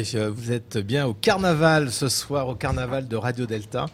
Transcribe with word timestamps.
Vous 0.00 0.52
êtes 0.52 0.78
bien 0.78 1.06
au 1.06 1.12
carnaval 1.12 1.90
ce 1.90 2.08
soir, 2.08 2.48
au 2.48 2.54
carnaval 2.54 3.08
de 3.08 3.16
Radio 3.16 3.44
Delta. 3.44 3.86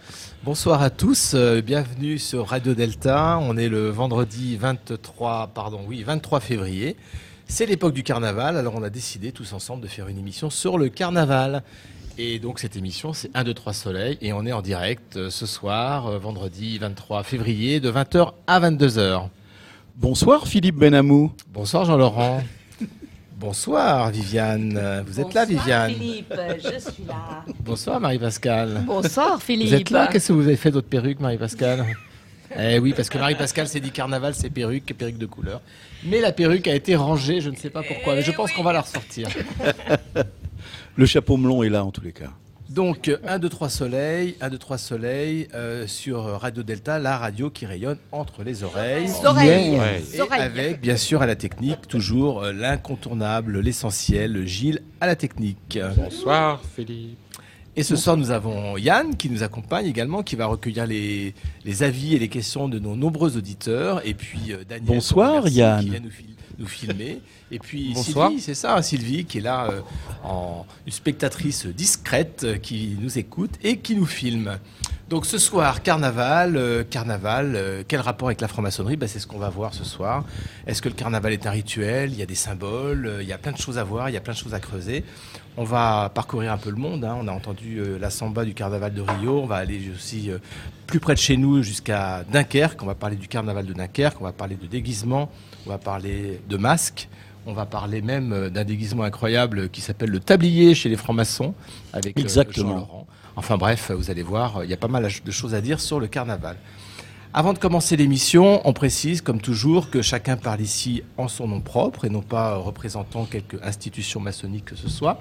Bonsoir 0.44 0.80
à 0.80 0.90
tous, 0.90 1.32
euh, 1.34 1.60
bienvenue 1.60 2.18
sur 2.18 2.46
Radio 2.46 2.72
Delta. 2.72 3.40
On 3.42 3.56
est 3.56 3.68
le 3.68 3.88
vendredi 3.88 4.56
23, 4.56 5.48
pardon, 5.48 5.80
oui, 5.88 6.04
23 6.04 6.38
février. 6.38 6.94
C'est 7.48 7.66
l'époque 7.66 7.94
du 7.94 8.04
carnaval, 8.04 8.56
alors 8.56 8.76
on 8.76 8.84
a 8.84 8.90
décidé 8.90 9.32
tous 9.32 9.52
ensemble 9.52 9.82
de 9.82 9.88
faire 9.88 10.06
une 10.06 10.18
émission 10.18 10.50
sur 10.50 10.78
le 10.78 10.88
carnaval. 10.88 11.64
Et 12.16 12.38
donc 12.38 12.60
cette 12.60 12.76
émission, 12.76 13.12
c'est 13.12 13.30
1, 13.34 13.42
2, 13.42 13.52
3 13.52 13.72
Soleil, 13.72 14.18
et 14.20 14.32
on 14.32 14.46
est 14.46 14.52
en 14.52 14.62
direct 14.62 15.16
euh, 15.16 15.30
ce 15.30 15.46
soir, 15.46 16.06
euh, 16.06 16.18
vendredi 16.18 16.78
23 16.78 17.24
février, 17.24 17.80
de 17.80 17.90
20h 17.90 18.34
à 18.46 18.60
22h. 18.60 19.28
Bonsoir 19.96 20.46
Philippe 20.46 20.76
Benamou. 20.76 21.32
Bonsoir 21.52 21.84
Jean-Laurent. 21.84 22.40
Bonsoir 23.38 24.10
Viviane. 24.10 25.04
Vous 25.06 25.20
êtes 25.20 25.32
là 25.32 25.44
Viviane 25.44 25.92
Philippe, 25.92 26.34
je 26.56 26.78
suis 26.80 27.04
là. 27.06 27.44
Bonsoir 27.60 28.00
Marie-Pascale. 28.00 28.82
Bonsoir 28.84 29.40
Philippe. 29.40 29.68
Vous 29.68 29.74
êtes 29.74 29.90
là? 29.90 30.08
Qu'est-ce 30.08 30.28
que 30.28 30.32
vous 30.32 30.46
avez 30.46 30.56
fait 30.56 30.72
d'autres 30.72 30.88
perruques 30.88 31.20
Marie-Pascale? 31.20 31.86
Eh 32.58 32.80
oui, 32.80 32.94
parce 32.96 33.08
que 33.08 33.16
Marie-Pascale 33.16 33.68
s'est 33.68 33.78
dit 33.78 33.92
carnaval, 33.92 34.34
c'est 34.34 34.50
perruque, 34.50 34.92
perruque 34.98 35.18
de 35.18 35.26
couleur. 35.26 35.60
Mais 36.04 36.20
la 36.20 36.32
perruque 36.32 36.66
a 36.66 36.74
été 36.74 36.96
rangée, 36.96 37.40
je 37.40 37.50
ne 37.50 37.54
sais 37.54 37.70
pas 37.70 37.84
pourquoi, 37.84 38.16
mais 38.16 38.22
je 38.22 38.32
pense 38.32 38.50
qu'on 38.50 38.64
va 38.64 38.72
la 38.72 38.80
ressortir. 38.80 39.28
Le 40.96 41.06
chapeau 41.06 41.36
melon 41.36 41.62
est 41.62 41.68
là 41.68 41.84
en 41.84 41.92
tous 41.92 42.00
les 42.00 42.12
cas. 42.12 42.32
Donc, 42.68 43.10
1, 43.26 43.38
2, 43.38 43.48
3 43.48 43.68
soleil, 43.70 44.36
1, 44.40 44.50
2, 44.50 44.58
3 44.58 44.78
soleil 44.78 45.48
euh, 45.54 45.86
sur 45.86 46.22
Radio 46.24 46.62
Delta, 46.62 46.98
la 46.98 47.16
radio 47.16 47.48
qui 47.48 47.64
rayonne 47.64 47.96
entre 48.12 48.42
les 48.44 48.62
oreilles. 48.62 49.08
Oreilles. 49.24 49.78
Et 50.14 50.20
avec, 50.20 50.80
bien 50.80 50.98
sûr, 50.98 51.22
à 51.22 51.26
la 51.26 51.34
technique, 51.34 51.88
toujours 51.88 52.42
euh, 52.42 52.52
l'incontournable, 52.52 53.60
l'essentiel, 53.60 54.46
Gilles 54.46 54.82
à 55.00 55.06
la 55.06 55.16
technique. 55.16 55.78
Bonsoir, 55.96 56.60
Philippe. 56.76 57.18
Et 57.78 57.84
ce 57.84 57.94
soir, 57.94 58.16
nous 58.16 58.32
avons 58.32 58.76
Yann 58.76 59.16
qui 59.16 59.30
nous 59.30 59.44
accompagne 59.44 59.86
également, 59.86 60.24
qui 60.24 60.34
va 60.34 60.46
recueillir 60.46 60.84
les, 60.84 61.32
les 61.64 61.82
avis 61.84 62.16
et 62.16 62.18
les 62.18 62.28
questions 62.28 62.68
de 62.68 62.80
nos 62.80 62.96
nombreux 62.96 63.36
auditeurs. 63.36 64.04
Et 64.04 64.14
puis 64.14 64.50
euh, 64.50 64.64
Daniel. 64.68 64.84
Bonsoir, 64.84 65.46
Yann. 65.46 65.84
Qui 65.84 65.90
vient 65.90 66.00
nous, 66.00 66.10
nous 66.58 66.66
filmer. 66.66 67.20
Et 67.50 67.58
puis 67.58 67.94
Sylvie, 67.94 68.40
c'est 68.40 68.54
ça, 68.54 68.80
Sylvie, 68.82 69.24
qui 69.24 69.38
est 69.38 69.42
là, 69.42 69.68
euh, 69.70 69.80
en, 70.24 70.66
une 70.86 70.92
spectatrice 70.92 71.66
discrète 71.66 72.42
euh, 72.44 72.56
qui 72.56 72.96
nous 73.00 73.18
écoute 73.18 73.52
et 73.62 73.78
qui 73.78 73.94
nous 73.94 74.06
filme. 74.06 74.58
Donc 75.08 75.24
ce 75.24 75.38
soir, 75.38 75.82
carnaval, 75.82 76.56
euh, 76.56 76.84
carnaval, 76.84 77.84
quel 77.88 78.00
rapport 78.00 78.28
avec 78.28 78.42
la 78.42 78.48
franc-maçonnerie? 78.48 78.96
Ben, 78.96 79.08
C'est 79.08 79.20
ce 79.20 79.26
qu'on 79.26 79.38
va 79.38 79.48
voir 79.48 79.72
ce 79.72 79.84
soir. 79.84 80.24
Est-ce 80.66 80.82
que 80.82 80.88
le 80.88 80.94
carnaval 80.94 81.32
est 81.32 81.46
un 81.46 81.50
rituel? 81.50 82.12
Il 82.12 82.18
y 82.18 82.22
a 82.22 82.26
des 82.26 82.34
symboles, 82.34 83.18
il 83.22 83.26
y 83.26 83.32
a 83.32 83.38
plein 83.38 83.52
de 83.52 83.56
choses 83.56 83.78
à 83.78 83.84
voir, 83.84 84.10
il 84.10 84.12
y 84.12 84.18
a 84.18 84.20
plein 84.20 84.34
de 84.34 84.38
choses 84.38 84.52
à 84.52 84.60
creuser. 84.60 85.04
On 85.56 85.64
va 85.64 86.10
parcourir 86.14 86.52
un 86.52 86.58
peu 86.58 86.70
le 86.70 86.76
monde. 86.76 87.04
Hein. 87.04 87.16
On 87.20 87.26
a 87.26 87.32
entendu 87.32 87.82
la 87.98 88.10
samba 88.10 88.44
du 88.44 88.54
carnaval 88.54 88.92
de 88.92 89.00
Rio. 89.00 89.40
On 89.40 89.46
va 89.46 89.56
aller 89.56 89.90
aussi 89.92 90.30
plus 90.86 91.00
près 91.00 91.14
de 91.14 91.18
chez 91.18 91.36
nous 91.36 91.62
jusqu'à 91.62 92.22
Dunkerque. 92.30 92.80
On 92.82 92.86
va 92.86 92.94
parler 92.94 93.16
du 93.16 93.26
carnaval 93.26 93.66
de 93.66 93.72
Dunkerque. 93.72 94.20
On 94.20 94.24
va 94.24 94.32
parler 94.32 94.56
de 94.56 94.66
déguisement. 94.66 95.30
On 95.66 95.70
va 95.70 95.78
parler 95.78 96.40
de 96.48 96.56
masques. 96.56 97.08
On 97.46 97.52
va 97.52 97.66
parler 97.66 98.02
même 98.02 98.32
euh, 98.32 98.50
d'un 98.50 98.64
déguisement 98.64 99.04
incroyable 99.04 99.70
qui 99.70 99.80
s'appelle 99.80 100.10
le 100.10 100.20
tablier 100.20 100.74
chez 100.74 100.88
les 100.88 100.96
francs-maçons 100.96 101.54
avec 101.92 102.18
euh, 102.18 102.20
Exactement. 102.20 102.68
Jean 102.68 102.74
Laurent. 102.76 103.06
Enfin 103.36 103.56
bref, 103.56 103.90
vous 103.90 104.10
allez 104.10 104.22
voir, 104.22 104.64
il 104.64 104.70
y 104.70 104.74
a 104.74 104.76
pas 104.76 104.88
mal 104.88 105.08
de 105.24 105.30
choses 105.30 105.54
à 105.54 105.60
dire 105.60 105.80
sur 105.80 106.00
le 106.00 106.08
carnaval. 106.08 106.56
Avant 107.34 107.52
de 107.52 107.58
commencer 107.58 107.94
l'émission, 107.96 108.60
on 108.66 108.72
précise, 108.72 109.20
comme 109.20 109.40
toujours, 109.40 109.90
que 109.90 110.00
chacun 110.00 110.36
parle 110.36 110.62
ici 110.62 111.02
en 111.18 111.28
son 111.28 111.46
nom 111.46 111.60
propre 111.60 112.06
et 112.06 112.08
non 112.08 112.22
pas 112.22 112.56
représentant 112.56 113.26
quelque 113.26 113.56
institution 113.62 114.18
maçonnique 114.18 114.64
que 114.64 114.76
ce 114.76 114.88
soit. 114.88 115.20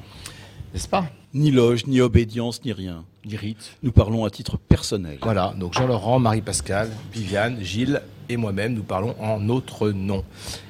N'est-ce 0.74 0.88
pas? 0.88 1.06
Ni 1.34 1.52
loge, 1.52 1.88
ni 1.88 2.02
obédience, 2.02 2.64
ni 2.66 2.74
rien. 2.74 3.04
Ni 3.26 3.36
rite. 3.36 3.78
Nous 3.84 3.92
parlons 3.92 4.26
à 4.26 4.30
titre 4.30 4.58
personnel. 4.58 5.18
Voilà, 5.22 5.54
donc 5.58 5.74
Jean-Laurent, 5.74 6.20
Marie-Pascal, 6.20 6.90
Viviane, 7.12 7.62
Gilles 7.62 8.02
et 8.30 8.38
moi-même, 8.38 8.74
nous 8.74 8.84
parlons 8.84 9.16
en 9.20 9.40
notre 9.40 9.90
nom. 9.92 10.24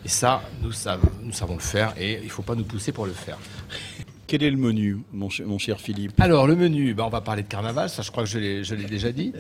Et 0.06 0.10
ça, 0.10 0.42
nous 0.62 0.72
savons, 0.72 1.10
nous 1.24 1.34
savons 1.34 1.56
le 1.56 1.62
faire 1.62 1.94
et 2.00 2.20
il 2.20 2.26
ne 2.26 2.30
faut 2.30 2.44
pas 2.44 2.56
nous 2.56 2.64
pousser 2.64 2.92
pour 2.92 3.06
le 3.06 3.14
faire. 3.14 3.38
Quel 4.28 4.44
est 4.44 4.52
le 4.52 4.58
menu, 4.58 5.00
mon, 5.14 5.30
cher 5.30 5.80
Philippe? 5.80 6.20
Alors, 6.20 6.48
le 6.48 6.56
menu, 6.56 6.94
ben, 6.94 7.06
on 7.06 7.10
va 7.10 7.22
parler 7.22 7.44
de 7.44 7.48
carnaval, 7.48 7.90
ça 7.90 8.02
je 8.02 8.12
crois 8.12 8.24
que 8.24 8.30
je 8.30 8.76
l'ai 8.76 8.86
déjà 8.86 9.12
dit. 9.12 9.32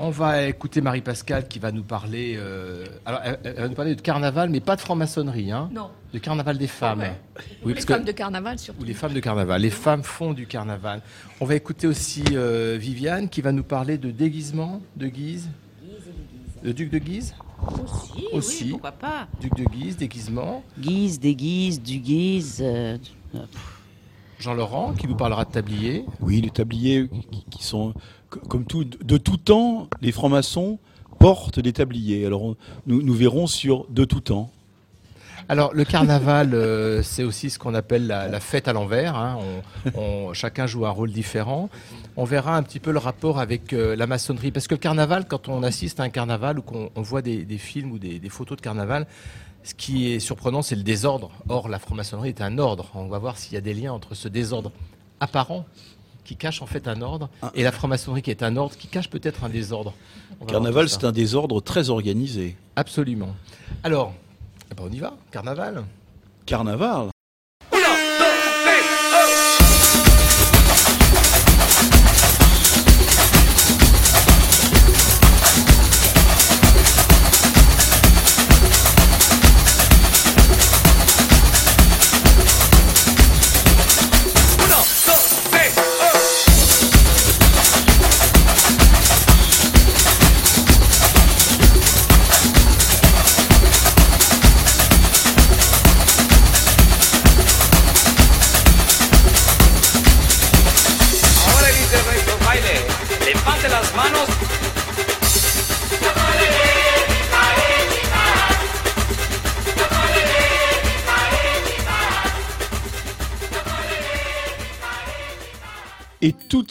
On 0.00 0.10
va 0.10 0.44
écouter 0.44 0.80
Marie-Pascale 0.80 1.48
qui 1.48 1.58
va 1.58 1.72
nous 1.72 1.82
parler. 1.82 2.36
Euh, 2.38 2.86
alors, 3.04 3.20
elle, 3.24 3.54
va 3.54 3.68
nous 3.68 3.74
parler 3.74 3.96
de 3.96 4.00
carnaval, 4.00 4.48
mais 4.48 4.60
pas 4.60 4.76
de 4.76 4.80
franc-maçonnerie. 4.80 5.50
Hein, 5.50 5.70
non. 5.72 5.90
De 6.12 6.18
carnaval 6.18 6.56
des 6.56 6.68
femmes. 6.68 7.04
Oui, 7.64 7.74
les 7.74 7.80
femmes 7.80 8.04
de 8.04 8.12
carnaval 8.12 8.58
surtout. 8.60 8.82
Ou 8.82 8.84
les 8.84 8.94
femmes 8.94 9.12
de 9.12 9.20
carnaval. 9.20 9.60
Les 9.60 9.70
femmes 9.70 10.04
font 10.04 10.34
du 10.34 10.46
carnaval. 10.46 11.02
On 11.40 11.46
va 11.46 11.56
écouter 11.56 11.88
aussi 11.88 12.22
euh, 12.32 12.76
Viviane 12.78 13.28
qui 13.28 13.40
va 13.40 13.50
nous 13.50 13.64
parler 13.64 13.98
de 13.98 14.12
déguisement, 14.12 14.80
de 14.96 15.08
guise. 15.08 15.48
Le 16.62 16.72
duc 16.72 16.90
de 16.90 16.98
Guise 16.98 17.34
Aussi, 17.84 18.24
Aussi. 18.32 18.64
Oui, 18.64 18.70
pourquoi 18.72 18.92
pas. 18.92 19.28
Duc 19.40 19.54
de 19.54 19.64
Guise, 19.64 19.96
déguisement. 19.96 20.64
Guise, 20.78 21.20
déguise, 21.20 21.80
du 21.80 21.98
Guise. 21.98 22.58
Euh, 22.60 22.98
Jean-Laurent 24.40 24.92
qui 24.94 25.06
nous 25.06 25.16
parlera 25.16 25.44
de 25.44 25.50
tabliers. 25.50 26.04
Oui, 26.20 26.40
les 26.40 26.50
tabliers 26.50 27.08
qui 27.50 27.64
sont 27.64 27.94
comme 28.28 28.64
tout, 28.64 28.84
de 28.84 29.16
tout 29.16 29.36
temps, 29.36 29.88
les 30.00 30.12
francs-maçons 30.12 30.78
portent 31.18 31.60
des 31.60 31.72
tabliers. 31.72 32.26
Alors 32.26 32.54
nous, 32.86 33.14
verrons 33.14 33.46
sur 33.46 33.86
de 33.90 34.04
tout 34.04 34.20
temps. 34.20 34.50
Alors 35.50 35.72
le 35.72 35.84
carnaval, 35.84 36.52
euh, 36.52 37.02
c'est 37.02 37.24
aussi 37.24 37.48
ce 37.48 37.58
qu'on 37.58 37.74
appelle 37.74 38.06
la, 38.06 38.40
fête 38.40 38.68
à 38.68 38.72
l'envers. 38.74 39.16
Hein. 39.16 39.38
chacun 40.34 40.66
joue 40.66 40.84
un 40.84 40.90
rôle 40.90 41.10
différent. 41.10 41.70
On 42.16 42.24
verra 42.24 42.56
un 42.56 42.62
petit 42.62 42.80
peu 42.80 42.90
le 42.90 42.98
rapport 42.98 43.38
avec 43.38 43.72
euh, 43.72 43.96
la 43.96 44.06
maçonnerie, 44.06 44.50
parce 44.50 44.68
que 44.68 44.74
le 44.74 44.80
carnaval, 44.80 45.26
quand 45.26 45.48
on 45.48 45.62
assiste 45.62 46.00
à 46.00 46.02
un 46.02 46.10
carnaval 46.10 46.58
ou 46.58 46.62
qu'on 46.62 46.90
voit 46.96 47.22
des, 47.22 47.46
films 47.58 47.92
ou 47.92 47.98
des, 47.98 48.20
photos 48.28 48.58
de 48.58 48.62
carnaval, 48.62 49.06
ce 49.64 49.74
qui 49.74 50.12
est 50.12 50.18
surprenant, 50.18 50.60
c'est 50.60 50.76
le 50.76 50.82
désordre. 50.82 51.30
Or, 51.48 51.68
la 51.68 51.78
franc-maçonnerie 51.78 52.30
est 52.30 52.42
un 52.42 52.58
ordre. 52.58 52.90
On 52.94 53.08
va 53.08 53.18
voir 53.18 53.38
s'il 53.38 53.54
y 53.54 53.56
a 53.56 53.62
des 53.62 53.74
liens 53.74 53.92
entre 53.92 54.14
ce 54.14 54.28
désordre 54.28 54.70
apparent 55.20 55.64
qui 56.28 56.36
cache 56.36 56.60
en 56.60 56.66
fait 56.66 56.86
un 56.88 57.00
ordre, 57.00 57.30
ah. 57.40 57.50
et 57.54 57.62
la 57.62 57.72
franc-maçonnerie 57.72 58.20
qui 58.20 58.30
est 58.30 58.42
un 58.42 58.58
ordre 58.58 58.76
qui 58.76 58.86
cache 58.86 59.08
peut-être 59.08 59.44
un 59.44 59.48
désordre. 59.48 59.94
Carnaval, 60.46 60.90
c'est 60.90 61.04
un 61.04 61.12
désordre 61.12 61.62
très 61.62 61.88
organisé. 61.88 62.54
Absolument. 62.76 63.34
Alors, 63.82 64.12
eh 64.70 64.74
ben, 64.74 64.84
on 64.86 64.92
y 64.92 64.98
va, 64.98 65.16
carnaval. 65.30 65.84
Carnaval 66.44 67.08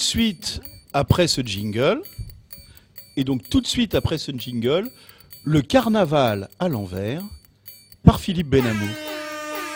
suite 0.07 0.61
après 0.93 1.27
ce 1.27 1.41
jingle, 1.41 2.01
et 3.17 3.25
donc 3.25 3.49
tout 3.49 3.59
de 3.59 3.67
suite 3.67 3.93
après 3.93 4.17
ce 4.17 4.31
jingle, 4.31 4.89
le 5.43 5.61
carnaval 5.61 6.47
à 6.59 6.69
l'envers 6.69 7.21
par 8.03 8.21
Philippe 8.21 8.47
Benamou. 8.47 8.87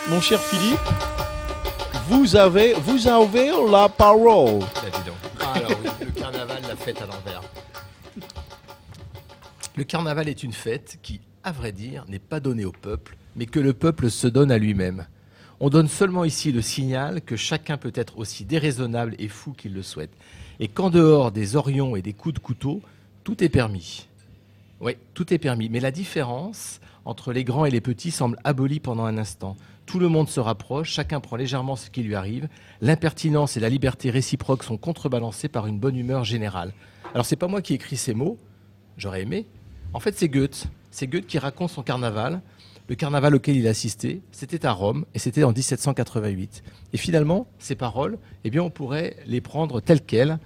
Mon 0.08 0.22
cher 0.22 0.40
Philippe, 0.40 0.80
vous 2.08 2.34
avez, 2.34 2.72
vous 2.72 3.06
avez 3.08 3.50
la 3.70 3.90
parole. 3.90 4.62
Ah, 5.38 5.60
carnaval, 6.16 6.62
la 6.66 6.76
fête 6.76 7.02
à 7.02 7.06
l'envers. 7.06 7.42
Le 9.76 9.84
carnaval 9.84 10.30
est 10.30 10.42
une 10.42 10.54
fête 10.54 10.98
qui, 11.02 11.20
à 11.44 11.52
vrai 11.52 11.72
dire, 11.72 12.06
n'est 12.08 12.18
pas 12.18 12.40
donnée 12.40 12.64
au 12.64 12.72
peuple, 12.72 13.18
mais 13.36 13.44
que 13.44 13.60
le 13.60 13.74
peuple 13.74 14.10
se 14.10 14.28
donne 14.28 14.50
à 14.50 14.56
lui-même. 14.56 15.06
On 15.64 15.70
donne 15.70 15.86
seulement 15.86 16.24
ici 16.24 16.50
le 16.50 16.60
signal 16.60 17.22
que 17.22 17.36
chacun 17.36 17.76
peut 17.76 17.92
être 17.94 18.18
aussi 18.18 18.44
déraisonnable 18.44 19.14
et 19.20 19.28
fou 19.28 19.52
qu'il 19.52 19.72
le 19.72 19.82
souhaite. 19.82 20.10
Et 20.58 20.66
qu'en 20.66 20.90
dehors 20.90 21.30
des 21.30 21.54
orions 21.54 21.94
et 21.94 22.02
des 22.02 22.14
coups 22.14 22.34
de 22.34 22.40
couteau, 22.40 22.82
tout 23.22 23.44
est 23.44 23.48
permis. 23.48 24.08
Oui, 24.80 24.96
tout 25.14 25.32
est 25.32 25.38
permis. 25.38 25.68
Mais 25.68 25.78
la 25.78 25.92
différence 25.92 26.80
entre 27.04 27.32
les 27.32 27.44
grands 27.44 27.64
et 27.64 27.70
les 27.70 27.80
petits 27.80 28.10
semble 28.10 28.40
abolie 28.42 28.80
pendant 28.80 29.04
un 29.04 29.16
instant. 29.18 29.56
Tout 29.86 30.00
le 30.00 30.08
monde 30.08 30.28
se 30.28 30.40
rapproche, 30.40 30.90
chacun 30.90 31.20
prend 31.20 31.36
légèrement 31.36 31.76
ce 31.76 31.90
qui 31.90 32.02
lui 32.02 32.16
arrive. 32.16 32.48
L'impertinence 32.80 33.56
et 33.56 33.60
la 33.60 33.68
liberté 33.68 34.10
réciproque 34.10 34.64
sont 34.64 34.76
contrebalancées 34.76 35.46
par 35.46 35.68
une 35.68 35.78
bonne 35.78 35.96
humeur 35.96 36.24
générale. 36.24 36.72
Alors 37.14 37.24
c'est 37.24 37.36
pas 37.36 37.46
moi 37.46 37.62
qui 37.62 37.74
écris 37.74 37.96
ces 37.96 38.14
mots, 38.14 38.36
j'aurais 38.98 39.22
aimé. 39.22 39.46
En 39.92 40.00
fait, 40.00 40.18
c'est 40.18 40.28
Goethe. 40.28 40.66
C'est 40.90 41.06
Goethe 41.06 41.28
qui 41.28 41.38
raconte 41.38 41.70
son 41.70 41.84
carnaval 41.84 42.40
le 42.88 42.94
carnaval 42.94 43.34
auquel 43.34 43.56
il 43.56 43.66
assistait, 43.68 44.20
c'était 44.32 44.66
à 44.66 44.72
Rome 44.72 45.04
et 45.14 45.18
c'était 45.18 45.44
en 45.44 45.52
1788. 45.52 46.62
Et 46.92 46.96
finalement, 46.96 47.46
ces 47.58 47.74
paroles, 47.74 48.18
eh 48.44 48.50
bien, 48.50 48.62
on 48.62 48.70
pourrait 48.70 49.16
les 49.26 49.40
prendre 49.40 49.80
telles 49.80 50.02
quelles 50.02 50.38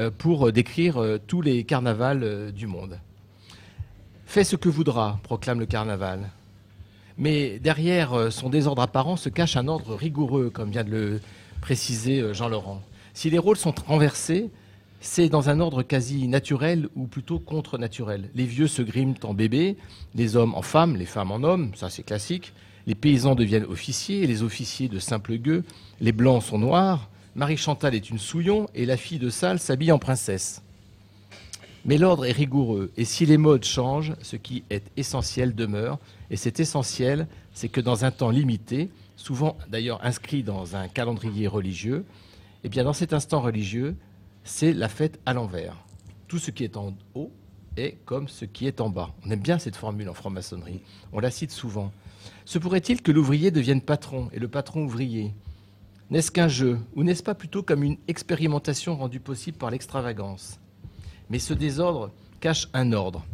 euh, 0.00 0.10
pour 0.16 0.52
décrire 0.52 1.02
euh, 1.02 1.18
tous 1.18 1.40
les 1.40 1.64
carnavals 1.64 2.22
euh, 2.22 2.52
du 2.52 2.68
monde. 2.68 3.00
Fais 4.26 4.44
ce 4.44 4.54
que 4.54 4.68
voudra, 4.68 5.18
proclame 5.24 5.58
le 5.58 5.66
carnaval. 5.66 6.30
Mais 7.16 7.58
derrière 7.58 8.30
son 8.30 8.48
désordre 8.48 8.82
apparent 8.82 9.16
se 9.16 9.28
cache 9.28 9.56
un 9.56 9.66
ordre 9.66 9.96
rigoureux, 9.96 10.50
comme 10.50 10.70
vient 10.70 10.84
de 10.84 10.90
le 10.90 11.20
préciser 11.60 12.32
Jean 12.32 12.48
Laurent. 12.48 12.80
Si 13.12 13.28
les 13.28 13.38
rôles 13.38 13.56
sont 13.56 13.74
renversés, 13.86 14.50
c'est 15.00 15.28
dans 15.28 15.48
un 15.48 15.60
ordre 15.60 15.82
quasi 15.82 16.26
naturel 16.28 16.88
ou 16.96 17.06
plutôt 17.06 17.38
contre-naturel. 17.38 18.30
Les 18.34 18.44
vieux 18.44 18.66
se 18.66 18.82
griment 18.82 19.14
en 19.22 19.34
bébés, 19.34 19.76
les 20.14 20.36
hommes 20.36 20.54
en 20.54 20.62
femmes, 20.62 20.96
les 20.96 21.06
femmes 21.06 21.30
en 21.30 21.42
hommes, 21.42 21.72
ça 21.74 21.88
c'est 21.90 22.02
classique. 22.02 22.52
Les 22.86 22.94
paysans 22.94 23.34
deviennent 23.34 23.64
officiers, 23.64 24.26
les 24.26 24.42
officiers 24.42 24.88
de 24.88 24.98
simples 24.98 25.36
gueux. 25.36 25.62
Les 26.00 26.12
blancs 26.12 26.42
sont 26.42 26.58
noirs. 26.58 27.10
Marie 27.36 27.58
Chantal 27.58 27.94
est 27.94 28.10
une 28.10 28.18
souillon 28.18 28.66
et 28.74 28.86
la 28.86 28.96
fille 28.96 29.18
de 29.18 29.30
Salle 29.30 29.58
s'habille 29.58 29.92
en 29.92 29.98
princesse. 29.98 30.62
Mais 31.84 31.98
l'ordre 31.98 32.24
est 32.24 32.32
rigoureux 32.32 32.90
et 32.96 33.04
si 33.04 33.26
les 33.26 33.38
modes 33.38 33.64
changent, 33.64 34.14
ce 34.22 34.36
qui 34.36 34.64
est 34.70 34.90
essentiel 34.96 35.54
demeure. 35.54 35.98
Et 36.30 36.36
c'est 36.36 36.60
essentiel, 36.60 37.28
c'est 37.52 37.68
que 37.68 37.80
dans 37.80 38.04
un 38.04 38.10
temps 38.10 38.30
limité, 38.30 38.90
souvent 39.16 39.56
d'ailleurs 39.68 40.04
inscrit 40.04 40.42
dans 40.42 40.74
un 40.74 40.88
calendrier 40.88 41.46
religieux, 41.46 42.04
eh 42.64 42.68
bien 42.68 42.84
dans 42.84 42.92
cet 42.92 43.12
instant 43.12 43.40
religieux, 43.40 43.96
c'est 44.48 44.72
la 44.72 44.88
fête 44.88 45.20
à 45.26 45.34
l'envers. 45.34 45.76
Tout 46.26 46.38
ce 46.38 46.50
qui 46.50 46.64
est 46.64 46.76
en 46.76 46.94
haut 47.14 47.30
est 47.76 47.98
comme 48.06 48.28
ce 48.28 48.46
qui 48.46 48.66
est 48.66 48.80
en 48.80 48.88
bas. 48.88 49.10
On 49.24 49.30
aime 49.30 49.40
bien 49.40 49.58
cette 49.58 49.76
formule 49.76 50.08
en 50.08 50.14
franc-maçonnerie. 50.14 50.80
On 51.12 51.20
la 51.20 51.30
cite 51.30 51.52
souvent. 51.52 51.92
Se 52.46 52.58
pourrait-il 52.58 53.02
que 53.02 53.12
l'ouvrier 53.12 53.50
devienne 53.50 53.82
patron 53.82 54.30
et 54.32 54.38
le 54.38 54.48
patron 54.48 54.84
ouvrier? 54.84 55.34
N'est-ce 56.10 56.30
qu'un 56.30 56.48
jeu 56.48 56.78
ou 56.96 57.04
n'est-ce 57.04 57.22
pas 57.22 57.34
plutôt 57.34 57.62
comme 57.62 57.82
une 57.82 57.98
expérimentation 58.08 58.96
rendue 58.96 59.20
possible 59.20 59.58
par 59.58 59.70
l'extravagance? 59.70 60.58
Mais 61.28 61.38
ce 61.38 61.52
désordre 61.52 62.10
cache 62.40 62.68
un 62.72 62.92
ordre, 62.92 63.24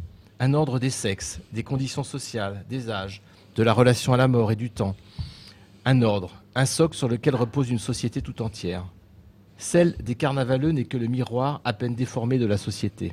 un 0.41 0.53
ordre 0.53 0.81
des 0.81 0.91
sexes, 0.91 1.41
des 1.53 1.63
conditions 1.63 2.05
sociales, 2.05 2.65
des 2.69 2.91
âges, 2.91 3.23
de 3.55 3.63
la 3.63 3.73
relation 3.73 4.13
à 4.13 4.17
la 4.17 4.27
mort 4.27 4.51
et 4.51 4.57
du 4.57 4.71
temps. 4.71 4.97
Un 5.85 6.03
ordre, 6.03 6.43
un 6.57 6.67
socle 6.67 6.97
sur 6.97 7.09
lequel 7.09 7.37
repose 7.37 7.71
une 7.71 7.79
société 7.79 8.21
tout 8.21 8.43
entière. 8.43 8.85
Celle 9.57 9.97
des 9.99 10.15
carnavaleux 10.15 10.71
n'est 10.71 10.85
que 10.85 10.97
le 10.97 11.07
miroir 11.07 11.61
à 11.65 11.73
peine 11.73 11.95
déformé 11.95 12.39
de 12.39 12.47
la 12.47 12.57
société. 12.57 13.13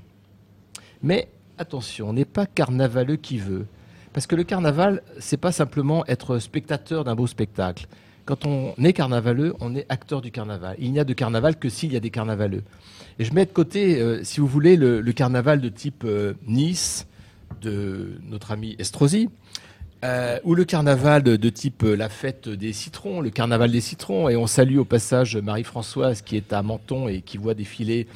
Mais 1.03 1.27
attention, 1.57 2.09
on 2.09 2.13
n'est 2.13 2.25
pas 2.25 2.45
carnavaleux 2.45 3.15
qui 3.15 3.38
veut. 3.38 3.65
Parce 4.13 4.27
que 4.27 4.35
le 4.35 4.43
carnaval, 4.43 5.01
c'est 5.19 5.38
pas 5.38 5.51
simplement 5.51 6.05
être 6.07 6.39
spectateur 6.39 7.03
d'un 7.03 7.15
beau 7.15 7.27
spectacle. 7.27 7.88
Quand 8.25 8.45
on 8.45 8.73
est 8.83 8.93
carnavaleux, 8.93 9.55
on 9.59 9.75
est 9.75 9.85
acteur 9.89 10.21
du 10.21 10.31
carnaval. 10.31 10.75
Il 10.79 10.91
n'y 10.91 10.99
a 10.99 11.03
de 11.03 11.13
carnaval 11.13 11.57
que 11.57 11.69
s'il 11.69 11.93
y 11.93 11.95
a 11.95 11.99
des 11.99 12.11
carnavaleux. 12.11 12.63
Et 13.19 13.23
je 13.23 13.33
mets 13.33 13.45
de 13.45 13.51
côté, 13.51 13.99
euh, 13.99 14.23
si 14.23 14.39
vous 14.39 14.47
voulez, 14.47 14.75
le, 14.75 15.01
carnaval 15.11 15.61
de 15.61 15.69
type 15.69 16.03
euh, 16.05 16.33
Nice, 16.47 17.07
de 17.61 18.19
notre 18.23 18.51
ami 18.51 18.75
Estrosi, 18.79 19.29
euh, 20.03 20.39
ou 20.44 20.56
le 20.56 20.65
carnaval 20.65 21.21
de, 21.21 21.50
type 21.50 21.83
euh, 21.83 21.95
la 21.95 22.09
fête 22.09 22.50
des 22.50 22.74
citrons, 22.74 23.21
le 23.21 23.30
carnaval 23.30 23.71
des 23.71 23.81
citrons. 23.81 24.30
Et 24.30 24.36
on 24.36 24.48
salue 24.48 24.77
au 24.77 24.86
passage 24.86 25.38
Marie-Françoise 25.38 26.24
qui 26.24 26.38
est 26.38 26.53
à 26.53 26.63
Menton 26.63 27.07
et 27.07 27.21
qui 27.21 27.38
voit 27.38 27.53
défiler 27.53 28.07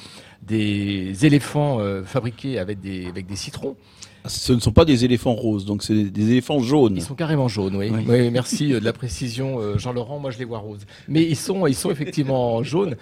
des 0.42 1.24
éléphants 1.24 1.78
euh, 1.78 2.02
fabriqués 2.02 2.58
avec 2.58 2.80
des, 2.80 3.06
avec 3.06 3.26
des 3.26 3.36
citrons. 3.36 3.76
Ce 4.24 4.52
ne 4.52 4.58
sont 4.58 4.72
pas 4.72 4.84
des 4.84 5.04
éléphants 5.04 5.34
roses, 5.34 5.64
donc 5.64 5.84
c'est 5.84 6.10
des 6.10 6.30
éléphants 6.32 6.58
jaunes. 6.58 6.96
Ils 6.96 7.02
sont 7.02 7.14
carrément 7.14 7.46
jaunes, 7.46 7.76
oui. 7.76 7.92
oui. 8.08 8.30
merci 8.32 8.70
de 8.70 8.78
la 8.78 8.92
précision, 8.92 9.78
Jean-Laurent. 9.78 10.18
Moi, 10.18 10.32
je 10.32 10.38
les 10.38 10.44
vois 10.44 10.58
roses. 10.58 10.84
Mais 11.06 11.22
ils 11.22 11.36
sont, 11.36 11.68
ils 11.68 11.76
sont 11.76 11.92
effectivement 11.92 12.60
jaunes. 12.64 12.96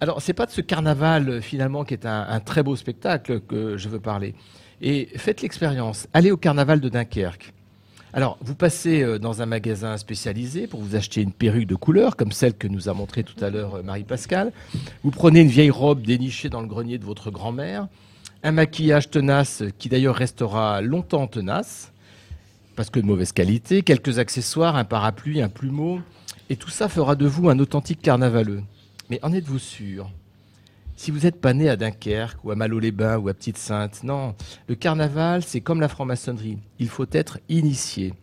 Alors, 0.00 0.20
c'est 0.20 0.32
pas 0.32 0.46
de 0.46 0.50
ce 0.50 0.60
carnaval, 0.60 1.40
finalement, 1.40 1.84
qui 1.84 1.94
est 1.94 2.04
un, 2.04 2.26
un, 2.28 2.40
très 2.40 2.64
beau 2.64 2.74
spectacle 2.74 3.42
que 3.42 3.76
je 3.76 3.88
veux 3.88 4.00
parler. 4.00 4.34
Et 4.82 5.08
faites 5.14 5.40
l'expérience. 5.40 6.08
Allez 6.12 6.32
au 6.32 6.36
carnaval 6.36 6.80
de 6.80 6.88
Dunkerque. 6.88 7.54
Alors, 8.12 8.38
vous 8.40 8.54
passez 8.54 9.02
euh, 9.02 9.18
dans 9.18 9.42
un 9.42 9.46
magasin 9.46 9.96
spécialisé 9.96 10.66
pour 10.66 10.80
vous 10.80 10.96
acheter 10.96 11.20
une 11.20 11.32
perruque 11.32 11.66
de 11.66 11.74
couleur, 11.74 12.16
comme 12.16 12.32
celle 12.32 12.54
que 12.54 12.68
nous 12.68 12.88
a 12.88 12.94
montrée 12.94 13.24
tout 13.24 13.44
à 13.44 13.50
l'heure 13.50 13.76
euh, 13.76 13.82
Marie-Pascale. 13.82 14.52
Vous 15.02 15.10
prenez 15.10 15.40
une 15.40 15.48
vieille 15.48 15.70
robe 15.70 16.02
dénichée 16.02 16.48
dans 16.48 16.60
le 16.60 16.66
grenier 16.66 16.98
de 16.98 17.04
votre 17.04 17.30
grand-mère, 17.30 17.88
un 18.42 18.52
maquillage 18.52 19.10
tenace 19.10 19.64
qui 19.78 19.88
d'ailleurs 19.88 20.14
restera 20.14 20.80
longtemps 20.80 21.26
tenace, 21.26 21.92
parce 22.76 22.90
que 22.90 23.00
de 23.00 23.06
mauvaise 23.06 23.32
qualité, 23.32 23.82
quelques 23.82 24.18
accessoires, 24.18 24.76
un 24.76 24.84
parapluie, 24.84 25.42
un 25.42 25.48
plumeau, 25.48 26.00
et 26.48 26.56
tout 26.56 26.70
ça 26.70 26.88
fera 26.88 27.16
de 27.16 27.26
vous 27.26 27.48
un 27.48 27.58
authentique 27.58 28.00
carnavaleux. 28.00 28.62
Mais 29.10 29.18
en 29.22 29.32
êtes-vous 29.32 29.58
sûr? 29.58 30.10
Si 30.96 31.10
vous 31.10 31.20
n'êtes 31.20 31.40
pas 31.40 31.52
né 31.52 31.68
à 31.68 31.76
Dunkerque 31.76 32.42
ou 32.42 32.50
à 32.50 32.56
Malo-les-Bains 32.56 33.18
ou 33.18 33.28
à 33.28 33.34
Petite-Sainte, 33.34 34.02
non. 34.02 34.34
Le 34.66 34.74
carnaval, 34.74 35.42
c'est 35.42 35.60
comme 35.60 35.80
la 35.80 35.88
franc-maçonnerie. 35.88 36.58
Il 36.78 36.88
faut 36.88 37.06
être 37.12 37.38
initié. 37.50 38.14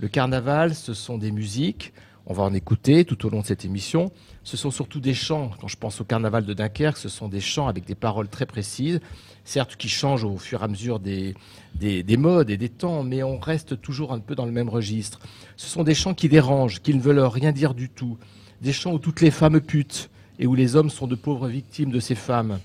Le 0.00 0.08
carnaval, 0.08 0.74
ce 0.74 0.92
sont 0.92 1.18
des 1.18 1.30
musiques. 1.30 1.92
On 2.26 2.34
va 2.34 2.42
en 2.42 2.52
écouter 2.52 3.04
tout 3.04 3.26
au 3.26 3.30
long 3.30 3.40
de 3.40 3.46
cette 3.46 3.64
émission. 3.64 4.10
Ce 4.42 4.56
sont 4.56 4.72
surtout 4.72 5.00
des 5.00 5.14
chants. 5.14 5.50
Quand 5.60 5.68
je 5.68 5.76
pense 5.76 6.00
au 6.00 6.04
carnaval 6.04 6.44
de 6.44 6.52
Dunkerque, 6.52 6.96
ce 6.96 7.08
sont 7.08 7.28
des 7.28 7.40
chants 7.40 7.68
avec 7.68 7.84
des 7.84 7.94
paroles 7.94 8.28
très 8.28 8.46
précises, 8.46 9.00
certes 9.44 9.76
qui 9.76 9.88
changent 9.88 10.24
au 10.24 10.36
fur 10.36 10.62
et 10.62 10.64
à 10.64 10.68
mesure 10.68 10.98
des, 10.98 11.34
des, 11.76 12.02
des, 12.02 12.16
modes 12.16 12.50
et 12.50 12.56
des 12.56 12.68
temps, 12.68 13.04
mais 13.04 13.22
on 13.22 13.38
reste 13.38 13.80
toujours 13.80 14.12
un 14.12 14.18
peu 14.18 14.34
dans 14.34 14.46
le 14.46 14.52
même 14.52 14.68
registre. 14.68 15.20
Ce 15.56 15.68
sont 15.68 15.84
des 15.84 15.94
chants 15.94 16.14
qui 16.14 16.28
dérangent, 16.28 16.80
qui 16.80 16.92
ne 16.92 17.00
veulent 17.00 17.20
rien 17.20 17.52
dire 17.52 17.74
du 17.74 17.88
tout. 17.88 18.18
Des 18.62 18.72
chants 18.72 18.92
où 18.92 18.98
toutes 18.98 19.20
les 19.20 19.30
femmes 19.30 19.60
putent, 19.60 20.10
et 20.40 20.46
où 20.46 20.54
les 20.54 20.74
hommes 20.74 20.90
sont 20.90 21.06
de 21.06 21.14
pauvres 21.14 21.46
victimes 21.46 21.90
de 21.90 22.00
ces 22.00 22.14
femmes. 22.16 22.58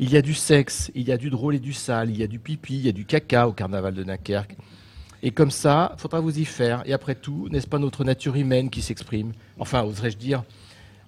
Il 0.00 0.10
y 0.10 0.16
a 0.16 0.22
du 0.22 0.34
sexe, 0.34 0.90
il 0.96 1.08
y 1.08 1.12
a 1.12 1.16
du 1.16 1.30
drôle 1.30 1.54
et 1.54 1.60
du 1.60 1.72
sale, 1.72 2.10
il 2.10 2.18
y 2.18 2.24
a 2.24 2.26
du 2.26 2.40
pipi, 2.40 2.74
il 2.74 2.84
y 2.84 2.88
a 2.88 2.92
du 2.92 3.06
caca 3.06 3.46
au 3.46 3.52
carnaval 3.52 3.94
de 3.94 4.02
Dunkerque. 4.02 4.56
Et 5.22 5.30
comme 5.30 5.52
ça, 5.52 5.94
faudra 5.96 6.18
vous 6.18 6.36
y 6.38 6.44
faire. 6.44 6.82
Et 6.84 6.92
après 6.92 7.14
tout, 7.14 7.48
n'est-ce 7.50 7.68
pas 7.68 7.78
notre 7.78 8.02
nature 8.02 8.34
humaine 8.34 8.68
qui 8.68 8.82
s'exprime 8.82 9.32
Enfin, 9.58 9.84
oserais-je 9.84 10.18
dire, 10.18 10.42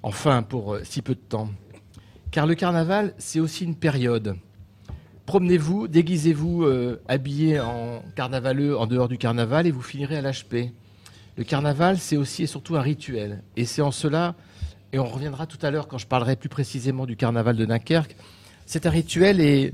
enfin, 0.05 0.45
pour 0.45 0.75
euh, 0.75 0.81
si 0.85 1.03
peu 1.03 1.15
de 1.15 1.21
temps. 1.21 1.51
Car 2.31 2.47
le 2.47 2.55
carnaval, 2.55 3.13
c'est 3.19 3.41
aussi 3.41 3.65
une 3.65 3.75
période. 3.75 4.37
Promenez-vous, 5.27 5.89
déguisez-vous, 5.89 6.63
euh, 6.63 7.03
habillé 7.09 7.59
en 7.59 8.01
carnavaleux 8.15 8.79
en 8.79 8.87
dehors 8.87 9.09
du 9.09 9.19
carnaval, 9.19 9.67
et 9.67 9.73
vous 9.73 9.83
finirez 9.83 10.17
à 10.17 10.23
l'HP. 10.23 10.73
Le 11.37 11.45
carnaval, 11.45 11.99
c'est 11.99 12.17
aussi 12.17 12.45
et 12.45 12.47
surtout 12.47 12.77
un 12.77 12.81
rituel. 12.81 13.43
Et 13.57 13.65
c'est 13.65 13.83
en 13.83 13.91
cela 13.91 14.37
et 14.93 14.99
on 14.99 15.07
reviendra 15.07 15.47
tout 15.47 15.59
à 15.63 15.71
l'heure 15.71 15.89
quand 15.89 15.99
je 15.99 16.07
parlerai 16.07 16.37
plus 16.37 16.49
précisément 16.49 17.07
du 17.07 17.17
carnaval 17.17 17.57
de 17.57 17.65
Dunkerque. 17.65 18.17
C'est 18.67 18.87
un 18.87 18.91
rituel 18.91 19.41
et 19.41 19.73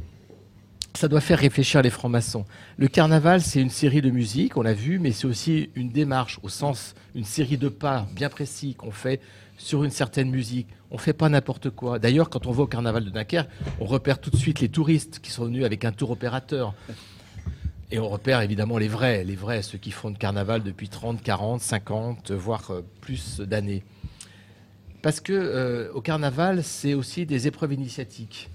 ça 0.95 1.09
doit 1.09 1.21
faire 1.21 1.39
réfléchir 1.39 1.83
les 1.83 1.91
francs-maçons. 1.91 2.45
Le 2.77 2.89
carnaval, 2.89 3.41
c'est 3.41 3.61
une 3.61 3.71
série 3.71 4.03
de 4.03 4.11
musique, 4.11 4.57
on 4.57 4.63
l'a 4.63 4.75
vu, 4.75 4.99
mais 4.99 5.13
c'est 5.13 5.27
aussi 5.27 5.71
une 5.75 5.91
démarche, 5.91 6.39
au 6.43 6.49
sens, 6.49 6.95
une 7.15 7.25
série 7.25 7.57
de 7.57 7.69
pas 7.69 8.07
bien 8.15 8.29
précis 8.29 8.75
qu'on 8.75 8.91
fait 8.91 9.21
sur 9.57 9.85
une 9.85 9.91
certaine 9.91 10.31
musique. 10.31 10.67
On 10.91 10.97
ne 10.97 11.01
fait 11.01 11.13
pas 11.13 11.29
n'importe 11.29 11.71
quoi. 11.71 11.99
D'ailleurs, 11.99 12.29
quand 12.29 12.47
on 12.47 12.53
va 12.53 12.65
au 12.65 12.67
carnaval 12.67 13.05
de 13.05 13.11
Dunkerque, 13.11 13.49
on 13.81 13.87
repère 13.87 14.21
tout 14.21 14.31
de 14.31 14.37
suite 14.37 14.61
les 14.61 14.69
touristes 14.69 15.21
qui 15.21 15.31
sont 15.31 15.45
venus 15.47 15.65
avec 15.65 15.85
un 15.85 15.93
tour 15.93 16.11
opérateur. 16.11 16.75
Et 17.91 17.99
on 17.99 18.09
repère 18.09 18.41
évidemment 18.41 18.79
les 18.79 18.89
vrais, 18.89 19.23
les 19.23 19.37
vrais, 19.37 19.63
ceux 19.63 19.79
qui 19.79 19.91
font 19.91 20.09
le 20.09 20.17
carnaval 20.17 20.63
depuis 20.63 20.89
30, 20.89 21.23
40, 21.23 21.61
50, 21.61 22.31
voire 22.33 22.71
euh, 22.71 22.83
plus 23.03 23.41
d'années. 23.41 23.83
Parce 25.03 25.21
que 25.21 25.33
euh, 25.33 25.93
au 25.93 26.01
carnaval, 26.01 26.63
c'est 26.63 26.95
aussi 26.95 27.27
des 27.27 27.47
épreuves 27.47 27.73
initiatiques 27.73 28.49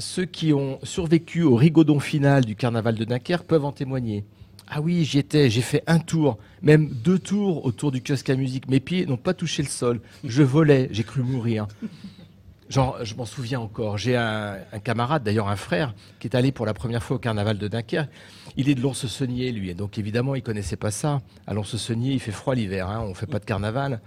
ceux 0.00 0.24
qui 0.24 0.52
ont 0.52 0.78
survécu 0.82 1.42
au 1.42 1.54
rigodon 1.54 2.00
final 2.00 2.44
du 2.44 2.56
carnaval 2.56 2.96
de 2.96 3.04
Dunkerque 3.04 3.44
peuvent 3.44 3.64
en 3.64 3.72
témoigner. 3.72 4.24
Ah 4.66 4.80
oui, 4.80 5.04
j'y 5.04 5.18
étais, 5.18 5.50
j'ai 5.50 5.62
fait 5.62 5.82
un 5.86 5.98
tour, 5.98 6.38
même 6.62 6.88
deux 6.88 7.18
tours 7.18 7.64
autour 7.64 7.90
du 7.90 8.02
kiosque 8.02 8.30
à 8.30 8.36
musique. 8.36 8.68
Mes 8.68 8.80
pieds 8.80 9.04
n'ont 9.04 9.16
pas 9.16 9.34
touché 9.34 9.62
le 9.62 9.68
sol. 9.68 10.00
Je 10.24 10.42
volais, 10.42 10.88
j'ai 10.92 11.02
cru 11.02 11.22
mourir. 11.22 11.66
Genre, 12.68 12.98
je 13.02 13.16
m'en 13.16 13.24
souviens 13.24 13.58
encore. 13.58 13.98
J'ai 13.98 14.16
un, 14.16 14.58
camarade, 14.84 15.24
d'ailleurs 15.24 15.48
un 15.48 15.56
frère, 15.56 15.92
qui 16.20 16.28
est 16.28 16.36
allé 16.36 16.52
pour 16.52 16.66
la 16.66 16.74
première 16.74 17.02
fois 17.02 17.16
au 17.16 17.18
carnaval 17.18 17.58
de 17.58 17.66
Dunkerque. 17.66 18.08
Il 18.56 18.68
est 18.68 18.76
de 18.76 18.80
Lons-Saunier, 18.80 19.50
lui. 19.50 19.70
Et 19.70 19.74
donc, 19.74 19.98
évidemment, 19.98 20.36
il 20.36 20.42
connaissait 20.42 20.76
pas 20.76 20.92
ça. 20.92 21.20
À 21.48 21.54
Lons-Saunier, 21.54 22.12
il 22.12 22.20
fait 22.20 22.30
froid 22.30 22.54
l'hiver. 22.54 22.88
Hein, 22.88 23.00
on 23.04 23.08
ne 23.08 23.14
fait 23.14 23.26
pas 23.26 23.40
de 23.40 23.44
carnaval. 23.44 24.00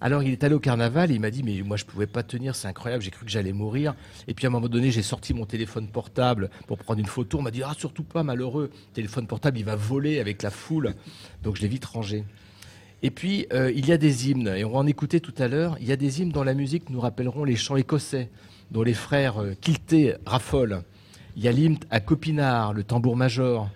Alors 0.00 0.22
il 0.22 0.30
est 0.30 0.44
allé 0.44 0.54
au 0.54 0.60
carnaval, 0.60 1.10
il 1.10 1.20
m'a 1.20 1.30
dit 1.30 1.42
mais 1.42 1.60
moi 1.62 1.76
je 1.76 1.84
pouvais 1.84 2.06
pas 2.06 2.22
tenir, 2.22 2.54
c'est 2.54 2.68
incroyable, 2.68 3.02
j'ai 3.02 3.10
cru 3.10 3.24
que 3.24 3.30
j'allais 3.32 3.52
mourir. 3.52 3.94
Et 4.28 4.34
puis 4.34 4.46
à 4.46 4.48
un 4.48 4.52
moment 4.52 4.68
donné, 4.68 4.92
j'ai 4.92 5.02
sorti 5.02 5.34
mon 5.34 5.44
téléphone 5.44 5.88
portable 5.88 6.50
pour 6.68 6.78
prendre 6.78 7.00
une 7.00 7.06
photo. 7.06 7.38
On 7.38 7.42
m'a 7.42 7.50
dit 7.50 7.62
ah 7.64 7.72
surtout 7.76 8.04
pas 8.04 8.22
malheureux, 8.22 8.70
téléphone 8.94 9.26
portable 9.26 9.58
il 9.58 9.64
va 9.64 9.74
voler 9.74 10.20
avec 10.20 10.42
la 10.42 10.50
foule. 10.50 10.94
Donc 11.42 11.56
je 11.56 11.62
l'ai 11.62 11.68
vite 11.68 11.84
rangé. 11.84 12.24
Et 13.02 13.10
puis 13.10 13.46
euh, 13.52 13.72
il 13.74 13.86
y 13.86 13.92
a 13.92 13.96
des 13.96 14.30
hymnes 14.30 14.54
et 14.56 14.64
on 14.64 14.70
va 14.70 14.78
en 14.78 14.86
écouter 14.86 15.18
tout 15.18 15.34
à 15.38 15.48
l'heure. 15.48 15.76
Il 15.80 15.88
y 15.88 15.92
a 15.92 15.96
des 15.96 16.20
hymnes 16.20 16.30
dont 16.30 16.44
la 16.44 16.54
musique 16.54 16.90
nous 16.90 17.00
rappelleront 17.00 17.42
les 17.42 17.56
chants 17.56 17.76
écossais 17.76 18.30
dont 18.70 18.82
les 18.82 18.94
frères 18.94 19.42
euh, 19.42 19.54
Kilté 19.60 20.14
raffolent. 20.26 20.82
Il 21.36 21.42
y 21.42 21.48
a 21.48 21.52
l'hymne 21.52 21.78
à 21.90 21.98
Copinard, 21.98 22.72
le 22.72 22.84
tambour-major. 22.84 23.68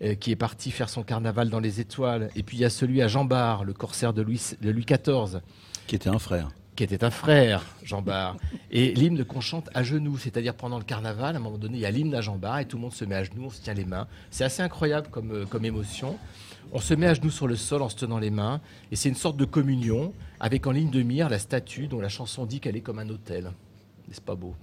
Euh, 0.00 0.14
qui 0.14 0.30
est 0.30 0.36
parti 0.36 0.70
faire 0.70 0.88
son 0.88 1.02
carnaval 1.02 1.50
dans 1.50 1.58
les 1.58 1.80
étoiles. 1.80 2.30
Et 2.36 2.44
puis 2.44 2.56
il 2.56 2.60
y 2.60 2.64
a 2.64 2.70
celui 2.70 3.02
à 3.02 3.08
Jean 3.08 3.24
Bart, 3.24 3.64
le 3.64 3.72
corsaire 3.72 4.12
de 4.12 4.22
Louis 4.22 4.54
XIV. 4.62 5.40
Qui 5.88 5.94
était 5.96 6.10
un 6.10 6.18
frère. 6.18 6.50
Qui 6.76 6.84
était 6.84 7.02
un 7.02 7.10
frère, 7.10 7.64
Jean 7.82 8.02
Bart. 8.02 8.36
Et 8.70 8.92
l'hymne 8.92 9.24
qu'on 9.24 9.40
chante 9.40 9.70
à 9.72 9.82
genoux, 9.82 10.18
c'est-à-dire 10.18 10.54
pendant 10.54 10.76
le 10.76 10.84
carnaval, 10.84 11.34
à 11.34 11.38
un 11.38 11.40
moment 11.40 11.56
donné, 11.56 11.78
il 11.78 11.80
y 11.80 11.86
a 11.86 11.90
l'hymne 11.90 12.14
à 12.14 12.20
Jean 12.20 12.36
Bart 12.36 12.58
et 12.58 12.66
tout 12.66 12.76
le 12.76 12.82
monde 12.82 12.92
se 12.92 13.06
met 13.06 13.14
à 13.14 13.24
genoux, 13.24 13.44
on 13.46 13.50
se 13.50 13.62
tient 13.62 13.72
les 13.72 13.86
mains. 13.86 14.06
C'est 14.30 14.44
assez 14.44 14.60
incroyable 14.60 15.08
comme, 15.10 15.32
euh, 15.32 15.46
comme 15.46 15.64
émotion. 15.64 16.18
On 16.72 16.78
se 16.78 16.92
met 16.92 17.06
à 17.06 17.14
genoux 17.14 17.30
sur 17.30 17.48
le 17.48 17.56
sol 17.56 17.80
en 17.80 17.88
se 17.88 17.96
tenant 17.96 18.18
les 18.18 18.28
mains. 18.28 18.60
Et 18.92 18.96
c'est 18.96 19.08
une 19.08 19.14
sorte 19.14 19.38
de 19.38 19.46
communion 19.46 20.12
avec 20.40 20.66
en 20.66 20.72
ligne 20.72 20.90
de 20.90 21.02
mire 21.02 21.30
la 21.30 21.38
statue 21.38 21.86
dont 21.86 22.00
la 22.00 22.10
chanson 22.10 22.44
dit 22.44 22.60
qu'elle 22.60 22.76
est 22.76 22.82
comme 22.82 22.98
un 22.98 23.08
hôtel. 23.08 23.50
N'est-ce 24.08 24.20
pas 24.20 24.34
beau? 24.34 24.54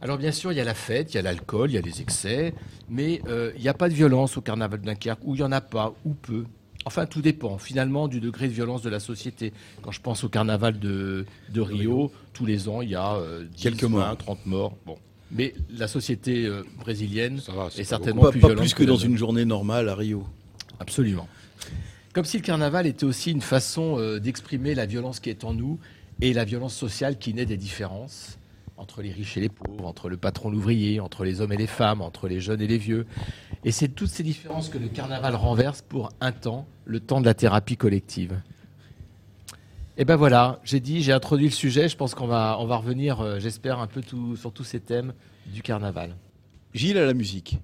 Alors 0.00 0.16
bien 0.16 0.32
sûr, 0.32 0.52
il 0.52 0.56
y 0.56 0.60
a 0.62 0.64
la 0.64 0.74
fête, 0.74 1.12
il 1.12 1.16
y 1.16 1.20
a 1.20 1.22
l'alcool, 1.22 1.70
il 1.70 1.74
y 1.74 1.78
a 1.78 1.82
les 1.82 2.00
excès, 2.00 2.54
mais 2.88 3.20
euh, 3.28 3.52
il 3.56 3.62
n'y 3.62 3.68
a 3.68 3.74
pas 3.74 3.90
de 3.90 3.94
violence 3.94 4.38
au 4.38 4.40
carnaval 4.40 4.80
de 4.80 4.86
Dunkerque, 4.86 5.20
ou 5.22 5.34
il 5.34 5.38
n'y 5.38 5.44
en 5.44 5.52
a 5.52 5.60
pas, 5.60 5.92
ou 6.06 6.14
peu. 6.14 6.46
Enfin, 6.86 7.04
tout 7.04 7.20
dépend 7.20 7.58
finalement 7.58 8.06
du 8.06 8.20
degré 8.20 8.46
de 8.46 8.52
violence 8.52 8.80
de 8.80 8.88
la 8.88 9.00
société. 9.00 9.52
Quand 9.82 9.90
je 9.90 10.00
pense 10.00 10.22
au 10.22 10.28
carnaval 10.28 10.78
de, 10.78 11.26
Rio, 11.56 12.12
tous 12.32 12.46
les 12.46 12.68
ans, 12.68 12.80
il 12.80 12.90
y 12.90 12.94
a 12.94 13.16
euh, 13.16 13.44
quelques 13.60 13.82
20, 13.82 14.14
30 14.14 14.46
morts. 14.46 14.76
Bon. 14.86 14.96
Mais 15.32 15.52
la 15.76 15.88
société 15.88 16.46
euh, 16.46 16.62
brésilienne 16.78 17.40
est, 17.76 17.82
certainement 17.82 18.30
plus 18.30 18.38
violente. 18.38 18.56
Pas 18.56 18.62
plus 18.62 18.72
que, 18.72 18.84
dans 18.84 18.96
une 18.96 19.16
journée 19.16 19.44
normale 19.44 19.88
à 19.88 19.96
Rio. 19.96 20.28
Absolument. 20.78 21.26
Comme 22.12 22.24
si 22.24 22.36
le 22.36 22.44
carnaval 22.44 22.86
était 22.86 23.04
aussi 23.04 23.32
une 23.32 23.42
façon 23.42 23.98
d'exprimer 24.20 24.76
la 24.76 24.86
violence 24.86 25.18
qui 25.18 25.28
est 25.28 25.42
en 25.42 25.54
nous 25.54 25.80
et 26.20 26.32
la 26.32 26.44
violence 26.44 26.74
sociale 26.74 27.18
qui 27.18 27.34
naît 27.34 27.46
des 27.46 27.56
différences 27.56 28.38
entre 28.76 29.02
les 29.02 29.10
riches 29.10 29.36
et 29.36 29.40
les 29.40 29.48
pauvres, 29.48 29.86
entre 29.86 30.08
le 30.08 30.16
patron 30.16 30.50
et 30.50 30.52
l'ouvrier, 30.52 31.00
entre 31.00 31.24
les 31.24 31.40
hommes 31.40 31.52
et 31.52 31.56
les 31.56 31.66
femmes, 31.66 32.00
entre 32.00 32.28
les 32.28 32.40
jeunes 32.40 32.60
et 32.60 32.66
les 32.66 32.78
vieux. 32.78 33.06
Et 33.64 33.72
c'est 33.72 33.88
toutes 33.88 34.10
ces 34.10 34.22
différences 34.22 34.68
que 34.68 34.78
le 34.78 34.88
carnaval 34.88 35.34
renverse 35.34 35.82
pour 35.82 36.10
un 36.20 36.32
temps, 36.32 36.66
le 36.84 37.00
temps 37.00 37.20
de 37.20 37.26
la 37.26 37.34
thérapie 37.34 37.76
collective. 37.76 38.40
Et 39.98 40.04
ben 40.04 40.16
voilà, 40.16 40.60
j'ai 40.62 40.80
dit, 40.80 41.02
j'ai 41.02 41.12
introduit 41.12 41.46
le 41.46 41.52
sujet. 41.52 41.88
Je 41.88 41.96
pense 41.96 42.14
qu'on 42.14 42.26
va, 42.26 42.58
on 42.60 42.66
va 42.66 42.76
revenir, 42.76 43.20
euh, 43.20 43.38
j'espère, 43.38 43.80
un 43.80 43.86
peu 43.86 44.02
sur 44.36 44.52
tous 44.52 44.64
ces 44.64 44.80
thèmes 44.80 45.14
du 45.46 45.62
carnaval. 45.62 46.16
Gilles 46.74 46.98
à 46.98 47.06
la 47.06 47.14
musique. 47.14 47.58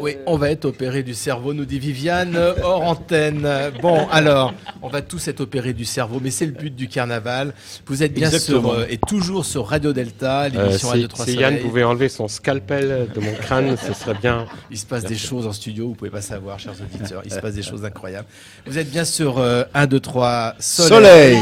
Oui, 0.00 0.16
on 0.26 0.36
va 0.36 0.50
être 0.50 0.64
opéré 0.64 1.02
du 1.02 1.14
cerveau, 1.14 1.54
nous 1.54 1.64
dit 1.64 1.78
Viviane, 1.78 2.36
hors 2.62 2.82
antenne. 2.82 3.48
Bon, 3.80 4.06
alors, 4.08 4.54
on 4.82 4.88
va 4.88 5.02
tous 5.02 5.28
être 5.28 5.40
opérés 5.40 5.72
du 5.72 5.84
cerveau, 5.84 6.20
mais 6.22 6.30
c'est 6.30 6.46
le 6.46 6.52
but 6.52 6.74
du 6.74 6.88
carnaval. 6.88 7.54
Vous 7.86 8.02
êtes 8.02 8.14
bien 8.14 8.30
sur, 8.30 8.72
euh, 8.72 8.86
et 8.88 8.98
toujours 8.98 9.44
sur 9.44 9.66
Radio 9.66 9.92
Delta, 9.92 10.48
l'émission 10.48 10.88
euh, 10.88 10.92
Radio 10.92 11.08
3 11.08 11.26
Si 11.26 11.36
Yann 11.36 11.58
pouvait 11.58 11.84
enlever 11.84 12.08
son 12.08 12.28
scalpel 12.28 13.08
de 13.14 13.20
mon 13.20 13.34
crâne, 13.34 13.76
ce 13.76 13.92
serait 13.92 14.14
bien. 14.14 14.46
Il 14.70 14.78
se 14.78 14.86
passe 14.86 15.04
des 15.04 15.16
choses 15.16 15.46
en 15.46 15.52
studio, 15.52 15.88
vous 15.88 15.94
pouvez 15.94 16.10
pas 16.10 16.22
savoir, 16.22 16.58
chers 16.58 16.74
auditeurs. 16.80 17.22
Il 17.24 17.32
se 17.32 17.40
passe 17.40 17.54
des 17.54 17.62
choses 17.62 17.84
incroyables. 17.84 18.28
Vous 18.66 18.78
êtes 18.78 18.90
bien 18.90 19.04
sur 19.04 19.38
1, 19.40 19.86
2, 19.86 20.00
3, 20.00 20.54
Soleil. 20.58 21.38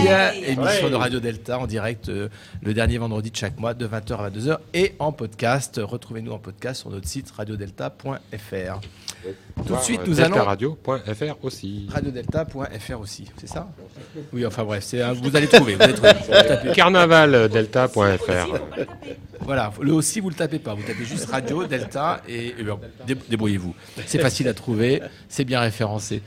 Émission 0.47 0.91
de 0.91 0.97
Radio 0.97 1.21
Delta 1.21 1.59
en 1.59 1.67
direct 1.67 2.09
euh, 2.09 2.29
le 2.63 2.75
dernier 2.75 2.99
vendredi 2.99 3.31
de 3.31 3.37
chaque 3.37 3.59
mois 3.59 3.75
de 3.75 3.87
20h 3.87 4.17
à 4.17 4.31
22h 4.31 4.59
et 4.75 4.95
en 4.99 5.13
podcast. 5.13 5.81
Retrouvez-nous 5.83 6.33
en 6.33 6.39
podcast 6.39 6.80
sur 6.81 6.91
notre 6.91 7.07
site 7.07 7.31
radiodelta.fr. 7.31 8.81
Tout 9.67 9.77
de 9.77 9.81
suite, 9.81 10.01
nous 10.07 10.21
allons. 10.21 10.43
Radio.fr 10.43 11.37
aussi. 11.43 11.87
Radiodelta.fr 11.93 13.01
aussi, 13.01 13.27
c'est 13.37 13.49
ça? 13.49 13.69
Oui, 14.33 14.47
enfin 14.47 14.65
bref, 14.65 14.83
c'est 14.85 15.03
vous 15.13 15.37
allez 15.37 15.47
trouver. 15.47 15.75
Vous 15.75 15.83
allez 15.83 15.93
trouver. 15.93 16.73
Carnavaldelta.fr. 16.75 18.59
Voilà, 19.41 19.73
le 19.81 19.93
aussi, 19.93 20.21
vous 20.21 20.31
le 20.31 20.35
tapez 20.35 20.59
pas. 20.59 20.75
Vous 20.75 20.83
tapez 20.83 21.05
juste 21.05 21.31
Radio 21.31 21.65
Delta 21.65 22.23
et, 22.29 22.55
débrouillez-vous. 23.29 23.75
C'est 24.07 24.19
facile 24.23 24.49
à 24.49 24.55
trouver, 24.55 25.03
c'est 25.29 25.45
bien 25.45 25.61
référencé. 25.61 26.23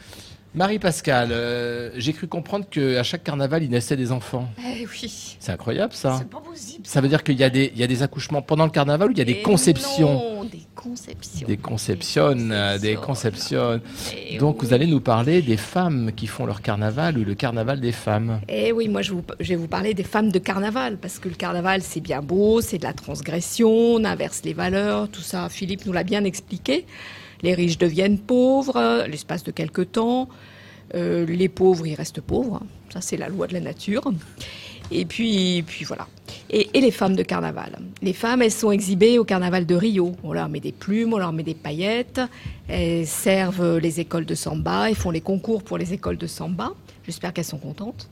Marie-Pascale, 0.56 1.30
euh, 1.32 1.90
j'ai 1.98 2.14
cru 2.14 2.28
comprendre 2.28 2.66
qu'à 2.70 3.02
chaque 3.02 3.24
carnaval, 3.24 3.64
il 3.64 3.72
naissait 3.72 3.98
des 3.98 4.12
enfants. 4.12 4.48
Eh 4.60 4.86
oui. 4.86 5.36
C'est 5.40 5.52
incroyable, 5.52 5.94
ça. 5.94 6.18
C'est 6.20 6.30
pas 6.30 6.42
possible. 6.42 6.86
Ça 6.86 7.02
veut 7.02 7.08
dire 7.08 7.24
qu'il 7.24 7.40
y, 7.40 7.44
a 7.44 7.50
des, 7.50 7.72
il 7.74 7.80
y 7.80 7.84
a 7.84 7.88
des 7.88 8.04
accouchements 8.04 8.44
pendant 8.44 8.66
le 8.66 8.70
carnaval 8.70 9.10
ou 9.10 9.12
il 9.14 9.18
y 9.18 9.22
a 9.22 9.26
des 9.26 9.42
conceptions 9.42 10.14
Non, 10.14 10.44
des 10.44 10.62
conceptions. 10.76 11.48
Des 11.48 11.58
conceptions, 11.58 12.36
des 12.80 12.96
conceptions. 12.96 13.82
Donc, 14.40 14.64
vous 14.64 14.74
allez 14.74 14.86
nous 14.86 15.02
parler 15.02 15.42
des 15.42 15.58
femmes 15.58 16.12
qui 16.16 16.28
font 16.28 16.46
leur 16.46 16.62
carnaval 16.62 17.18
ou 17.18 17.24
le 17.24 17.34
carnaval 17.34 17.80
des 17.80 17.92
femmes. 17.92 18.40
Eh 18.48 18.72
oui, 18.72 18.88
moi, 18.90 19.02
je, 19.02 19.14
je 19.40 19.50
vais 19.50 19.56
vous 19.56 19.68
parler 19.68 19.96
des 19.96 20.04
femmes 20.04 20.32
de 20.32 20.40
carnaval 20.40 20.98
parce 20.98 21.18
que 21.18 21.30
le 21.30 21.36
carnaval, 21.36 21.82
c'est 21.82 22.00
bien 22.00 22.22
beau, 22.22 22.62
c'est 22.62 22.78
de 22.78 22.84
la 22.84 22.94
transgression, 22.94 23.72
on 23.72 24.04
inverse 24.04 24.42
les 24.44 24.54
valeurs, 24.54 25.10
tout 25.10 25.22
ça. 25.22 25.50
Philippe 25.50 25.88
nous 25.88 25.94
l'a 25.94 26.04
bien 26.04 26.24
expliqué. 26.26 26.86
Les 27.44 27.54
riches 27.54 27.78
deviennent 27.78 28.18
pauvres 28.18 29.06
l'espace 29.08 29.44
de 29.44 29.52
quelques 29.52 29.92
temps. 29.92 30.30
Euh, 30.96 31.26
les 31.26 31.50
pauvres, 31.50 31.86
ils 31.86 31.96
restent 31.96 32.22
pauvres. 32.22 32.62
Ça, 32.92 33.02
c'est 33.02 33.18
la 33.18 33.28
loi 33.28 33.48
de 33.48 33.54
la 33.54 33.60
nature. 33.60 34.12
Et 34.92 35.06
puis, 35.06 35.64
voilà. 35.86 36.08
Et, 36.50 36.70
les 36.74 36.92
femmes 36.92 37.16
de 37.16 37.24
carnaval. 37.24 37.80
Les 38.02 38.14
femmes, 38.14 38.42
elles 38.42 38.52
sont 38.52 38.72
exhibées 38.72 39.18
au 39.18 39.24
carnaval 39.24 39.66
de 39.66 39.76
Rio. 39.76 40.16
On 40.24 40.34
leur 40.34 40.50
met 40.50 40.60
des 40.60 40.72
plumes, 40.72 41.14
on 41.14 41.18
leur 41.18 41.34
met 41.34 41.44
des 41.44 41.56
paillettes. 41.56 42.22
Elles 42.68 43.08
servent 43.08 43.78
les 43.78 44.00
écoles 44.00 44.26
de 44.26 44.36
samba. 44.36 44.90
Elles 44.90 44.96
font 44.96 45.12
les 45.12 45.22
concours 45.22 45.64
pour 45.64 45.78
les 45.78 45.94
écoles 45.94 46.18
de 46.18 46.28
samba. 46.28 46.74
J'espère 47.06 47.34
qu'elles 47.34 47.46
sont 47.46 47.58
contentes. 47.58 48.08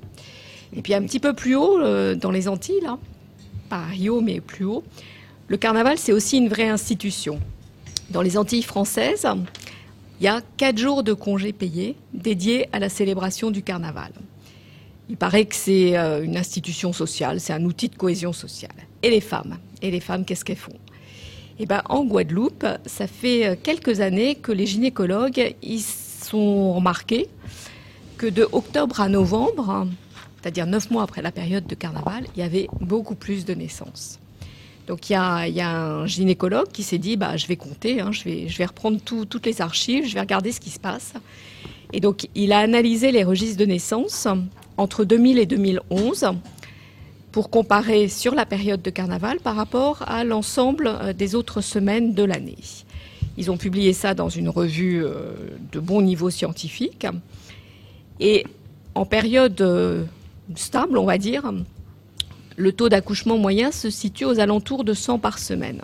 Et 0.75 0.81
puis 0.81 0.93
un 0.93 1.03
petit 1.03 1.19
peu 1.19 1.33
plus 1.33 1.55
haut, 1.55 1.79
euh, 1.79 2.15
dans 2.15 2.31
les 2.31 2.47
Antilles, 2.47 2.81
là, 2.81 2.97
pas 3.69 3.83
Rio, 3.83 4.21
mais 4.21 4.39
plus 4.39 4.65
haut, 4.65 4.83
le 5.47 5.57
carnaval, 5.57 5.97
c'est 5.97 6.13
aussi 6.13 6.37
une 6.37 6.47
vraie 6.47 6.69
institution. 6.69 7.39
Dans 8.11 8.21
les 8.21 8.37
Antilles 8.37 8.63
françaises, 8.63 9.25
il 10.19 10.25
y 10.25 10.27
a 10.27 10.41
quatre 10.57 10.77
jours 10.77 11.01
de 11.03 11.13
congés 11.13 11.53
payés 11.53 11.95
dédiés 12.13 12.67
à 12.73 12.79
la 12.79 12.89
célébration 12.89 13.51
du 13.51 13.63
carnaval. 13.63 14.11
Il 15.09 15.15
paraît 15.17 15.45
que 15.45 15.55
c'est 15.55 15.97
euh, 15.97 16.23
une 16.23 16.37
institution 16.37 16.93
sociale, 16.93 17.39
c'est 17.39 17.53
un 17.53 17.63
outil 17.63 17.89
de 17.89 17.95
cohésion 17.95 18.33
sociale. 18.33 18.75
Et 19.01 19.09
les 19.09 19.21
femmes 19.21 19.57
Et 19.81 19.91
les 19.91 19.99
femmes, 19.99 20.25
qu'est-ce 20.25 20.43
qu'elles 20.43 20.57
font? 20.57 20.77
Eh 21.59 21.65
ben, 21.65 21.81
en 21.89 22.03
Guadeloupe, 22.03 22.65
ça 22.85 23.07
fait 23.07 23.59
quelques 23.61 24.01
années 24.01 24.35
que 24.35 24.51
les 24.51 24.65
gynécologues 24.65 25.55
ils 25.61 25.81
sont 25.81 26.73
remarqués 26.73 27.27
que 28.17 28.27
de 28.27 28.47
octobre 28.51 28.99
à 28.99 29.09
novembre, 29.09 29.87
c'est-à-dire 30.41 30.65
neuf 30.65 30.91
mois 30.91 31.03
après 31.03 31.21
la 31.21 31.31
période 31.31 31.65
de 31.65 31.75
carnaval, 31.75 32.25
il 32.35 32.39
y 32.39 32.43
avait 32.43 32.67
beaucoup 32.79 33.15
plus 33.15 33.45
de 33.45 33.53
naissances. 33.53 34.20
Donc 34.87 35.09
il 35.09 35.13
y 35.13 35.15
a, 35.15 35.69
un 35.69 36.05
gynécologue 36.05 36.69
qui 36.71 36.83
s'est 36.83 36.97
dit, 36.97 37.17
bah, 37.17 37.37
je 37.37 37.47
vais 37.47 37.55
compter, 37.55 38.01
hein, 38.01 38.11
je, 38.11 38.23
vais, 38.23 38.65
reprendre 38.65 38.99
toutes 38.99 39.45
les 39.45 39.61
archives, 39.61 40.07
je 40.07 40.13
vais 40.13 40.19
regarder 40.19 40.51
ce 40.51 40.59
qui 40.59 40.69
se 40.69 40.79
passe. 40.79 41.13
Et 41.93 41.99
donc 41.99 42.27
il 42.35 42.51
a 42.51 42.59
analysé 42.59 43.11
les 43.11 43.23
registres 43.23 43.57
de 43.57 43.65
naissance 43.65 44.27
entre 44.77 45.05
2000 45.05 45.39
et 45.39 45.45
2011 45.45 46.31
pour 47.31 47.49
comparer 47.49 48.07
sur 48.07 48.35
la 48.35 48.45
période 48.45 48.81
de 48.81 48.89
carnaval 48.89 49.39
par 49.39 49.55
rapport 49.55 50.03
à 50.07 50.23
l'ensemble 50.23 50.87
euh, 50.87 51.13
des 51.13 51.35
autres 51.35 51.61
semaines 51.61 52.13
de 52.13 52.23
l'année. 52.23 52.57
Ils 53.37 53.49
ont 53.49 53.57
publié 53.57 53.93
ça 53.93 54.13
dans 54.13 54.29
une 54.29 54.49
revue 54.49 55.03
euh, 55.03 55.33
de 55.71 55.79
bon 55.79 56.01
niveau 56.01 56.29
scientifique. 56.29 57.07
Et 58.19 58.45
en 58.95 59.05
période 59.05 59.59
euh, 59.61 60.03
stable, 60.55 60.97
on 60.97 61.05
va 61.05 61.17
dire, 61.17 61.51
le 62.61 62.71
taux 62.71 62.89
d'accouchement 62.89 63.37
moyen 63.37 63.71
se 63.71 63.89
situe 63.89 64.25
aux 64.25 64.39
alentours 64.39 64.83
de 64.83 64.93
100 64.93 65.19
par 65.19 65.39
semaine. 65.39 65.81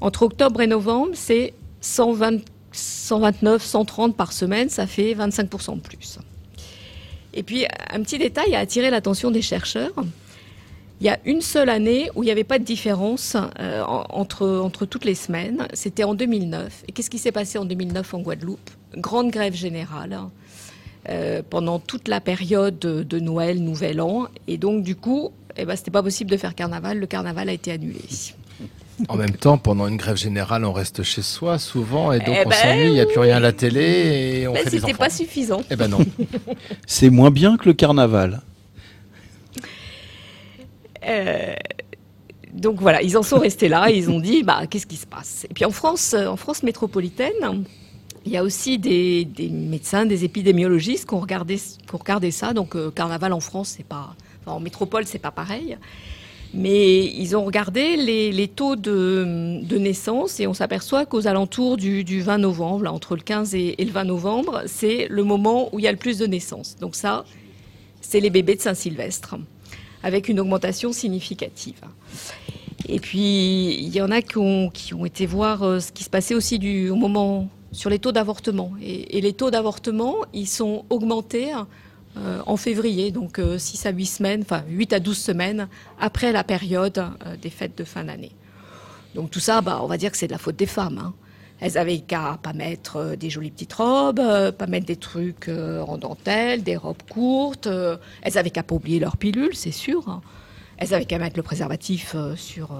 Entre 0.00 0.22
octobre 0.22 0.60
et 0.60 0.66
novembre, 0.66 1.10
c'est 1.14 1.54
120, 1.80 2.40
129, 2.72 3.62
130 3.62 4.16
par 4.16 4.32
semaine, 4.32 4.68
ça 4.68 4.86
fait 4.86 5.14
25% 5.14 5.76
de 5.76 5.80
plus. 5.80 6.18
Et 7.34 7.42
puis, 7.42 7.66
un 7.90 8.00
petit 8.02 8.18
détail 8.18 8.54
a 8.54 8.60
attiré 8.60 8.90
l'attention 8.90 9.30
des 9.30 9.42
chercheurs. 9.42 9.92
Il 11.00 11.06
y 11.06 11.10
a 11.10 11.18
une 11.24 11.40
seule 11.40 11.68
année 11.68 12.10
où 12.14 12.22
il 12.22 12.26
n'y 12.26 12.32
avait 12.32 12.44
pas 12.44 12.58
de 12.58 12.64
différence 12.64 13.36
euh, 13.60 13.82
entre, 13.82 14.68
toutes 14.86 15.04
les 15.04 15.14
semaines. 15.14 15.68
C'était 15.72 16.04
en 16.04 16.14
2009. 16.14 16.84
Et 16.88 16.92
qu'est-ce 16.92 17.10
qui 17.10 17.18
s'est 17.18 17.32
passé 17.32 17.58
en 17.58 17.64
2009 17.64 18.14
en 18.14 18.20
Guadeloupe? 18.20 18.70
Grande 18.96 19.30
grève 19.30 19.54
générale 19.54 20.18
euh, 21.08 21.42
pendant 21.48 21.78
toute 21.78 22.08
la 22.08 22.20
période 22.20 22.78
de 22.78 23.18
Noël, 23.20 23.62
Nouvel 23.62 24.00
An. 24.00 24.26
Et 24.48 24.58
donc, 24.58 24.82
du 24.82 24.96
coup, 24.96 25.30
eh 25.58 25.64
ben, 25.64 25.76
c'était 25.76 25.90
pas 25.90 26.02
possible 26.02 26.30
de 26.30 26.36
faire 26.36 26.54
carnaval. 26.54 26.98
Le 26.98 27.06
carnaval 27.06 27.48
a 27.48 27.52
été 27.52 27.72
annulé. 27.72 28.00
En 29.08 29.16
même 29.16 29.36
temps, 29.36 29.58
pendant 29.58 29.86
une 29.86 29.96
grève 29.96 30.16
générale, 30.16 30.64
on 30.64 30.72
reste 30.72 31.02
chez 31.02 31.22
soi 31.22 31.58
souvent 31.58 32.10
et 32.12 32.18
donc 32.18 32.36
eh 32.40 32.46
on 32.46 32.50
s'ennuie, 32.50 32.86
il 32.86 32.92
n'y 32.92 33.00
a 33.00 33.06
plus 33.06 33.20
rien 33.20 33.36
à 33.36 33.40
la 33.40 33.52
télé 33.52 34.40
et 34.40 34.48
on 34.48 34.54
ben, 34.54 34.64
fait 34.64 34.70
des 34.70 34.80
C'était 34.80 34.94
pas 34.94 35.10
suffisant. 35.10 35.62
Eh 35.70 35.76
ben 35.76 35.88
non. 35.88 35.98
C'est 36.86 37.10
moins 37.10 37.30
bien 37.30 37.56
que 37.56 37.68
le 37.68 37.74
carnaval. 37.74 38.40
Euh, 41.06 41.54
donc 42.52 42.80
voilà, 42.80 43.02
ils 43.02 43.16
en 43.16 43.22
sont 43.22 43.38
restés 43.38 43.68
là. 43.68 43.88
ils 43.90 44.10
ont 44.10 44.18
dit, 44.18 44.42
bah 44.42 44.62
qu'est-ce 44.68 44.86
qui 44.86 44.96
se 44.96 45.06
passe? 45.06 45.46
Et 45.48 45.54
puis 45.54 45.64
en 45.64 45.70
France, 45.70 46.14
en 46.14 46.36
France 46.36 46.64
métropolitaine, 46.64 47.64
il 48.26 48.32
y 48.32 48.36
a 48.36 48.42
aussi 48.42 48.78
des, 48.78 49.28
médecins, 49.50 50.06
des 50.06 50.24
épidémiologistes 50.24 51.08
qui 51.08 51.14
ont 51.14 51.20
regardé, 51.20 51.56
ça. 52.30 52.52
Donc 52.52 52.74
euh, 52.74 52.90
carnaval 52.90 53.32
en 53.32 53.40
France, 53.40 53.74
c'est 53.76 53.86
pas 53.86 54.14
en 54.48 54.60
métropole, 54.60 55.06
c'est 55.06 55.18
pas 55.18 55.30
pareil. 55.30 55.76
Mais 56.54 57.04
ils 57.04 57.36
ont 57.36 57.44
regardé 57.44 57.96
les, 57.96 58.48
taux 58.48 58.74
de, 58.74 59.60
naissance 59.78 60.40
et 60.40 60.46
on 60.46 60.54
s'aperçoit 60.54 61.04
qu'aux 61.04 61.26
alentours 61.26 61.76
du, 61.76 62.20
20 62.20 62.38
novembre, 62.38 62.90
entre 62.90 63.16
le 63.16 63.22
15 63.22 63.54
et, 63.54 63.76
le 63.78 63.90
20 63.90 64.04
novembre, 64.04 64.62
c'est 64.66 65.06
le 65.10 65.24
moment 65.24 65.68
où 65.72 65.78
il 65.78 65.84
y 65.84 65.88
a 65.88 65.92
le 65.92 65.98
plus 65.98 66.18
de 66.18 66.26
naissances. 66.26 66.76
Donc 66.80 66.94
ça, 66.94 67.24
c'est 68.00 68.20
les 68.20 68.30
bébés 68.30 68.54
de 68.54 68.62
Saint-Sylvestre, 68.62 69.36
avec 70.02 70.28
une 70.28 70.40
augmentation 70.40 70.92
significative. 70.92 71.80
Et 72.88 73.00
puis, 73.00 73.74
il 73.74 73.94
y 73.94 74.00
en 74.00 74.10
a 74.10 74.22
qui 74.22 74.38
ont, 74.38 74.70
été 75.04 75.26
voir 75.26 75.62
euh, 75.62 75.80
ce 75.80 75.92
qui 75.92 76.04
se 76.04 76.10
passait 76.10 76.34
aussi 76.34 76.88
au 76.88 76.94
moment 76.94 77.48
sur 77.72 77.90
les 77.90 77.98
taux 77.98 78.12
d'avortement. 78.12 78.72
Et, 78.80 79.18
et, 79.18 79.20
les 79.20 79.34
taux 79.34 79.50
d'avortement, 79.50 80.16
ils 80.32 80.46
sont 80.46 80.86
augmentés 80.88 81.52
en 82.46 82.56
février, 82.56 83.10
donc 83.10 83.40
6 83.58 83.86
euh, 83.86 83.88
à 83.88 83.92
8 83.92 84.06
semaines, 84.06 84.42
enfin 84.42 84.62
8 84.68 84.92
à 84.92 85.00
12 85.00 85.16
semaines 85.16 85.68
après 86.00 86.32
la 86.32 86.44
période 86.44 86.98
euh, 86.98 87.36
des 87.40 87.50
fêtes 87.50 87.76
de 87.76 87.84
fin 87.84 88.04
d'année. 88.04 88.32
Donc 89.14 89.30
tout 89.30 89.40
ça, 89.40 89.60
bah, 89.60 89.80
on 89.82 89.86
va 89.86 89.96
dire 89.96 90.10
que 90.10 90.16
c'est 90.16 90.26
de 90.26 90.32
la 90.32 90.38
faute 90.38 90.56
des 90.56 90.66
femmes. 90.66 90.98
Hein. 90.98 91.14
Elles 91.60 91.76
avaient 91.76 92.00
qu'à 92.00 92.38
pas 92.42 92.52
mettre 92.52 93.16
des 93.16 93.30
jolies 93.30 93.50
petites 93.50 93.72
robes, 93.72 94.20
pas 94.52 94.66
mettre 94.68 94.86
des 94.86 94.96
trucs 94.96 95.48
en 95.48 95.98
dentelle, 95.98 96.62
des 96.62 96.76
robes 96.76 97.02
courtes. 97.10 97.68
elles 98.22 98.38
avaient 98.38 98.50
qu'à 98.50 98.62
pas 98.62 98.76
oublier 98.76 99.00
leurs 99.00 99.16
pilules, 99.16 99.56
c'est 99.56 99.72
sûr. 99.72 100.08
Hein. 100.08 100.20
Elles 100.76 100.94
avaient 100.94 101.04
qu'à 101.04 101.18
mettre 101.18 101.36
le 101.36 101.42
préservatif 101.42 102.14
sur, 102.36 102.70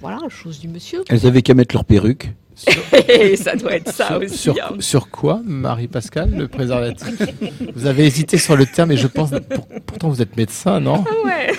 voilà, 0.00 0.18
chose 0.30 0.58
du 0.58 0.66
monsieur. 0.66 1.04
Elles 1.08 1.26
avaient 1.26 1.42
qu'à 1.42 1.54
mettre 1.54 1.76
leur 1.76 1.84
perruque. 1.84 2.32
ça 3.36 3.56
doit 3.56 3.74
être 3.74 3.92
ça 3.92 4.18
aussi. 4.18 4.50
Hein. 4.50 4.76
Sur, 4.80 5.10
quoi, 5.10 5.40
Marie-Pascale, 5.44 6.30
le 6.34 6.48
préservatif? 6.48 7.22
Vous 7.74 7.86
avez 7.86 8.06
hésité 8.06 8.38
sur 8.38 8.56
le 8.56 8.66
terme, 8.66 8.92
et 8.92 8.96
je 8.96 9.06
pense. 9.06 9.30
pourtant, 9.86 10.08
vous 10.08 10.22
êtes 10.22 10.36
médecin, 10.36 10.80
non? 10.80 11.04
Ah 11.06 11.26
ouais. 11.26 11.52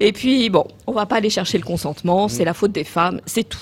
Et 0.00 0.12
puis, 0.12 0.50
bon, 0.50 0.66
on 0.86 0.92
va 0.92 1.06
pas 1.06 1.16
aller 1.16 1.30
chercher 1.30 1.58
le 1.58 1.64
consentement, 1.64 2.26
c'est 2.26 2.44
la 2.44 2.54
faute 2.54 2.72
des 2.72 2.84
femmes, 2.84 3.20
c'est 3.24 3.48
tout. 3.48 3.58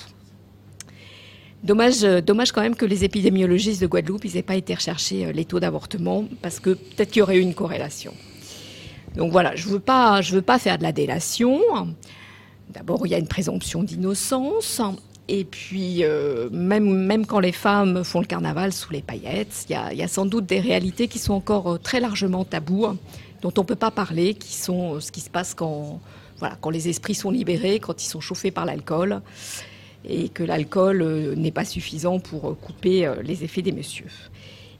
Dommage, 1.63 2.01
dommage 2.01 2.53
quand 2.53 2.63
même 2.63 2.75
que 2.75 2.87
les 2.87 3.05
épidémiologistes 3.05 3.83
de 3.83 3.87
Guadeloupe 3.87 4.25
n'aient 4.25 4.43
pas 4.43 4.55
été 4.55 4.75
rechercher 4.75 5.27
euh, 5.27 5.33
les 5.33 5.45
taux 5.45 5.61
d'avortement, 5.61 6.25
parce 6.41 6.59
que 6.59 6.71
peut-être 6.71 7.11
qu'il 7.11 7.21
y 7.21 7.23
aurait 7.23 7.37
eu 7.37 7.43
une 7.43 7.53
corrélation. 7.53 8.15
Donc 9.15 9.31
voilà, 9.31 9.55
je 9.57 9.67
ne 9.67 9.73
veux, 9.73 9.81
pas, 9.81 10.23
je 10.23 10.35
veux 10.35 10.43
pas 10.43 10.59
faire 10.59 10.79
de 10.79 10.83
la 10.83 10.93
délation. 10.93 11.61
D'abord, 12.71 13.07
il 13.07 13.11
y 13.11 13.15
a 13.15 13.19
une 13.19 13.29
présomption 13.29 13.83
d'innocence. 13.83 14.81
Et 15.33 15.45
puis, 15.45 16.03
euh, 16.03 16.49
même, 16.51 16.93
même 17.07 17.25
quand 17.25 17.39
les 17.39 17.53
femmes 17.53 18.03
font 18.03 18.19
le 18.19 18.27
carnaval 18.27 18.73
sous 18.73 18.93
les 18.93 19.01
paillettes, 19.01 19.65
il 19.69 19.97
y, 19.97 20.03
a, 20.03 20.09
sans 20.09 20.27
doute 20.27 20.45
des 20.45 20.59
réalités 20.59 21.07
qui 21.07 21.21
sont 21.21 21.35
encore 21.35 21.75
euh, 21.75 21.79
très 21.79 22.01
largement 22.01 22.45
taboues, 22.45 22.99
dont 23.41 23.53
on 23.57 23.61
ne 23.61 23.67
peut 23.67 23.77
pas 23.77 23.93
parler, 23.93 24.35
qui 24.35 24.55
sont 24.55 24.97
euh, 24.97 25.01
ce 25.01 25.13
qui 25.13 25.21
se 25.21 25.31
passe 25.31 25.55
quand, 25.55 26.01
voilà, 26.41 26.57
quand 26.61 26.71
les 26.71 26.89
esprits 26.89 27.15
sont 27.15 27.31
libérés, 27.31 27.79
quand 27.79 28.03
ils 28.03 28.09
sont 28.09 28.21
chauffés 28.21 28.51
par 28.51 28.67
l'alcool, 28.67 29.21
et 30.05 30.31
que 30.31 30.43
l'alcool 30.43 31.35
n'est 31.37 31.53
pas 31.53 31.65
suffisant 31.65 32.19
pour 32.19 32.59
couper 32.59 33.09
les 33.23 33.45
effets 33.45 33.63
des 33.63 33.71
messieurs. 33.71 34.11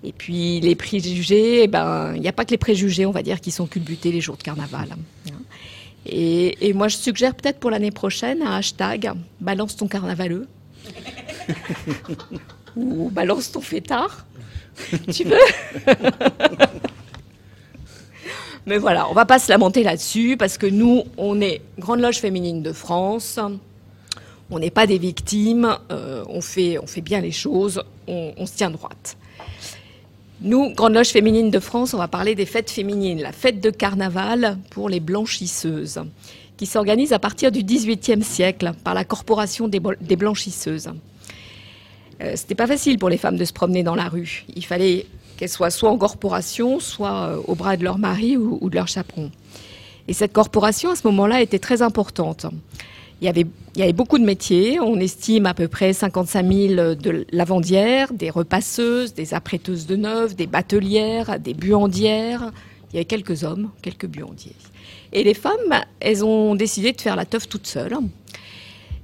Et 0.03 0.13
puis 0.13 0.59
les 0.61 0.75
préjugés, 0.75 1.63
eh 1.63 1.69
ben, 1.69 2.15
il 2.17 2.23
n'y 2.23 2.29
a 2.29 2.33
pas 2.33 2.45
que 2.45 2.51
les 2.51 2.59
préjugés, 2.59 3.07
on 3.07 3.13
va 3.13 3.23
dire, 3.23 3.41
qui 3.41 3.53
sont 3.53 3.67
culbutés 3.67 4.11
les 4.11 4.21
jours 4.21 4.37
de 4.37 4.43
carnaval. 4.43 4.89
Et, 6.07 6.73
moi, 6.75 6.89
je 6.89 6.97
suggère 6.97 7.35
peut-être 7.35 7.61
pour 7.61 7.71
l'année 7.71 7.91
prochaine 7.91 8.43
un 8.43 8.57
hashtag 8.57 9.13
balance 9.41 9.77
ton 9.77 9.87
carnavaleux 9.87 10.49
ou 12.77 13.11
balance 13.11 13.53
ton 13.53 13.61
fêtard. 13.61 14.25
tu 15.13 15.25
veux 15.25 15.37
Mais 18.67 18.79
voilà, 18.79 19.09
on 19.09 19.15
va 19.15 19.25
pas 19.25 19.39
se 19.39 19.51
lamenter 19.51 19.83
là-dessus 19.83 20.37
parce 20.39 20.59
que 20.59 20.67
nous, 20.67 21.05
on 21.17 21.41
est 21.41 21.63
Grande 21.79 22.01
Loge 22.01 22.19
féminine 22.19 22.63
de 22.63 22.73
France. 22.73 23.39
On 24.51 24.59
n'est 24.59 24.71
pas 24.71 24.87
des 24.87 24.99
victimes, 24.99 25.79
euh, 25.91 26.25
on, 26.29 26.41
fait, 26.41 26.79
on 26.79 26.87
fait 26.87 27.01
bien 27.01 27.21
les 27.21 27.31
choses, 27.31 27.83
on, 28.09 28.33
on 28.37 28.47
se 28.47 28.57
tient 28.57 28.71
droite. 28.71 29.17
Nous, 30.43 30.73
Grande 30.73 30.95
Loge 30.95 31.09
féminine 31.09 31.51
de 31.51 31.59
France, 31.59 31.93
on 31.93 31.99
va 31.99 32.09
parler 32.09 32.35
des 32.35 32.47
fêtes 32.47 32.71
féminines, 32.71 33.21
la 33.21 33.33
fête 33.33 33.61
de 33.61 33.69
carnaval 33.69 34.57
pour 34.71 34.89
les 34.89 34.99
blanchisseuses, 34.99 36.01
qui 36.57 36.65
s'organise 36.65 37.13
à 37.13 37.19
partir 37.19 37.53
du 37.53 37.63
XVIIIe 37.63 38.23
siècle 38.23 38.73
par 38.83 38.95
la 38.95 39.05
Corporation 39.05 39.69
des, 39.69 39.81
blanchisseuses. 39.81 40.93
Euh, 42.23 42.33
C'était 42.37 42.55
pas 42.55 42.67
facile 42.67 42.99
pour 42.99 43.11
les 43.11 43.19
femmes 43.19 43.37
de 43.37 43.45
se 43.45 43.53
promener 43.53 43.83
dans 43.83 43.95
la 43.95 44.09
rue. 44.09 44.47
Il 44.57 44.65
fallait 44.65 45.05
qu'elles 45.37 45.51
soient 45.51 45.69
soit 45.69 45.91
en 45.91 45.99
corporation, 45.99 46.81
soit 46.81 47.29
euh, 47.29 47.43
au 47.47 47.55
bras 47.55 47.77
de 47.77 47.85
leur 47.85 47.99
mari 47.99 48.39
ou, 48.39 48.57
ou 48.63 48.71
de 48.71 48.77
leur 48.77 48.89
chaperon. 48.89 49.31
Et 50.09 50.15
cette 50.15 50.33
corporation, 50.33 50.91
à 50.91 50.97
ce 50.97 51.07
moment-là, 51.09 51.43
était 51.43 51.59
très 51.59 51.83
importante. 51.83 52.47
Il 53.21 53.27
y, 53.27 53.83
avait, 53.83 53.93
beaucoup 53.93 54.19
de 54.19 54.25
métiers. 54.25 54.81
On 54.81 54.99
estime 54.99 55.45
à 55.45 55.53
peu 55.53 55.69
près 55.69 55.93
55 55.93 56.53
000 56.53 56.95
de 56.95 57.27
lavandières, 57.33 58.13
des 58.15 58.31
repasseuses, 58.31 59.13
des 59.13 59.35
apprêteuses 59.35 59.87
de 59.87 59.97
neuf, 59.97 60.35
des 60.35 60.47
batelières, 60.47 61.39
des 61.39 61.53
buandières. 61.53 62.51
Il 62.91 62.97
y 62.97 62.99
avait 62.99 63.05
quelques 63.05 63.45
hommes, 63.45 63.71
quelques 63.83 64.07
buandiers. 64.07 64.57
Et 65.13 65.23
les 65.23 65.35
femmes, 65.35 65.85
elles 66.01 66.25
ont 66.25 66.55
décidé 66.55 66.93
de 66.93 67.01
faire 67.01 67.15
la 67.15 67.27
teuf 67.27 67.47
toutes 67.47 67.67
seules. 67.67 67.99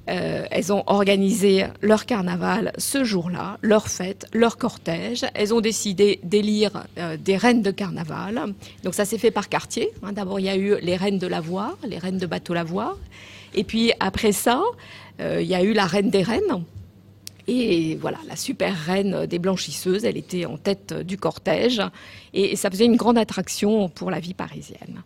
Euh, 0.09 0.45
elles 0.51 0.71
ont 0.71 0.83
organisé 0.87 1.65
leur 1.81 2.05
carnaval 2.05 2.71
ce 2.77 3.03
jour-là, 3.03 3.57
leur 3.61 3.87
fête, 3.87 4.25
leur 4.31 4.57
cortège. 4.57 5.25
Elles 5.33 5.53
ont 5.53 5.59
décidé 5.59 6.19
d'élire 6.23 6.85
euh, 6.97 7.17
des 7.17 7.35
reines 7.35 7.61
de 7.61 7.71
carnaval. 7.71 8.53
Donc 8.83 8.93
ça 8.93 9.05
s'est 9.05 9.17
fait 9.17 9.31
par 9.31 9.49
quartier. 9.49 9.89
Hein. 10.03 10.13
D'abord, 10.13 10.39
il 10.39 10.45
y 10.45 10.49
a 10.49 10.55
eu 10.55 10.75
les 10.81 10.95
reines 10.95 11.19
de 11.19 11.27
la 11.27 11.41
voie, 11.41 11.77
les 11.83 11.97
reines 11.97 12.17
de 12.17 12.25
bateau 12.25 12.53
la 12.53 12.63
voie. 12.63 12.97
Et 13.53 13.63
puis 13.63 13.91
après 13.99 14.31
ça, 14.31 14.61
euh, 15.19 15.41
il 15.41 15.47
y 15.47 15.55
a 15.55 15.63
eu 15.63 15.73
la 15.73 15.85
reine 15.85 16.09
des 16.09 16.23
reines. 16.23 16.63
Et 17.47 17.95
voilà, 17.95 18.17
la 18.27 18.35
super 18.35 18.75
reine 18.75 19.25
des 19.25 19.39
blanchisseuses, 19.39 20.03
elle 20.03 20.17
était 20.17 20.45
en 20.45 20.57
tête 20.57 20.93
du 20.93 21.17
cortège. 21.17 21.81
Et 22.33 22.55
ça 22.55 22.69
faisait 22.69 22.85
une 22.85 22.97
grande 22.97 23.17
attraction 23.17 23.87
pour 23.87 24.11
la 24.11 24.19
vie 24.19 24.33
parisienne. 24.33 25.01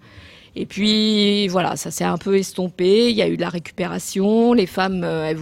Et 0.56 0.66
puis 0.66 1.48
voilà, 1.50 1.76
ça 1.76 1.92
s'est 1.92 2.04
un 2.04 2.18
peu 2.18 2.38
estompé. 2.38 3.10
Il 3.12 3.16
y 3.16 3.22
a 3.22 3.30
eu 3.30 3.36
de 3.36 3.42
la 3.42 3.50
récupération. 3.50 4.54
Les 4.54 4.66
femmes, 4.66 5.04
elles, 5.04 5.38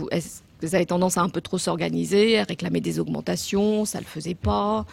avaient 0.62 0.86
tendance 0.86 1.18
à 1.18 1.22
un 1.22 1.30
peu 1.30 1.40
trop 1.40 1.58
s'organiser, 1.58 2.38
à 2.38 2.44
réclamer 2.44 2.82
des 2.82 3.00
augmentations. 3.00 3.86
Ça 3.86 4.00
le 4.00 4.06
faisait 4.06 4.36
pas. 4.36 4.86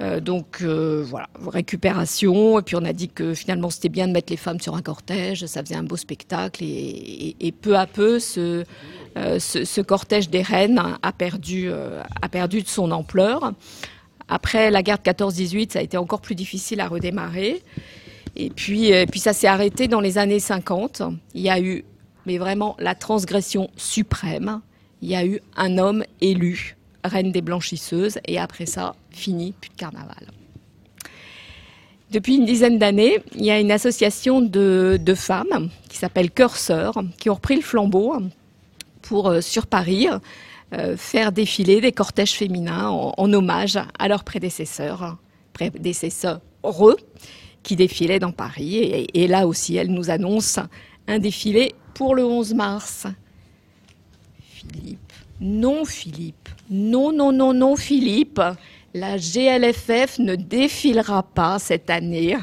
Euh, 0.00 0.20
donc 0.20 0.58
euh, 0.62 1.04
voilà, 1.06 1.28
récupération. 1.46 2.58
Et 2.58 2.62
puis 2.62 2.76
on 2.76 2.84
a 2.84 2.92
dit 2.92 3.08
que 3.08 3.34
finalement 3.34 3.70
c'était 3.70 3.88
bien 3.88 4.08
de 4.08 4.12
mettre 4.12 4.32
les 4.32 4.36
femmes 4.36 4.60
sur 4.60 4.74
un 4.74 4.82
cortège, 4.82 5.44
ça 5.46 5.62
faisait 5.62 5.76
un 5.76 5.82
beau 5.82 5.96
spectacle. 5.96 6.64
Et, 6.64 7.54
peu 7.60 7.76
à 7.76 7.86
peu, 7.86 8.18
ce, 8.18 8.64
euh, 9.18 9.38
ce, 9.38 9.80
cortège 9.80 10.30
des 10.30 10.40
reines 10.40 10.80
a 11.02 11.12
perdu, 11.12 11.70
a 11.70 12.28
perdu 12.28 12.62
de 12.62 12.68
son 12.68 12.90
ampleur. 12.90 13.52
Après 14.28 14.70
la 14.70 14.82
guerre 14.82 14.98
de 14.98 15.10
14-18, 15.10 15.72
ça 15.72 15.80
a 15.80 15.82
été 15.82 15.96
encore 15.96 16.20
plus 16.20 16.36
difficile 16.36 16.80
à 16.80 16.88
redémarrer. 16.88 17.62
Et 18.36 18.48
puis, 18.48 18.92
puis 19.10 19.20
ça 19.20 19.32
s'est 19.32 19.48
arrêté 19.48 19.88
dans 19.88 20.00
les 20.00 20.16
années 20.16 20.38
50. 20.38 21.02
Il 21.34 21.42
y 21.42 21.50
a 21.50 21.60
eu, 21.60 21.84
mais 22.24 22.38
vraiment, 22.38 22.76
la 22.78 22.94
transgression 22.94 23.68
suprême. 23.76 24.60
Il 25.02 25.10
y 25.10 25.16
a 25.16 25.26
eu 25.26 25.40
un 25.56 25.78
homme 25.78 26.04
élu 26.20 26.76
reine 27.04 27.32
des 27.32 27.42
blanchisseuses, 27.42 28.18
et 28.26 28.38
après 28.38 28.66
ça, 28.66 28.94
fini, 29.10 29.52
plus 29.60 29.70
de 29.70 29.76
carnaval. 29.76 30.26
Depuis 32.10 32.36
une 32.36 32.44
dizaine 32.44 32.78
d'années, 32.78 33.18
il 33.36 33.44
y 33.44 33.52
a 33.52 33.60
une 33.60 33.70
association 33.70 34.40
de, 34.40 35.14
femmes 35.14 35.70
qui 35.88 35.96
s'appelle 35.96 36.30
Cœur 36.30 36.56
qui 37.18 37.30
ont 37.30 37.34
repris 37.34 37.56
le 37.56 37.62
flambeau 37.62 38.14
pour, 39.02 39.28
euh, 39.28 39.40
sur 39.40 39.66
Paris, 39.66 40.08
euh, 40.72 40.96
faire 40.96 41.30
défiler 41.30 41.80
des 41.80 41.92
cortèges 41.92 42.32
féminins 42.32 42.88
en, 42.88 43.32
hommage 43.32 43.78
à 43.98 44.08
leurs 44.08 44.24
prédécesseurs, 44.24 45.18
prédécesseurs 45.52 46.40
heureux, 46.64 46.96
qui 47.62 47.76
défilaient 47.76 48.18
dans 48.18 48.32
Paris. 48.32 48.76
Et, 48.78 49.22
et 49.22 49.28
là 49.28 49.46
aussi, 49.46 49.76
elles 49.76 49.90
nous 49.90 50.10
annoncent 50.10 50.62
un 51.06 51.18
défilé 51.20 51.74
pour 51.94 52.14
le 52.16 52.24
11 52.24 52.54
mars. 52.54 53.06
Philippe, 54.40 55.09
non 55.40 55.84
Philippe, 55.84 56.48
non, 56.70 57.12
non, 57.12 57.32
non, 57.32 57.54
non, 57.54 57.76
Philippe. 57.76 58.40
La 58.92 59.16
GLFF 59.16 60.18
ne 60.18 60.34
défilera 60.34 61.22
pas 61.22 61.58
cette 61.58 61.90
année 61.90 62.36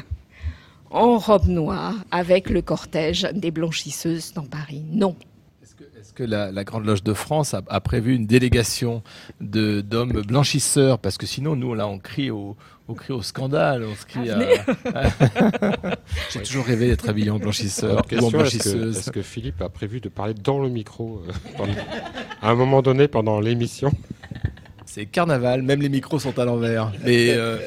en 0.90 1.18
robe 1.18 1.46
noire 1.46 1.94
avec 2.10 2.48
le 2.48 2.62
cortège 2.62 3.28
des 3.34 3.50
blanchisseuses 3.50 4.32
dans 4.32 4.46
Paris. 4.46 4.82
Non. 4.90 5.14
Que, 6.18 6.24
la, 6.24 6.64
Grande 6.64 6.84
Loge 6.84 7.04
de 7.04 7.14
France 7.14 7.54
a, 7.54 7.80
prévu 7.80 8.12
une 8.12 8.26
délégation 8.26 9.04
d'hommes 9.40 10.22
blanchisseurs 10.26 10.98
Parce 10.98 11.16
que 11.16 11.26
sinon, 11.26 11.54
nous, 11.54 11.74
là, 11.74 11.86
on 11.86 12.00
crie 12.00 12.32
au, 12.32 12.56
crie 12.96 13.12
au 13.12 13.22
scandale, 13.22 13.84
on 13.84 13.94
crie 13.94 14.28
J'ai 16.32 16.42
toujours 16.42 16.64
rêvé 16.64 16.88
d'être 16.88 17.08
habillé 17.08 17.30
en 17.30 17.38
blanchisseur 17.38 18.02
ou 18.10 18.24
en 18.24 18.30
blanchisseuse. 18.30 18.98
Est-ce 18.98 19.12
que, 19.12 19.22
Philippe 19.22 19.62
a 19.62 19.68
prévu 19.68 20.00
de 20.00 20.08
parler 20.08 20.34
dans 20.34 20.58
le 20.58 20.68
micro 20.68 21.22
euh, 21.28 21.66
à 22.42 22.50
un 22.50 22.54
moment 22.56 22.82
donné 22.82 23.06
pendant 23.06 23.38
l'émission? 23.38 23.92
C'est 24.86 25.06
carnaval, 25.06 25.62
même 25.62 25.80
les 25.80 25.88
micros 25.88 26.18
sont 26.18 26.36
à 26.40 26.44
l'envers. 26.44 26.90
Mais 27.04 27.30
euh, 27.30 27.58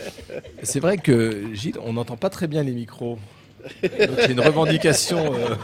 c'est 0.62 0.82
vrai 0.82 0.98
que, 0.98 1.54
Gilles, 1.54 1.78
on 1.86 1.94
n'entend 1.94 2.18
pas 2.18 2.30
très 2.30 2.48
bien 2.48 2.64
les 2.64 2.74
micros. 2.74 3.18
C'est 3.82 4.32
une 4.32 4.42
revendication. 4.42 5.34
Euh. 5.36 5.56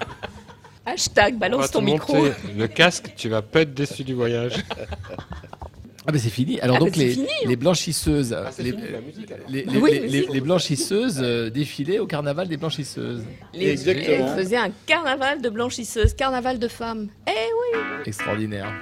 Hashtag 0.87 1.37
balance 1.37 1.71
ton 1.71 1.81
micro. 1.81 2.27
Le 2.57 2.67
casque, 2.67 3.11
tu 3.17 3.27
vas 3.27 3.41
pas 3.41 3.61
être 3.61 3.73
déçu 3.73 4.03
du 4.03 4.13
voyage. 4.13 4.53
Ah 6.09 6.13
ben 6.13 6.21
c'est 6.21 6.29
fini. 6.29 6.57
Alors 6.61 6.77
ah, 6.77 6.79
donc 6.79 6.95
les, 6.95 7.17
les, 7.45 7.57
blanchisseuses, 7.57 8.31
ah, 8.31 8.49
les, 8.59 8.71
les, 10.31 10.39
blanchisseuses 10.39 11.19
euh, 11.21 11.49
défilaient 11.49 11.99
au 11.99 12.07
carnaval 12.07 12.47
des 12.47 12.55
blanchisseuses. 12.55 13.25
Exactement. 13.53 14.33
Elles 14.33 14.41
faisaient 14.41 14.55
un 14.55 14.71
carnaval 14.85 15.41
de 15.41 15.49
blanchisseuses, 15.49 16.13
carnaval 16.13 16.59
de 16.59 16.69
femmes. 16.69 17.09
Eh 17.27 17.31
oui. 17.33 17.79
Extraordinaire. 18.05 18.73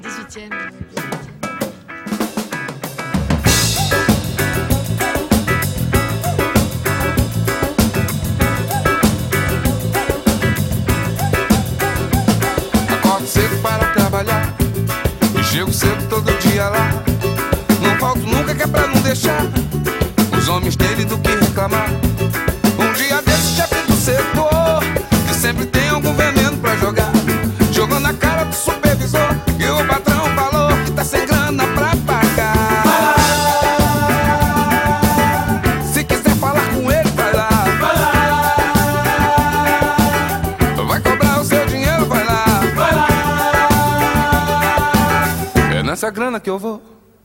18e. 0.00 0.50
Chego 15.70 15.72
cedo 15.72 16.08
todo 16.08 16.38
dia 16.38 16.68
lá. 16.68 16.90
Não 17.80 17.96
falto 17.98 18.20
nunca 18.20 18.54
que 18.54 18.62
é 18.62 18.66
pra 18.66 18.86
não 18.86 19.00
deixar 19.02 19.42
os 20.36 20.48
homens 20.48 20.76
terem 20.76 21.06
do 21.06 21.18
que 21.18 21.30
reclamar. 21.30 21.88
Um 22.78 22.92
dia 22.94 23.22
desse 23.22 23.56
chefe 23.56 23.86
do 23.86 23.94
setor 23.94 24.80
que 25.28 25.34
sempre 25.34 25.66
tem 25.66 25.88
algum 25.88 26.14
veneno 26.14 26.56
pra 26.58 26.76
jogar, 26.76 27.12
jogando 27.72 28.02
na 28.02 28.14
cara 28.14 28.44
do 28.44 28.54
supervisor 28.54 29.36
e 29.58 30.09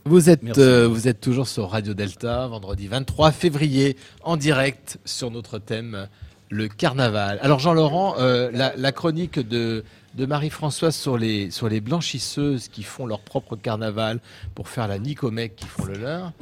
Vous 0.04 0.30
êtes, 0.30 0.58
euh, 0.58 0.86
vous 0.86 1.08
êtes 1.08 1.20
toujours 1.20 1.48
sur 1.48 1.68
Radio 1.70 1.92
Delta, 1.92 2.46
vendredi 2.46 2.86
23 2.86 3.32
février, 3.32 3.96
en 4.22 4.36
direct 4.36 4.98
sur 5.04 5.32
notre 5.32 5.58
thème, 5.58 6.08
le 6.50 6.68
carnaval. 6.68 7.40
Alors 7.42 7.58
Jean-Laurent, 7.58 8.14
euh, 8.18 8.50
la, 8.52 8.92
chronique 8.92 9.40
de, 9.40 9.82
de 10.14 10.26
Marie-Françoise 10.26 10.94
sur 10.94 11.18
les, 11.18 11.50
sur 11.50 11.68
les 11.68 11.80
blanchisseuses 11.80 12.68
qui 12.68 12.84
font 12.84 13.06
leur 13.06 13.20
propre 13.20 13.56
carnaval 13.56 14.20
pour 14.54 14.68
faire 14.68 14.86
la 14.86 14.98
Nicomec 15.00 15.56
qui 15.56 15.66
font 15.66 15.86
le 15.86 15.98
leur. 15.98 16.32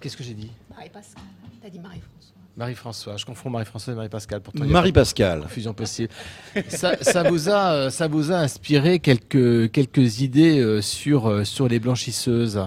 Qu'est-ce 0.00 0.18
que 0.18 0.24
j'ai 0.24 0.34
dit? 0.34 0.50
Marie-Pascale, 0.76 1.22
t'as 1.62 1.70
dit 1.70 1.78
Marie-Françoise. 1.78 2.13
Marie-François, 2.56 3.16
je 3.16 3.24
confonds 3.24 3.50
Marie-François 3.50 3.94
et 3.94 3.96
Marie-Pascale. 3.96 4.40
Marie-Pascale. 4.54 5.44
Fusion 5.48 5.74
possible. 5.74 6.10
ça, 6.68 7.28
vous 7.28 7.48
a, 7.48 7.72
euh, 7.72 7.90
ça 7.90 8.06
vous 8.06 8.30
a 8.30 8.36
inspiré 8.36 9.00
quelques, 9.00 9.72
quelques 9.72 10.20
idées 10.20 10.60
euh, 10.60 10.80
sur, 10.80 11.26
euh, 11.26 11.44
sur 11.44 11.68
les 11.68 11.80
blanchisseuses? 11.80 12.60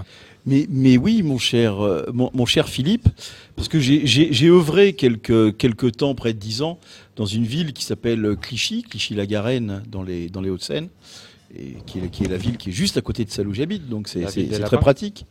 Mais, 0.45 0.65
mais 0.69 0.97
oui, 0.97 1.23
mon 1.23 1.37
cher, 1.37 1.75
mon, 2.13 2.45
cher 2.45 2.69
Philippe, 2.69 3.09
parce 3.57 3.67
que 3.67 3.81
j'ai 3.81 4.47
œuvré 4.47 4.93
quelques, 4.93 5.57
quelques 5.57 5.97
temps, 5.97 6.15
près 6.15 6.31
de 6.31 6.39
dix 6.39 6.61
ans, 6.61 6.79
dans 7.17 7.25
une 7.25 7.43
ville 7.43 7.73
qui 7.73 7.83
s'appelle 7.83 8.37
Clichy, 8.41 8.83
Clichy-la-Garenne, 8.83 9.83
dans 9.89 10.03
les, 10.03 10.29
dans 10.29 10.39
les 10.39 10.49
Hauts-de-Seine, 10.49 10.87
et 11.53 11.75
qui 11.85 11.99
est, 11.99 12.07
qui 12.09 12.23
est 12.23 12.29
la 12.29 12.37
ville 12.37 12.55
qui 12.55 12.69
est 12.69 12.73
juste 12.73 12.95
à 12.95 13.01
côté 13.01 13.25
de 13.25 13.29
celle 13.29 13.49
où 13.49 13.53
j'habite, 13.53 13.89
donc 13.89 14.07
c'est 14.07 14.23
très 14.61 14.79
pratique 14.79 15.25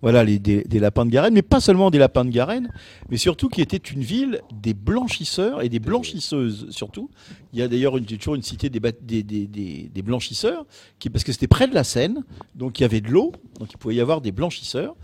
voilà, 0.00 0.22
les, 0.22 0.38
des, 0.38 0.78
lapins 0.78 1.04
de 1.04 1.10
Garenne, 1.10 1.34
mais 1.34 1.42
pas 1.42 1.60
seulement 1.60 1.90
des 1.90 1.98
lapins 1.98 2.24
de 2.24 2.30
Garenne, 2.30 2.70
mais 3.08 3.16
surtout 3.16 3.48
qui 3.48 3.60
était 3.60 3.76
une 3.76 4.02
ville 4.02 4.40
des 4.52 4.74
blanchisseurs 4.74 5.62
et 5.62 5.68
des 5.68 5.80
blanchisseuses 5.80 6.68
surtout. 6.70 7.10
Il 7.52 7.58
y 7.58 7.62
a 7.62 7.68
d'ailleurs 7.68 7.94
toujours 8.06 8.36
une 8.36 8.42
cité 8.42 8.70
des, 8.70 10.02
blanchisseurs, 10.02 10.66
qui, 10.98 11.10
parce 11.10 11.24
que 11.24 11.32
c'était 11.32 11.48
près 11.48 11.66
de 11.66 11.74
la 11.74 11.84
Seine, 11.84 12.24
donc 12.54 12.78
il 12.78 12.82
y 12.82 12.84
avait 12.84 13.00
de 13.00 13.08
l'eau, 13.08 13.32
donc 13.58 13.72
il 13.72 13.76
pouvait 13.76 13.96
y 13.96 14.00
avoir 14.00 14.20
des 14.20 14.32
blanchisseurs. 14.32 14.94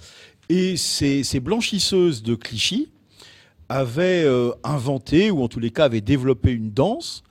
Et 0.48 0.76
ces, 0.76 1.24
ces 1.24 1.40
blanchisseuses 1.40 2.22
de 2.22 2.34
Clichy 2.34 2.88
avaient 3.68 4.24
euh, 4.24 4.52
inventé, 4.62 5.30
ou 5.30 5.42
en 5.42 5.48
tous 5.48 5.60
les 5.60 5.70
cas 5.70 5.86
avaient 5.86 6.02
développé 6.02 6.52
une 6.52 6.70
danse 6.70 7.24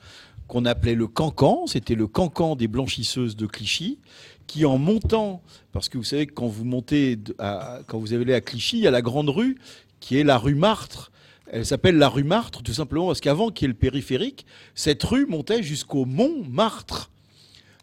qu'on 0.47 0.65
appelait 0.65 0.95
le 0.95 1.07
cancan, 1.07 1.65
c'était 1.67 1.95
le 1.95 2.07
cancan 2.07 2.55
des 2.55 2.67
blanchisseuses 2.67 3.35
de 3.35 3.45
Clichy, 3.47 3.99
qui 4.47 4.65
en 4.65 4.77
montant, 4.77 5.41
parce 5.71 5.89
que 5.89 5.97
vous 5.97 6.03
savez 6.03 6.27
que 6.27 6.33
quand 6.33 6.47
vous 6.47 6.65
montez, 6.65 7.17
quand 7.87 7.97
vous 7.97 8.13
allez 8.13 8.33
à 8.33 8.41
Clichy, 8.41 8.77
il 8.77 8.83
y 8.83 8.87
a 8.87 8.91
la 8.91 9.01
grande 9.01 9.29
rue 9.29 9.57
qui 9.99 10.17
est 10.17 10.23
la 10.23 10.37
rue 10.37 10.55
Martre. 10.55 11.11
Elle 11.51 11.65
s'appelle 11.65 11.97
la 11.97 12.09
rue 12.09 12.23
Martre 12.23 12.63
tout 12.63 12.73
simplement 12.73 13.07
parce 13.07 13.21
qu'avant 13.21 13.49
qu'il 13.49 13.65
y 13.65 13.69
ait 13.69 13.73
le 13.73 13.77
périphérique, 13.77 14.45
cette 14.75 15.03
rue 15.03 15.25
montait 15.25 15.63
jusqu'au 15.63 16.05
Mont 16.05 16.43
Martre. 16.49 17.11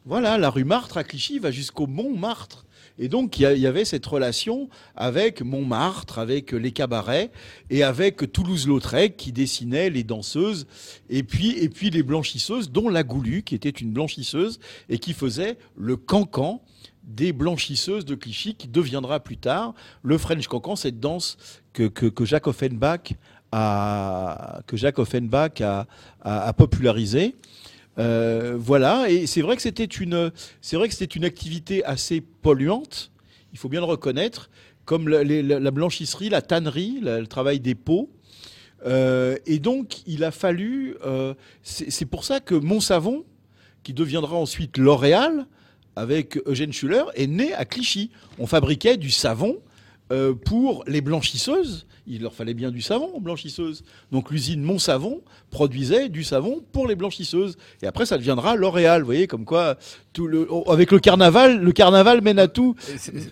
Voilà, 0.04 0.38
la 0.38 0.50
rue 0.50 0.64
Martre 0.64 0.96
à 0.96 1.04
Clichy 1.04 1.38
va 1.38 1.50
jusqu'au 1.50 1.86
Mont 1.86 2.16
Martre. 2.16 2.64
Et 3.02 3.08
donc, 3.08 3.38
il 3.38 3.58
y 3.58 3.66
avait 3.66 3.86
cette 3.86 4.04
relation 4.04 4.68
avec 4.94 5.40
Montmartre, 5.40 6.18
avec 6.18 6.52
les 6.52 6.70
cabarets, 6.70 7.30
et 7.70 7.82
avec 7.82 8.30
Toulouse-Lautrec, 8.30 9.16
qui 9.16 9.32
dessinait 9.32 9.88
les 9.88 10.04
danseuses, 10.04 10.66
et 11.08 11.22
puis, 11.22 11.52
et 11.58 11.70
puis 11.70 11.88
les 11.88 12.02
blanchisseuses, 12.02 12.70
dont 12.70 12.90
la 12.90 13.02
Goulue, 13.02 13.42
qui 13.42 13.54
était 13.54 13.70
une 13.70 13.90
blanchisseuse, 13.90 14.60
et 14.90 14.98
qui 14.98 15.14
faisait 15.14 15.56
le 15.76 15.96
cancan 15.96 16.62
des 17.02 17.32
blanchisseuses 17.32 18.04
de 18.04 18.14
Clichy, 18.14 18.54
qui 18.54 18.68
deviendra 18.68 19.18
plus 19.18 19.38
tard 19.38 19.72
le 20.02 20.18
French 20.18 20.46
cancan, 20.46 20.76
cette 20.76 21.00
danse 21.00 21.38
que, 21.72 21.84
que, 21.84 22.24
Jacques 22.26 22.48
Offenbach 22.48 23.14
a, 23.50 24.60
que 24.66 24.76
a, 25.64 25.86
a, 26.20 26.52
popularisé. 26.52 27.34
Euh, 27.98 28.56
voilà, 28.58 29.10
et 29.10 29.26
c'est 29.26 29.42
vrai 29.42 29.56
que 29.56 29.62
c'était 29.62 29.84
une, 29.84 30.30
c'est 30.60 30.76
vrai 30.76 30.88
que 30.88 30.94
c'était 30.94 31.16
une 31.16 31.24
activité 31.24 31.84
assez 31.84 32.20
polluante. 32.20 33.10
Il 33.52 33.58
faut 33.58 33.68
bien 33.68 33.80
le 33.80 33.86
reconnaître. 33.86 34.50
comme 34.84 35.08
la, 35.08 35.70
blanchisserie, 35.70 36.30
la 36.30 36.42
tannerie, 36.42 37.00
le 37.02 37.26
travail 37.26 37.60
des 37.60 37.74
peaux. 37.74 38.10
et 38.84 39.58
donc, 39.60 39.98
il 40.06 40.24
a 40.24 40.30
fallu. 40.30 40.96
c'est 41.62 42.06
pour 42.06 42.24
ça 42.24 42.40
que 42.40 42.54
Montsavon, 42.54 43.24
qui 43.82 43.92
deviendra 43.92 44.36
ensuite 44.36 44.78
L'Oréal, 44.78 45.46
avec 45.96 46.38
Eugène 46.46 46.72
Schuller, 46.72 47.04
est 47.14 47.26
né 47.26 47.52
à 47.54 47.64
Clichy. 47.64 48.10
On 48.38 48.46
fabriquait 48.46 48.96
du 48.96 49.10
savon 49.10 49.58
pour 50.44 50.84
les 50.86 51.00
blanchisseuses 51.00 51.86
il 52.06 52.22
leur 52.22 52.34
fallait 52.34 52.54
bien 52.54 52.70
du 52.70 52.80
savon 52.80 53.10
aux 53.14 53.20
blanchisseuses. 53.20 53.84
Donc 54.12 54.30
l'usine 54.30 54.62
Montsavon 54.62 55.20
produisait 55.50 56.08
du 56.08 56.24
savon 56.24 56.62
pour 56.72 56.86
les 56.86 56.94
blanchisseuses. 56.94 57.56
Et 57.82 57.86
après, 57.86 58.06
ça 58.06 58.16
deviendra 58.18 58.56
L'Oréal. 58.56 59.00
Vous 59.00 59.06
voyez, 59.06 59.26
comme 59.26 59.44
quoi, 59.44 59.76
tout 60.12 60.26
le, 60.26 60.48
avec 60.68 60.90
le 60.90 60.98
carnaval, 60.98 61.60
le 61.60 61.72
carnaval 61.72 62.20
mène 62.22 62.38
à 62.38 62.48
tout. 62.48 62.74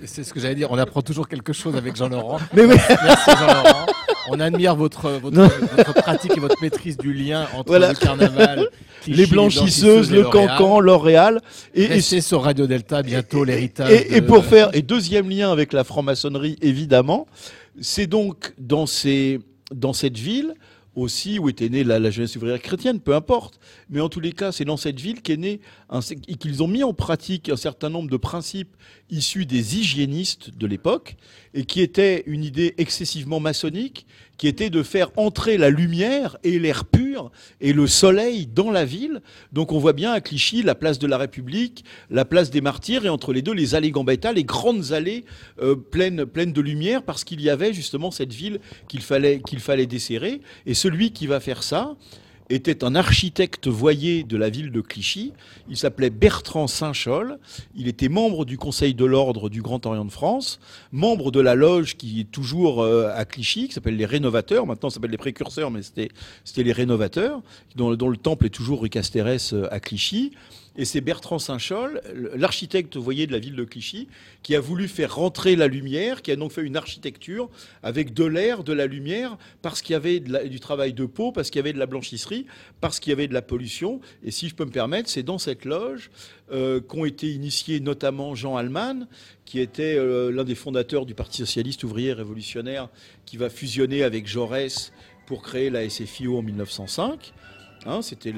C'est 0.04 0.24
ce 0.24 0.32
que 0.32 0.40
j'allais 0.40 0.54
dire. 0.54 0.70
On 0.70 0.78
apprend 0.78 1.02
toujours 1.02 1.28
quelque 1.28 1.52
chose 1.52 1.76
avec 1.76 1.96
Jean-Laurent. 1.96 2.38
Mais 2.54 2.64
oui. 2.64 2.76
Merci 3.04 3.30
Jean-Laurent. 3.30 3.86
On 4.30 4.40
admire 4.40 4.76
votre, 4.76 5.10
votre, 5.22 5.94
pratique 5.94 6.36
et 6.36 6.40
votre 6.40 6.60
maîtrise 6.60 6.98
du 6.98 7.14
lien 7.14 7.46
entre 7.56 7.78
le 7.78 7.94
carnaval, 7.94 8.68
les 9.06 9.26
blanchisseuses, 9.26 10.10
le 10.10 10.24
cancan, 10.24 10.80
L'Oréal. 10.80 11.40
Et, 11.74 12.00
c'est 12.00 12.20
sur 12.20 12.42
Radio 12.42 12.66
Delta 12.66 13.02
bientôt 13.02 13.44
l'héritage. 13.44 13.90
Et, 13.90 14.20
pour 14.20 14.44
faire 14.44 14.68
et 14.74 14.82
deuxième 14.82 15.30
lien 15.30 15.50
avec 15.50 15.72
la 15.72 15.82
franc-maçonnerie 15.82 16.56
évidemment, 16.60 17.26
c'est 17.80 18.06
donc 18.06 18.54
dans, 18.58 18.86
cette 18.86 20.18
ville 20.18 20.54
aussi 20.94 21.38
où 21.38 21.48
était 21.48 21.68
née 21.68 21.84
la, 21.84 22.10
jeunesse 22.10 22.36
ouvrière 22.36 22.60
chrétienne, 22.60 23.00
peu 23.00 23.14
importe. 23.14 23.60
Mais 23.88 24.00
en 24.00 24.08
tous 24.08 24.20
les 24.20 24.32
cas, 24.32 24.52
c'est 24.52 24.64
dans 24.64 24.76
cette 24.76 25.00
ville 25.00 25.22
qu'est 25.22 25.36
né 25.36 25.60
qu'ils 26.40 26.62
ont 26.62 26.68
mis 26.68 26.82
en 26.82 26.92
pratique 26.92 27.48
un 27.48 27.56
certain 27.56 27.88
nombre 27.88 28.10
de 28.10 28.16
principes 28.16 28.76
issus 29.10 29.46
des 29.46 29.78
hygiénistes 29.78 30.56
de 30.56 30.66
l'époque 30.66 31.16
et 31.54 31.64
qui 31.64 31.80
étaient 31.80 32.24
une 32.26 32.44
idée 32.44 32.74
excessivement 32.78 33.40
maçonnique 33.40 34.06
qui 34.38 34.48
était 34.48 34.70
de 34.70 34.82
faire 34.82 35.10
entrer 35.16 35.58
la 35.58 35.68
lumière 35.68 36.38
et 36.44 36.58
l'air 36.58 36.84
pur 36.84 37.30
et 37.60 37.72
le 37.72 37.86
soleil 37.86 38.46
dans 38.46 38.70
la 38.70 38.84
ville. 38.84 39.20
Donc 39.52 39.72
on 39.72 39.78
voit 39.78 39.92
bien 39.92 40.12
à 40.12 40.20
Clichy 40.20 40.62
la 40.62 40.74
place 40.74 40.98
de 40.98 41.06
la 41.06 41.18
République, 41.18 41.84
la 42.08 42.24
place 42.24 42.50
des 42.50 42.60
Martyrs 42.60 43.04
et 43.04 43.08
entre 43.08 43.32
les 43.32 43.42
deux 43.42 43.52
les 43.52 43.74
allées 43.74 43.90
Gambetta, 43.90 44.32
les 44.32 44.44
grandes 44.44 44.92
allées 44.92 45.24
euh, 45.60 45.74
pleines, 45.74 46.24
pleines 46.24 46.52
de 46.52 46.60
lumière 46.60 47.02
parce 47.02 47.24
qu'il 47.24 47.40
y 47.40 47.50
avait 47.50 47.72
justement 47.72 48.10
cette 48.10 48.32
ville 48.32 48.60
qu'il 48.86 49.02
fallait, 49.02 49.40
qu'il 49.40 49.60
fallait 49.60 49.86
desserrer. 49.86 50.40
Et 50.66 50.74
celui 50.74 51.10
qui 51.10 51.26
va 51.26 51.40
faire 51.40 51.62
ça, 51.62 51.96
était 52.50 52.84
un 52.84 52.94
architecte 52.94 53.68
voyer 53.68 54.24
de 54.24 54.36
la 54.36 54.48
ville 54.48 54.70
de 54.70 54.80
Clichy. 54.80 55.32
Il 55.68 55.76
s'appelait 55.76 56.10
Bertrand 56.10 56.66
Saint-Chol. 56.66 57.38
Il 57.76 57.88
était 57.88 58.08
membre 58.08 58.44
du 58.44 58.56
Conseil 58.56 58.94
de 58.94 59.04
l'Ordre 59.04 59.48
du 59.48 59.62
Grand 59.62 59.84
Orient 59.86 60.04
de 60.04 60.10
France, 60.10 60.60
membre 60.92 61.30
de 61.30 61.40
la 61.40 61.54
loge 61.54 61.96
qui 61.96 62.20
est 62.20 62.30
toujours 62.30 62.82
euh, 62.82 63.10
à 63.14 63.24
Clichy, 63.24 63.68
qui 63.68 63.74
s'appelle 63.74 63.96
les 63.96 64.06
Rénovateurs. 64.06 64.66
Maintenant, 64.66 64.90
ça 64.90 64.94
s'appelle 64.94 65.10
les 65.10 65.18
Précurseurs, 65.18 65.70
mais 65.70 65.82
c'était 65.82 66.10
les 66.56 66.72
Rénovateurs, 66.72 67.42
dont, 67.76 67.94
dont, 67.94 68.08
le 68.08 68.16
temple 68.16 68.46
est 68.46 68.50
toujours 68.50 68.82
rue 68.82 68.88
Castérès 68.88 69.52
euh, 69.52 69.72
à 69.72 69.80
Clichy. 69.80 70.32
Et 70.78 70.84
c'est 70.84 71.00
Bertrand 71.00 71.40
Saint-Chol, 71.40 72.00
l'architecte, 72.36 72.96
voyez, 72.96 73.26
de 73.26 73.32
la 73.32 73.40
ville 73.40 73.56
de 73.56 73.64
Clichy, 73.64 74.06
qui 74.44 74.54
a 74.54 74.60
voulu 74.60 74.86
faire 74.86 75.16
rentrer 75.16 75.56
la 75.56 75.66
lumière, 75.66 76.22
qui 76.22 76.30
a 76.30 76.36
donc 76.36 76.52
fait 76.52 76.62
une 76.62 76.76
architecture 76.76 77.50
avec 77.82 78.14
de 78.14 78.24
l'air, 78.24 78.62
de 78.62 78.72
la 78.72 78.86
lumière, 78.86 79.38
parce 79.60 79.82
qu'il 79.82 79.94
y 79.94 79.96
avait 79.96 80.20
du 80.20 80.60
travail 80.60 80.92
de 80.92 81.04
peau, 81.04 81.32
parce 81.32 81.50
qu'il 81.50 81.58
y 81.58 81.64
avait 81.64 81.72
de 81.72 81.80
la 81.80 81.86
blanchisserie, 81.86 82.46
parce 82.80 83.00
qu'il 83.00 83.10
y 83.10 83.12
avait 83.12 83.26
de 83.26 83.34
la 83.34 83.42
pollution. 83.42 84.00
Et 84.22 84.30
si 84.30 84.48
je 84.48 84.54
peux 84.54 84.64
me 84.64 84.70
permettre, 84.70 85.10
c'est 85.10 85.24
dans 85.24 85.38
cette 85.38 85.64
loge 85.64 86.12
euh, 86.52 86.80
qu'ont 86.80 87.04
été 87.04 87.28
initiés 87.28 87.80
notamment 87.80 88.36
Jean 88.36 88.56
Alman, 88.56 89.08
qui 89.46 89.58
était 89.58 89.96
euh, 89.96 90.30
l'un 90.30 90.44
des 90.44 90.54
fondateurs 90.54 91.06
du 91.06 91.14
Parti 91.14 91.38
socialiste 91.38 91.82
ouvrier 91.82 92.12
révolutionnaire, 92.12 92.88
qui 93.26 93.36
va 93.36 93.50
fusionner 93.50 94.04
avec 94.04 94.28
Jaurès 94.28 94.92
pour 95.26 95.42
créer 95.42 95.70
la 95.70 95.90
SFIO 95.90 96.38
en 96.38 96.42
1905. 96.42 97.34
Hein, 97.86 98.00
c'était 98.02 98.34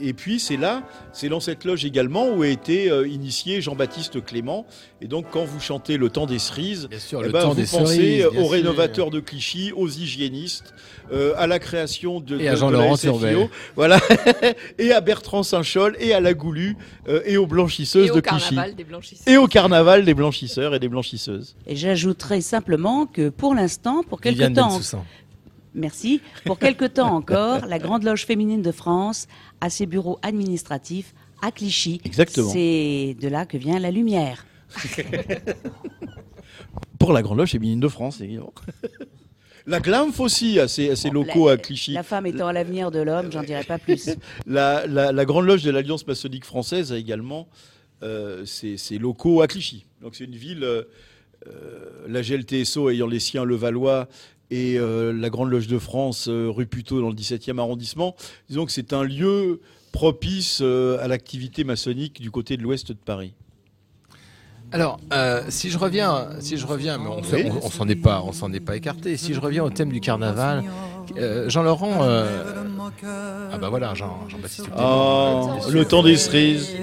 et 0.00 0.12
puis 0.12 0.38
c'est 0.38 0.56
là, 0.56 0.82
c'est 1.12 1.28
dans 1.28 1.40
cette 1.40 1.64
loge 1.64 1.84
également 1.84 2.28
où 2.28 2.42
a 2.42 2.48
été 2.48 2.90
euh, 2.90 3.08
initié 3.08 3.60
Jean-Baptiste 3.60 4.24
Clément. 4.24 4.66
Et 5.00 5.06
donc 5.06 5.26
quand 5.30 5.44
vous 5.44 5.60
chantez 5.60 5.96
le 5.96 6.10
temps 6.10 6.26
des 6.26 6.38
cerises, 6.38 6.88
eh 6.92 7.28
ben, 7.30 7.48
vous 7.48 7.54
pensez 7.54 8.24
aux 8.24 8.46
rénovateurs 8.46 9.10
de 9.10 9.20
Clichy, 9.20 9.72
aux 9.72 9.88
hygiénistes, 9.88 10.74
euh, 11.10 11.32
à 11.38 11.46
la 11.46 11.58
création 11.58 12.20
de, 12.20 12.38
et 12.38 12.48
à 12.48 12.54
Jean-Laurent 12.54 12.96
voilà, 13.74 13.98
et 14.78 14.92
à 14.92 15.00
Bertrand 15.00 15.42
Saint-Chol, 15.42 15.96
et 15.98 16.12
à 16.12 16.20
la 16.20 16.34
Goulue, 16.34 16.76
euh, 17.08 17.22
et 17.24 17.38
aux 17.38 17.46
blanchisseuses 17.46 18.12
de 18.12 18.20
Clichy, 18.20 18.56
et 19.26 19.38
au 19.38 19.46
carnaval 19.46 20.04
des 20.04 20.14
blanchisseurs 20.14 20.74
et 20.74 20.78
des 20.78 20.88
blanchisseuses. 20.88 21.56
Et 21.66 21.76
j'ajouterai 21.76 22.40
simplement 22.42 23.06
que 23.06 23.30
pour 23.30 23.54
l'instant, 23.54 24.02
pour 24.02 24.20
quelque 24.20 24.52
temps, 24.52 24.78
Merci. 25.78 26.20
Pour 26.44 26.58
quelque 26.58 26.84
temps 26.84 27.14
encore, 27.14 27.66
la 27.66 27.78
Grande 27.78 28.02
Loge 28.02 28.26
féminine 28.26 28.62
de 28.62 28.72
France 28.72 29.28
a 29.60 29.70
ses 29.70 29.86
bureaux 29.86 30.18
administratifs 30.22 31.14
à 31.40 31.52
Clichy. 31.52 32.00
Exactement. 32.04 32.50
C'est 32.50 33.16
de 33.20 33.28
là 33.28 33.46
que 33.46 33.56
vient 33.56 33.78
la 33.78 33.90
lumière. 33.90 34.44
Pour 36.98 37.12
la 37.12 37.22
Grande 37.22 37.38
Loge 37.38 37.52
féminine 37.52 37.80
de 37.80 37.88
France, 37.88 38.20
évidemment. 38.20 38.52
La 39.68 39.80
Glamf 39.80 40.18
aussi 40.18 40.58
a 40.58 40.66
ses, 40.66 41.10
locaux 41.10 41.50
à 41.50 41.58
Clichy. 41.58 41.92
La 41.92 42.02
femme 42.02 42.24
étant 42.24 42.50
l'avenir 42.50 42.90
de 42.90 43.00
l'homme, 43.00 43.30
j'en 43.30 43.42
dirai 43.42 43.64
pas 43.64 43.78
plus. 43.78 44.08
La, 44.46 45.24
Grande 45.26 45.44
Loge 45.44 45.62
de 45.62 45.70
l'Alliance 45.70 46.06
maçonnique 46.06 46.46
française 46.46 46.90
a 46.90 46.96
également 46.96 47.48
euh, 48.02 48.46
ses, 48.46 48.78
locaux 48.98 49.42
à 49.42 49.46
Clichy. 49.46 49.84
Donc 50.00 50.16
c'est 50.16 50.24
une 50.24 50.36
ville, 50.36 50.64
euh, 50.64 50.84
euh, 51.46 52.06
la 52.08 52.22
GLTSO 52.22 52.88
ayant 52.88 53.06
les 53.06 53.20
siens 53.20 53.44
Levallois 53.44 54.08
et 54.50 54.78
euh, 54.78 55.12
la 55.12 55.30
Grande 55.30 55.50
Loge 55.50 55.66
de 55.66 55.78
France, 55.78 56.28
euh, 56.28 56.48
rue 56.48 56.66
Puteaux, 56.66 57.00
dans 57.00 57.08
le 57.08 57.14
17e 57.14 57.58
arrondissement. 57.58 58.14
Disons 58.48 58.66
que 58.66 58.72
c'est 58.72 58.92
un 58.92 59.02
lieu 59.02 59.60
propice 59.92 60.60
euh, 60.62 61.02
à 61.02 61.08
l'activité 61.08 61.64
maçonnique 61.64 62.20
du 62.20 62.30
côté 62.30 62.56
de 62.56 62.62
l'ouest 62.62 62.88
de 62.88 62.96
Paris. 62.96 63.34
Alors, 64.70 65.00
si 65.48 65.70
je 65.70 65.78
reviens, 65.78 66.28
si 66.40 66.58
je 66.58 66.66
reviens, 66.66 66.98
mais 66.98 67.08
on, 67.08 67.22
on, 67.62 67.70
s'en 67.70 67.88
est 67.88 67.96
pas, 67.96 68.22
on 68.22 68.32
s'en 68.32 68.52
est 68.52 68.60
pas 68.60 68.76
écarté. 68.76 69.16
Si 69.16 69.32
je 69.32 69.40
reviens 69.40 69.64
au 69.64 69.70
thème 69.70 69.90
du 69.90 70.00
carnaval, 70.00 70.62
Jean 71.46 71.62
Laurent, 71.62 72.02
ah 72.02 73.56
bah 73.58 73.70
voilà, 73.70 73.94
Jean, 73.94 74.28
Jean-Baptiste. 74.28 74.68
Oh, 74.78 75.58
le 75.70 75.86
temps 75.86 76.02
des 76.02 76.18
cerises. 76.18 76.76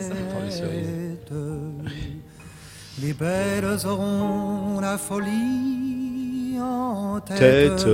Les 3.04 3.14
belles 3.14 3.86
auront 3.86 4.80
la 4.80 4.98
folie 4.98 5.85
tête, 7.26 7.88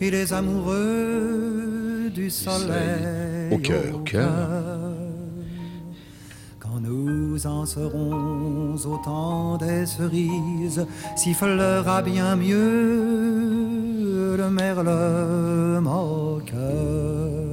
et 0.00 0.10
les 0.10 0.32
amoureux 0.32 2.10
du 2.14 2.30
soleil 2.30 3.52
au 3.52 3.58
cœur, 3.58 3.94
au 3.94 3.98
cœur. 3.98 4.48
Quand 6.58 6.80
nous 6.80 7.46
en 7.46 7.66
serons 7.66 8.74
au 8.74 8.96
temps 9.04 9.56
des 9.56 9.86
cerises, 9.86 10.86
sifflera 11.16 12.02
bien 12.02 12.36
mieux 12.36 14.36
le 14.36 14.50
merle 14.50 15.80
moqueur. 15.80 17.47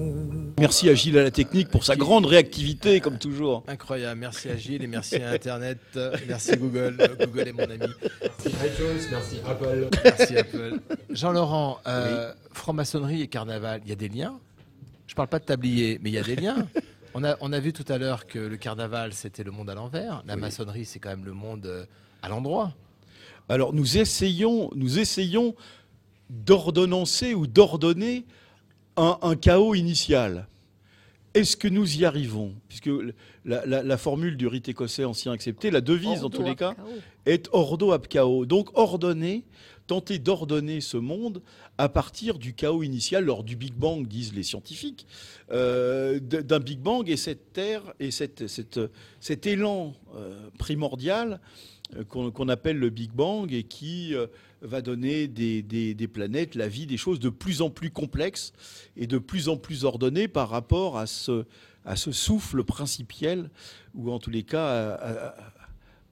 Merci 0.58 0.90
à 0.90 0.96
Gilles 0.96 1.18
à 1.18 1.24
la 1.24 1.32
technique 1.32 1.68
pour 1.70 1.84
sa 1.84 1.96
grande 1.96 2.26
réactivité, 2.26 3.02
comme 3.02 3.18
toujours. 3.18 3.64
Incroyable. 3.68 4.20
Merci 4.22 4.50
à 4.50 4.56
Gilles 4.56 4.84
et 4.84 4.88
merci 4.88 5.18
à 5.18 5.32
Internet. 5.32 5.80
Merci 6.28 6.56
Google. 6.56 6.98
Google 7.20 7.48
est 7.50 7.52
mon 7.52 7.64
ami. 7.64 7.80
Merci 8.46 9.10
merci 9.12 9.40
Apple. 9.46 9.90
Merci 10.04 10.38
Apple. 10.38 10.80
Jean-Laurent, 11.10 11.80
euh, 11.88 12.34
franc-maçonnerie 12.54 13.22
et 13.22 13.28
carnaval, 13.28 13.82
il 13.84 13.90
y 13.90 13.94
a 13.94 13.98
des 13.98 14.08
liens? 14.08 14.40
Je 15.08 15.14
ne 15.14 15.16
parle 15.16 15.28
pas 15.28 15.40
de 15.40 15.46
tablier, 15.46 16.00
mais 16.02 16.10
il 16.10 16.14
y 16.14 16.18
a 16.18 16.24
des 16.24 16.36
liens. 16.36 16.68
On 17.18 17.24
a, 17.24 17.38
on 17.40 17.54
a 17.54 17.62
vu 17.62 17.72
tout 17.72 17.86
à 17.88 17.98
l'heure 17.98 18.28
que 18.28 18.40
le 18.40 18.58
carnaval, 18.58 19.14
c'était 19.14 19.46
le 19.46 19.52
monde 19.52 19.70
à 19.70 19.74
l'envers. 19.74 20.22
La 20.28 20.36
maçonnerie, 20.36 20.84
c'est 20.84 21.00
quand 21.00 21.12
même 21.12 21.24
le 21.24 21.32
monde 21.32 21.66
euh, 21.66 21.86
à 22.22 22.28
l'endroit. 22.28 22.74
Alors 23.48 23.72
nous 23.72 23.98
essayons, 23.98 24.70
nous 24.76 25.00
essayons 25.00 25.56
d'ordonnancer 26.30 27.34
ou 27.34 27.48
d'ordonner 27.48 28.26
un, 28.98 29.36
chaos 29.36 29.76
initial. 29.76 30.48
Est-ce 31.34 31.58
que 31.58 31.68
nous 31.68 31.98
y 31.98 32.06
arrivons? 32.06 32.54
Puisque 32.70 32.90
la, 33.44 33.98
formule 33.98 34.38
du 34.38 34.48
rite 34.48 34.70
écossais 34.70 35.04
ancien 35.04 35.34
accepté, 35.34 35.70
la 35.70 35.82
devise 35.82 36.24
en 36.24 36.30
tous 36.30 36.44
les 36.44 36.56
cas, 36.56 36.76
est 37.26 37.50
ordo 37.52 37.92
ab 37.92 38.08
chaos. 38.08 38.46
Donc 38.46 38.70
ordonner, 38.78 39.44
tenter 39.88 40.18
d'ordonner 40.18 40.80
ce 40.80 40.98
monde 40.98 41.42
à 41.78 41.90
partir 41.90 42.40
du 42.40 42.54
chaos 42.54 42.84
initial, 42.84 43.26
lors 43.26 43.44
du 43.44 43.58
Big 43.58 43.74
Bang, 43.74 44.08
disent 44.08 44.34
les 44.34 44.44
scientifiques, 44.44 45.06
euh, 45.52 46.20
d'un 46.20 46.60
Big 46.60 46.80
Bang 46.80 47.10
et 47.10 47.18
cette 47.18 47.52
terre 47.52 47.82
et 48.00 48.12
cette, 48.12 48.46
cet 49.20 49.46
élan 49.46 49.94
euh, 50.16 50.50
primordial 50.58 51.42
euh, 51.98 52.04
qu'on 52.06 52.50
appelle 52.50 52.78
le 52.78 52.90
Big 52.90 53.12
Bang 53.12 53.52
et 53.52 53.64
qui 53.64 54.16
va 54.66 54.82
donner 54.82 55.28
des, 55.28 56.10
planètes, 56.12 56.56
la 56.56 56.68
vie, 56.68 56.86
des 56.86 56.98
choses 56.98 57.20
de 57.20 57.30
plus 57.30 57.62
en 57.62 57.70
plus 57.70 57.92
complexes 57.92 58.54
et 58.98 59.08
de 59.08 59.18
plus 59.18 59.50
en 59.50 59.58
plus 59.58 59.86
ordonnées 59.86 60.28
par 60.28 60.50
rapport 60.50 60.98
à 60.98 61.08
ce, 61.08 61.46
à 61.86 61.96
ce 61.96 62.12
souffle 62.12 62.64
principiel, 62.64 63.50
ou 63.94 64.12
en 64.12 64.20
tous 64.20 64.30
les 64.30 64.44
cas 64.44 64.98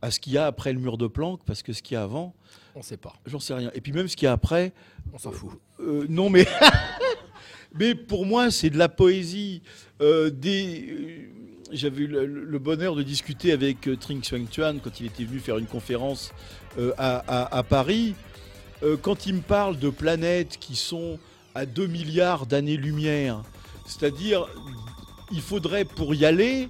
à 0.04 0.12
ce 0.12 0.20
qu'il 0.20 0.34
y 0.34 0.38
a 0.38 0.46
après 0.46 0.74
le 0.74 0.80
mur 0.80 0.98
de 0.98 1.08
Planck, 1.08 1.40
parce 1.46 1.64
que 1.64 1.72
ce 1.72 1.82
qu'il 1.82 1.96
y 1.96 1.98
a 1.98 2.04
avant, 2.04 2.36
on 2.76 2.80
ne 2.80 2.84
sait 2.84 2.98
pas. 2.98 3.14
J'en 3.26 3.40
sais 3.40 3.54
rien. 3.54 3.72
Et 3.74 3.80
puis 3.80 3.94
même 3.94 4.10
ce 4.10 4.18
qu'il 4.18 4.26
y 4.26 4.30
a 4.30 4.34
après, 4.34 4.74
on 5.14 5.18
s'en 5.18 5.32
fout. 5.32 5.52
Euh, 5.80 6.06
non, 6.10 6.30
mais 6.30 6.46
mais 7.74 7.96
pour 7.96 8.26
moi, 8.26 8.52
c'est 8.52 8.70
de 8.70 8.78
la 8.78 8.90
poésie. 8.90 9.62
des 10.02 11.30
j'avais 11.72 12.04
eu 12.04 12.08
le, 12.08 12.60
bonheur 12.60 12.96
de 12.96 13.02
discuter 13.02 13.52
avec 13.52 13.90
Tring 14.00 14.22
Xuan 14.22 14.46
Chuan 14.52 14.80
quand 14.84 15.00
il 15.00 15.08
était 15.08 15.24
venu 15.24 15.40
faire 15.40 15.58
une 15.58 15.66
conférence 15.66 16.32
à, 16.98 17.58
à, 17.58 17.64
Paris. 17.64 18.14
Quand 19.02 19.26
il 19.26 19.36
me 19.36 19.42
parle 19.42 19.80
de 19.80 19.90
planètes 19.90 20.58
qui 20.60 20.76
sont 20.76 21.18
à 21.56 21.66
2 21.66 21.88
milliards 21.88 22.46
d'années-lumière, 22.46 23.42
c'est-à-dire 23.86 24.48
il 25.32 25.42
faudrait 25.42 25.86
pour 25.86 26.14
y 26.16 26.26
aller 26.26 26.70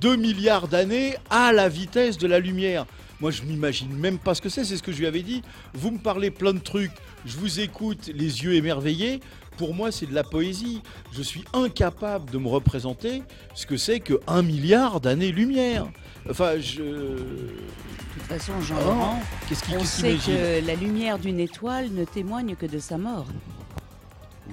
2 0.00 0.16
milliards 0.16 0.68
d'années 0.68 1.16
à 1.30 1.52
la 1.52 1.68
vitesse 1.68 2.18
de 2.18 2.26
la 2.26 2.38
lumière. 2.38 2.86
Moi, 3.20 3.30
je 3.30 3.42
m'imagine 3.42 3.94
même 3.94 4.18
pas 4.18 4.34
ce 4.34 4.42
que 4.42 4.48
c'est, 4.48 4.64
c'est 4.64 4.76
ce 4.76 4.82
que 4.82 4.92
je 4.92 4.98
lui 4.98 5.06
avais 5.06 5.22
dit. 5.22 5.42
Vous 5.72 5.90
me 5.90 5.98
parlez 5.98 6.30
plein 6.30 6.52
de 6.52 6.58
trucs, 6.58 6.92
je 7.24 7.36
vous 7.36 7.60
écoute 7.60 8.10
les 8.14 8.42
yeux 8.44 8.54
émerveillés. 8.54 9.20
Pour 9.56 9.74
moi, 9.74 9.92
c'est 9.92 10.06
de 10.06 10.14
la 10.14 10.24
poésie. 10.24 10.82
Je 11.12 11.22
suis 11.22 11.44
incapable 11.52 12.30
de 12.30 12.38
me 12.38 12.48
représenter 12.48 13.22
ce 13.54 13.66
que 13.66 13.76
c'est 13.76 14.00
que 14.00 14.20
1 14.26 14.42
milliard 14.42 15.00
d'années-lumière. 15.00 15.86
Enfin, 16.28 16.58
je. 16.58 16.82
De 16.82 18.20
toute 18.20 18.38
façon, 18.38 18.60
Jean-Laurent, 18.60 19.20
qu'est-ce 19.48 19.64
on 19.76 19.84
sait 19.84 20.14
que 20.14 20.66
la 20.66 20.74
lumière 20.74 21.18
d'une 21.18 21.40
étoile 21.40 21.90
ne 21.90 22.04
témoigne 22.04 22.54
que 22.54 22.66
de 22.66 22.78
sa 22.78 22.96
mort. 22.96 23.26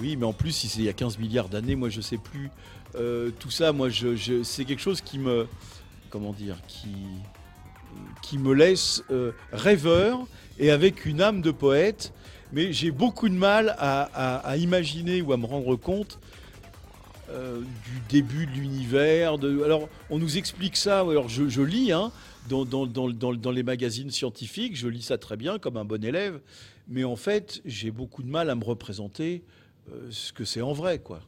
Oui, 0.00 0.16
mais 0.16 0.26
en 0.26 0.32
plus, 0.32 0.52
si 0.52 0.68
c'est 0.68 0.80
il 0.80 0.84
y 0.84 0.88
a 0.88 0.92
15 0.92 1.18
milliards 1.18 1.48
d'années, 1.48 1.76
moi 1.76 1.88
je 1.88 2.00
sais 2.00 2.18
plus. 2.18 2.50
Euh, 2.94 3.30
tout 3.38 3.50
ça, 3.50 3.72
moi, 3.72 3.88
je, 3.88 4.42
c'est 4.42 4.64
quelque 4.64 4.80
chose 4.80 5.00
qui 5.00 5.18
me, 5.18 5.46
comment 6.10 6.32
dire, 6.32 6.56
qui, 6.66 6.90
qui 8.22 8.38
me 8.38 8.52
laisse 8.52 9.02
euh, 9.10 9.32
rêveur 9.52 10.20
et 10.58 10.70
avec 10.70 11.06
une 11.06 11.20
âme 11.20 11.40
de 11.40 11.50
poète. 11.50 12.12
Mais 12.52 12.72
j'ai 12.72 12.90
beaucoup 12.90 13.28
de 13.28 13.34
mal 13.34 13.74
à, 13.78 14.56
imaginer 14.58 15.22
ou 15.22 15.32
à 15.32 15.36
me 15.36 15.46
rendre 15.46 15.76
compte 15.76 16.18
euh, 17.30 17.60
du 17.60 18.00
début 18.10 18.46
de 18.46 18.52
l'univers. 18.52 19.38
De... 19.38 19.62
Alors, 19.62 19.88
on 20.10 20.18
nous 20.18 20.36
explique 20.36 20.76
ça. 20.76 21.00
Alors, 21.00 21.28
je, 21.28 21.62
lis 21.62 21.92
hein, 21.92 22.12
dans, 22.48 22.64
dans, 22.64 22.86
dans, 22.86 23.10
dans, 23.10 23.50
les 23.50 23.62
magazines 23.62 24.10
scientifiques, 24.10 24.76
je 24.76 24.88
lis 24.88 25.02
ça 25.02 25.18
très 25.18 25.36
bien 25.36 25.58
comme 25.58 25.76
un 25.76 25.84
bon 25.84 26.04
élève. 26.04 26.40
Mais 26.88 27.04
en 27.04 27.16
fait, 27.16 27.62
j'ai 27.64 27.90
beaucoup 27.90 28.22
de 28.22 28.28
mal 28.28 28.50
à 28.50 28.54
me 28.54 28.64
représenter 28.64 29.42
ce 30.10 30.32
que 30.32 30.44
c'est 30.44 30.62
en 30.62 30.72
vrai, 30.72 30.98
quoi. 30.98 31.20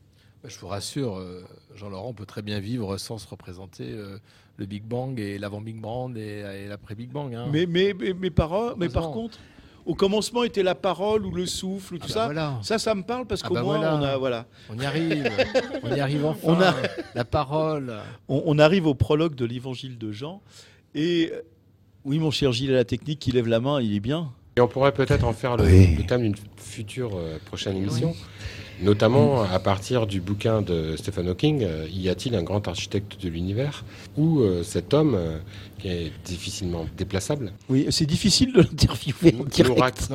Bah, 0.44 0.50
je 0.52 0.58
vous 0.58 0.68
rassure, 0.68 1.16
euh, 1.16 1.42
Jean-Laurent 1.74 2.12
peut 2.12 2.26
très 2.26 2.42
bien 2.42 2.60
vivre 2.60 2.98
sans 2.98 3.16
se 3.16 3.26
représenter 3.26 3.92
euh, 3.92 4.18
le 4.58 4.66
Big 4.66 4.82
Bang 4.82 5.18
et 5.18 5.38
l'avant 5.38 5.62
Big 5.62 5.80
Bang 5.80 6.18
et, 6.18 6.66
l'après 6.68 6.94
Big 6.94 7.10
Bang. 7.10 7.34
Hein. 7.34 7.48
Mais, 7.50 7.64
mais, 7.64 7.94
mais, 7.98 8.12
mais, 8.12 8.28
par, 8.28 8.76
mais 8.76 8.90
par 8.90 9.10
contre, 9.10 9.38
au 9.86 9.94
commencement 9.94 10.44
était 10.44 10.62
la 10.62 10.74
parole 10.74 11.26
ou 11.26 11.30
le 11.30 11.46
souffle, 11.46 11.98
tout 11.98 12.08
ah 12.16 12.28
bah 12.28 12.58
ça. 12.62 12.62
Ça, 12.62 12.78
ça 12.78 12.94
me 12.94 13.02
parle 13.02 13.26
parce 13.26 13.42
ah 13.44 13.48
qu'au 13.48 13.54
bah 13.54 13.62
moins 13.62 13.78
on 13.78 14.02
a, 14.02 14.16
voilà. 14.16 14.46
On 14.70 14.78
y 14.78 14.84
arrive, 14.84 15.30
on 15.82 15.94
y 15.94 16.00
arrive 16.00 16.24
enfin. 16.24 16.40
On 16.44 16.60
a 16.60 16.74
la 17.14 17.24
parole. 17.24 17.94
On, 18.28 18.58
arrive 18.58 18.86
au 18.86 18.94
prologue 18.94 19.34
de 19.34 19.44
l'Évangile 19.44 19.98
de 19.98 20.12
Jean 20.12 20.40
et 20.94 21.32
oui, 22.04 22.18
mon 22.18 22.30
cher 22.30 22.52
Gilles, 22.52 22.70
à 22.70 22.74
la 22.76 22.84
technique 22.84 23.18
qui 23.18 23.32
lève 23.32 23.48
la 23.48 23.60
main, 23.60 23.80
il 23.80 23.94
est 23.94 24.00
bien. 24.00 24.30
Et 24.56 24.60
on 24.60 24.68
pourrait 24.68 24.92
peut-être 24.92 25.24
en 25.24 25.32
faire 25.32 25.56
le, 25.56 26.06
thème 26.06 26.22
d'une 26.22 26.36
future 26.56 27.16
euh, 27.16 27.38
prochaine 27.46 27.76
émission. 27.76 28.14
Notamment 28.82 29.42
à 29.42 29.58
partir 29.58 30.06
du 30.06 30.20
bouquin 30.20 30.62
de 30.62 30.96
Stephen 30.96 31.28
Hawking, 31.28 31.62
euh, 31.62 31.86
Y 31.92 32.08
a-t-il 32.08 32.34
un 32.34 32.42
grand 32.42 32.66
architecte 32.66 33.22
de 33.22 33.28
l'univers 33.28 33.84
Où 34.16 34.40
euh, 34.40 34.62
cet 34.62 34.94
homme, 34.94 35.14
euh, 35.14 35.38
qui 35.78 35.88
est 35.88 36.12
difficilement 36.24 36.86
déplaçable. 36.96 37.52
Oui, 37.68 37.86
c'est 37.90 38.06
difficile 38.06 38.52
de 38.52 38.62
l'interviewer 38.62 39.32
nous, 39.32 39.46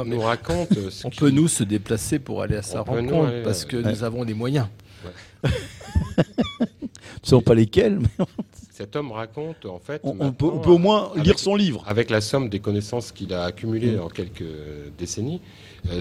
nous, 0.06 0.20
raconte. 0.20 0.70
on 1.04 1.10
peut 1.10 1.30
nous 1.30 1.48
se 1.48 1.64
déplacer 1.64 2.20
pour 2.20 2.42
aller 2.42 2.58
à 2.58 2.62
sa 2.62 2.82
rencontre 2.82 3.44
parce 3.44 3.66
que 3.66 3.78
nous 3.78 4.04
avons 4.04 4.26
des 4.26 4.34
moyens. 4.34 4.68
Ouais. 5.06 5.50
ne 6.20 7.28
savons 7.28 7.42
pas 7.42 7.56
lesquels. 7.56 8.00
Mais... 8.00 8.26
Cet 8.72 8.96
homme 8.96 9.12
raconte 9.12 9.66
en 9.66 9.80
fait. 9.80 10.02
On, 10.04 10.32
peut, 10.32 10.46
au 10.46 10.78
moins 10.78 11.12
lire 11.16 11.38
son 11.38 11.56
livre. 11.56 11.84
Avec 11.88 12.10
la 12.10 12.22
somme 12.22 12.50
des 12.50 12.60
connaissances 12.60 13.12
qu'il 13.12 13.34
a 13.34 13.44
accumulées 13.44 13.98
mm. 13.98 14.02
en 14.02 14.08
quelques 14.08 14.46
décennies, 14.98 15.42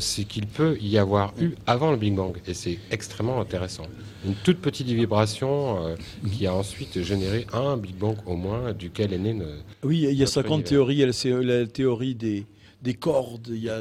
c'est 0.00 0.24
qu'il 0.24 0.46
peut 0.46 0.76
y 0.80 0.98
avoir 0.98 1.32
eu 1.40 1.52
avant 1.66 1.90
le 1.90 1.96
Big 1.96 2.14
Bang. 2.14 2.36
Et 2.46 2.54
c'est 2.54 2.78
extrêmement 2.90 3.40
intéressant. 3.40 3.84
Une 4.26 4.34
toute 4.34 4.58
petite 4.58 4.88
vibration 4.88 5.86
euh, 5.86 5.96
qui 6.32 6.46
a 6.46 6.54
ensuite 6.54 7.02
généré 7.02 7.46
un 7.52 7.76
Big 7.76 7.94
Bang 7.94 8.16
au 8.26 8.36
moins, 8.36 8.72
duquel 8.72 9.12
est 9.12 9.18
né. 9.18 9.36
oui, 9.82 10.06
il 10.10 10.16
y 10.16 10.22
a 10.22 10.26
50 10.26 10.64
théories. 10.64 11.12
C'est 11.12 11.30
la 11.30 11.66
théorie 11.66 12.14
des, 12.14 12.44
des 12.82 12.94
cordes, 12.94 13.48
il 13.48 13.62
y 13.62 13.70
a 13.70 13.80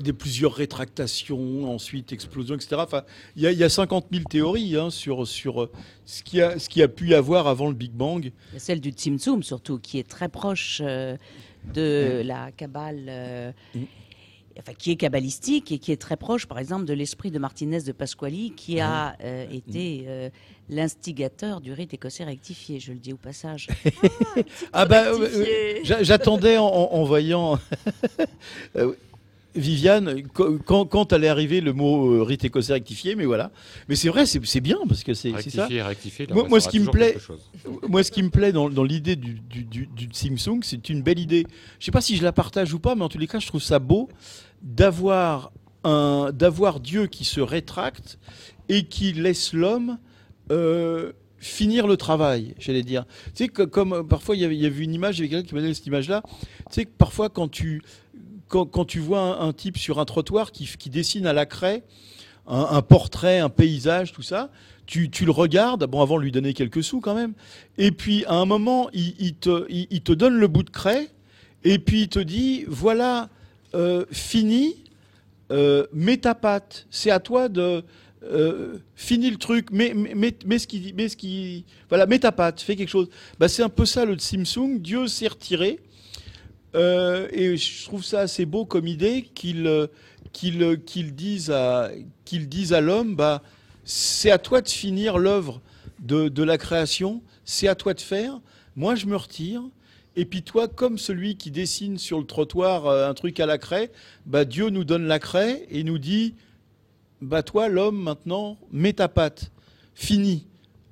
des, 0.00 0.12
plusieurs 0.12 0.52
rétractations, 0.52 1.72
ensuite 1.72 2.12
explosions, 2.12 2.54
etc. 2.54 2.76
Enfin, 2.78 3.02
il 3.36 3.42
y 3.42 3.46
a, 3.46 3.52
il 3.52 3.58
y 3.58 3.64
a 3.64 3.68
50 3.68 4.06
000 4.12 4.24
théories 4.24 4.76
hein, 4.76 4.90
sur, 4.90 5.26
sur 5.26 5.62
euh, 5.62 5.70
ce, 6.04 6.22
qui 6.22 6.42
a, 6.42 6.58
ce 6.58 6.68
qui 6.68 6.82
a 6.82 6.88
pu 6.88 7.08
y 7.08 7.14
avoir 7.14 7.46
avant 7.46 7.68
le 7.68 7.74
Big 7.74 7.92
Bang. 7.92 8.32
Celle 8.58 8.80
du 8.80 8.90
Tzimtzum, 8.90 9.42
surtout, 9.42 9.78
qui 9.78 9.98
est 9.98 10.08
très 10.08 10.28
proche 10.28 10.82
de 10.82 12.20
mm. 12.22 12.26
la 12.26 12.52
Kabbale. 12.52 13.54
Mm 13.74 13.80
enfin, 14.58 14.72
qui 14.76 14.90
est 14.90 14.96
kabbalistique 14.96 15.72
et 15.72 15.78
qui 15.78 15.92
est 15.92 16.00
très 16.00 16.16
proche, 16.16 16.46
par 16.46 16.58
exemple, 16.58 16.84
de 16.84 16.92
l'esprit 16.92 17.30
de 17.30 17.38
Martinez 17.38 17.82
de 17.82 17.92
Pasquali, 17.92 18.52
qui 18.56 18.80
a 18.80 19.08
ah. 19.08 19.16
euh, 19.22 19.46
été 19.50 20.04
euh, 20.06 20.30
l'instigateur 20.68 21.60
du 21.60 21.72
rite 21.72 21.94
écossais 21.94 22.24
rectifié, 22.24 22.80
je 22.80 22.92
le 22.92 22.98
dis 22.98 23.12
au 23.12 23.16
passage. 23.16 23.68
ah, 24.72 24.86
bah, 24.86 25.04
euh, 25.06 25.78
j'attendais 25.82 26.58
en, 26.58 27.04
voyant. 27.04 27.58
Viviane, 29.56 30.22
quand, 30.32 30.84
quand, 30.84 31.12
allait 31.12 31.28
arriver 31.28 31.60
le 31.60 31.72
mot 31.72 32.24
rite 32.24 32.44
écossais 32.44 32.72
rectifié, 32.72 33.14
mais 33.14 33.24
voilà. 33.24 33.52
Mais 33.88 33.94
c'est 33.94 34.08
vrai, 34.08 34.26
c'est 34.26 34.60
bien 34.60 34.78
parce 34.88 35.04
que 35.04 35.14
c'est 35.14 35.30
ça. 35.48 35.68
Rectifié, 35.68 36.26
moi, 36.32 36.58
ce 36.58 36.68
qui 36.68 36.80
me 36.80 36.90
plaît, 36.90 37.16
moi, 37.88 38.02
ce 38.02 38.10
qui 38.10 38.24
me 38.24 38.30
plaît 38.30 38.50
dans, 38.50 38.68
dans 38.68 38.82
l'idée 38.82 39.14
du, 39.14 39.34
du, 39.34 39.86
du, 39.86 40.08
c'est 40.12 40.88
une 40.88 41.02
belle 41.02 41.20
idée. 41.20 41.46
Je 41.78 41.84
sais 41.84 41.92
pas 41.92 42.00
si 42.00 42.16
je 42.16 42.24
la 42.24 42.32
partage 42.32 42.74
ou 42.74 42.80
pas, 42.80 42.96
mais 42.96 43.02
en 43.02 43.08
tous 43.08 43.18
les 43.18 43.28
cas, 43.28 43.38
je 43.38 43.46
trouve 43.46 43.62
ça 43.62 43.78
beau 43.78 44.08
d'avoir 44.64 45.52
un 45.84 46.30
d'avoir 46.32 46.80
Dieu 46.80 47.06
qui 47.06 47.24
se 47.24 47.40
rétracte 47.40 48.18
et 48.68 48.84
qui 48.84 49.12
laisse 49.12 49.52
l'homme 49.52 49.98
euh, 50.50 51.12
finir 51.38 51.86
le 51.86 51.96
travail, 51.98 52.54
j'allais 52.58 52.82
dire. 52.82 53.04
Tu 53.34 53.44
sais, 53.44 53.48
comme, 53.48 53.92
euh, 53.92 54.02
parfois 54.02 54.34
il 54.34 54.42
y, 54.42 54.44
avait, 54.44 54.56
il 54.56 54.82
une 54.82 54.94
image, 54.94 55.18
il 55.18 55.26
y 55.26 55.28
quelqu'un 55.28 55.46
qui 55.46 55.54
m'a 55.54 55.60
donné 55.60 55.74
cette 55.74 55.86
image-là. 55.86 56.22
Tu 56.24 56.64
sais, 56.70 56.84
que 56.86 56.90
parfois 56.96 57.28
quand 57.28 57.48
tu, 57.48 57.82
quand, 58.48 58.64
quand 58.64 58.86
tu 58.86 58.98
vois 58.98 59.42
un, 59.42 59.52
type 59.52 59.76
sur 59.76 60.00
un 60.00 60.06
trottoir 60.06 60.52
qui, 60.52 60.66
qui 60.78 60.88
dessine 60.88 61.26
à 61.26 61.34
la 61.34 61.44
craie 61.44 61.84
un, 62.46 62.82
portrait, 62.82 63.38
un 63.38 63.48
paysage, 63.48 64.12
tout 64.12 64.22
ça, 64.22 64.50
tu, 64.84 65.08
tu, 65.08 65.24
le 65.24 65.30
regardes, 65.30 65.86
bon, 65.86 66.02
avant 66.02 66.18
de 66.18 66.22
lui 66.22 66.32
donner 66.32 66.52
quelques 66.52 66.84
sous 66.84 67.00
quand 67.00 67.14
même, 67.14 67.32
et 67.78 67.90
puis 67.90 68.26
à 68.26 68.34
un 68.34 68.44
moment, 68.44 68.90
il 68.92 69.34
te, 69.34 69.64
il 69.70 70.02
te 70.02 70.12
donne 70.12 70.34
le 70.34 70.46
bout 70.46 70.62
de 70.62 70.68
craie, 70.68 71.08
et 71.62 71.78
puis 71.78 72.02
il 72.02 72.08
te 72.08 72.18
dit, 72.18 72.64
voilà 72.68 73.30
euh, 73.74 74.04
fini, 74.12 74.84
euh, 75.50 75.86
mets 75.92 76.18
ta 76.18 76.34
patte. 76.34 76.86
C'est 76.90 77.10
à 77.10 77.18
toi 77.18 77.48
de 77.48 77.82
euh, 78.22 78.78
le 79.30 79.36
truc, 79.36 79.70
mets, 79.72 79.90
ce 80.58 80.66
qui, 80.66 80.92
mets 80.92 81.08
ce 81.08 81.16
qui, 81.16 81.64
voilà, 81.88 82.06
mets 82.06 82.20
ta 82.20 82.30
patte, 82.30 82.60
fais 82.60 82.76
quelque 82.76 82.88
chose. 82.88 83.08
Bah, 83.38 83.48
c'est 83.48 83.64
un 83.64 83.68
peu 83.68 83.84
ça 83.84 84.04
le 84.04 84.16
Simsung. 84.18 84.80
Dieu 84.80 85.08
s'est 85.08 85.26
retiré. 85.26 85.80
et 86.74 87.56
je 87.56 87.84
trouve 87.84 88.04
ça 88.04 88.20
assez 88.20 88.46
beau 88.46 88.64
comme 88.64 88.86
idée 88.86 89.22
qu'il 89.34 89.90
dise 91.14 91.50
à 91.50 91.90
à 92.70 92.80
l'homme 92.80 93.14
bah 93.14 93.42
c'est 93.84 94.30
à 94.30 94.38
toi 94.38 94.60
de 94.60 94.68
finir 94.68 95.18
l'œuvre 95.18 95.60
de, 96.00 96.28
de 96.28 96.42
la 96.42 96.58
création 96.58 97.22
c'est 97.44 97.68
à 97.68 97.76
toi 97.76 97.94
de 97.94 98.00
faire 98.00 98.40
moi 98.74 98.96
je 98.96 99.06
me 99.06 99.14
retire 99.14 99.62
et 100.16 100.24
puis 100.24 100.42
toi, 100.42 100.68
comme 100.68 100.98
celui 100.98 101.36
qui 101.36 101.50
dessine 101.50 101.98
sur 101.98 102.18
le 102.18 102.26
trottoir 102.26 102.86
euh, 102.86 103.08
un 103.08 103.14
truc 103.14 103.40
à 103.40 103.46
la 103.46 103.58
craie, 103.58 103.90
bah 104.26 104.44
Dieu 104.44 104.70
nous 104.70 104.84
donne 104.84 105.06
la 105.06 105.18
craie 105.18 105.66
et 105.70 105.82
nous 105.82 105.98
dit, 105.98 106.34
bah 107.20 107.42
toi, 107.42 107.68
l'homme, 107.68 108.00
maintenant, 108.00 108.56
mets 108.70 108.92
ta 108.92 109.08
patte, 109.08 109.50
fini. 109.94 110.46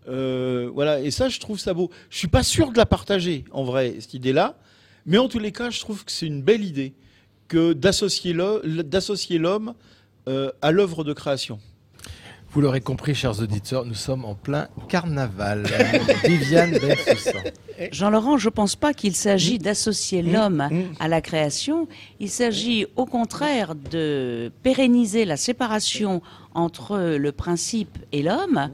Euh, 0.09 0.71
voilà. 0.75 1.01
Et 1.01 1.11
ça, 1.11 1.29
je 1.29 1.39
trouve 1.39 1.59
ça 1.59 1.75
beau. 1.75 1.91
Je 2.11 2.19
suis 2.19 2.29
pas 2.29 2.43
sûr 2.43 2.73
de 2.73 2.77
la 2.77 2.87
partager, 2.87 3.45
en 3.53 3.63
vrai, 3.63 3.97
cette 4.01 4.15
idée-là. 4.15 4.59
Mais 5.07 5.19
en 5.19 5.29
tous 5.29 5.39
les 5.39 5.53
cas, 5.53 5.71
je 5.71 5.81
trouve 5.81 6.05
que 6.05 6.11
c'est 6.11 6.27
une 6.27 6.43
belle 6.43 6.65
idée 6.65 6.95
que 7.49 7.73
d'associer 7.73 8.33
l'homme 8.33 9.75
euh, 10.29 10.51
à 10.63 10.71
l'œuvre 10.73 11.05
de 11.05 11.13
création. 11.13 11.61
Vous 12.53 12.61
l'aurez 12.61 12.83
compris, 12.83 13.15
chers 13.15 13.41
auditeurs, 13.41 13.87
nous 13.87 13.95
sommes 13.95 14.27
en 14.27 14.35
plein 14.35 14.69
carnaval. 14.91 15.65
Viviane 16.25 16.79
Jean-Laurent, 17.91 18.37
je 18.37 18.49
ne 18.49 18.51
pense 18.51 18.77
pas 18.77 18.93
qu'il 18.93 19.17
s'agit 19.17 19.59
d'associer 19.59 20.21
l'homme 20.21 20.69
à 21.01 21.09
la 21.09 21.23
création. 21.23 21.89
Il 22.21 22.29
s'agit 22.29 22.87
au 22.97 23.07
contraire 23.07 23.75
de 23.75 24.53
pérenniser 24.63 25.25
la 25.25 25.39
séparation 25.39 26.21
entre 26.53 27.17
le 27.17 27.33
principe 27.33 27.97
et 28.13 28.23
l'homme 28.23 28.71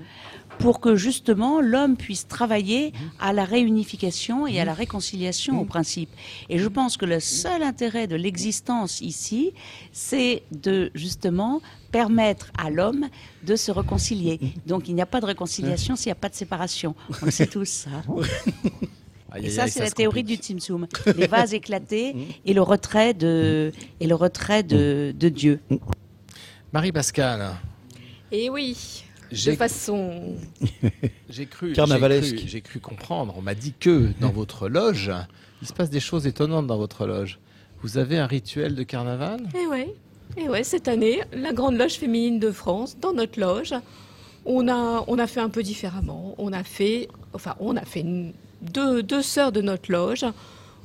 pour 0.59 0.81
que 0.81 0.97
justement 0.97 1.61
l'homme 1.61 1.97
puisse 1.97 2.27
travailler 2.27 2.93
à 3.21 3.33
la 3.33 3.45
réunification 3.45 4.47
et 4.47 4.61
à 4.61 4.65
la 4.65 4.75
réconciliation 4.75 5.61
au 5.61 5.65
principe. 5.65 6.11
Et 6.49 6.59
je 6.59 6.69
pense 6.69 6.97
que 6.97 7.07
le 7.07 7.21
seul 7.21 7.63
intérêt 7.63 8.07
de 8.07 8.17
l'existence 8.17 9.01
ici, 9.01 9.53
c'est 9.93 10.43
de 10.53 10.91
justement 10.95 11.61
permettre 11.91 12.51
à 12.59 12.71
l'homme 12.71 13.09
de 13.45 13.57
se 13.57 13.71
réconcilier. 13.71 14.41
Donc 14.67 14.89
il 14.89 14.95
n'y 14.95 15.03
a 15.03 15.07
pas 15.07 15.21
de 15.21 15.27
réconciliation 15.27 15.97
s'il 15.97 16.09
n'y 16.09 16.13
a 16.13 16.21
pas 16.21 16.29
de 16.29 16.35
séparation. 16.35 16.95
On 17.23 17.27
le 17.27 17.31
sait 17.31 17.47
tous, 17.47 17.69
ça. 17.69 17.91
Et 19.37 19.51
ça, 19.51 19.69
c'est 19.69 19.81
la 19.81 19.91
théorie 19.91 20.25
du 20.25 20.37
Tsum 20.37 20.87
Les 21.17 21.27
vases 21.27 21.55
éclatés 21.55 22.17
et 22.45 22.55
le 22.55 22.63
retrait 22.63 23.15
de, 23.15 23.73
et 24.01 24.07
le 24.07 24.15
retrait 24.15 24.63
de, 24.63 25.15
de 25.17 25.29
Dieu. 25.29 25.61
Marie-Pascale. 26.73 27.55
Eh 28.31 28.51
oui, 28.51 29.05
de 29.31 29.53
façon... 29.53 30.37
J'ai 31.29 31.47
cru, 31.47 31.73
carnavalesque. 31.73 32.43
J'ai 32.47 32.61
cru, 32.61 32.81
comprendre. 32.81 33.35
On 33.37 33.43
m'a 33.43 33.55
dit 33.55 33.75
que 33.79 34.11
dans 34.21 34.31
votre 34.31 34.69
loge, 34.69 35.11
il 35.63 35.69
se 35.69 35.73
passe 35.73 35.91
des 35.91 36.01
choses 36.01 36.27
étonnantes 36.27 36.67
dans 36.67 36.79
votre 36.79 37.07
loge. 37.07 37.39
Vous 37.83 37.99
avez 37.99 38.19
un 38.19 38.27
rituel 38.27 38.75
de 38.75 38.83
carnaval? 38.83 39.41
Eh 39.55 39.67
oui. 39.67 39.87
Et 40.37 40.49
ouais, 40.49 40.65
cette 40.65 40.89
année, 40.89 41.23
la 41.33 41.53
Grande 41.53 41.77
Loge 41.77 41.95
féminine 41.95 42.39
de 42.39 42.51
France, 42.51 42.97
dans 43.01 43.13
notre 43.13 43.41
loge, 43.41 43.75
on 44.45 44.69
a, 44.69 45.05
on 45.07 45.19
a 45.19 45.27
fait 45.27 45.41
un 45.41 45.49
peu 45.49 45.63
différemment. 45.63 46.35
On 46.39 46.53
a 46.53 46.65
fait, 46.65 47.09
enfin, 47.33 47.55
on 47.61 47.77
a 47.77 47.85
fait 47.85 48.05
deux, 48.63 49.03
deux 49.03 49.23
sœurs 49.23 49.53
de 49.53 49.61
notre 49.61 49.91
loge 49.91 50.25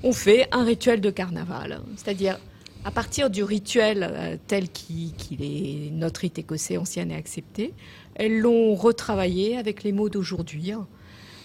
ont 0.03 0.13
fait 0.13 0.47
un 0.51 0.63
rituel 0.63 1.01
de 1.01 1.09
carnaval. 1.09 1.81
C'est-à-dire, 1.95 2.37
à 2.85 2.91
partir 2.91 3.29
du 3.29 3.43
rituel 3.43 4.07
euh, 4.09 4.37
tel 4.47 4.69
qu'il 4.69 5.13
est 5.41 5.91
notre 5.91 6.21
rite 6.21 6.37
écossais 6.37 6.77
ancien 6.77 7.09
et 7.09 7.15
accepté, 7.15 7.73
elles 8.15 8.39
l'ont 8.39 8.75
retravaillé 8.75 9.57
avec 9.57 9.83
les 9.83 9.91
mots 9.91 10.09
d'aujourd'hui, 10.09 10.71
hein, 10.71 10.87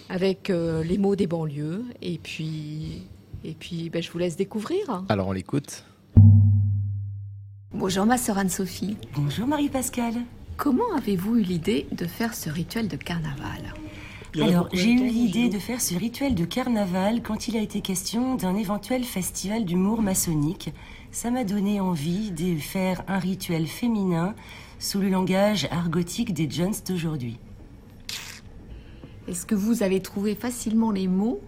avec 0.09 0.49
euh, 0.49 0.83
les 0.83 0.97
mots 0.97 1.15
des 1.15 1.27
banlieues. 1.27 1.85
Et 2.01 2.17
puis, 2.17 3.03
et 3.43 3.53
puis 3.53 3.89
ben, 3.89 4.01
je 4.01 4.11
vous 4.11 4.17
laisse 4.17 4.35
découvrir. 4.35 5.03
Alors, 5.09 5.27
on 5.27 5.31
l'écoute. 5.31 5.85
Bonjour 7.71 8.05
ma 8.05 8.17
sœur 8.17 8.37
Anne-Sophie. 8.37 8.97
Bonjour 9.15 9.47
Marie-Pascale. 9.47 10.15
Comment 10.57 10.93
avez-vous 10.97 11.37
eu 11.37 11.41
l'idée 11.41 11.87
de 11.91 12.05
faire 12.05 12.33
ce 12.33 12.49
rituel 12.49 12.87
de 12.87 12.97
carnaval? 12.97 13.73
Alors, 14.35 14.69
j'ai 14.73 14.91
eu 14.91 15.07
l'idée 15.07 15.49
de 15.49 15.57
faire 15.57 15.81
ce 15.81 15.95
rituel 15.95 16.35
de 16.35 16.45
carnaval 16.45 17.21
quand 17.23 17.47
il 17.47 17.57
a 17.57 17.61
été 17.61 17.81
question 17.81 18.35
d'un 18.35 18.55
éventuel 18.55 19.03
festival 19.03 19.65
d'humour 19.65 20.01
maçonnique. 20.01 20.71
Ça 21.11 21.31
m'a 21.31 21.43
donné 21.43 21.79
envie 21.79 22.31
de 22.31 22.59
faire 22.59 23.03
un 23.07 23.17
rituel 23.17 23.65
féminin 23.65 24.35
sous 24.79 24.99
le 24.99 25.09
langage 25.09 25.67
argotique 25.71 26.33
des 26.33 26.49
Jones 26.49 26.73
d'aujourd'hui. 26.87 27.37
Est-ce 29.27 29.45
que 29.45 29.53
vous 29.53 29.83
avez 29.83 30.01
trouvé 30.01 30.33
facilement 30.33 30.91
les 30.91 31.07
mots 31.07 31.39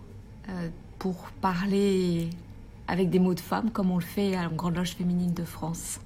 euh, 0.49 0.69
pour 0.99 1.15
parler 1.41 2.29
avec 2.87 3.09
des 3.09 3.19
mots 3.19 3.33
de 3.33 3.39
femme 3.39 3.71
comme 3.71 3.89
on 3.89 3.97
le 3.97 4.03
fait 4.03 4.35
à 4.35 4.43
la 4.43 4.49
Grande 4.49 4.75
Loge 4.75 4.91
féminine 4.91 5.33
de 5.33 5.45
France? 5.45 5.99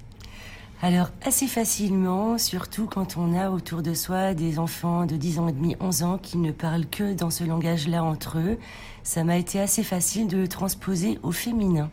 Alors, 0.82 1.10
assez 1.22 1.46
facilement, 1.46 2.38
surtout 2.38 2.86
quand 2.86 3.16
on 3.16 3.34
a 3.34 3.50
autour 3.50 3.82
de 3.82 3.94
soi 3.94 4.34
des 4.34 4.58
enfants 4.58 5.06
de 5.06 5.16
10 5.16 5.38
ans 5.38 5.48
et 5.48 5.52
demi, 5.52 5.74
11 5.80 6.02
ans 6.02 6.18
qui 6.18 6.36
ne 6.36 6.52
parlent 6.52 6.86
que 6.86 7.14
dans 7.14 7.30
ce 7.30 7.44
langage-là 7.44 8.04
entre 8.04 8.38
eux, 8.38 8.58
ça 9.02 9.24
m'a 9.24 9.36
été 9.36 9.58
assez 9.58 9.82
facile 9.82 10.28
de 10.28 10.36
le 10.36 10.48
transposer 10.48 11.18
au 11.22 11.32
féminin. 11.32 11.90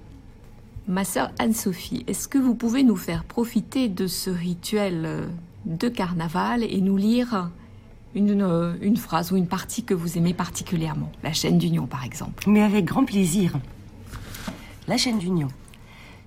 Ma 0.88 1.06
sœur 1.06 1.32
Anne-Sophie, 1.40 2.04
est-ce 2.08 2.28
que 2.28 2.38
vous 2.38 2.56
pouvez 2.56 2.84
nous 2.84 2.98
faire 2.98 3.24
profiter 3.24 3.88
de 3.88 4.06
ce 4.06 4.30
rituel 4.30 5.04
euh, 5.06 5.28
de 5.66 5.88
carnaval 5.88 6.62
et 6.62 6.82
nous 6.82 6.98
lire 6.98 7.50
une, 8.16 8.42
euh, 8.42 8.74
une 8.82 8.98
phrase 8.98 9.32
ou 9.32 9.38
une 9.38 9.48
partie 9.48 9.86
que 9.86 9.94
vous 9.94 10.18
aimez 10.18 10.34
particulièrement? 10.34 11.10
La 11.24 11.32
chaîne 11.32 11.58
d'union, 11.58 11.88
par 11.88 12.04
exemple. 12.04 12.44
Mais 12.50 12.62
avec 12.62 12.84
grand 12.84 13.06
plaisir. 13.06 13.54
La 14.90 14.98
chaîne 14.98 15.20
d'union. 15.20 15.48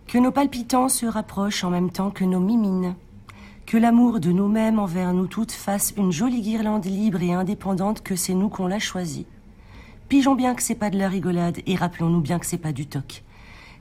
Que 0.07 0.17
nos 0.17 0.31
palpitants 0.31 0.89
se 0.89 1.05
rapprochent 1.05 1.63
en 1.63 1.71
même 1.71 1.91
temps 1.91 2.11
que 2.11 2.25
nos 2.25 2.41
mimines. 2.41 2.95
Que 3.67 3.77
l'amour 3.77 4.21
de 4.21 4.33
nous-mêmes 4.33 4.79
envers 4.79 5.13
nous 5.13 5.27
toutes 5.27 5.53
fasse 5.53 5.93
une 5.99 6.13
jolie 6.13 6.41
guirlande 6.41 6.87
libre 6.87 7.21
et 7.23 7.35
indépendante 7.35 8.03
que 8.03 8.17
c'est 8.17 8.33
nous 8.33 8.49
qu'on 8.49 8.69
l'a 8.69 8.79
choisie. 8.79 9.27
Pigeons 10.09 10.35
bien 10.35 10.55
que 10.55 10.63
c'est 10.63 10.77
pas 10.77 10.89
de 10.89 10.97
la 10.97 11.11
rigolade 11.11 11.59
et 11.67 11.77
rappelons-nous 11.77 12.23
bien 12.23 12.39
que 12.39 12.47
c'est 12.47 12.57
pas 12.57 12.73
du 12.73 12.87
toc. 12.87 13.23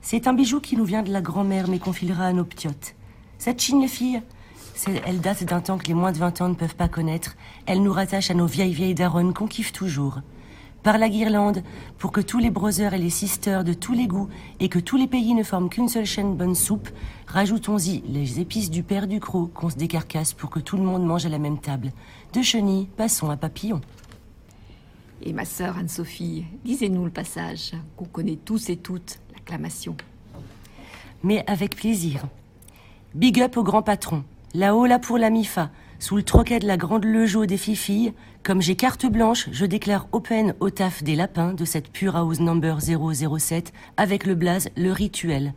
C'est 0.08 0.28
un 0.28 0.34
bijou 0.34 0.60
qui 0.60 0.76
nous 0.76 0.84
vient 0.84 1.02
de 1.02 1.10
la 1.10 1.20
grand-mère 1.20 1.66
mais 1.66 1.80
qu'on 1.80 1.92
filera 1.92 2.26
à 2.26 2.32
nos 2.32 2.44
ptiotes. 2.44 2.94
Cette 3.38 3.60
chine, 3.60 3.80
les 3.80 3.88
filles, 3.88 4.22
elle 5.04 5.20
date 5.20 5.42
d'un 5.42 5.60
temps 5.60 5.78
que 5.78 5.88
les 5.88 5.94
moins 5.94 6.12
de 6.12 6.18
20 6.18 6.42
ans 6.42 6.48
ne 6.48 6.54
peuvent 6.54 6.76
pas 6.76 6.86
connaître. 6.86 7.34
Elle 7.66 7.82
nous 7.82 7.92
rattache 7.92 8.30
à 8.30 8.34
nos 8.34 8.46
vieilles 8.46 8.72
vieilles 8.72 8.94
daronnes 8.94 9.34
qu'on 9.34 9.48
kiffe 9.48 9.72
toujours 9.72 10.20
par 10.84 10.98
la 10.98 11.08
guirlande, 11.08 11.64
pour 11.98 12.12
que 12.12 12.20
tous 12.20 12.38
les 12.38 12.50
brothers 12.50 12.94
et 12.94 12.98
les 12.98 13.10
sisters 13.10 13.64
de 13.64 13.72
tous 13.72 13.94
les 13.94 14.06
goûts 14.06 14.28
et 14.60 14.68
que 14.68 14.78
tous 14.78 14.96
les 14.96 15.08
pays 15.08 15.34
ne 15.34 15.42
forment 15.42 15.68
qu'une 15.68 15.88
seule 15.88 16.06
chaîne 16.06 16.36
bonne 16.36 16.54
soupe, 16.54 16.88
rajoutons-y 17.26 18.04
les 18.06 18.38
épices 18.38 18.70
du 18.70 18.84
père 18.84 19.08
du 19.08 19.18
croc 19.18 19.52
qu'on 19.52 19.70
se 19.70 19.76
décarcasse 19.76 20.34
pour 20.34 20.50
que 20.50 20.60
tout 20.60 20.76
le 20.76 20.84
monde 20.84 21.04
mange 21.04 21.26
à 21.26 21.30
la 21.30 21.40
même 21.40 21.58
table. 21.58 21.90
De 22.32 22.42
chenilles, 22.42 22.86
passons 22.96 23.28
à 23.28 23.36
papillon. 23.36 23.80
Et 25.22 25.32
ma 25.32 25.44
sœur 25.44 25.76
Anne-Sophie, 25.76 26.44
disez-nous 26.64 27.04
le 27.04 27.10
passage 27.10 27.72
qu'on 27.96 28.04
connaît 28.04 28.36
tous 28.36 28.70
et 28.70 28.76
toutes, 28.76 29.18
Mais 31.22 31.44
avec 31.46 31.76
plaisir. 31.76 32.24
Big 33.14 33.40
up 33.40 33.56
au 33.56 33.62
grand 33.62 33.82
patron. 33.82 34.24
Là-haut, 34.54 34.86
là 34.86 34.98
pour 34.98 35.18
la 35.18 35.30
MIFA. 35.30 35.70
Sous 35.98 36.16
le 36.16 36.22
troquet 36.22 36.58
de 36.58 36.66
la 36.66 36.76
grande 36.76 37.04
lejo 37.04 37.46
des 37.46 37.56
filles, 37.56 38.12
comme 38.42 38.60
j'ai 38.60 38.76
carte 38.76 39.06
blanche, 39.06 39.48
je 39.50 39.64
déclare 39.64 40.06
open 40.12 40.54
au 40.60 40.70
taf 40.70 41.02
des 41.02 41.16
lapins 41.16 41.52
de 41.52 41.64
cette 41.64 41.90
pure 41.90 42.16
house 42.16 42.38
number 42.38 42.78
007 42.80 43.72
avec 43.96 44.26
le 44.26 44.34
blaze 44.34 44.68
Le 44.76 44.92
Rituel. 44.92 45.54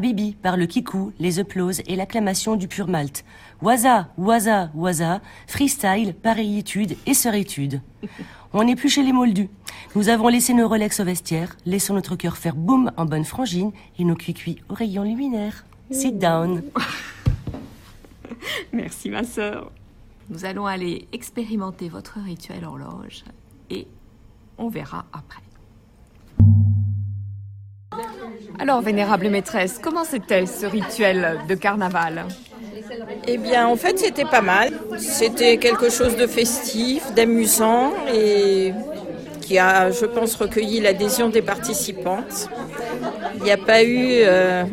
Bibi 0.00 0.34
par 0.42 0.56
le 0.56 0.66
kikou, 0.66 1.12
les 1.20 1.38
applauses 1.38 1.82
et 1.86 1.96
l'acclamation 1.96 2.56
du 2.56 2.66
pur 2.66 2.88
malte. 2.88 3.24
Waza, 3.62 4.08
waza, 4.16 4.70
waza, 4.74 5.20
freestyle, 5.46 6.14
pareillitude 6.14 6.96
et 7.06 7.14
sœuritude. 7.14 7.80
On 8.52 8.64
n'est 8.64 8.76
plus 8.76 8.88
chez 8.88 9.02
les 9.02 9.12
moldus. 9.12 9.50
Nous 9.94 10.08
avons 10.08 10.28
laissé 10.28 10.54
nos 10.54 10.66
Rolex 10.66 10.98
au 11.00 11.04
vestiaire, 11.04 11.56
laissons 11.66 11.94
notre 11.94 12.16
cœur 12.16 12.36
faire 12.36 12.56
boum 12.56 12.90
en 12.96 13.04
bonne 13.04 13.24
frangine 13.24 13.70
et 13.98 14.04
nos 14.04 14.16
cuicuis 14.16 14.58
au 14.68 14.74
rayon 14.74 15.04
luminaire. 15.04 15.64
Sit 15.90 16.18
down. 16.18 16.62
Merci 18.72 19.10
ma 19.10 19.24
sœur. 19.24 19.70
Nous 20.30 20.44
allons 20.44 20.66
aller 20.66 21.06
expérimenter 21.12 21.88
votre 21.88 22.18
rituel 22.18 22.64
horloge 22.64 23.24
et 23.70 23.86
on 24.58 24.68
verra 24.68 25.04
après. 25.12 25.42
Alors, 28.58 28.80
vénérable 28.80 29.28
maîtresse, 29.28 29.78
comment 29.82 30.04
c'était 30.04 30.46
ce 30.46 30.66
rituel 30.66 31.40
de 31.48 31.54
carnaval? 31.54 32.24
Eh 33.26 33.38
bien, 33.38 33.66
en 33.66 33.76
fait, 33.76 33.98
c'était 33.98 34.24
pas 34.24 34.40
mal. 34.40 34.72
C'était 34.98 35.58
quelque 35.58 35.90
chose 35.90 36.16
de 36.16 36.26
festif, 36.26 37.12
d'amusant 37.14 37.92
et 38.12 38.72
qui 39.40 39.58
a, 39.58 39.90
je 39.90 40.06
pense, 40.06 40.36
recueilli 40.36 40.80
l'adhésion 40.80 41.28
des 41.28 41.42
participantes. 41.42 42.48
Il 43.36 43.42
n'y 43.42 43.50
a 43.50 43.58
pas 43.58 43.82
eu 43.82 44.22
euh, 44.22 44.64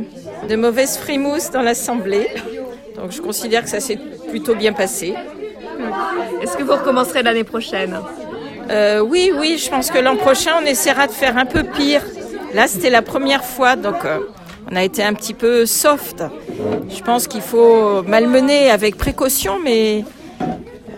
de 0.47 0.55
mauvaise 0.55 0.97
frimousse 0.97 1.51
dans 1.51 1.61
l'assemblée. 1.61 2.27
Donc 3.01 3.11
je 3.11 3.21
considère 3.21 3.63
que 3.63 3.69
ça 3.69 3.79
s'est 3.79 3.97
plutôt 4.29 4.53
bien 4.53 4.73
passé. 4.73 5.15
Est-ce 6.39 6.55
que 6.55 6.61
vous 6.61 6.73
recommencerez 6.73 7.23
l'année 7.23 7.43
prochaine? 7.43 7.97
Euh, 8.69 8.99
Oui, 8.99 9.31
oui, 9.35 9.57
je 9.57 9.71
pense 9.71 9.89
que 9.89 9.97
l'an 9.97 10.15
prochain, 10.17 10.51
on 10.61 10.65
essaiera 10.67 11.07
de 11.07 11.11
faire 11.11 11.35
un 11.35 11.45
peu 11.45 11.63
pire. 11.63 12.03
Là, 12.53 12.67
c'était 12.67 12.91
la 12.91 13.01
première 13.01 13.43
fois, 13.43 13.75
donc 13.75 14.05
euh, 14.05 14.19
on 14.71 14.75
a 14.75 14.83
été 14.83 15.01
un 15.03 15.15
petit 15.15 15.33
peu 15.33 15.65
soft. 15.65 16.23
Je 16.89 17.01
pense 17.01 17.27
qu'il 17.27 17.41
faut 17.41 18.03
malmener 18.03 18.69
avec 18.69 18.97
précaution, 18.97 19.57
mais 19.63 20.05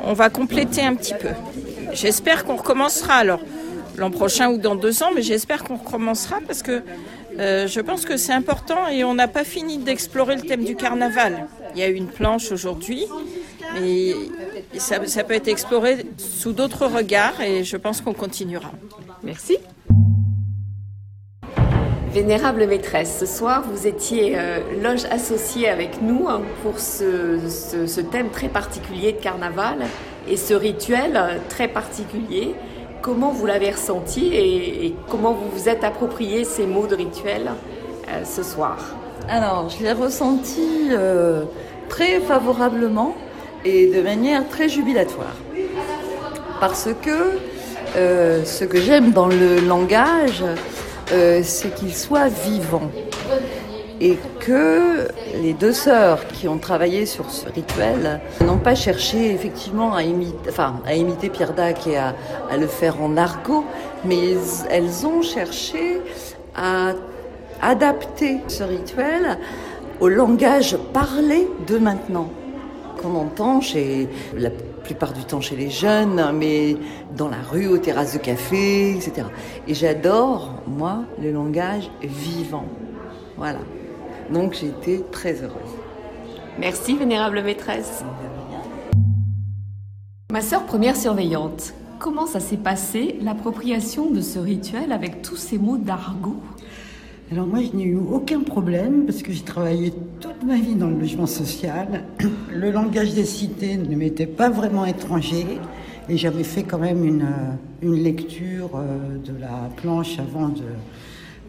on 0.04 0.12
va 0.12 0.30
compléter 0.30 0.82
un 0.82 0.96
petit 0.96 1.14
peu. 1.14 1.30
J'espère 1.94 2.44
qu'on 2.44 2.58
recommencera 2.58 3.14
alors 3.14 3.40
l'an 3.96 4.12
prochain 4.12 4.50
ou 4.50 4.58
dans 4.58 4.76
deux 4.76 5.04
ans, 5.04 5.12
mais 5.16 5.22
j'espère 5.22 5.64
qu'on 5.64 5.76
recommencera 5.78 6.40
parce 6.46 6.64
que 6.64 6.82
euh, 7.40 7.68
je 7.68 7.80
pense 7.82 8.06
que 8.06 8.18
c'est 8.18 8.34
important 8.34 8.88
et 8.88 9.04
on 9.04 9.14
n'a 9.14 9.28
pas 9.28 9.44
fini 9.44 9.78
d'explorer 9.78 10.36
le 10.36 10.42
thème 10.42 10.64
du 10.64 10.76
carnaval. 10.76 11.48
Il 11.74 11.80
y 11.80 11.84
a 11.84 11.88
une 11.88 12.08
planche 12.08 12.52
aujourd'hui, 12.52 13.06
mais 13.74 14.14
ça, 14.78 15.00
peut 15.00 15.34
être 15.34 15.48
exploré 15.48 16.06
sous 16.18 16.54
d'autres 16.54 16.86
regards 16.86 17.42
et 17.42 17.64
je 17.64 17.78
pense 17.78 18.02
qu'on 18.02 18.14
continuera. 18.14 18.72
Merci. 19.24 19.58
Vénérable 22.14 22.68
maîtresse, 22.68 23.18
ce 23.20 23.26
soir 23.26 23.64
vous 23.68 23.88
étiez 23.88 24.34
euh, 24.38 24.60
loge 24.84 25.06
associée 25.06 25.68
avec 25.68 26.00
nous 26.00 26.28
hein, 26.30 26.44
pour 26.62 26.78
ce, 26.78 28.02
thème 28.12 28.30
très 28.30 28.50
particulier 28.50 29.14
de 29.14 29.18
carnaval 29.18 29.80
et 30.28 30.38
ce 30.38 30.54
rituel 30.54 31.14
euh, 31.16 31.40
très 31.50 31.68
particulier. 31.68 32.54
Comment 33.04 33.32
vous 33.32 33.46
l'avez 33.46 33.70
ressenti 33.70 34.34
et, 34.34 34.96
comment 35.10 35.34
vous 35.34 35.50
vous 35.54 35.70
êtes 35.70 35.84
approprié 35.84 36.44
ces 36.46 36.66
mots 36.66 36.88
de 36.88 36.96
rituel 36.96 37.52
euh, 38.08 38.24
ce 38.24 38.42
soir 38.42 38.78
Alors, 39.30 39.70
je 39.70 39.84
l'ai 39.84 39.92
ressenti 39.92 40.90
très 41.90 42.20
favorablement 42.22 43.14
et 43.66 43.88
de 43.88 44.02
manière 44.02 44.48
très 44.48 44.70
jubilatoire. 44.70 45.36
parce 46.60 46.90
que 47.02 47.38
euh, 47.96 48.44
ce 48.46 48.64
que 48.64 48.80
j'aime 48.80 49.12
dans 49.12 49.28
le 49.28 49.60
langage, 49.60 50.44
euh, 51.12 51.42
c'est 51.44 51.76
qu'il 51.76 51.94
soit 51.94 52.28
vivant. 52.28 52.90
Et 54.06 54.18
que 54.42 55.08
les 55.42 55.54
deux 55.54 55.72
sœurs 55.72 56.28
qui 56.28 56.50
ont 56.50 56.58
travaillé 56.58 57.06
sur 57.06 57.32
ce 57.32 57.48
rituel 57.48 58.20
n'ont 58.46 58.58
pas 58.58 58.76
cherché 58.76 59.32
effectivement 59.32 59.96
à 59.96 60.04
imiter, 60.04 60.50
enfin, 60.50 60.82
à 60.86 60.94
imiter 60.94 61.30
Pierre 61.30 61.54
Dac 61.54 61.88
et 61.88 61.96
à, 61.96 62.14
le 62.60 62.68
faire 62.68 63.02
en 63.02 63.16
argot, 63.16 63.64
mais 64.04 64.36
elles 64.70 65.08
ont 65.08 65.22
cherché 65.22 66.02
à 66.54 66.92
adapter 67.62 68.40
ce 68.50 68.64
rituel 68.64 69.38
au 70.02 70.10
langage 70.10 70.78
parlé 70.92 71.48
de 71.66 71.78
maintenant, 71.78 72.30
qu'on 73.02 73.16
entend 73.16 73.62
chez 73.62 74.10
la 74.36 74.50
plupart 74.84 75.14
du 75.14 75.24
temps 75.24 75.40
chez 75.40 75.56
les 75.56 75.70
jeunes, 75.70 76.30
mais 76.34 76.76
dans 77.16 77.30
la 77.30 77.42
rue, 77.50 77.68
aux 77.68 77.78
terrasses 77.78 78.16
de 78.16 78.20
café, 78.20 78.92
etc. 78.92 79.28
Et 79.66 79.74
j'adore, 79.74 80.56
moi, 80.68 81.06
le 81.22 81.32
langage 81.32 81.90
vivant. 82.02 82.66
Voilà. 83.38 83.60
Donc 84.32 84.54
j'ai 84.54 84.68
été 84.68 85.02
très 85.12 85.42
heureuse. 85.42 85.74
Merci, 86.60 86.96
vénérable 86.96 87.42
maîtresse. 87.42 88.04
Ma 90.32 90.42
sœur 90.42 90.66
première 90.66 90.96
surveillante, 90.96 91.74
comment 92.00 92.26
ça 92.26 92.40
s'est 92.40 92.58
passé, 92.58 93.18
l'appropriation 93.22 94.12
de 94.12 94.22
ce 94.22 94.40
rituel 94.40 94.92
avec 94.92 95.22
tous 95.22 95.36
ces 95.36 95.58
mots 95.58 95.78
d'argot? 95.78 96.42
Alors 97.32 97.48
moi, 97.48 97.60
je 97.62 97.76
n'ai 97.76 97.86
eu 97.86 97.98
aucun 97.98 98.42
problème 98.42 99.06
parce 99.06 99.24
que 99.24 99.32
j'ai 99.32 99.44
travaillé 99.44 99.94
toute 100.20 100.44
ma 100.44 100.58
vie 100.58 100.76
dans 100.76 100.88
le 100.88 101.00
logement 101.00 101.26
social. 101.26 102.04
Le 102.52 102.70
langage 102.70 103.14
des 103.14 103.26
cités 103.26 103.78
ne 103.78 103.96
m'était 103.96 104.28
pas 104.28 104.50
vraiment 104.50 104.86
étranger 104.86 105.46
et 106.10 106.18
j'avais 106.18 106.44
fait 106.44 106.64
quand 106.64 106.78
même 106.78 107.04
une, 107.04 107.28
une 107.82 108.04
lecture 108.04 108.72
euh, 108.76 109.18
de 109.18 109.40
la 109.40 109.70
planche 109.78 110.20
avant 110.20 110.50
de... 110.50 110.64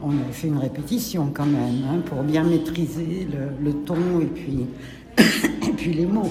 On 0.06 0.10
avait 0.10 0.32
fait 0.32 0.48
une 0.48 0.58
répétition 0.58 1.30
quand 1.32 1.46
même 1.46 1.82
hein, 1.88 2.02
pour 2.04 2.22
bien 2.22 2.44
maîtriser 2.44 3.26
le, 3.62 3.72
ton 3.72 4.20
et 4.20 4.26
puis, 4.26 5.94
les 5.94 6.04
mots. 6.04 6.30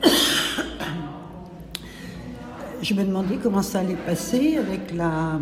je 2.80 2.94
me 2.94 3.02
demandais 3.02 3.38
comment 3.42 3.62
ça 3.62 3.80
allait 3.80 3.96
passer 4.06 4.56
avec 4.56 4.94
la, 4.94 5.40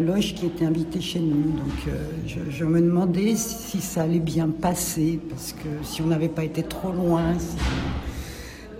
loge 0.00 0.36
qui 0.36 0.46
était 0.46 0.66
invitée 0.66 1.00
chez 1.00 1.18
nous. 1.18 1.50
Donc 1.50 1.88
euh, 1.88 2.06
je, 2.48 2.64
me 2.64 2.80
demandais 2.80 3.34
si 3.34 3.80
ça 3.80 4.02
allait 4.02 4.20
bien 4.20 4.48
passer, 4.48 5.18
parce 5.28 5.52
que 5.52 5.68
si 5.82 6.00
on 6.00 6.06
n'avait 6.06 6.28
pas 6.28 6.44
été 6.44 6.62
trop 6.62 6.92
loin. 6.92 7.34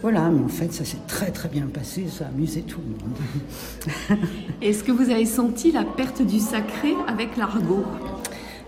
Voilà, 0.03 0.30
mais 0.30 0.42
en 0.42 0.48
fait, 0.48 0.72
ça 0.72 0.84
s'est 0.84 0.98
très 1.07 1.30
très 1.30 1.48
bien 1.48 1.66
passé, 1.66 2.07
ça 2.09 2.24
a 2.24 2.28
amusé 2.28 2.62
tout 2.62 2.80
le 2.80 4.16
monde. 4.16 4.24
Est-ce 4.62 4.82
que 4.82 4.92
vous 4.92 5.11
avez 5.11 5.26
senti 5.26 5.72
la 5.72 5.84
perte 5.84 6.22
du 6.22 6.38
sacré 6.38 6.94
avec 7.07 7.36
l'argot? 7.36 7.84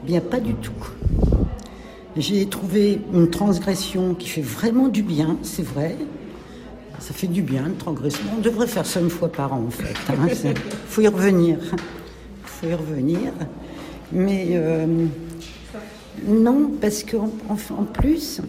Bien, 0.04 0.20
pas 0.20 0.40
du 0.40 0.54
tout. 0.54 0.72
J'ai 2.16 2.46
trouvé 2.46 3.00
une 3.14 3.30
transgression 3.30 4.14
qui 4.14 4.28
fait 4.28 4.42
vraiment 4.42 4.88
du 4.88 5.02
bien, 5.02 5.38
c'est 5.42 5.64
vrai, 5.64 5.96
ça 6.98 7.14
fait 7.14 7.26
du 7.26 7.42
bien, 7.42 7.64
le 7.66 7.74
transgression. 7.74 8.24
On 8.36 8.40
devrait 8.40 8.66
faire 8.66 8.86
ça 8.86 9.00
une 9.00 9.10
fois 9.10 9.30
par 9.30 9.52
an, 9.52 9.64
en 9.66 9.70
fait. 9.70 9.94
Il 10.08 10.48
hein. 10.48 10.54
faut 10.86 11.00
y 11.00 11.08
revenir. 11.08 11.58
Il 11.62 12.48
faut 12.48 12.66
y 12.68 12.74
revenir. 12.74 13.32
Mais 14.12 14.50
euh, 14.52 14.86
non, 16.26 16.70
parce 16.80 17.02
qu'en 17.02 17.30
en, 17.48 17.84
plus, 17.84 18.40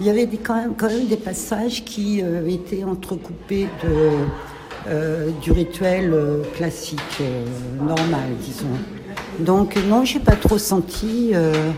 il 0.00 0.06
y 0.06 0.10
avait 0.10 0.26
des, 0.26 0.38
quand, 0.38 0.56
même, 0.56 0.74
quand, 0.76 0.88
même, 0.88 1.06
des 1.06 1.16
passages 1.16 1.84
qui 1.84 2.20
euh, 2.22 2.46
étaient 2.48 2.84
entrecoupés 2.84 3.68
de, 3.82 4.10
euh, 4.88 5.30
du 5.40 5.52
rituel 5.52 6.12
euh, 6.12 6.42
classique, 6.56 7.00
euh, 7.20 7.44
normal, 7.78 8.36
disons. 8.40 8.66
Donc 9.38 9.76
non, 9.88 10.04
j'ai 10.04 10.20
pas 10.20 10.36
trop 10.36 10.58
senti, 10.58 11.30
euh, 11.32 11.70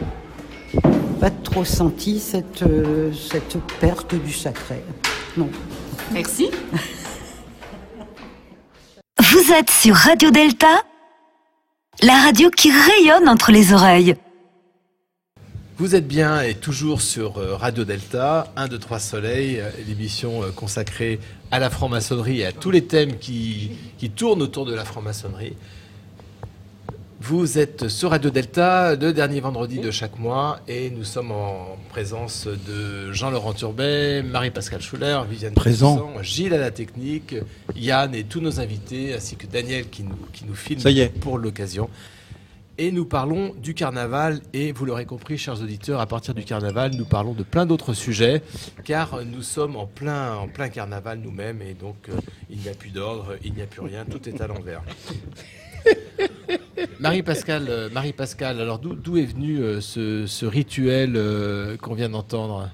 pas 1.21 1.31
trop 1.31 1.65
senti 1.65 2.19
cette, 2.19 2.65
cette 3.31 3.59
perte 3.81 4.15
du 4.15 4.33
sacré. 4.33 4.83
Non. 5.37 5.49
Merci. 6.13 6.51
Vous 9.21 9.53
êtes 9.53 9.71
sur 9.71 9.95
Radio 9.95 10.31
Delta, 10.31 10.83
la 12.03 12.15
radio 12.15 12.51
qui 12.51 12.71
rayonne 12.71 13.29
entre 13.29 13.53
les 13.53 13.73
oreilles. 13.73 14.17
Vous 15.79 15.95
êtes 15.95 16.09
bien 16.09 16.41
et 16.41 16.55
toujours 16.55 17.03
sur 17.03 17.35
Radio 17.35 17.85
Delta, 17.85 18.51
1, 18.57 18.69
2, 18.69 18.79
3 18.79 18.99
Soleil, 18.99 19.63
l'émission 19.87 20.41
consacrée 20.55 21.21
à 21.51 21.59
la 21.59 21.69
franc-maçonnerie 21.69 22.41
et 22.41 22.47
à 22.47 22.53
tous 22.53 22.71
les 22.71 22.85
thèmes 22.85 23.19
qui, 23.19 23.73
qui 23.99 24.09
tournent 24.09 24.41
autour 24.41 24.65
de 24.65 24.75
la 24.75 24.87
franc-maçonnerie. 24.87 25.53
Vous 27.21 27.59
êtes 27.59 27.89
sur 27.89 28.11
Radio 28.11 28.31
Delta, 28.31 28.97
le 28.97 29.13
dernier 29.13 29.41
vendredi 29.41 29.79
de 29.79 29.91
chaque 29.91 30.19
mois, 30.19 30.61
et 30.67 30.89
nous 30.89 31.05
sommes 31.05 31.31
en 31.31 31.77
présence 31.91 32.47
de 32.47 33.13
Jean-Laurent 33.13 33.53
Turbet, 33.53 34.23
Marie-Pascale 34.23 34.81
Schuller, 34.81 35.21
Viviane 35.29 35.53
Présent. 35.53 36.11
Gilles 36.23 36.55
à 36.55 36.59
la 36.59 36.71
technique, 36.71 37.35
Yann 37.75 38.15
et 38.15 38.25
tous 38.25 38.41
nos 38.41 38.61
invités, 38.61 39.13
ainsi 39.13 39.37
que 39.37 39.47
Daniel 39.47 39.91
qui 39.91 40.05
nous, 40.05 40.17
qui 40.33 40.47
nous 40.47 40.55
filme 40.55 40.81
pour 41.21 41.37
l'occasion. 41.37 41.91
Et 42.79 42.93
nous 42.93 43.07
parlons 43.07 43.55
du 43.55 43.73
carnaval, 43.73 44.41
et 44.53 44.73
vous 44.73 44.85
l'aurez 44.85 45.07
compris, 45.07 45.39
chers 45.39 45.63
auditeurs, 45.63 46.01
à 46.01 46.07
partir 46.07 46.35
du 46.35 46.45
carnaval, 46.45 46.95
nous 46.95 47.07
parlons 47.07 47.33
de 47.33 47.43
plein 47.43 47.65
d'autres 47.65 47.95
sujets, 47.95 48.43
car 48.85 49.25
nous 49.25 49.43
sommes 49.43 49.77
en 49.77 49.87
plein, 49.87 50.37
en 50.37 50.49
plein 50.49 50.69
carnaval 50.69 51.21
nous-mêmes, 51.21 51.63
et 51.63 51.73
donc 51.73 51.97
euh, 52.09 52.13
il 52.51 52.59
n'y 52.59 52.69
a 52.69 52.75
plus 52.75 52.91
d'ordre, 52.91 53.37
il 53.43 53.55
n'y 53.55 53.63
a 53.63 53.67
plus 53.67 53.81
rien, 53.81 54.05
tout 54.05 54.29
est 54.29 54.41
à 54.43 54.47
l'envers. 54.47 54.83
Marie-Pascale, 57.01 57.67
euh, 57.69 57.91
Marie-Pascale, 57.91 58.61
alors 58.61 58.79
d'où 58.79 59.17
est 59.17 59.25
venu 59.25 59.59
euh, 59.59 59.81
ce, 59.81 60.27
ce, 60.27 60.47
rituel 60.47 61.15
euh, 61.17 61.77
qu'on 61.77 61.95
vient 61.95 62.09
d'entendre? 62.09 62.71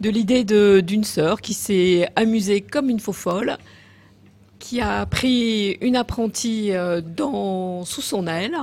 De 0.00 0.10
l'idée 0.10 0.44
d'une 0.82 1.04
sœur 1.04 1.40
qui 1.40 1.54
s'est 1.54 2.08
amusée 2.16 2.60
comme 2.60 2.90
une 2.90 3.00
faux 3.00 3.14
folle, 3.14 3.56
qui 4.58 4.80
a 4.80 5.06
pris 5.06 5.78
une 5.80 5.96
apprentie 5.96 6.72
dans, 7.16 7.84
sous 7.86 8.02
son 8.02 8.26
aile. 8.26 8.56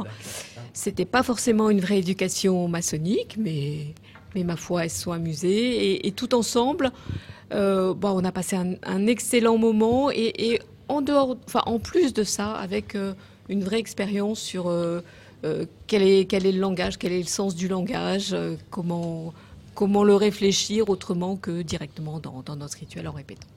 C'était 0.74 1.06
pas 1.06 1.24
forcément 1.24 1.70
une 1.70 1.80
vraie 1.80 2.00
éducation 2.00 2.68
maçonnique, 2.68 3.38
mais, 3.38 3.94
mais 4.36 4.44
ma 4.44 4.56
foi, 4.56 4.84
elles 4.84 4.90
se 4.90 5.04
sont 5.04 5.12
amusées. 5.12 6.06
Et, 6.06 6.12
tout 6.12 6.34
ensemble, 6.36 6.92
bon, 7.52 7.98
on 8.02 8.24
a 8.26 8.32
passé 8.32 8.56
un, 8.56 9.08
excellent 9.08 9.58
moment. 9.58 10.10
Et, 10.12 10.60
en, 10.90 11.02
dehors, 11.02 11.38
enfin, 11.46 11.62
en 11.68 11.80
plus 11.80 12.14
de 12.14 12.24
ça, 12.24 12.54
avec 12.54 12.96
une 13.50 13.64
vraie 13.64 13.80
expérience 13.80 14.40
sur 14.40 14.68
euh, 14.68 15.02
euh, 15.44 15.66
quel, 15.88 16.02
est, 16.02 16.26
quel 16.26 16.46
est 16.46 16.52
le 16.52 16.60
langage, 16.60 16.98
quel 16.98 17.12
est 17.12 17.20
le 17.20 17.28
sens 17.28 17.56
du 17.56 17.68
langage, 17.68 18.34
euh, 18.34 18.56
comment, 18.70 19.34
comment 19.76 20.04
le 20.04 20.16
réfléchir 20.16 20.90
autrement 20.90 21.36
que 21.36 21.62
directement 21.62 22.20
dans, 22.20 22.42
dans 22.42 22.56
notre 22.56 22.78
rituel 22.78 23.08
en 23.08 23.12
répétant. 23.12 23.48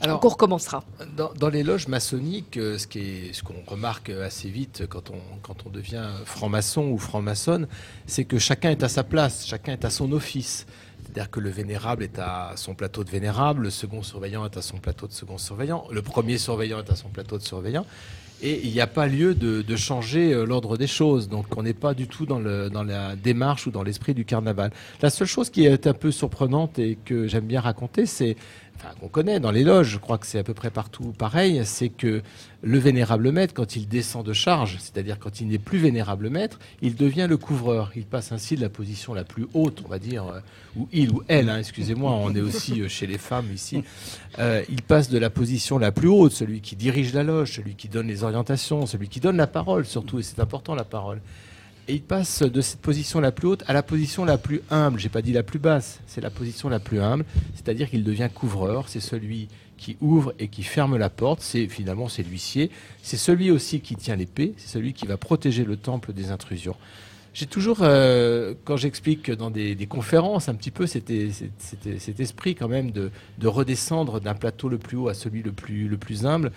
Alors, 0.00 0.20
on 0.22 0.28
recommencera. 0.28 0.84
Dans, 1.16 1.32
dans, 1.34 1.48
les 1.48 1.62
loges 1.62 1.88
maçonniques, 1.88 2.54
ce 2.54 2.86
qu'on 2.86 3.32
ce 3.32 3.42
qu'on 3.42 3.70
remarque 3.70 4.10
assez 4.10 4.48
vite 4.48 4.84
quand 4.88 5.10
on, 5.10 5.20
quand 5.42 5.66
on 5.66 5.70
devient 5.70 6.08
franc-maçon 6.24 6.88
ou 6.88 6.98
franc-maçonne, 6.98 7.66
c'est 8.06 8.24
que 8.24 8.38
chacun 8.38 8.70
est 8.70 8.82
à 8.82 8.88
sa 8.88 9.04
place, 9.04 9.46
chacun 9.46 9.72
est 9.72 9.84
à 9.84 9.90
son 9.90 10.12
office. 10.12 10.66
C'est-à-dire 11.02 11.30
que 11.30 11.40
le 11.40 11.50
vénérable 11.50 12.02
est 12.02 12.18
à 12.18 12.52
son 12.56 12.74
plateau 12.74 13.04
de 13.04 13.10
vénérable, 13.10 13.62
le 13.62 13.70
second 13.70 14.02
surveillant 14.02 14.44
est 14.44 14.56
à 14.56 14.62
son 14.62 14.78
plateau 14.78 15.06
de 15.06 15.12
second 15.12 15.38
surveillant, 15.38 15.86
le 15.90 16.02
premier 16.02 16.36
surveillant 16.36 16.80
est 16.80 16.90
à 16.90 16.96
son 16.96 17.08
plateau 17.08 17.38
de 17.38 17.42
surveillant. 17.42 17.86
Et 18.42 18.60
il 18.66 18.70
n'y 18.70 18.82
a 18.82 18.86
pas 18.86 19.06
lieu 19.06 19.34
de, 19.34 19.62
de 19.62 19.76
changer 19.76 20.34
euh, 20.34 20.44
l'ordre 20.44 20.76
des 20.76 20.86
choses. 20.86 21.30
Donc 21.30 21.46
on 21.56 21.62
n'est 21.62 21.72
pas 21.72 21.94
du 21.94 22.06
tout 22.06 22.26
dans, 22.26 22.38
le, 22.38 22.68
dans 22.68 22.82
la 22.82 23.16
démarche 23.16 23.66
ou 23.66 23.70
dans 23.70 23.82
l'esprit 23.82 24.12
du 24.12 24.26
carnaval. 24.26 24.72
La 25.00 25.08
seule 25.08 25.26
chose 25.26 25.48
qui 25.48 25.64
est 25.64 25.86
un 25.86 25.94
peu 25.94 26.10
surprenante 26.10 26.78
et 26.78 26.98
que 27.02 27.26
j'aime 27.28 27.46
bien 27.46 27.62
raconter, 27.62 28.04
c'est, 28.04 28.36
enfin 28.76 28.94
qu'on 29.00 29.08
connaît 29.08 29.40
dans 29.40 29.50
les 29.50 29.64
loges, 29.64 29.88
je 29.88 29.98
crois 29.98 30.18
que 30.18 30.26
c'est 30.26 30.38
à 30.38 30.44
peu 30.44 30.54
près 30.54 30.70
partout 30.70 31.12
pareil, 31.16 31.62
c'est 31.64 31.88
que 31.88 32.22
le 32.62 32.78
vénérable 32.78 33.30
maître, 33.30 33.54
quand 33.54 33.76
il 33.76 33.86
descend 33.86 34.24
de 34.24 34.32
charge, 34.32 34.78
c'est-à-dire 34.80 35.18
quand 35.18 35.40
il 35.40 35.48
n'est 35.48 35.58
plus 35.58 35.78
vénérable 35.78 36.30
maître, 36.30 36.58
il 36.82 36.96
devient 36.96 37.26
le 37.28 37.36
couvreur. 37.36 37.92
Il 37.94 38.04
passe 38.04 38.32
ainsi 38.32 38.56
de 38.56 38.60
la 38.60 38.68
position 38.68 39.14
la 39.14 39.24
plus 39.24 39.46
haute, 39.54 39.82
on 39.84 39.88
va 39.88 39.98
dire, 39.98 40.26
euh, 40.26 40.40
ou 40.76 40.88
il 40.92 41.10
ou 41.10 41.22
elle, 41.28 41.48
hein, 41.48 41.58
excusez-moi, 41.58 42.10
on 42.10 42.34
est 42.34 42.40
aussi 42.40 42.82
euh, 42.82 42.88
chez 42.88 43.06
les 43.06 43.18
femmes 43.18 43.46
ici. 43.54 43.84
Euh, 44.38 44.62
il 44.68 44.82
passe 44.82 45.08
de 45.10 45.18
la 45.18 45.30
position 45.30 45.78
la 45.78 45.92
plus 45.92 46.08
haute, 46.08 46.32
celui 46.32 46.60
qui 46.60 46.76
dirige 46.76 47.14
la 47.14 47.22
loge, 47.22 47.52
celui 47.52 47.74
qui 47.74 47.88
donne 47.88 48.08
les 48.08 48.24
orientations, 48.24 48.86
celui 48.86 49.08
qui 49.08 49.20
donne 49.20 49.36
la 49.36 49.46
parole 49.46 49.86
surtout, 49.86 50.18
et 50.18 50.22
c'est 50.22 50.40
important 50.40 50.74
la 50.74 50.84
parole. 50.84 51.20
Et 51.88 51.94
il 51.94 52.02
passe 52.02 52.42
de 52.42 52.60
cette 52.60 52.80
position 52.80 53.20
la 53.20 53.30
plus 53.30 53.46
haute 53.46 53.62
à 53.68 53.72
la 53.72 53.82
position 53.82 54.24
la 54.24 54.38
plus 54.38 54.60
humble. 54.70 54.98
J'ai 54.98 55.08
pas 55.08 55.22
dit 55.22 55.32
la 55.32 55.44
plus 55.44 55.60
basse, 55.60 56.00
c'est 56.08 56.20
la 56.20 56.30
position 56.30 56.68
la 56.68 56.80
plus 56.80 57.00
humble, 57.00 57.24
c'est-à-dire 57.54 57.88
qu'il 57.88 58.02
devient 58.02 58.28
couvreur. 58.34 58.88
C'est 58.88 59.00
celui 59.00 59.48
qui 59.76 59.96
ouvre 60.00 60.34
et 60.40 60.48
qui 60.48 60.64
ferme 60.64 60.96
la 60.96 61.10
porte. 61.10 61.42
C'est 61.42 61.68
finalement 61.68 62.08
c'est 62.08 62.24
l'huissier. 62.24 62.70
C'est 63.02 63.16
celui 63.16 63.52
aussi 63.52 63.80
qui 63.80 63.94
tient 63.94 64.16
l'épée. 64.16 64.54
C'est 64.56 64.68
celui 64.68 64.94
qui 64.94 65.06
va 65.06 65.16
protéger 65.16 65.64
le 65.64 65.76
temple 65.76 66.12
des 66.12 66.32
intrusions. 66.32 66.74
J'ai 67.36 67.44
toujours, 67.44 67.80
euh, 67.82 68.54
quand 68.64 68.78
j'explique 68.78 69.30
dans 69.30 69.50
des, 69.50 69.76
conférences, 69.86 70.48
un 70.48 70.54
petit 70.54 70.70
peu 70.70 70.86
cet, 70.86 71.12
cet 71.58 72.18
esprit 72.18 72.54
quand 72.54 72.66
même 72.66 72.92
de, 72.92 73.10
redescendre 73.44 74.22
d'un 74.22 74.32
plateau 74.32 74.70
le 74.70 74.78
plus 74.78 74.96
haut 74.96 75.08
à 75.08 75.12
celui 75.14 75.42
le 75.42 75.52
plus, 75.52 75.86
le 75.86 75.98
plus 75.98 76.24
humble. 76.24 76.50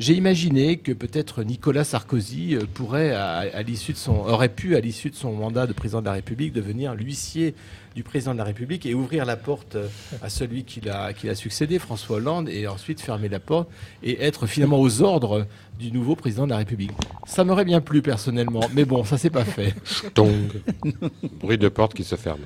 J'ai 0.00 0.14
imaginé 0.14 0.78
que 0.78 0.90
peut-être 0.90 1.44
Nicolas 1.44 1.84
Sarkozy 1.84 2.56
euh, 2.56 2.62
pourrait, 2.74 3.12
à, 3.12 3.62
l'issue 3.62 3.92
de 3.92 3.96
son, 3.96 4.16
aurait 4.16 4.48
pu, 4.48 4.74
à 4.74 4.80
l'issue 4.80 5.08
de 5.10 5.14
son 5.14 5.34
mandat 5.34 5.68
de 5.68 5.72
président 5.72 6.00
de 6.00 6.06
la 6.06 6.14
République, 6.14 6.52
devenir 6.52 6.96
l'huissier 6.96 7.54
du 7.94 8.02
président 8.02 8.32
de 8.32 8.38
la 8.38 8.44
République 8.44 8.86
et 8.86 8.94
ouvrir 8.94 9.24
la 9.24 9.36
porte 9.36 9.76
euh, 9.76 9.88
à 10.22 10.28
celui 10.28 10.64
qui 10.64 10.80
l'a, 10.80 11.12
qui 11.12 11.26
l'a 11.26 11.34
succédé, 11.34 11.78
François 11.78 12.16
Hollande, 12.16 12.48
et 12.48 12.66
ensuite 12.66 13.00
fermer 13.00 13.28
la 13.28 13.40
porte 13.40 13.68
et 14.02 14.22
être 14.22 14.46
finalement 14.46 14.80
aux 14.80 15.02
ordres 15.02 15.46
du 15.78 15.92
nouveau 15.92 16.16
président 16.16 16.44
de 16.44 16.50
la 16.50 16.58
République. 16.58 16.92
Ça 17.26 17.44
m'aurait 17.44 17.64
bien 17.64 17.80
plu 17.80 18.02
personnellement, 18.02 18.62
mais 18.74 18.84
bon, 18.84 19.04
ça 19.04 19.18
s'est 19.18 19.30
pas 19.30 19.44
fait. 19.44 19.74
Tong. 20.14 20.50
Bruit 21.40 21.58
de 21.58 21.68
porte 21.68 21.94
qui 21.94 22.04
se 22.04 22.16
ferme. 22.16 22.40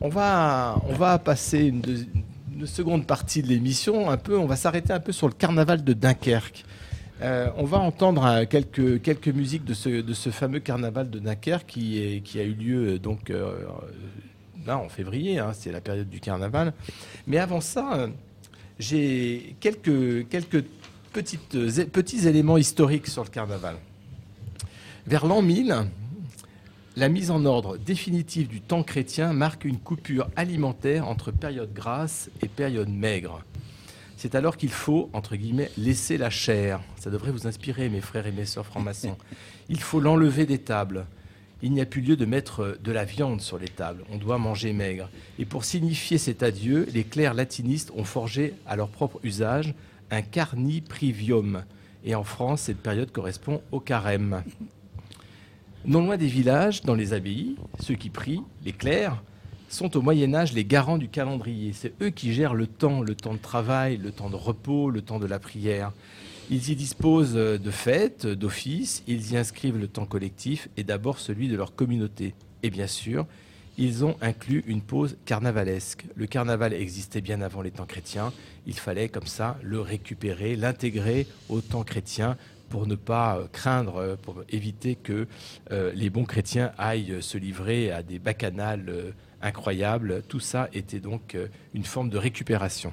On 0.00 0.08
va, 0.08 0.78
on 0.88 0.92
va 0.92 1.18
passer 1.18 1.64
une, 1.64 1.82
une 2.54 2.66
seconde 2.66 3.06
partie 3.06 3.42
de 3.42 3.48
l'émission, 3.48 4.10
un 4.10 4.16
peu, 4.16 4.38
on 4.38 4.46
va 4.46 4.56
s'arrêter 4.56 4.92
un 4.92 5.00
peu 5.00 5.12
sur 5.12 5.26
le 5.26 5.34
carnaval 5.34 5.84
de 5.84 5.92
Dunkerque. 5.92 6.64
Euh, 7.22 7.48
on 7.56 7.64
va 7.64 7.78
entendre 7.78 8.24
euh, 8.26 8.44
quelques, 8.44 9.28
musiques 9.28 9.64
de 9.64 9.72
ce, 9.72 10.30
fameux 10.30 10.60
carnaval 10.60 11.08
de 11.08 11.18
Dunkerque 11.18 11.66
qui, 11.66 12.22
a 12.34 12.42
eu 12.42 12.52
lieu 12.52 12.88
euh, 12.88 12.98
donc 12.98 13.32
là 14.66 14.78
en 14.78 14.88
février, 14.88 15.38
hein, 15.38 15.52
c'est 15.54 15.72
la 15.72 15.80
période 15.80 16.10
du 16.10 16.20
carnaval. 16.20 16.74
Mais 17.26 17.38
avant 17.38 17.60
ça, 17.60 18.08
j'ai 18.78 19.56
quelques, 19.60 20.26
petits 21.12 22.28
éléments 22.28 22.58
historiques 22.58 23.06
sur 23.06 23.24
le 23.24 23.30
carnaval. 23.30 23.76
Vers 25.06 25.24
l'an 25.24 25.40
1000, 25.40 25.86
la 26.96 27.08
mise 27.08 27.30
en 27.30 27.44
ordre 27.44 27.78
définitive 27.78 28.48
du 28.48 28.60
temps 28.60 28.82
chrétien 28.82 29.32
marque 29.32 29.64
une 29.64 29.78
coupure 29.78 30.28
alimentaire 30.36 31.08
entre 31.08 31.30
période 31.30 31.72
grasse 31.72 32.28
et 32.42 32.48
période 32.48 32.88
maigre. 32.88 33.42
C'est 34.16 34.34
alors 34.34 34.56
qu'il 34.56 34.70
faut, 34.70 35.10
entre 35.12 35.36
guillemets, 35.36 35.70
laisser 35.76 36.16
la 36.16 36.30
chair. 36.30 36.80
Ça 36.98 37.10
devrait 37.10 37.32
vous 37.32 37.46
inspirer, 37.46 37.90
mes 37.90 38.00
frères 38.00 38.26
et 38.26 38.32
mes 38.32 38.46
sœurs 38.46 38.64
francs-maçons. 38.64 39.16
Il 39.68 39.80
faut 39.80 40.00
l'enlever 40.00 40.46
des 40.46 40.58
tables. 40.58 41.06
Il 41.62 41.72
n'y 41.72 41.80
a 41.80 41.86
plus 41.86 42.00
lieu 42.00 42.16
de 42.16 42.24
mettre 42.24 42.78
de 42.82 42.92
la 42.92 43.04
viande 43.04 43.40
sur 43.40 43.58
les 43.58 43.68
tables. 43.68 44.04
On 44.10 44.16
doit 44.16 44.38
manger 44.38 44.72
maigre. 44.72 45.10
Et 45.38 45.44
pour 45.44 45.64
signifier 45.64 46.16
cet 46.16 46.42
adieu, 46.42 46.86
les 46.92 47.04
clercs 47.04 47.34
latinistes 47.34 47.92
ont 47.94 48.04
forgé 48.04 48.54
à 48.66 48.76
leur 48.76 48.88
propre 48.88 49.20
usage 49.22 49.74
un 50.10 50.22
carniprivium. 50.22 51.64
Et 52.04 52.14
en 52.14 52.24
France, 52.24 52.62
cette 52.62 52.82
période 52.82 53.12
correspond 53.12 53.62
au 53.72 53.80
carême. 53.80 54.42
Non 55.84 56.04
loin 56.04 56.16
des 56.16 56.26
villages, 56.26 56.82
dans 56.82 56.94
les 56.94 57.12
abbayes, 57.12 57.56
ceux 57.80 57.94
qui 57.94 58.10
prient, 58.10 58.42
les 58.64 58.72
clercs, 58.72 59.22
sont 59.68 59.96
au 59.96 60.02
Moyen 60.02 60.34
Âge 60.34 60.52
les 60.52 60.64
garants 60.64 60.98
du 60.98 61.08
calendrier. 61.08 61.72
C'est 61.72 61.92
eux 62.02 62.10
qui 62.10 62.32
gèrent 62.32 62.54
le 62.54 62.66
temps, 62.66 63.02
le 63.02 63.14
temps 63.14 63.34
de 63.34 63.38
travail, 63.38 63.96
le 63.96 64.12
temps 64.12 64.30
de 64.30 64.36
repos, 64.36 64.90
le 64.90 65.02
temps 65.02 65.18
de 65.18 65.26
la 65.26 65.38
prière. 65.38 65.92
Ils 66.50 66.70
y 66.70 66.76
disposent 66.76 67.34
de 67.34 67.70
fêtes, 67.70 68.26
d'offices, 68.26 69.02
ils 69.08 69.32
y 69.32 69.36
inscrivent 69.36 69.78
le 69.78 69.88
temps 69.88 70.06
collectif 70.06 70.68
et 70.76 70.84
d'abord 70.84 71.18
celui 71.18 71.48
de 71.48 71.56
leur 71.56 71.74
communauté. 71.74 72.34
Et 72.62 72.70
bien 72.70 72.86
sûr, 72.86 73.26
ils 73.78 74.04
ont 74.04 74.16
inclus 74.20 74.64
une 74.66 74.80
pause 74.80 75.16
carnavalesque. 75.24 76.04
Le 76.14 76.26
carnaval 76.26 76.72
existait 76.72 77.20
bien 77.20 77.40
avant 77.42 77.62
les 77.62 77.72
temps 77.72 77.84
chrétiens. 77.84 78.32
Il 78.66 78.74
fallait 78.74 79.08
comme 79.08 79.26
ça 79.26 79.58
le 79.62 79.80
récupérer, 79.80 80.56
l'intégrer 80.56 81.26
au 81.48 81.60
temps 81.60 81.84
chrétien 81.84 82.36
pour 82.70 82.86
ne 82.86 82.94
pas 82.94 83.40
craindre, 83.52 84.16
pour 84.22 84.42
éviter 84.48 84.94
que 84.96 85.26
euh, 85.72 85.92
les 85.94 86.10
bons 86.10 86.24
chrétiens 86.24 86.72
aillent 86.78 87.22
se 87.22 87.38
livrer 87.38 87.90
à 87.92 88.02
des 88.02 88.18
bacchanales 88.18 88.88
euh, 88.88 89.10
incroyable. 89.42 90.22
Tout 90.28 90.40
ça 90.40 90.68
était 90.72 91.00
donc 91.00 91.34
euh, 91.34 91.48
une 91.74 91.84
forme 91.84 92.10
de 92.10 92.18
récupération. 92.18 92.92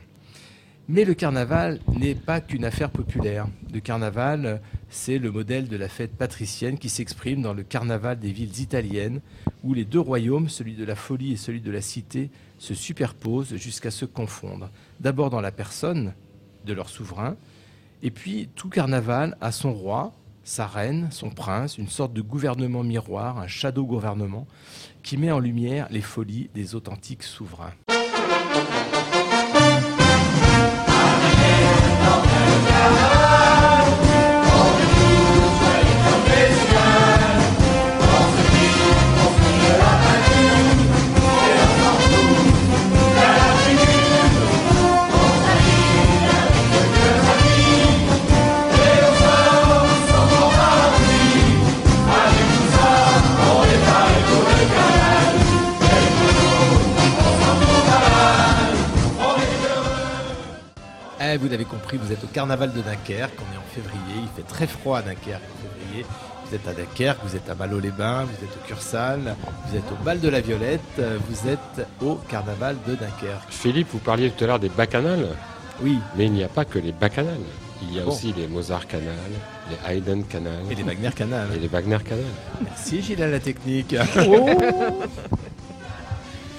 Mais 0.89 1.05
le 1.05 1.13
carnaval 1.13 1.79
n'est 1.87 2.15
pas 2.15 2.41
qu'une 2.41 2.65
affaire 2.65 2.89
populaire. 2.89 3.47
Le 3.73 3.79
carnaval, 3.79 4.61
c'est 4.89 5.17
le 5.17 5.31
modèle 5.31 5.69
de 5.69 5.77
la 5.77 5.87
fête 5.87 6.17
patricienne 6.17 6.77
qui 6.77 6.89
s'exprime 6.89 7.41
dans 7.41 7.53
le 7.53 7.63
carnaval 7.63 8.19
des 8.19 8.33
villes 8.33 8.59
italiennes, 8.59 9.21
où 9.63 9.73
les 9.73 9.85
deux 9.85 10.01
royaumes, 10.01 10.49
celui 10.49 10.73
de 10.73 10.83
la 10.83 10.95
folie 10.95 11.31
et 11.31 11.37
celui 11.37 11.61
de 11.61 11.71
la 11.71 11.79
cité, 11.79 12.29
se 12.57 12.73
superposent 12.73 13.55
jusqu'à 13.55 13.91
se 13.91 14.03
confondre. 14.03 14.69
D'abord 14.99 15.29
dans 15.29 15.39
la 15.39 15.53
personne 15.53 16.13
de 16.65 16.73
leur 16.73 16.89
souverain, 16.89 17.37
et 18.01 18.11
puis 18.11 18.49
tout 18.53 18.67
carnaval 18.67 19.37
a 19.39 19.53
son 19.53 19.73
roi, 19.73 20.11
sa 20.43 20.67
reine, 20.67 21.07
son 21.11 21.29
prince, 21.29 21.77
une 21.77 21.87
sorte 21.87 22.11
de 22.11 22.21
gouvernement 22.21 22.83
miroir, 22.83 23.39
un 23.39 23.47
shadow 23.47 23.85
gouvernement, 23.85 24.45
qui 25.03 25.17
met 25.17 25.31
en 25.31 25.39
lumière 25.39 25.87
les 25.91 26.01
folies 26.01 26.49
des 26.53 26.75
authentiques 26.75 27.23
souverains. 27.23 27.73
Carnaval 62.33 62.73
de 62.73 62.81
Dunkerque, 62.81 63.37
on 63.39 63.53
est 63.53 63.57
en 63.57 63.73
février, 63.73 64.21
il 64.21 64.27
fait 64.35 64.47
très 64.47 64.67
froid 64.67 64.97
à 64.97 65.01
Dunkerque 65.03 65.43
en 65.43 65.69
février. 65.69 66.05
Vous 66.45 66.55
êtes 66.55 66.67
à 66.67 66.73
Dunkerque, 66.73 67.19
vous 67.23 67.35
êtes 67.35 67.49
à 67.49 67.55
Malo-les-Bains, 67.55 68.25
vous 68.25 68.45
êtes 68.45 68.57
au 68.57 68.67
Cursal, 68.67 69.35
vous 69.67 69.77
êtes 69.77 69.91
au 69.91 70.03
Bal 70.03 70.19
de 70.19 70.29
la 70.29 70.41
Violette, 70.41 71.01
vous 71.29 71.47
êtes 71.47 71.87
au 72.01 72.15
carnaval 72.15 72.75
de 72.87 72.95
Dunkerque. 72.95 73.49
Philippe, 73.49 73.87
vous 73.93 73.99
parliez 73.99 74.31
tout 74.31 74.43
à 74.43 74.47
l'heure 74.47 74.59
des 74.59 74.69
bacchanales. 74.69 75.29
Oui. 75.81 75.99
Mais 76.17 76.25
il 76.25 76.33
n'y 76.33 76.43
a 76.43 76.49
pas 76.49 76.65
que 76.65 76.79
les 76.79 76.91
bacchanales. 76.91 77.37
Il 77.81 77.95
y 77.95 77.99
a 77.99 78.07
aussi 78.07 78.33
les 78.33 78.47
Mozart 78.47 78.87
Canal, 78.87 79.07
les 79.69 79.77
Haydn 79.97 80.23
Canal. 80.23 80.63
Et 80.69 80.75
les 80.75 80.83
Wagner 80.83 81.09
Canal. 81.15 81.47
Et 81.55 81.59
les 81.59 81.67
Wagner 81.67 81.97
Canal. 82.03 82.25
Merci 82.63 83.01
Gilles 83.01 83.21
à 83.21 83.27
la 83.27 83.39
technique. 83.39 83.95
Oh 84.27 84.49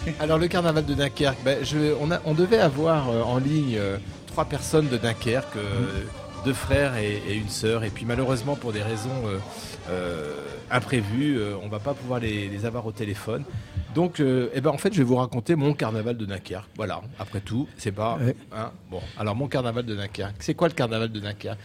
Alors 0.21 0.39
le 0.39 0.49
carnaval 0.49 0.85
de 0.85 0.95
Dunkerque, 0.95 1.39
ben, 1.45 1.59
on, 2.27 2.35
devait 2.35 2.59
avoir 2.59 3.09
euh, 3.09 3.23
en 3.23 3.39
ligne 3.39 3.77
euh, 3.79 3.97
trois 4.35 4.47
personnes 4.47 4.89
de 4.89 4.97
Dunkerque, 4.97 5.55
euh, 5.55 6.03
deux 6.45 6.55
frères 6.55 6.97
et, 6.97 7.37
une 7.37 7.49
sœur. 7.49 7.85
Et 7.85 7.91
puis 7.91 8.05
malheureusement, 8.05 8.57
pour 8.57 8.73
des 8.73 8.83
raisons 8.83 9.29
euh, 9.29 9.39
euh, 9.89 10.35
imprévues, 10.73 11.39
on 11.63 11.69
va 11.69 11.79
pas 11.79 11.95
pouvoir 11.95 12.19
les, 12.19 12.67
avoir 12.67 12.85
au 12.85 12.91
téléphone. 12.91 13.45
Donc, 13.95 14.21
eh 14.21 14.61
ben, 14.61 14.71
en 14.71 14.77
fait, 14.77 14.93
je 14.93 14.99
vais 14.99 15.05
vous 15.05 15.15
raconter 15.15 15.55
mon 15.55 15.73
carnaval 15.73 16.17
de 16.17 16.25
Dunkerque. 16.25 16.69
Voilà, 16.75 17.01
après 17.21 17.39
tout, 17.39 17.69
c'est 17.77 17.93
pas. 17.93 18.19
Hein, 18.51 18.73
bon, 18.91 19.01
alors 19.17 19.37
mon 19.37 19.47
carnaval 19.47 19.87
de 19.87 19.95
Dunkerque. 19.95 20.35
C'est 20.41 20.55
quoi 20.55 20.67
le 20.67 20.75
carnaval 20.75 21.13
de 21.13 21.21
Dunkerque? 21.21 21.61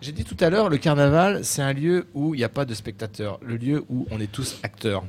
J'ai 0.00 0.12
dit 0.12 0.24
tout 0.24 0.36
à 0.38 0.50
l'heure, 0.50 0.68
le 0.68 0.78
carnaval, 0.78 1.44
c'est 1.44 1.62
un 1.62 1.72
lieu 1.72 2.06
où 2.14 2.32
il 2.34 2.38
n'y 2.38 2.44
a 2.44 2.48
pas 2.48 2.64
de 2.64 2.74
spectateurs, 2.74 3.40
le 3.42 3.56
lieu 3.56 3.84
où 3.88 4.06
on 4.12 4.20
est 4.20 4.30
tous 4.30 4.60
acteurs. 4.62 5.02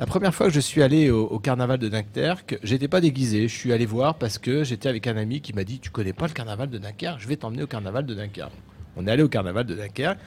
La 0.00 0.06
première 0.06 0.34
fois 0.34 0.46
que 0.46 0.54
je 0.54 0.60
suis 0.60 0.82
allé 0.82 1.10
au, 1.10 1.38
carnaval 1.38 1.78
de 1.78 1.86
Dunkerque, 1.90 2.58
j'étais 2.62 2.88
pas 2.88 3.02
déguisé. 3.02 3.48
Je 3.48 3.54
suis 3.54 3.70
allé 3.70 3.84
voir 3.84 4.14
parce 4.14 4.38
que 4.38 4.64
j'étais 4.64 4.88
avec 4.88 5.06
un 5.06 5.14
ami 5.18 5.42
qui 5.42 5.52
m'a 5.52 5.62
dit 5.62 5.78
Tu 5.78 5.90
connais 5.90 6.14
pas 6.14 6.26
le 6.26 6.32
carnaval 6.32 6.70
de 6.70 6.78
Dunkerque? 6.78 7.20
Je 7.20 7.28
vais 7.28 7.36
t'emmener 7.36 7.64
au 7.64 7.66
carnaval 7.66 8.06
de 8.06 8.14
Dunkerque. 8.14 8.54
On 8.96 9.06
est 9.06 9.10
allé 9.10 9.22
au 9.22 9.28
carnaval 9.28 9.66
de 9.66 9.74
Dunkerque. 9.74 10.18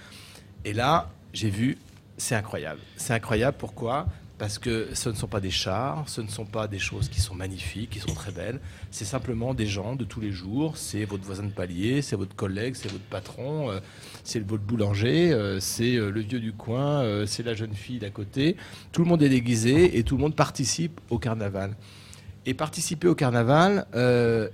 Et 0.64 0.74
là, 0.74 1.10
j'ai 1.34 1.50
vu, 1.50 1.80
c'est 2.18 2.36
incroyable. 2.36 2.82
C'est 2.98 3.14
incroyable 3.14 3.58
pourquoi? 3.58 4.06
Parce 4.38 4.60
que 4.60 4.90
ce 4.94 5.10
ne 5.10 5.16
sont 5.16 5.26
pas 5.26 5.40
des 5.40 5.50
chars, 5.50 6.04
ce 6.08 6.22
ne 6.22 6.28
sont 6.28 6.46
pas 6.46 6.68
des 6.68 6.78
choses 6.78 7.10
qui 7.10 7.20
sont 7.20 7.34
magnifiques, 7.34 7.90
qui 7.90 8.00
sont 8.00 8.14
très 8.14 8.32
belles. 8.32 8.60
C'est 8.92 9.06
simplement 9.06 9.56
des 9.56 9.66
gens 9.66 9.96
de 9.96 10.04
tous 10.04 10.22
les 10.22 10.32
jours. 10.32 10.78
C'est 10.78 11.04
votre 11.06 11.24
voisin 11.24 11.46
de 11.46 11.52
palier, 11.52 12.04
c'est 12.04 12.16
votre 12.16 12.36
collègue, 12.36 12.76
c'est 12.76 12.92
votre 12.92 13.06
patron, 13.06 13.72
euh, 14.24 14.30
c'est 14.30 14.40
votre 14.40 14.64
boulanger, 14.64 15.32
euh, 15.32 15.60
c'est 15.60 15.96
euh, 15.96 16.10
le 16.10 16.22
vieux 16.22 16.40
du 16.40 16.54
coin, 16.54 17.26
c'est 17.26 17.44
la 17.44 17.54
jeune 17.54 17.74
fille 17.74 18.00
d'à 18.00 18.10
côté. 18.10 18.56
Tout 18.92 19.04
le 19.04 19.10
monde 19.10 19.22
est 19.24 19.30
déguisé 19.30 19.98
et 19.98 20.04
tout 20.04 20.16
le 20.16 20.22
monde 20.22 20.36
participe 20.36 21.00
au 21.10 21.18
carnaval. 21.18 21.76
Et 22.46 22.54
participer 22.54 23.08
au 23.08 23.16
carnaval, 23.16 23.86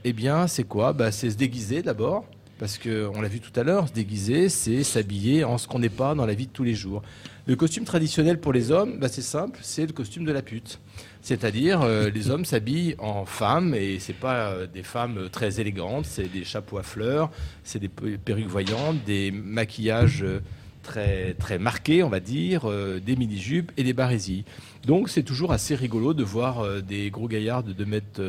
eh 0.04 0.14
bien, 0.14 0.48
c'est 0.48 0.64
quoi? 0.64 0.94
Bah, 0.94 1.12
C'est 1.12 1.32
se 1.32 1.38
déguiser 1.38 1.82
d'abord 1.82 2.26
parce 2.60 2.78
qu'on 2.78 3.22
l'a 3.22 3.30
vu 3.30 3.40
tout 3.40 3.58
à 3.58 3.64
l'heure, 3.64 3.88
se 3.88 3.94
déguiser, 3.94 4.50
c'est 4.50 4.84
s'habiller 4.84 5.46
en 5.46 5.58
ce 5.58 5.66
qu'on 5.68 5.80
n'est 5.80 5.88
pas 5.88 6.14
dans 6.14 6.26
la 6.26 6.34
vie 6.34 6.46
de 6.46 6.52
tous 6.52 6.66
les 6.66 6.76
jours. 6.76 7.02
Le 7.48 7.56
costume 7.56 7.86
traditionnel 7.86 8.40
pour 8.40 8.54
les 8.54 8.70
hommes, 8.70 9.00
bah, 9.00 9.08
c'est 9.08 9.22
simple, 9.22 9.60
c'est 9.64 9.88
le 9.88 9.94
costume 9.94 10.26
de 10.26 10.32
la 10.32 10.42
pute. 10.42 10.80
C'est-à-dire, 11.22 11.82
euh, 11.82 12.10
les 12.10 12.30
hommes 12.30 12.46
s'habillent 12.46 12.96
en 12.98 13.26
femmes, 13.26 13.76
et 13.76 14.00
c'est 14.00 14.14
pas 14.14 14.52
euh, 14.52 14.68
des 14.68 14.84
femmes 14.84 15.30
très 15.32 15.60
élégantes, 15.60 16.06
c'est 16.06 16.32
des 16.32 16.46
chapeaux 16.46 16.78
à 16.78 16.84
fleurs, 16.84 17.30
c'est 17.64 17.80
des 17.80 17.90
perruques 17.90 18.48
voyantes, 18.48 19.04
des 19.06 19.32
maquillages 19.32 20.24
euh, 20.24 20.40
très, 20.82 21.60
marquées, 21.60 22.04
on 22.04 22.10
va 22.10 22.20
dire, 22.20 22.68
des 23.06 23.16
mini-jupes 23.16 23.72
et 23.78 23.84
des 23.84 23.94
barésies. 23.94 24.44
Donc 24.88 25.10
c'est 25.10 25.22
toujours 25.22 25.52
assez 25.52 25.76
rigolo 25.76 26.16
de 26.16 26.24
voir 26.24 26.82
des 26.82 27.12
gros 27.12 27.28
gaillards 27.28 27.62
de 27.62 27.74
2 27.74 27.86
mètres 27.86 28.22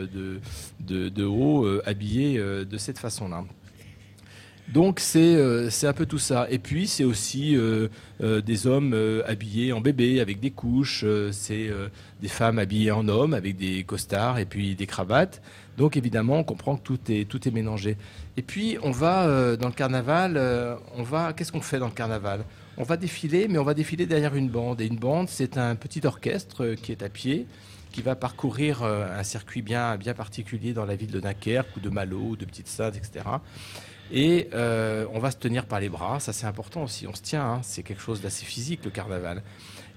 de 0.81 1.25
haut 1.25 1.67
habillés 1.87 2.39
de 2.39 2.77
cette 2.77 2.99
façon-là. 2.99 3.45
Donc 4.73 5.03
euh, 5.17 5.69
c'est 5.69 5.89
un 5.89 5.93
peu 5.93 6.07
tout 6.07 6.19
ça. 6.19 6.47
Et 6.49 6.61
puis 6.61 6.87
c'est 6.87 7.03
aussi 7.03 7.57
euh, 7.57 7.89
euh, 8.23 8.41
des 8.41 8.69
hommes 8.69 8.95
habillés 9.27 9.73
en 9.73 9.81
bébé 9.81 10.21
avec 10.21 10.39
des 10.39 10.53
couches, 10.53 11.05
c'est 11.33 11.71
des 12.21 12.29
femmes 12.29 12.59
habillées 12.59 12.93
en 12.93 13.09
hommes 13.09 13.35
avec 13.35 13.57
des 13.57 13.83
costards 13.85 14.39
et 14.39 14.45
puis 14.45 14.77
des 14.77 14.87
cravates. 14.87 15.43
Donc 15.77 15.97
évidemment 15.97 16.39
on 16.39 16.45
comprend 16.45 16.77
que 16.77 16.83
tout 16.83 16.99
est, 17.09 17.29
tout 17.29 17.49
est 17.49 17.51
mélangé. 17.51 17.97
Et 18.37 18.43
puis 18.43 18.79
on 18.83 18.93
va 18.93 19.57
dans 19.57 19.69
le 19.69 19.75
carnaval, 19.75 20.39
on 20.95 21.03
va 21.03 21.33
qu'est-ce 21.33 21.51
qu'on 21.51 21.61
fait 21.61 21.79
dans 21.79 21.89
le 21.89 21.93
carnaval? 21.93 22.45
On 22.77 22.85
va 22.85 22.97
défiler, 22.97 23.49
mais 23.49 23.59
on 23.59 23.65
va 23.65 23.75
défiler 23.75 24.07
derrière 24.07 24.37
une 24.37 24.49
bande. 24.49 24.81
Et 24.81 24.87
une 24.87 24.99
bande 24.99 25.29
c'est 25.29 25.59
un 25.59 25.75
petit 25.75 26.07
orchestre 26.07 26.75
qui 26.81 26.93
est 26.93 27.03
à 27.03 27.09
pied 27.09 27.47
qui 27.91 28.03
va 28.03 28.15
parcourir 28.15 28.85
un 28.85 29.25
circuit 29.25 29.63
bien, 29.63 29.97
bien 29.97 30.15
particulier 30.15 30.73
dans 30.73 30.85
la 30.85 30.95
ville 30.95 31.11
de 31.11 31.19
Dunkerque 31.19 31.77
ou 31.77 31.81
de 31.81 31.89
Malo 31.89 32.21
ou 32.21 32.37
de 32.37 32.45
Petite-Sainte, 32.45 32.97
etc. 32.97 33.25
Et 34.13 34.49
euh, 34.55 35.07
on 35.13 35.19
va 35.19 35.31
se 35.31 35.37
tenir 35.37 35.67
par 35.67 35.81
les 35.81 35.89
bras, 35.89 36.19
ça 36.19 36.33
c'est 36.33 36.47
important 36.47 36.83
aussi, 36.83 37.07
on 37.07 37.15
se 37.15 37.23
tient, 37.23 37.45
hein. 37.45 37.61
c'est 37.63 37.85
quelque 37.85 38.03
chose 38.03 38.21
d'assez 38.21 38.45
physique 38.45 38.85
le 38.85 38.91
carnaval. 38.91 39.43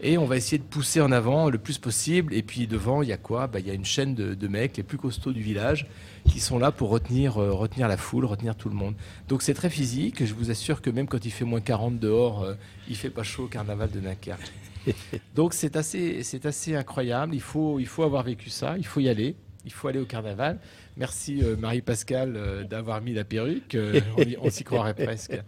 Et 0.01 0.17
on 0.17 0.25
va 0.25 0.35
essayer 0.35 0.57
de 0.57 0.63
pousser 0.63 0.99
en 0.99 1.13
avant 1.13 1.49
le 1.49 1.57
plus 1.57 1.77
possible. 1.77 2.33
Et 2.33 2.43
puis 2.43 2.67
devant, 2.67 3.01
il 3.01 3.09
y 3.09 3.13
a 3.13 3.17
quoi? 3.17 3.47
Bah, 3.47 3.59
Il 3.59 3.67
y 3.67 3.71
a 3.71 3.73
une 3.73 3.85
chaîne 3.85 4.13
de, 4.15 4.47
mecs, 4.47 4.75
les 4.75 4.83
plus 4.83 4.97
costauds 4.97 5.31
du 5.31 5.41
village, 5.41 5.87
qui 6.29 6.41
sont 6.41 6.59
là 6.59 6.71
pour 6.71 6.89
retenir, 6.89 7.37
euh, 7.37 7.53
retenir 7.53 7.87
la 7.87 7.95
foule, 7.95 8.25
retenir 8.25 8.55
tout 8.55 8.67
le 8.67 8.75
monde. 8.75 8.95
Donc 9.29 9.41
c'est 9.41 9.53
très 9.53 9.69
physique. 9.69 10.25
Je 10.25 10.33
vous 10.33 10.51
assure 10.51 10.81
que 10.81 10.89
même 10.89 11.07
quand 11.07 11.23
il 11.25 11.31
fait 11.31 11.45
moins 11.45 11.61
40 11.61 11.99
dehors, 11.99 12.43
euh, 12.43 12.55
il 12.89 12.97
fait 12.97 13.09
pas 13.09 13.23
chaud 13.23 13.45
au 13.45 13.47
carnaval 13.47 13.91
de 13.91 13.99
Dunkerque. 13.99 14.51
Donc 15.35 15.53
c'est 15.53 15.77
assez, 15.77 16.21
c'est 16.23 16.45
assez 16.45 16.75
incroyable. 16.75 17.33
Il 17.33 17.41
faut, 17.41 17.79
il 17.79 17.87
faut 17.87 18.03
avoir 18.03 18.23
vécu 18.23 18.49
ça, 18.49 18.75
il 18.77 18.85
faut 18.85 18.99
y 18.99 19.07
aller, 19.07 19.35
il 19.65 19.71
faut 19.71 19.87
aller 19.87 19.99
au 19.99 20.05
carnaval. 20.05 20.59
Merci 20.97 21.41
euh, 21.43 21.55
Marie-Pascale 21.55 22.35
euh, 22.35 22.63
d'avoir 22.63 23.01
mis 23.01 23.13
la 23.13 23.23
perruque. 23.23 23.75
Euh, 23.75 23.99
on, 24.41 24.49
s'y 24.49 24.63
croirait 24.63 24.93
presque. 24.93 25.39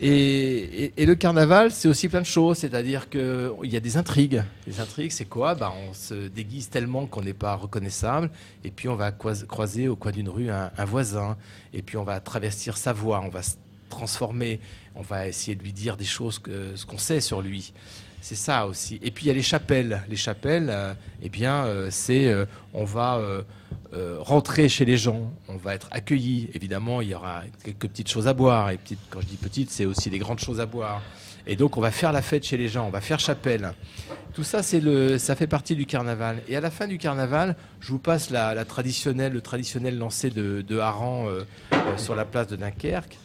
Et, 0.00 0.92
le 0.98 1.14
carnaval, 1.14 1.70
c'est 1.70 1.88
aussi 1.88 2.08
plein 2.08 2.20
de 2.20 2.26
choses. 2.26 2.58
C'est-à-dire 2.58 3.08
qu'il 3.08 3.52
y 3.62 3.76
a 3.76 3.80
des 3.80 3.96
intrigues. 3.96 4.42
Les 4.66 4.80
intrigues, 4.80 5.12
c'est 5.12 5.24
quoi? 5.24 5.54
Bah, 5.54 5.72
On 5.88 5.94
se 5.94 6.28
déguise 6.28 6.68
tellement 6.68 7.06
qu'on 7.06 7.22
n'est 7.22 7.32
pas 7.32 7.54
reconnaissable. 7.54 8.30
Et 8.64 8.70
puis, 8.70 8.88
on 8.88 8.96
va 8.96 9.12
croiser 9.12 9.88
au 9.88 9.96
coin 9.96 10.12
d'une 10.12 10.28
rue 10.28 10.50
un, 10.50 10.84
voisin. 10.84 11.36
Et 11.72 11.82
puis, 11.82 11.96
on 11.96 12.04
va 12.04 12.20
travestir 12.20 12.76
sa 12.76 12.92
voix. 12.92 13.22
On 13.24 13.28
va 13.28 13.42
se 13.42 13.54
transformer. 13.88 14.60
On 14.96 15.02
va 15.02 15.28
essayer 15.28 15.54
de 15.54 15.62
lui 15.62 15.72
dire 15.72 15.96
des 15.96 16.04
choses, 16.04 16.40
que, 16.40 16.74
ce 16.74 16.84
qu'on 16.86 16.98
sait 16.98 17.20
sur 17.20 17.40
lui. 17.40 17.72
C'est 18.24 18.36
ça 18.36 18.66
aussi. 18.66 18.98
Et 19.02 19.10
puis 19.10 19.26
il 19.26 19.28
y 19.28 19.30
a 19.30 19.34
les 19.34 19.42
chapelles. 19.42 20.02
Les 20.08 20.16
chapelles, 20.16 20.68
euh, 20.70 20.94
eh 21.22 21.28
bien, 21.28 21.66
euh, 21.66 21.88
c'est 21.90 22.26
euh, 22.26 22.46
on 22.72 22.86
va 22.86 23.20
rentrer 24.20 24.68
chez 24.70 24.86
les 24.86 24.96
gens, 24.96 25.30
on 25.46 25.56
va 25.56 25.74
être 25.74 25.88
accueilli. 25.90 26.48
Évidemment, 26.54 27.02
il 27.02 27.08
y 27.08 27.14
aura 27.14 27.42
quelques 27.62 27.86
petites 27.86 28.08
choses 28.08 28.26
à 28.26 28.32
boire. 28.32 28.70
Et 28.70 28.78
quand 29.10 29.20
je 29.20 29.26
dis 29.26 29.36
petites, 29.36 29.70
c'est 29.70 29.84
aussi 29.84 30.08
des 30.08 30.18
grandes 30.18 30.38
choses 30.38 30.58
à 30.58 30.64
boire. 30.64 31.02
Et 31.46 31.54
donc 31.54 31.76
on 31.76 31.82
va 31.82 31.90
faire 31.90 32.12
la 32.12 32.22
fête 32.22 32.44
chez 32.44 32.56
les 32.56 32.68
gens, 32.68 32.86
on 32.86 32.90
va 32.90 33.02
faire 33.02 33.20
chapelle. 33.20 33.74
Tout 34.32 34.42
ça, 34.42 34.62
c'est 34.62 34.80
le, 34.80 35.18
ça 35.18 35.36
fait 35.36 35.46
partie 35.46 35.76
du 35.76 35.84
carnaval. 35.84 36.38
Et 36.48 36.56
à 36.56 36.62
la 36.62 36.70
fin 36.70 36.86
du 36.88 36.96
carnaval, 36.96 37.56
je 37.80 37.88
vous 37.92 37.98
passe 37.98 38.30
la, 38.30 38.64
traditionnelle, 38.64 39.34
le 39.34 39.42
traditionnel 39.42 39.98
lancer 39.98 40.30
de, 40.30 40.64
de 40.66 40.78
harangue 40.78 41.44
sur 41.98 42.16
la 42.16 42.24
place 42.24 42.46
de 42.46 42.56
Dunkerque. 42.56 43.18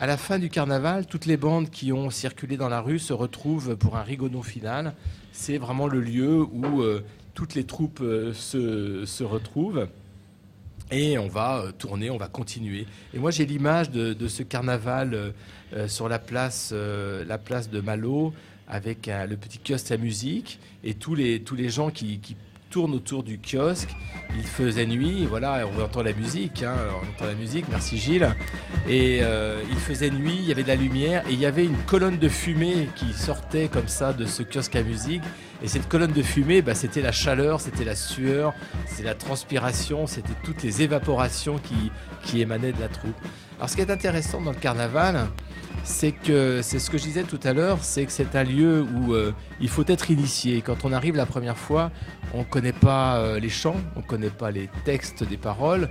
À 0.00 0.06
la 0.06 0.16
fin 0.16 0.38
du 0.38 0.48
carnaval, 0.48 1.06
toutes 1.06 1.26
les 1.26 1.36
bandes 1.36 1.70
qui 1.70 1.92
ont 1.92 2.08
circulé 2.10 2.56
dans 2.56 2.68
la 2.68 2.80
rue 2.80 3.00
se 3.00 3.12
retrouvent 3.12 3.76
pour 3.76 3.96
un 3.96 4.02
rigodon 4.02 4.44
final. 4.44 4.94
C'est 5.32 5.58
vraiment 5.58 5.88
le 5.88 6.00
lieu 6.00 6.40
où 6.40 6.82
euh, 6.82 7.04
toutes 7.34 7.56
les 7.56 7.64
troupes 7.64 7.98
euh, 8.00 8.32
se, 8.32 9.24
retrouvent. 9.24 9.88
Et 10.92 11.18
on 11.18 11.26
va 11.26 11.58
euh, 11.58 11.72
tourner, 11.72 12.10
on 12.10 12.16
va 12.16 12.28
continuer. 12.28 12.86
Et 13.12 13.18
moi, 13.18 13.32
j'ai 13.32 13.44
l'image 13.44 13.90
de, 13.90 14.28
ce 14.28 14.44
carnaval 14.44 15.34
sur 15.88 16.08
la 16.08 16.20
place, 16.20 16.72
la 16.72 17.38
place 17.38 17.68
de 17.68 17.80
Malo, 17.80 18.32
avec 18.68 19.08
le 19.08 19.34
petit 19.34 19.58
kiosque 19.58 19.90
à 19.90 19.96
musique, 19.96 20.60
et 20.84 20.94
tous 20.94 21.16
les, 21.16 21.42
tous 21.42 21.56
les 21.56 21.70
gens 21.70 21.90
qui, 21.90 22.20
qui 22.20 22.36
tourne 22.70 22.94
autour 22.94 23.22
du 23.22 23.38
kiosque. 23.38 23.90
Il 24.36 24.44
faisait 24.44 24.86
nuit, 24.86 25.26
voilà, 25.26 25.64
on 25.66 25.82
entend 25.82 26.02
la 26.02 26.12
musique, 26.12 26.62
hein, 26.62 26.74
on 27.02 27.08
entend 27.08 27.26
la 27.26 27.34
musique, 27.34 27.64
merci 27.70 27.98
Gilles. 27.98 28.34
Et 28.88 29.20
euh, 29.22 29.62
il 29.70 29.76
faisait 29.76 30.10
nuit, 30.10 30.36
il 30.38 30.44
y 30.44 30.52
avait 30.52 30.62
de 30.62 30.68
la 30.68 30.76
lumière 30.76 31.22
et 31.28 31.32
il 31.32 31.40
y 31.40 31.46
avait 31.46 31.64
une 31.64 31.78
colonne 31.86 32.18
de 32.18 32.28
fumée 32.28 32.88
qui 32.94 33.12
sortait 33.12 33.68
comme 33.68 33.88
ça 33.88 34.12
de 34.12 34.26
ce 34.26 34.42
kiosque 34.42 34.76
à 34.76 34.82
musique. 34.82 35.22
Et 35.62 35.68
cette 35.68 35.88
colonne 35.88 36.12
de 36.12 36.22
fumée, 36.22 36.62
bah, 36.62 36.74
c'était 36.74 37.02
la 37.02 37.10
chaleur, 37.10 37.60
c'était 37.60 37.84
la 37.84 37.96
sueur, 37.96 38.54
c'était 38.86 39.02
la 39.02 39.14
transpiration, 39.14 40.06
c'était 40.06 40.34
toutes 40.44 40.62
les 40.62 40.82
évaporations 40.82 41.58
qui, 41.58 41.90
qui 42.22 42.40
émanaient 42.40 42.72
de 42.72 42.80
la 42.80 42.88
troupe. 42.88 43.16
Alors 43.56 43.68
ce 43.68 43.74
qui 43.74 43.82
est 43.82 43.90
intéressant 43.90 44.40
dans 44.40 44.52
le 44.52 44.56
carnaval, 44.56 45.26
c'est 45.84 46.12
que 46.12 46.60
c'est 46.62 46.78
ce 46.78 46.90
que 46.90 46.98
je 46.98 47.04
disais 47.04 47.22
tout 47.22 47.40
à 47.44 47.52
l'heure, 47.52 47.78
c'est 47.82 48.04
que 48.04 48.12
c'est 48.12 48.36
un 48.36 48.44
lieu 48.44 48.82
où 48.82 49.14
euh, 49.14 49.32
il 49.60 49.68
faut 49.68 49.84
être 49.86 50.10
initié. 50.10 50.60
Quand 50.62 50.84
on 50.84 50.92
arrive 50.92 51.16
la 51.16 51.26
première 51.26 51.56
fois, 51.56 51.90
on 52.34 52.40
ne 52.40 52.44
connaît 52.44 52.72
pas 52.72 53.16
euh, 53.16 53.38
les 53.38 53.48
chants, 53.48 53.76
on 53.96 54.00
ne 54.00 54.04
connaît 54.04 54.30
pas 54.30 54.50
les 54.50 54.68
textes 54.84 55.24
des 55.24 55.36
paroles, 55.36 55.88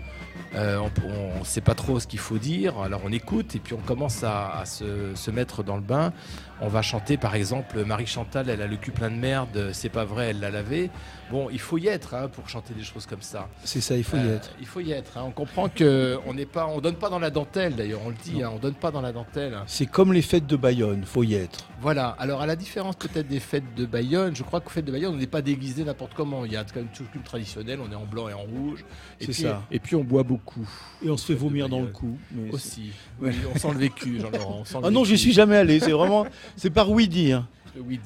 euh, 0.55 0.79
on 1.05 1.39
ne 1.39 1.45
sait 1.45 1.61
pas 1.61 1.75
trop 1.75 1.99
ce 1.99 2.07
qu'il 2.07 2.19
faut 2.19 2.37
dire, 2.37 2.79
alors 2.79 3.01
on 3.03 3.11
écoute 3.11 3.55
et 3.55 3.59
puis 3.59 3.73
on 3.73 3.81
commence 3.81 4.23
à, 4.23 4.63
se, 4.65 5.31
mettre 5.31 5.63
dans 5.63 5.75
le 5.75 5.81
bain. 5.81 6.13
On 6.59 6.69
va 6.69 6.81
chanter 6.81 7.17
par 7.17 7.35
exemple 7.35 7.83
Marie 7.85 8.07
Chantal, 8.07 8.49
elle 8.49 8.61
a 8.61 8.67
le 8.67 8.77
cul 8.77 8.91
plein 8.91 9.11
de 9.11 9.15
merde, 9.15 9.69
c'est 9.73 9.89
pas 9.89 10.05
vrai, 10.05 10.29
elle 10.29 10.39
l'a 10.39 10.49
lavé. 10.49 10.89
Bon, 11.29 11.49
il 11.51 11.59
faut 11.59 11.77
y 11.77 11.87
être 11.87 12.13
hein, 12.13 12.29
pour 12.29 12.49
chanter 12.49 12.73
des 12.73 12.83
choses 12.83 13.05
comme 13.05 13.21
ça. 13.21 13.49
C'est 13.63 13.81
ça, 13.81 13.95
il 13.95 14.03
faut 14.03 14.17
y 14.17 14.21
euh, 14.21 14.37
être. 14.37 14.51
Il 14.59 14.65
faut 14.65 14.79
y 14.79 14.91
être. 14.91 15.17
Hein. 15.17 15.25
On 15.27 15.31
comprend 15.31 15.67
que 15.69 16.17
on 16.25 16.33
n'est 16.33 16.45
pas, 16.45 16.67
on 16.67 16.79
donne 16.79 16.95
pas 16.95 17.09
dans 17.09 17.19
la 17.19 17.29
dentelle 17.29 17.75
d'ailleurs, 17.75 18.01
on 18.05 18.09
le 18.09 18.15
dit, 18.15 18.41
hein, 18.41 18.51
on 18.53 18.59
donne 18.59 18.75
pas 18.75 18.91
dans 18.91 19.01
la 19.01 19.11
dentelle. 19.11 19.57
C'est 19.67 19.85
comme 19.85 20.13
les 20.13 20.21
fêtes 20.21 20.47
de 20.47 20.55
Bayonne, 20.55 21.03
faut 21.03 21.23
y 21.23 21.35
être. 21.35 21.67
Voilà. 21.81 22.15
Alors 22.17 22.41
à 22.41 22.47
la 22.47 22.55
différence 22.55 22.95
peut-être 22.95 23.27
des 23.27 23.39
fêtes 23.39 23.75
de 23.75 23.85
Bayonne, 23.85 24.35
je 24.35 24.43
crois 24.43 24.61
qu'aux 24.61 24.69
fêtes 24.69 24.85
de 24.85 24.91
Bayonne, 24.91 25.13
on 25.13 25.17
n'est 25.17 25.27
pas 25.27 25.41
déguisé 25.41 25.83
n'importe 25.83 26.13
comment. 26.15 26.45
Il 26.45 26.53
y 26.53 26.57
a 26.57 26.63
quand 26.63 26.77
même 26.77 26.87
une 27.13 27.21
traditionnelle, 27.21 27.79
on 27.87 27.91
est 27.91 27.95
en 27.95 28.05
blanc 28.05 28.29
et 28.29 28.33
en 28.33 28.41
rouge. 28.41 28.83
C'est 29.19 29.33
ça. 29.33 29.63
Et 29.69 29.79
puis 29.79 29.95
on 29.95 30.03
boit 30.03 30.23
beaucoup. 30.23 30.67
Et 31.03 31.09
on 31.09 31.17
se 31.17 31.25
fait 31.25 31.37
vomir 31.37 31.69
dans 31.69 31.81
le 31.81 31.87
cou. 31.87 32.17
Aussi. 32.51 32.91
Oui, 33.21 33.31
on 33.53 33.57
sent 33.57 33.71
le 33.73 33.79
vécu, 33.79 34.19
Jean-Laurent. 34.19 34.63
Ah 34.83 34.89
non, 34.89 35.03
j'y 35.03 35.17
suis 35.17 35.33
jamais 35.33 35.57
allé. 35.57 35.79
C'est 35.79 35.91
vraiment, 35.91 36.25
c'est 36.55 36.69
par 36.69 36.91
oui 36.91 37.07
dire. 37.07 37.45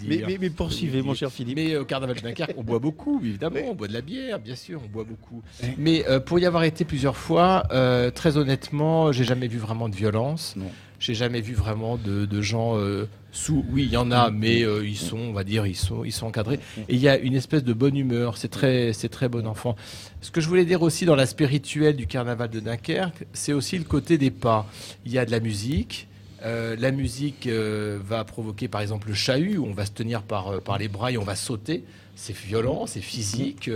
Mais, 0.07 0.37
mais, 0.39 0.49
poursuivez, 0.49 1.01
mon 1.01 1.13
cher 1.13 1.31
Philippe. 1.31 1.55
Mais 1.55 1.75
au 1.77 1.85
carnaval 1.85 2.15
de 2.15 2.21
Dunkerque, 2.21 2.53
on 2.57 2.63
boit 2.63 2.79
beaucoup, 2.79 3.21
évidemment. 3.23 3.59
On 3.69 3.75
boit 3.75 3.87
de 3.87 3.93
la 3.93 4.01
bière, 4.01 4.39
bien 4.39 4.55
sûr, 4.55 4.81
on 4.83 4.89
boit 4.89 5.03
beaucoup. 5.03 5.41
Mais 5.77 6.05
euh, 6.07 6.19
pour 6.19 6.39
y 6.39 6.45
avoir 6.45 6.63
été 6.63 6.85
plusieurs 6.85 7.17
fois, 7.17 7.63
euh, 7.71 8.11
très 8.11 8.37
honnêtement, 8.37 9.11
j'ai 9.11 9.23
jamais 9.23 9.47
vu 9.47 9.57
vraiment 9.57 9.89
de 9.89 9.95
violence. 9.95 10.55
Non. 10.55 10.69
J'ai 10.99 11.15
jamais 11.15 11.41
vu 11.41 11.55
vraiment 11.55 11.97
de, 11.97 12.41
gens 12.41 12.77
euh, 12.77 13.07
sous. 13.31 13.65
Oui, 13.71 13.85
il 13.85 13.91
y 13.91 13.97
en 13.97 14.11
a, 14.11 14.29
mais 14.29 14.59
ils 14.59 14.97
sont, 14.97 15.17
on 15.17 15.33
va 15.33 15.43
dire, 15.43 15.65
ils 15.65 15.75
sont, 15.75 16.03
ils 16.03 16.11
sont 16.11 16.27
encadrés. 16.27 16.59
Et 16.89 16.95
il 16.95 16.99
y 16.99 17.09
a 17.09 17.17
une 17.17 17.33
espèce 17.33 17.63
de 17.63 17.73
bonne 17.73 17.97
humeur. 17.97 18.37
C'est 18.37 18.49
très, 18.49 18.93
c'est 18.93 19.09
très 19.09 19.27
bon 19.27 19.47
enfant. 19.47 19.75
Ce 20.21 20.29
que 20.29 20.41
je 20.41 20.47
voulais 20.47 20.65
dire 20.65 20.83
aussi 20.83 21.05
dans 21.05 21.15
la 21.15 21.25
spirituelle 21.25 21.95
du 21.95 22.05
carnaval 22.05 22.51
de 22.51 22.59
Dunkerque, 22.59 23.25
c'est 23.33 23.53
aussi 23.53 23.79
le 23.79 23.83
côté 23.83 24.19
des 24.19 24.29
pas. 24.29 24.67
Il 25.05 25.11
y 25.11 25.17
a 25.17 25.25
de 25.25 25.31
la 25.31 25.39
musique. 25.39 26.07
Euh, 26.43 26.75
la 26.79 26.91
musique 26.91 27.45
euh, 27.45 27.99
va 28.03 28.23
provoquer 28.23 28.67
par 28.67 28.81
exemple 28.81 29.07
le 29.07 29.13
chahut, 29.13 29.57
où 29.57 29.65
on 29.65 29.73
va 29.73 29.85
se 29.85 29.91
tenir 29.91 30.23
par, 30.23 30.47
euh, 30.47 30.59
par 30.59 30.77
les 30.77 30.87
bras 30.87 31.11
et 31.11 31.17
on 31.17 31.23
va 31.23 31.35
sauter. 31.35 31.83
C'est 32.15 32.35
violent, 32.35 32.87
c'est 32.87 33.01
physique. 33.01 33.69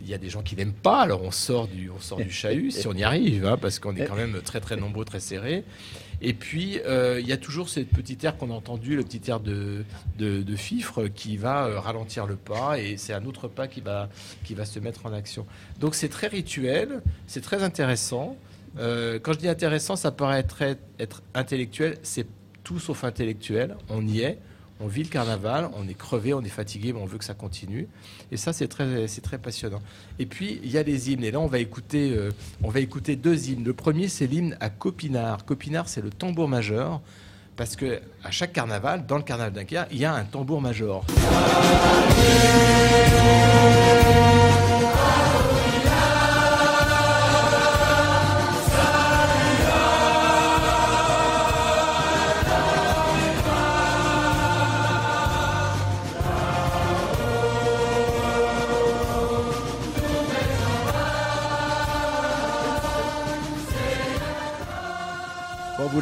Il 0.00 0.08
y 0.08 0.14
a 0.14 0.18
des 0.18 0.30
gens 0.30 0.42
qui 0.42 0.56
n'aiment 0.56 0.72
pas, 0.72 1.02
alors 1.02 1.22
on 1.22 1.30
sort 1.30 1.66
du, 1.66 1.90
on 1.90 2.00
sort 2.00 2.18
du 2.18 2.30
chahut 2.30 2.70
si 2.70 2.86
on 2.86 2.94
y 2.94 3.02
arrive, 3.02 3.44
hein, 3.44 3.58
parce 3.60 3.78
qu'on 3.78 3.94
est 3.96 4.06
quand 4.06 4.14
même 4.14 4.40
très 4.42 4.60
très 4.60 4.76
nombreux, 4.76 5.04
très 5.04 5.20
serrés. 5.20 5.64
Et 6.22 6.32
puis 6.32 6.78
il 6.86 7.26
y 7.26 7.32
a 7.32 7.36
toujours 7.36 7.68
cette 7.68 7.90
petite 7.90 8.22
air 8.24 8.38
qu'on 8.38 8.50
a 8.50 8.54
entendu, 8.54 8.96
le 8.96 9.02
petit 9.02 9.28
air 9.28 9.40
de, 9.40 9.84
de, 10.18 10.56
fifre 10.56 11.08
qui 11.08 11.36
va 11.36 11.78
ralentir 11.80 12.26
le 12.26 12.36
pas 12.36 12.78
et 12.78 12.96
c'est 12.96 13.12
un 13.12 13.26
autre 13.26 13.48
pas 13.48 13.66
qui 13.66 13.82
va, 13.82 14.08
qui 14.44 14.54
va 14.54 14.64
se 14.64 14.78
mettre 14.78 15.04
en 15.04 15.12
action. 15.12 15.44
Donc 15.78 15.94
c'est 15.94 16.08
très 16.08 16.28
rituel, 16.28 17.02
c'est 17.26 17.42
très 17.42 17.64
intéressant. 17.64 18.36
Euh, 18.78 19.18
quand 19.22 19.32
je 19.32 19.38
dis 19.38 19.48
intéressant, 19.48 19.96
ça 19.96 20.10
paraît 20.10 20.44
être, 20.98 21.22
intellectuel. 21.34 21.98
C'est 22.02 22.26
tout 22.62 22.78
sauf 22.78 23.04
intellectuel. 23.04 23.76
On 23.88 24.06
y 24.06 24.20
est. 24.20 24.38
On 24.80 24.88
vit 24.88 25.04
le 25.04 25.08
carnaval, 25.08 25.70
on 25.74 25.86
est 25.88 25.96
crevé, 25.96 26.34
on 26.34 26.42
est 26.42 26.48
fatigué, 26.48 26.92
mais 26.92 26.98
on 26.98 27.06
veut 27.06 27.16
que 27.16 27.24
ça 27.24 27.34
continue. 27.34 27.86
Et 28.32 28.36
ça, 28.36 28.52
c'est 28.52 28.66
très, 28.66 29.06
très 29.22 29.38
passionnant. 29.38 29.80
Et 30.18 30.26
puis, 30.26 30.60
il 30.64 30.70
y 30.70 30.78
a 30.78 30.82
les 30.82 31.12
hymnes. 31.12 31.22
Et 31.22 31.30
là, 31.30 31.38
on 31.38 31.46
va 31.46 31.60
écouter, 31.60 32.12
euh, 32.12 32.32
on 32.62 32.70
va 32.70 32.80
écouter 32.80 33.14
deux 33.14 33.50
hymnes. 33.50 33.62
Le 33.62 33.72
premier, 33.72 34.08
c'est 34.08 34.26
l'hymne 34.26 34.56
à 34.60 34.70
Copinard. 34.70 35.44
Copinard, 35.44 35.88
c'est 35.88 36.02
le 36.02 36.10
tambour 36.10 36.48
majeur. 36.48 37.00
Parce 37.56 37.76
que 37.76 38.00
à 38.24 38.32
chaque 38.32 38.52
carnaval, 38.52 39.06
dans 39.06 39.16
le 39.16 39.22
carnaval 39.22 39.52
d'Inquier, 39.52 39.84
il 39.92 39.98
y 39.98 40.04
a 40.04 40.12
un 40.12 40.24
tambour 40.24 40.60
major. 40.60 41.04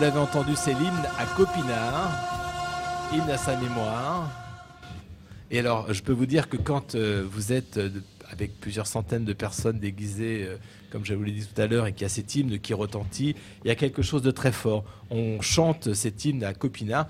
L'avez 0.03 0.19
entendu, 0.19 0.57
c'est 0.57 0.73
l'hymne 0.73 1.07
à 1.17 1.25
Copinard, 1.37 2.11
hymne 3.13 3.31
à 3.31 3.37
sa 3.39 3.57
mémoire. 3.57 4.29
Et 5.53 5.61
alors, 5.61 5.93
je 5.95 6.03
peux 6.03 6.11
vous 6.11 6.27
dire 6.27 6.49
que 6.49 6.57
quand 6.57 6.97
euh, 6.97 7.25
vous 7.31 7.53
êtes 7.53 7.77
euh, 7.77 7.89
avec 8.29 8.59
plusieurs 8.59 8.89
centaines 8.89 9.25
de 9.25 9.33
personnes 9.33 9.79
déguisées, 9.79 10.45
euh, 10.45 10.57
comme 10.91 11.05
je 11.05 11.15
vous 11.15 11.23
l'ai 11.23 11.31
dit 11.31 11.47
tout 11.47 11.61
à 11.61 11.69
l'heure, 11.69 11.87
et 11.87 11.93
qu'il 11.93 12.03
y 12.03 12.07
a 12.07 12.09
cet 12.09 12.35
hymne 12.35 12.59
qui 12.59 12.75
retentit, 12.75 13.37
il 13.65 13.69
y 13.69 13.71
a 13.71 13.77
quelque 13.77 14.03
chose 14.03 14.23
de 14.23 14.33
très 14.33 14.51
fort. 14.51 14.83
On 15.11 15.41
chante 15.41 15.95
cet 15.95 16.25
hymne 16.25 16.43
à 16.43 16.53
Copinard. 16.53 17.07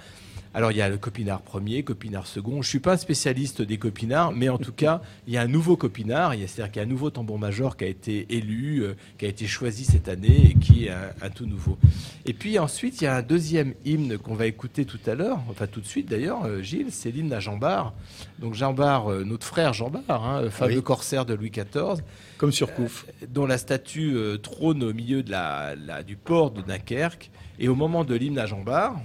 Alors 0.55 0.71
il 0.71 0.77
y 0.77 0.83
a 0.83 0.89
le 0.89 0.99
copinard 0.99 1.41
premier, 1.41 1.83
copinard 1.83 2.27
second. 2.27 2.53
Je 2.53 2.57
ne 2.59 2.63
suis 2.63 2.79
pas 2.79 2.93
un 2.93 2.97
spécialiste 2.99 3.63
des 3.63 3.79
copinards, 3.79 4.33
mais 4.33 4.51
en 4.51 4.59
tout 4.59 4.73
cas, 4.73 5.01
il 5.27 5.33
y 5.33 5.39
a 5.39 5.43
un 5.43 5.49
nouveau 5.49 5.77
copinard, 5.77 6.33
c'est-à-dire 6.35 6.71
qu'il 6.71 6.77
y 6.77 6.85
a 6.85 6.87
un 6.87 6.91
nouveau 6.91 7.09
tambour-major 7.11 7.77
qui 7.77 7.85
a 7.85 7.87
été 7.87 8.27
élu, 8.29 8.81
euh, 8.81 8.95
qui 9.17 9.25
a 9.25 9.29
été 9.29 9.47
choisi 9.47 9.85
cette 9.85 10.09
année 10.09 10.51
et 10.51 10.55
qui 10.55 10.87
est 10.87 10.91
un, 10.91 11.31
tout 11.31 11.47
nouveau. 11.47 11.79
Et 12.27 12.35
puis 12.35 12.59
ensuite, 12.59 13.01
il 13.01 13.05
y 13.05 13.07
a 13.07 13.17
un 13.17 13.23
deuxième 13.23 13.73
hymne 13.87 14.19
qu'on 14.19 14.35
va 14.35 14.47
écouter 14.47 14.85
tout 14.85 15.01
à 15.07 15.15
l'heure, 15.15 15.41
enfin 15.49 15.67
tout 15.67 15.81
de 15.81 15.87
suite 15.87 16.09
d'ailleurs, 16.09 16.45
euh, 16.45 16.61
Gilles, 16.61 16.91
c'est 16.91 17.11
l'hymne 17.11 17.33
à 17.33 17.41
Jean 17.41 17.57
Bart. 17.57 17.95
Donc 18.39 18.55
Jean 18.55 18.75
Bart, 18.75 19.11
euh, 19.11 19.25
notre 19.25 19.47
frère 19.47 19.73
Jean 19.73 19.89
Bart, 19.89 20.25
hein, 20.25 20.51
fameux 20.51 20.83
corsaire 20.83 21.25
de 21.25 21.33
Louis 21.33 21.51
XIV. 21.51 22.03
Comme 22.37 22.53
Surcouf. 22.53 23.07
dont 23.29 23.47
la 23.47 23.57
statue 23.57 24.17
trône 24.43 24.83
au 24.83 24.93
milieu 24.93 25.23
de 25.23 25.31
la, 25.31 26.03
du 26.03 26.17
port 26.17 26.51
de 26.51 26.61
Dunkerque. 26.61 27.31
Et 27.61 27.69
au 27.69 27.77
moment 27.77 28.05
de 28.05 28.17
l'hymne 28.17 28.39
à 28.39 28.47
Jean 28.47 28.63
Bart, 28.63 29.01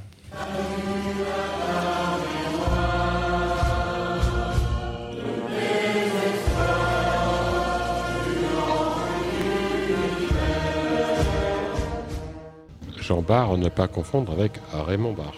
Jean 13.08 13.22
Barre, 13.22 13.58
ne 13.58 13.70
pas 13.70 13.88
confondre 13.88 14.34
avec 14.34 14.60
Raymond 14.74 15.14
Barre. 15.14 15.32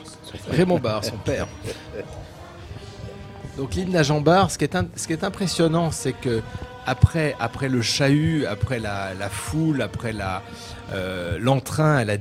Raymond 0.49 0.79
Barre, 0.79 1.03
son 1.03 1.17
père. 1.17 1.47
Donc 3.57 3.75
l'hymne 3.75 3.95
à 3.95 4.03
Jean 4.03 4.21
Barre, 4.21 4.49
ce 4.49 4.57
qui 4.57 4.63
est, 4.63 4.75
ce 4.95 5.05
qui 5.05 5.13
est 5.13 5.23
impressionnant, 5.23 5.91
c'est 5.91 6.13
que 6.13 6.41
après, 6.89 7.69
le 7.69 7.81
chahut, 7.81 8.45
après 8.45 8.79
la, 8.79 9.29
foule, 9.29 9.81
après 9.81 10.11
la, 10.11 10.41
euh, 10.91 11.37
l'entrain, 11.39 12.03
la, 12.03 12.17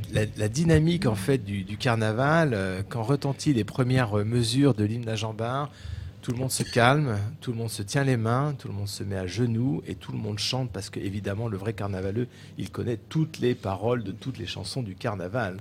dynamique 0.48 1.06
en 1.06 1.14
fait 1.14 1.38
du, 1.38 1.76
carnaval, 1.76 2.52
euh, 2.54 2.82
quand 2.88 3.02
retentit 3.02 3.54
les 3.54 3.64
premières 3.64 4.14
mesures 4.24 4.74
de 4.74 4.84
l'hymne 4.84 5.08
à 5.08 5.16
Jean 5.16 5.32
Bart, 5.32 5.70
tout 6.20 6.32
le 6.32 6.38
monde 6.38 6.50
se 6.50 6.62
calme, 6.62 7.16
tout 7.40 7.52
le 7.52 7.58
monde 7.58 7.70
se 7.70 7.82
tient 7.82 8.04
les 8.04 8.18
mains, 8.18 8.54
tout 8.58 8.68
le 8.68 8.74
monde 8.74 8.88
se 8.88 9.02
met 9.02 9.16
à 9.16 9.26
genoux 9.26 9.82
et 9.86 9.94
tout 9.94 10.12
le 10.12 10.18
monde 10.18 10.38
chante 10.38 10.70
parce 10.70 10.90
que 10.90 11.00
évidemment 11.00 11.48
le 11.48 11.56
vrai 11.56 11.72
carnavaleux, 11.72 12.28
il 12.58 12.70
connaît 12.70 12.98
toutes 13.08 13.38
les 13.38 13.54
paroles 13.54 14.04
de 14.04 14.12
toutes 14.12 14.38
les 14.38 14.46
chansons 14.46 14.82
du 14.82 14.94
carnaval. 14.94 15.58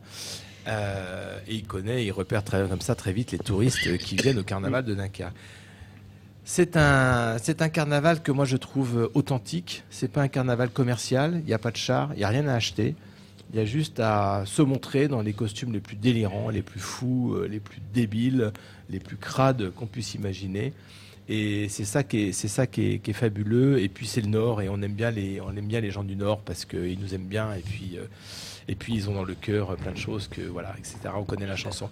Euh, 0.68 1.39
et 1.47 1.55
il 1.55 1.66
connaît, 1.66 2.05
il 2.05 2.12
repère 2.12 2.43
comme 2.43 2.82
ça 2.82 2.95
très 2.95 3.14
vite 3.14 3.32
les 3.32 3.38
touristes 3.38 3.97
qui 3.99 4.18
viennent 4.18 4.39
au 4.39 4.43
carnaval 4.43 4.84
de 4.84 4.93
Dunkerque. 4.93 5.34
C'est 6.50 6.78
un, 6.78 7.38
c'est 7.39 7.62
un 7.62 7.68
carnaval 7.68 8.24
que 8.24 8.32
moi 8.32 8.45
je 8.45 8.56
trouve 8.56 9.12
authentique. 9.16 9.84
C'est 9.89 10.10
pas 10.10 10.22
un 10.22 10.30
carnaval 10.30 10.70
commercial. 10.70 11.41
Il 11.41 11.45
n'y 11.45 11.54
a 11.54 11.58
pas 11.58 11.72
de 11.72 11.76
char, 11.76 12.12
il 12.14 12.20
n'y 12.20 12.24
a 12.24 12.30
rien 12.30 12.48
à 12.48 12.54
acheter. 12.54 12.95
Il 13.52 13.60
y 13.60 13.60
a 13.60 13.66
juste 13.66 14.00
à 14.00 14.43
se 14.45 14.62
montrer 14.62 15.10
dans 15.10 15.22
les 15.22 15.34
costumes 15.34 15.74
les 15.74 15.82
plus 15.82 15.98
délirants, 15.98 16.48
les 16.48 16.62
plus 16.62 16.80
fous, 16.80 17.34
euh, 17.34 17.50
les 17.50 17.60
plus 17.60 17.82
débiles, 17.93 18.54
les 18.89 19.02
plus 19.02 19.18
crades 19.18 19.72
qu'on 19.72 19.88
puisse 19.88 20.14
imaginer. 20.14 20.72
Et 21.28 21.68
c'est 21.68 21.84
ça 21.84 22.04
qui 22.04 22.30
est, 22.30 22.32
c'est 22.32 22.48
ça 22.48 22.66
qui 22.66 23.02
est, 23.06 23.14
fabuleux. 23.14 23.82
Et 23.82 23.89
puis 23.89 24.08
c'est 24.08 24.22
le 24.22 24.30
Nord 24.30 24.62
et 24.62 24.70
on 24.70 24.82
aime 24.82 24.93
bien 24.93 25.12
les, 25.12 25.41
on 25.41 25.54
aime 25.54 25.68
bien 25.68 25.82
les 25.82 25.91
gens 25.91 26.06
du 26.06 26.16
Nord 26.16 26.39
parce 26.39 26.64
qu'ils 26.64 26.98
nous 26.98 27.14
aiment 27.14 27.28
bien. 27.28 27.54
Et 27.56 27.62
puis 27.62 27.98
euh, 27.98 28.06
et 28.68 28.76
puis 28.76 28.93
ils 28.93 29.09
ont 29.09 29.13
dans 29.13 29.24
le 29.24 29.36
cœur 29.36 29.76
plein 29.78 29.91
de 29.91 29.97
choses 29.97 30.28
que 30.28 30.41
voilà, 30.41 30.76
etc. 30.78 30.97
On 31.15 31.24
connaît 31.24 31.47
la 31.47 31.55
chanson. 31.55 31.89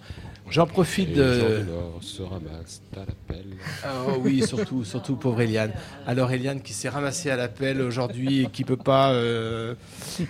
J'en 0.50 0.66
profite 0.66 1.12
de. 1.12 1.64
se 2.00 2.22
ramasse 2.22 2.82
à 2.94 3.00
l'appel. 3.00 3.46
Ah, 3.82 4.02
oh 4.08 4.20
oui, 4.20 4.46
surtout, 4.46 4.84
surtout 4.84 5.16
pauvre 5.16 5.40
Eliane. 5.40 5.72
Alors 6.06 6.30
Eliane 6.30 6.60
qui 6.60 6.72
s'est 6.72 6.88
ramassée 6.88 7.30
à 7.30 7.36
l'appel 7.36 7.80
aujourd'hui 7.80 8.42
et 8.42 8.46
qui 8.46 8.64
peut 8.64 8.76
pas 8.76 9.12
euh, 9.12 9.74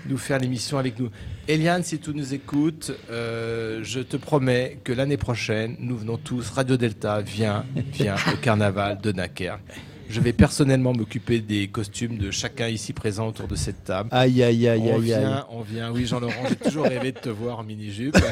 nous 0.07 0.19
faire 0.19 0.39
l'émission 0.39 0.79
avec 0.79 0.99
nous. 0.99 1.11
Eliane, 1.49 1.83
si 1.83 1.99
tu 1.99 2.11
nous 2.11 2.35
écoutes, 2.35 2.93
euh, 3.11 3.81
je 3.83 4.01
te 4.01 4.17
promets 4.17 4.79
que 4.85 4.93
l'année 4.93 5.17
prochaine, 5.17 5.77
nous 5.81 5.97
venons 5.97 6.17
tous. 6.17 6.51
Radio 6.51 6.77
Delta 6.77 7.21
vient, 7.21 7.65
vient 7.93 8.17
au 8.33 8.37
carnaval 8.37 8.99
de 9.01 9.13
Dunkerque. 9.13 9.75
Je 10.09 10.21
vais 10.21 10.33
personnellement 10.33 10.93
m'occuper 10.93 11.41
des 11.41 11.69
costumes 11.69 12.19
de 12.19 12.31
chacun 12.31 12.69
ici 12.69 12.93
présent 12.93 13.29
autour 13.29 13.49
de 13.49 13.57
cette 13.57 13.85
table. 13.85 14.09
Aïe, 14.13 14.43
aïe, 14.43 14.69
aïe, 14.69 14.83
on 14.85 14.97
aïe, 14.97 15.03
vient, 15.03 15.47
On 15.51 15.63
vient, 15.63 15.91
oui, 15.93 16.07
Jean-Laurent, 16.07 16.45
j'ai 16.49 16.57
toujours 16.57 16.85
rêvé 16.85 17.13
de 17.13 17.19
te 17.19 17.29
voir 17.29 17.59
en 17.59 17.65
mini-jupe. 17.65 18.17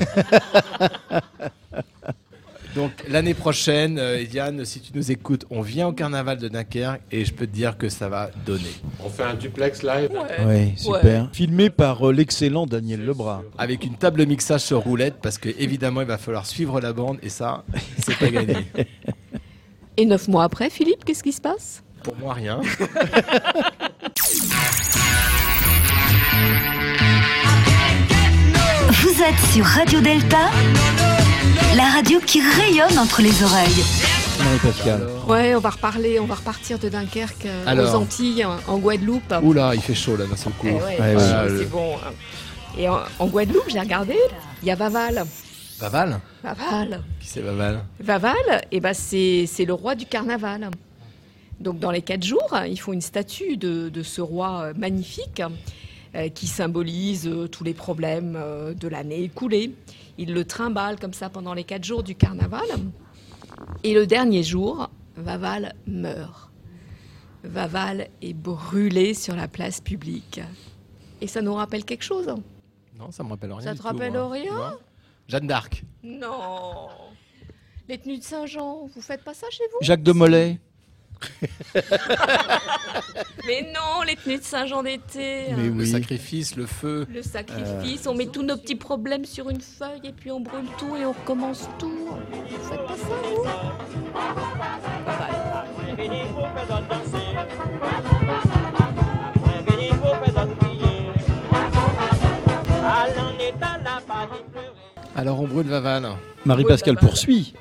Donc 2.75 2.91
l'année 3.09 3.35
prochaine, 3.35 3.99
euh, 3.99 4.23
Yann, 4.33 4.65
si 4.65 4.81
tu 4.81 4.91
nous 4.95 5.13
écoutes, 5.13 5.47
on 5.49 5.61
vient 5.61 5.87
au 5.87 5.93
carnaval 5.93 6.39
de 6.39 6.49
Dunkerque 6.49 7.03
et 7.13 7.25
je 7.25 7.33
peux 7.33 7.47
te 7.47 7.53
dire 7.53 7.79
que 7.79 7.89
ça 7.89 8.09
va 8.09 8.31
donner. 8.45 8.75
On 8.99 9.09
fait 9.09 9.23
un 9.23 9.35
duplex 9.35 9.85
live 9.85 10.11
Oui, 10.45 10.73
super. 10.77 11.29
Filmé 11.33 11.71
par 11.71 12.09
euh, 12.09 12.13
l'excellent 12.13 12.67
Daniel 12.67 13.05
Lebras. 13.05 13.43
Avec 13.59 13.85
une 13.85 13.95
table 13.95 14.27
mixage 14.27 14.63
sur 14.63 14.81
roulette 14.81 15.17
parce 15.23 15.39
que 15.39 15.51
évidemment 15.57 16.01
il 16.01 16.09
va 16.09 16.19
falloir 16.19 16.47
suivre 16.47 16.81
la 16.81 16.93
bande 16.93 17.19
et 17.23 17.29
ça, 17.29 17.65
c'est 17.99 18.19
pas 18.19 18.29
gagné. 18.31 18.57
Et 19.97 20.07
neuf 20.07 20.27
mois 20.29 20.45
après, 20.45 20.71
Philippe, 20.71 21.05
qu'est-ce 21.05 21.23
qui 21.23 21.33
se 21.33 21.41
passe? 21.41 21.83
Pour 22.03 22.17
moi, 22.17 22.35
rien. 22.35 22.61
Vous 28.91 29.23
êtes 29.23 29.53
sur 29.53 29.65
Radio 29.65 30.01
Delta, 30.01 30.51
la 31.77 31.85
radio 31.91 32.19
qui 32.27 32.41
rayonne 32.41 32.99
entre 32.99 33.23
les 33.23 33.43
oreilles. 33.43 33.85
Marie-Pascal. 34.43 35.09
Ouais, 35.29 35.55
on 35.55 35.61
va 35.61 35.71
reparler, 35.71 36.19
on 36.19 36.27
va 36.27 36.35
repartir 36.35 36.79
de 36.79 36.89
Dunkerque 36.89 37.47
euh, 37.47 37.93
aux 37.93 37.95
Antilles, 37.95 38.45
en 38.67 38.79
Guadeloupe. 38.79 39.33
Oula, 39.43 39.75
il 39.75 39.81
fait 39.81 39.95
chaud 39.95 40.17
là 40.17 40.27
d'un 40.27 40.37
seul 40.37 40.53
coup. 40.55 40.67
Eh 40.67 40.97
c'est 41.59 41.71
bon. 41.71 41.95
Hein. 41.97 42.11
Et 42.77 42.89
en, 42.89 42.99
en 43.19 43.27
Guadeloupe, 43.27 43.69
j'ai 43.69 43.81
regardé, 43.81 44.17
il 44.63 44.69
y 44.69 44.71
a 44.73 44.75
Vaval. 44.75 45.25
Vaval 45.79 46.21
Vaval. 46.43 47.03
Qui 47.21 47.27
c'est 47.27 47.41
Vaval 47.41 47.85
Vaval, 48.01 48.63
eh 48.71 48.81
ben 48.81 48.95
c'est, 48.95 49.65
le 49.67 49.73
roi 49.73 49.95
du 49.95 50.07
carnaval. 50.07 50.71
Donc 51.61 51.79
dans 51.79 51.91
les 51.91 52.03
quatre 52.03 52.23
jours, 52.23 52.57
ils 52.67 52.79
font 52.79 52.93
une 52.93 53.01
statue 53.01 53.57
de, 53.57 54.03
ce 54.03 54.21
roi 54.21 54.63
euh, 54.63 54.75
magnifique 54.77 55.43
euh, 56.15 56.29
qui 56.29 56.47
symbolise 56.47 57.27
euh, 57.27 57.49
tous 57.49 57.65
les 57.65 57.75
problèmes 57.75 58.39
de 58.79 58.89
l'année 58.89 59.23
écoulée. 59.23 59.75
Ils 60.19 60.33
le 60.33 60.45
trimballent 60.45 60.99
comme 60.99 61.15
ça 61.15 61.29
pendant 61.29 61.55
les 61.55 61.65
quatre 61.65 61.85
jours 61.85 62.03
du 62.03 62.15
carnaval. 62.15 62.67
Et 63.83 63.95
le 63.95 64.07
dernier 64.07 64.43
jour, 64.43 64.91
Vaval 65.17 65.75
meurt. 65.87 66.51
Vaval 67.43 68.09
est 68.23 68.33
brûlé 68.33 69.13
sur 69.13 69.35
la 69.35 69.49
place 69.49 69.81
publique. 69.81 70.41
Et 71.21 71.27
ça 71.27 71.43
nous 71.43 71.55
rappelle 71.55 71.85
quelque 71.85 72.05
chose 72.05 72.33
Non, 72.99 73.11
ça 73.11 73.23
me 73.23 73.31
rappelle 73.31 73.53
rien. 73.53 73.61
Ça 73.61 73.75
te 73.75 73.83
rappelle 73.83 74.17
rien? 74.17 74.77
Jeanne 75.29 75.47
d'Arc. 75.47 75.85
Non. 76.03 76.89
Les 77.89 77.99
tenues 77.99 78.19
de 78.19 78.23
Saint-Jean, 78.25 78.89
vous 78.95 79.01
faites 79.03 79.23
pas 79.25 79.35
ça 79.35 79.47
chez 79.51 79.65
vous? 79.73 79.79
Jacques 79.81 80.03
de 80.03 80.13
Molay. 80.13 80.59
Mais 83.47 83.63
non, 83.73 84.03
les 84.07 84.17
tenues 84.17 84.39
de 84.39 84.43
Saint-Jean 84.43 84.83
d'été. 84.83 85.47
Mais 85.57 85.69
Le 85.71 85.87
sacrifice, 85.87 86.57
le 86.57 86.67
feu. 86.67 87.07
Le 87.11 87.23
sacrifice, 87.23 88.07
on 88.07 88.15
met 88.15 88.27
tous 88.27 88.43
nos 88.43 88.57
petits 88.57 88.75
problèmes 88.77 89.25
sur 89.25 89.49
une 89.51 89.61
feuille 89.61 90.01
et 90.05 90.13
puis 90.13 90.31
on 90.31 90.41
brûle 90.41 90.69
tout 90.79 90.97
et 90.97 91.05
on 91.07 91.13
recommence 91.13 91.69
tout. 91.79 92.09
Vous 92.31 92.69
faites 92.69 92.87
pas 92.87 92.97
ça, 92.97 93.15
vous? 93.25 93.45
Alors 105.17 105.41
on 105.41 105.47
brûle 105.47 105.67
Vaval. 105.67 106.09
Marie-Pascal 106.45 106.97
poursuit. 106.97 107.55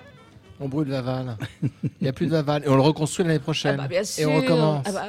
On 0.59 0.67
brûle 0.67 0.87
Vaval. 0.87 1.37
Il 1.83 1.89
n'y 2.01 2.07
a 2.07 2.13
plus 2.13 2.25
de 2.27 2.31
Vaval. 2.31 2.63
Et 2.65 2.69
on 2.69 2.75
le 2.75 2.81
reconstruit 2.81 3.25
l'année 3.25 3.39
prochaine. 3.39 3.75
Ah 3.79 3.83
bah, 3.83 3.87
bien 3.87 4.03
sûr. 4.03 4.23
Et 4.23 4.25
on 4.31 4.37
recommence. 4.37 4.85
Ah 4.87 4.91
bah 4.91 5.05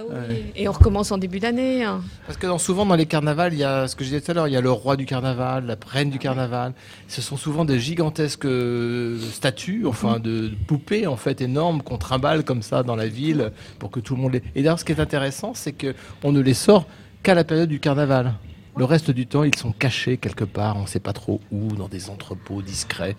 et 0.57 0.69
on 0.69 0.73
recommence 0.73 1.13
en 1.13 1.19
début 1.19 1.39
d'année. 1.39 1.85
Hein. 1.85 2.03
Parce 2.27 2.39
que 2.39 2.59
souvent 2.59 2.85
dans 2.85 2.97
les 2.97 3.07
carnavals, 3.07 3.53
il 3.53 3.61
y 3.61 3.65
a 3.65 3.87
ce 3.87 3.95
que 3.95 4.05
je 4.05 4.11
disais 4.11 4.21
tout 4.21 4.31
à 4.33 4.35
l'heure, 4.35 4.49
il 4.49 4.53
y 4.53 4.57
a 4.57 4.61
le 4.61 4.71
roi 4.71 4.97
du 4.97 5.07
carnaval, 5.07 5.67
la 5.67 5.77
reine 5.87 6.11
du 6.11 6.19
carnaval. 6.19 6.73
Ce 7.09 7.23
sont 7.23 7.37
souvent 7.37 7.65
des 7.65 7.79
gigantesques 7.79 8.47
euh, 8.47 9.19
statues, 9.33 9.87
enfin 9.87 10.19
de 10.19 10.51
poupées 10.67 11.07
en 11.07 11.17
fait 11.17 11.41
énormes 11.41 11.83
qu'on 11.83 11.99
trimballe 11.99 12.45
comme 12.45 12.63
ça 12.63 12.83
dans 12.83 12.97
la 12.97 13.07
ville 13.07 13.53
pour 13.79 13.91
que 13.91 14.01
tout 14.01 14.17
le 14.17 14.23
monde 14.23 14.33
les. 14.33 14.43
Et 14.55 14.63
d'ailleurs, 14.63 14.79
ce 14.79 14.85
qui 14.85 14.93
est 14.93 15.01
intéressant, 15.01 15.53
c'est 15.55 15.73
que 15.73 15.95
on 16.23 16.33
ne 16.33 16.41
les 16.41 16.55
sort 16.55 16.87
qu'à 17.23 17.35
la 17.35 17.45
période 17.45 17.69
du 17.69 17.81
carnaval. 17.81 18.35
Le 18.77 18.85
reste 18.85 19.13
du 19.13 19.27
temps, 19.27 19.45
ils 19.45 19.55
sont 19.55 19.73
cachés 19.73 20.17
quelque 20.17 20.45
part, 20.45 20.77
on 20.77 20.83
ne 20.83 20.87
sait 20.87 21.01
pas 21.01 21.13
trop 21.13 21.41
où, 21.53 21.69
dans 21.77 21.87
des 21.87 22.11
entrepôts 22.11 22.61
discrets. 22.61 23.17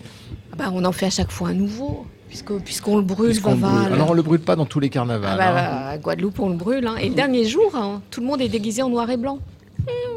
Ah 0.51 0.55
bah, 0.57 0.65
on 0.73 0.83
en 0.83 0.91
fait 0.91 1.05
à 1.05 1.09
chaque 1.09 1.31
fois 1.31 1.49
un 1.49 1.53
nouveau, 1.53 2.05
puisqu'on 2.27 2.97
le 2.97 3.03
brûle, 3.03 3.39
Vaval. 3.39 3.93
Alors 3.93 4.09
on 4.09 4.11
ne 4.11 4.17
le 4.17 4.21
brûle 4.21 4.41
pas 4.41 4.57
dans 4.57 4.65
tous 4.65 4.81
les 4.81 4.89
carnavals. 4.89 5.37
Ah 5.39 5.53
bah, 5.53 5.87
hein. 5.87 5.87
À 5.91 5.97
Guadeloupe, 5.97 6.39
on 6.39 6.49
le 6.49 6.57
brûle. 6.57 6.85
Hein. 6.87 6.97
Et 6.97 7.07
le 7.07 7.15
dernier 7.15 7.45
jour, 7.45 7.73
hein, 7.73 8.01
tout 8.11 8.19
le 8.19 8.27
monde 8.27 8.41
est 8.41 8.49
déguisé 8.49 8.81
en 8.81 8.89
noir 8.89 9.09
et 9.09 9.17
blanc. 9.17 9.39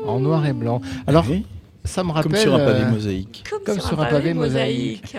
En 0.06 0.18
noir 0.18 0.44
et 0.44 0.52
blanc. 0.52 0.80
Alors, 1.06 1.24
ça 1.84 2.02
me 2.02 2.10
rappelle. 2.10 2.32
Comme 2.32 2.40
sur 2.40 2.54
un 2.54 2.58
pavé 2.58 2.82
euh, 2.82 2.90
mosaïque. 2.90 3.44
Comme, 3.64 3.80
sur, 3.80 4.00
un 4.00 4.06
pavé, 4.06 4.34
mosaïque. 4.34 5.16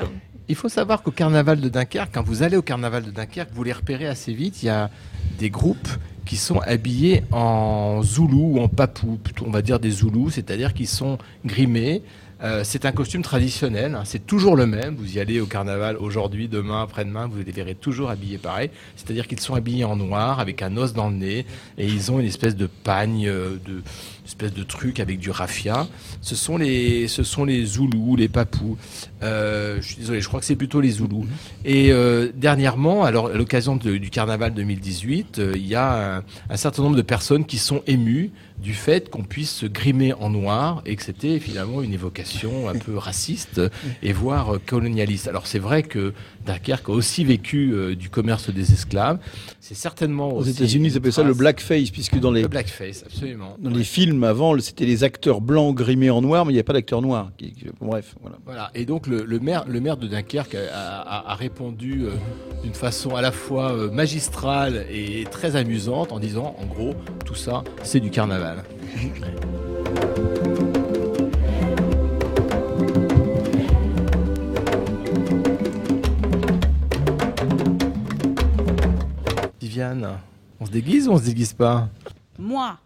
Il 0.49 0.55
faut 0.55 0.70
savoir 0.70 1.01
qu'au 1.01 1.11
carnaval 1.11 1.61
de 1.61 1.70
Dunkerque, 1.70 2.09
quand 2.13 2.24
vous 2.24 2.43
allez 2.43 2.57
au 2.57 2.61
carnaval 2.61 3.03
de 3.03 3.11
Dunkerque, 3.11 3.51
vous 3.53 3.63
les 3.63 3.74
repérez 3.74 4.07
assez 4.07 4.34
vite. 4.34 4.63
Il 4.63 4.65
y 4.65 4.70
a 4.70 4.89
des 5.38 5.49
groupes 5.49 5.88
qui 6.30 6.38
sont 6.38 6.59
habillés 6.59 7.23
en 7.32 8.03
zoulou 8.03 8.57
ou 8.57 8.59
en 8.59 8.67
papou, 8.67 9.17
on 9.43 9.49
va 9.49 9.63
dire 9.63 9.80
des 9.80 9.89
zoulous, 9.89 10.30
c'est-à-dire 10.30 10.75
qu'ils 10.75 10.88
sont 10.88 11.17
grimés. 11.43 12.03
Euh, 12.43 12.61
c'est 12.63 12.86
un 12.86 12.91
costume 12.91 13.23
traditionnel, 13.23 13.95
hein. 13.95 14.03
c'est 14.05 14.27
toujours 14.27 14.55
le 14.55 14.67
même. 14.67 14.95
Vous 14.95 15.17
y 15.17 15.19
allez 15.19 15.41
au 15.41 15.47
carnaval 15.47 15.97
aujourd'hui, 15.97 16.47
demain, 16.47 16.84
après-demain, 16.84 17.27
vous 17.27 17.39
les 17.43 17.51
verrez 17.51 17.73
toujours 17.73 18.11
habillés 18.11 18.38
pareil. 18.38 18.69
C'est-à-dire 18.95 19.27
qu'ils 19.27 19.39
sont 19.39 19.55
habillés 19.55 19.86
en 19.86 19.95
noir 19.95 20.39
avec 20.39 20.61
un 20.61 20.77
os 20.77 20.93
dans 20.93 21.09
le 21.09 21.15
nez 21.15 21.45
et 21.80 21.88
ils 21.88 22.11
ont 22.11 22.19
une 22.19 22.27
espèce 22.27 22.55
de 22.55 22.67
pagne, 22.67 23.27
euh, 23.27 23.57
de, 23.65 23.82
espèce 24.30 24.53
de 24.53 24.63
truc 24.63 24.99
avec 24.99 25.17
du 25.17 25.32
raffia. 25.32 25.88
Ce 26.21 26.36
sont 26.36 26.57
les, 26.57 27.07
ce 27.07 27.23
sont 27.23 27.45
les 27.45 27.65
Zoulous, 27.65 28.15
les 28.15 28.30
Papous. 28.30 28.77
Euh, 29.23 29.77
je 29.82 29.88
suis 29.88 29.95
désolé, 29.97 30.21
je 30.21 30.27
crois 30.27 30.39
que 30.39 30.45
c'est 30.45 30.55
plutôt 30.55 30.82
les 30.82 30.91
Zoulous. 30.91 31.25
Et 31.65 31.91
euh, 31.91 32.30
dernièrement, 32.36 33.03
alors 33.03 33.27
à 33.27 33.34
l'occasion 33.34 33.75
du 33.75 34.09
carnaval 34.11 34.53
2018, 34.53 35.39
euh, 35.39 35.53
il 35.55 35.65
y 35.65 35.73
a 35.73 36.17
un, 36.17 36.23
un, 36.49 36.57
certain 36.57 36.84
nombre 36.84 36.95
de 36.95 37.01
personnes 37.01 37.43
qui 37.45 37.57
sont 37.57 37.82
émues 37.88 38.32
du 38.61 38.73
fait 38.73 39.09
qu'on 39.09 39.23
puisse 39.23 39.51
se 39.51 39.65
grimer 39.65 40.13
en 40.13 40.30
noir 40.30 40.84
et 40.86 40.95
que 40.95 41.03
c'était 41.03 41.39
finalement 41.39 41.82
une 41.82 41.93
évocation 41.93 42.69
un 42.69 42.75
peu 42.86 42.97
raciste 42.97 43.61
et 44.03 44.13
voire 44.13 44.59
colonialiste. 44.65 45.27
Alors 45.27 45.47
c'est 45.47 45.59
vrai 45.59 45.82
que 45.82 46.13
Dunkerque 46.50 46.89
a 46.89 46.91
aussi 46.91 47.24
vécu 47.24 47.74
euh, 47.74 47.95
du 47.95 48.10
commerce 48.10 48.50
des 48.50 48.74
esclaves. 48.74 49.20
C'est 49.60 49.76
certainement 49.76 50.34
aux 50.34 50.43
États-Unis 50.43 50.89
ils 50.89 50.97
appellent 50.97 51.14
ça 51.14 51.24
le 51.24 51.34
blackface 51.34 51.91
puisque 51.91 52.20
dans 52.20 52.32
les 52.32 52.41
le 52.41 52.47
blackface 52.47 53.04
absolument 53.06 53.56
dans 53.60 53.70
les 53.70 53.84
films 53.84 54.24
avant 54.24 54.60
c'était 54.60 54.86
les 54.86 55.04
acteurs 55.04 55.41
blancs 55.41 55.76
grimés 55.76 56.10
en 56.10 56.22
noir 56.22 56.45
mais 56.45 56.54
il 56.54 56.56
n'y 56.56 56.60
a 56.60 56.64
pas 56.64 56.74
d'acteurs 56.74 57.02
noirs. 57.02 57.32
Qui, 57.38 57.54
bref 57.80 58.16
voilà. 58.22 58.38
Voilà 58.45 58.72
et 58.74 58.86
donc 58.86 59.06
le, 59.06 59.24
le, 59.24 59.39
maire 59.39 59.66
le 59.68 59.80
maire 59.80 59.97
de 59.97 60.08
Dunkerque 60.08 60.56
a, 60.56 61.02
a, 61.02 61.32
a 61.32 61.36
répondu 61.36 62.06
euh, 62.06 62.12
d'une 62.64 62.74
façon 62.74 63.16
à 63.16 63.22
la 63.22 63.32
fois 63.32 63.72
euh, 63.72 63.91
magistrale 63.91 64.86
et 64.91 65.26
très 65.30 65.56
amusante 65.56 66.12
en 66.12 66.20
disant 66.20 66.56
en 66.60 66.66
gros 66.66 66.95
tout 67.26 67.36
ça 67.36 67.64
c'est 67.84 68.00
du 68.00 68.10
carnaval. 68.10 68.64
On 80.59 80.65
se 80.65 80.71
déguise 80.71 81.07
ou 81.07 81.11
on 81.11 81.17
se 81.17 81.23
déguise 81.25 81.53
pas 81.53 81.89
Moi, 82.38 82.77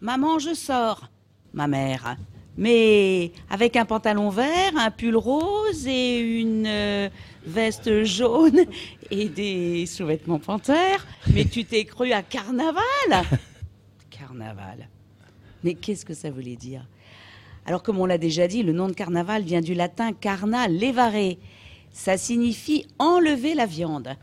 maman, 0.00 0.38
je 0.38 0.54
sors. 0.54 1.08
Ma 1.52 1.66
mère. 1.66 2.16
Mais 2.56 3.32
avec 3.50 3.76
un 3.76 3.84
pantalon 3.84 4.30
vert, 4.30 4.72
un 4.76 4.90
pull 4.90 5.16
rose 5.16 5.86
et 5.86 6.18
une 6.18 6.66
euh, 6.66 7.08
veste 7.46 8.04
jaune 8.04 8.64
et 9.10 9.28
des 9.28 9.86
sous-vêtements 9.86 10.38
panthères. 10.38 11.06
Mais 11.32 11.44
tu 11.44 11.64
t'es 11.64 11.84
cru 11.84 12.12
à 12.12 12.22
carnaval 12.22 12.82
Carnaval. 14.10 14.88
Mais 15.64 15.74
qu'est-ce 15.74 16.04
que 16.04 16.14
ça 16.14 16.30
voulait 16.30 16.56
dire? 16.56 16.86
Alors, 17.66 17.82
comme 17.82 17.98
on 17.98 18.06
l'a 18.06 18.18
déjà 18.18 18.48
dit, 18.48 18.62
le 18.62 18.72
nom 18.72 18.88
de 18.88 18.94
carnaval 18.94 19.42
vient 19.42 19.60
du 19.60 19.74
latin 19.74 20.12
carna, 20.12 20.68
levare. 20.68 21.36
Ça 21.92 22.16
signifie 22.16 22.86
enlever 22.98 23.54
la 23.54 23.66
viande, 23.66 24.16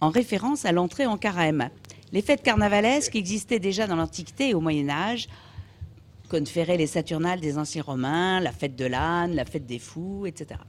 en 0.00 0.10
référence 0.10 0.64
à 0.64 0.72
l'entrée 0.72 1.06
en 1.06 1.16
carême. 1.16 1.70
Les 2.12 2.22
fêtes 2.22 2.42
carnavalesques 2.42 3.16
existaient 3.16 3.58
déjà 3.58 3.86
dans 3.86 3.96
l'Antiquité 3.96 4.50
et 4.50 4.54
au 4.54 4.60
Moyen 4.60 4.88
Âge, 4.88 5.28
conféraient 6.28 6.76
les 6.76 6.86
Saturnales 6.86 7.40
des 7.40 7.58
anciens 7.58 7.82
Romains, 7.82 8.40
la 8.40 8.52
fête 8.52 8.76
de 8.76 8.84
l'âne, 8.84 9.34
la 9.34 9.44
fête 9.44 9.66
des 9.66 9.78
fous, 9.78 10.26
etc. 10.26 10.60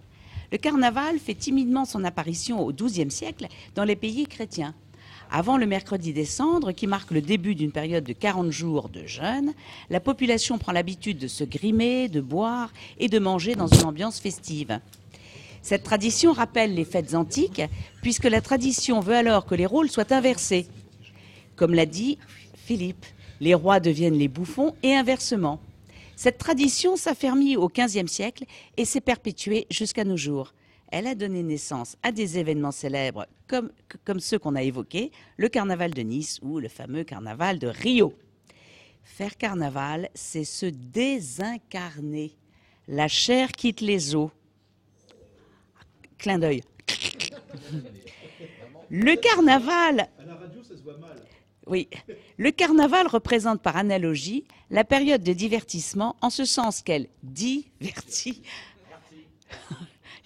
Le 0.51 0.57
carnaval 0.57 1.17
fait 1.17 1.35
timidement 1.35 1.85
son 1.85 2.03
apparition 2.03 2.59
au 2.65 2.73
XIIe 2.73 3.11
siècle 3.11 3.47
dans 3.75 3.85
les 3.85 3.95
pays 3.95 4.27
chrétiens. 4.27 4.75
Avant 5.33 5.55
le 5.55 5.65
mercredi 5.65 6.11
des 6.11 6.25
cendres, 6.25 6.73
qui 6.73 6.87
marque 6.87 7.11
le 7.11 7.21
début 7.21 7.55
d'une 7.55 7.71
période 7.71 8.03
de 8.03 8.11
40 8.11 8.51
jours 8.51 8.89
de 8.89 9.05
jeûne, 9.05 9.53
la 9.89 10.01
population 10.01 10.57
prend 10.57 10.73
l'habitude 10.73 11.19
de 11.19 11.29
se 11.29 11.45
grimer, 11.45 12.09
de 12.09 12.19
boire 12.19 12.73
et 12.99 13.07
de 13.07 13.17
manger 13.17 13.55
dans 13.55 13.67
une 13.67 13.85
ambiance 13.85 14.19
festive. 14.19 14.81
Cette 15.61 15.83
tradition 15.83 16.33
rappelle 16.33 16.73
les 16.73 16.85
fêtes 16.85 17.13
antiques, 17.13 17.61
puisque 18.01 18.25
la 18.25 18.41
tradition 18.41 18.99
veut 18.99 19.15
alors 19.15 19.45
que 19.45 19.55
les 19.55 19.65
rôles 19.65 19.91
soient 19.91 20.11
inversés. 20.11 20.67
Comme 21.55 21.73
l'a 21.73 21.85
dit 21.85 22.17
Philippe, 22.55 23.05
les 23.39 23.53
rois 23.53 23.79
deviennent 23.79 24.17
les 24.17 24.27
bouffons 24.27 24.75
et 24.83 24.95
inversement. 24.95 25.59
Cette 26.15 26.37
tradition 26.37 26.95
s'affermit 26.95 27.57
au 27.57 27.67
XVe 27.67 28.07
siècle 28.07 28.45
et 28.77 28.85
s'est 28.85 29.01
perpétuée 29.01 29.65
jusqu'à 29.69 30.03
nos 30.03 30.17
jours. 30.17 30.53
Elle 30.91 31.07
a 31.07 31.15
donné 31.15 31.41
naissance 31.41 31.95
à 32.03 32.11
des 32.11 32.37
événements 32.37 32.71
célèbres 32.71 33.25
comme, 33.47 33.71
comme 34.03 34.19
ceux 34.19 34.37
qu'on 34.37 34.55
a 34.55 34.61
évoqués, 34.61 35.11
le 35.37 35.47
carnaval 35.47 35.93
de 35.93 36.01
Nice 36.01 36.39
ou 36.41 36.59
le 36.59 36.67
fameux 36.67 37.03
carnaval 37.03 37.59
de 37.59 37.67
Rio. 37.67 38.13
Faire 39.03 39.37
carnaval, 39.37 40.09
c'est 40.13 40.43
se 40.43 40.65
désincarner. 40.65 42.35
La 42.87 43.07
chair 43.07 43.51
quitte 43.51 43.81
les 43.81 44.15
os. 44.15 44.29
Clin 46.21 46.37
d'œil. 46.37 46.61
Le 48.91 49.15
carnaval. 49.15 50.07
Oui. 51.65 51.87
Le 52.37 52.51
carnaval 52.51 53.07
représente 53.07 53.61
par 53.63 53.75
analogie 53.75 54.45
la 54.69 54.83
période 54.83 55.23
de 55.23 55.33
divertissement 55.33 56.15
en 56.21 56.29
ce 56.29 56.45
sens 56.45 56.83
qu'elle 56.83 57.07
divertit. 57.23 58.43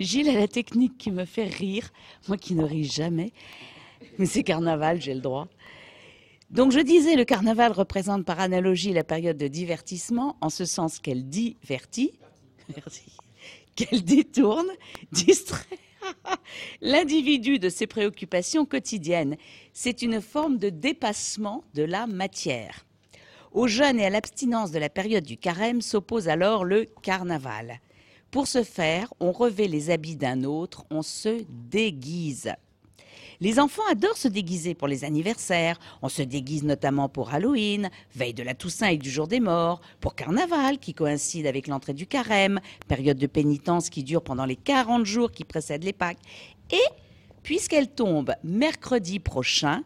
Gilles 0.01 0.27
a 0.27 0.33
la 0.33 0.49
technique 0.49 0.97
qui 0.97 1.11
me 1.11 1.23
fait 1.23 1.47
rire, 1.47 1.93
moi 2.27 2.35
qui 2.35 2.55
ne 2.55 2.65
ris 2.65 2.83
jamais. 2.83 3.31
Mais 4.17 4.25
c'est 4.25 4.43
carnaval, 4.43 4.99
j'ai 5.01 5.13
le 5.13 5.21
droit. 5.21 5.47
Donc 6.49 6.73
je 6.73 6.79
disais, 6.79 7.15
le 7.15 7.23
carnaval 7.23 7.71
représente 7.71 8.25
par 8.25 8.41
analogie 8.41 8.91
la 8.91 9.05
période 9.05 9.37
de 9.37 9.47
divertissement 9.47 10.35
en 10.41 10.49
ce 10.49 10.65
sens 10.65 10.99
qu'elle 10.99 11.29
divertit, 11.29 12.19
qu'elle 13.75 14.03
détourne, 14.03 14.67
distrait 15.13 15.79
l'individu 16.81 17.59
de 17.59 17.69
ses 17.69 17.87
préoccupations 17.87 18.65
quotidiennes. 18.65 19.37
C'est 19.73 20.01
une 20.01 20.21
forme 20.21 20.57
de 20.57 20.69
dépassement 20.69 21.63
de 21.73 21.83
la 21.83 22.07
matière. 22.07 22.85
Au 23.51 23.67
jeûne 23.67 23.99
et 23.99 24.05
à 24.05 24.09
l'abstinence 24.09 24.71
de 24.71 24.79
la 24.79 24.89
période 24.89 25.23
du 25.23 25.37
carême 25.37 25.81
s'oppose 25.81 26.27
alors 26.27 26.65
le 26.65 26.85
carnaval. 27.01 27.79
Pour 28.31 28.47
ce 28.47 28.63
faire, 28.63 29.13
on 29.21 29.31
revêt 29.31 29.67
les 29.67 29.91
habits 29.91 30.17
d'un 30.17 30.43
autre, 30.43 30.85
on 30.89 31.01
se 31.01 31.45
déguise. 31.49 32.51
Les 33.41 33.59
enfants 33.59 33.83
adorent 33.89 34.17
se 34.17 34.27
déguiser 34.27 34.75
pour 34.75 34.87
les 34.87 35.03
anniversaires. 35.03 35.79
On 36.01 36.09
se 36.09 36.21
déguise 36.21 36.63
notamment 36.63 37.09
pour 37.09 37.33
Halloween, 37.33 37.89
veille 38.15 38.33
de 38.33 38.43
la 38.43 38.53
Toussaint 38.53 38.87
et 38.87 38.97
du 38.97 39.09
jour 39.09 39.27
des 39.27 39.39
morts, 39.39 39.81
pour 39.99 40.15
Carnaval 40.15 40.79
qui 40.79 40.93
coïncide 40.93 41.47
avec 41.47 41.67
l'entrée 41.67 41.93
du 41.93 42.07
carême, 42.07 42.59
période 42.87 43.17
de 43.17 43.27
pénitence 43.27 43.89
qui 43.89 44.03
dure 44.03 44.21
pendant 44.21 44.45
les 44.45 44.55
40 44.55 45.05
jours 45.05 45.31
qui 45.31 45.43
précèdent 45.43 45.83
les 45.83 45.93
Pâques. 45.93 46.19
Et, 46.71 46.87
puisqu'elle 47.43 47.89
tombe 47.89 48.33
mercredi 48.43 49.19
prochain, 49.19 49.83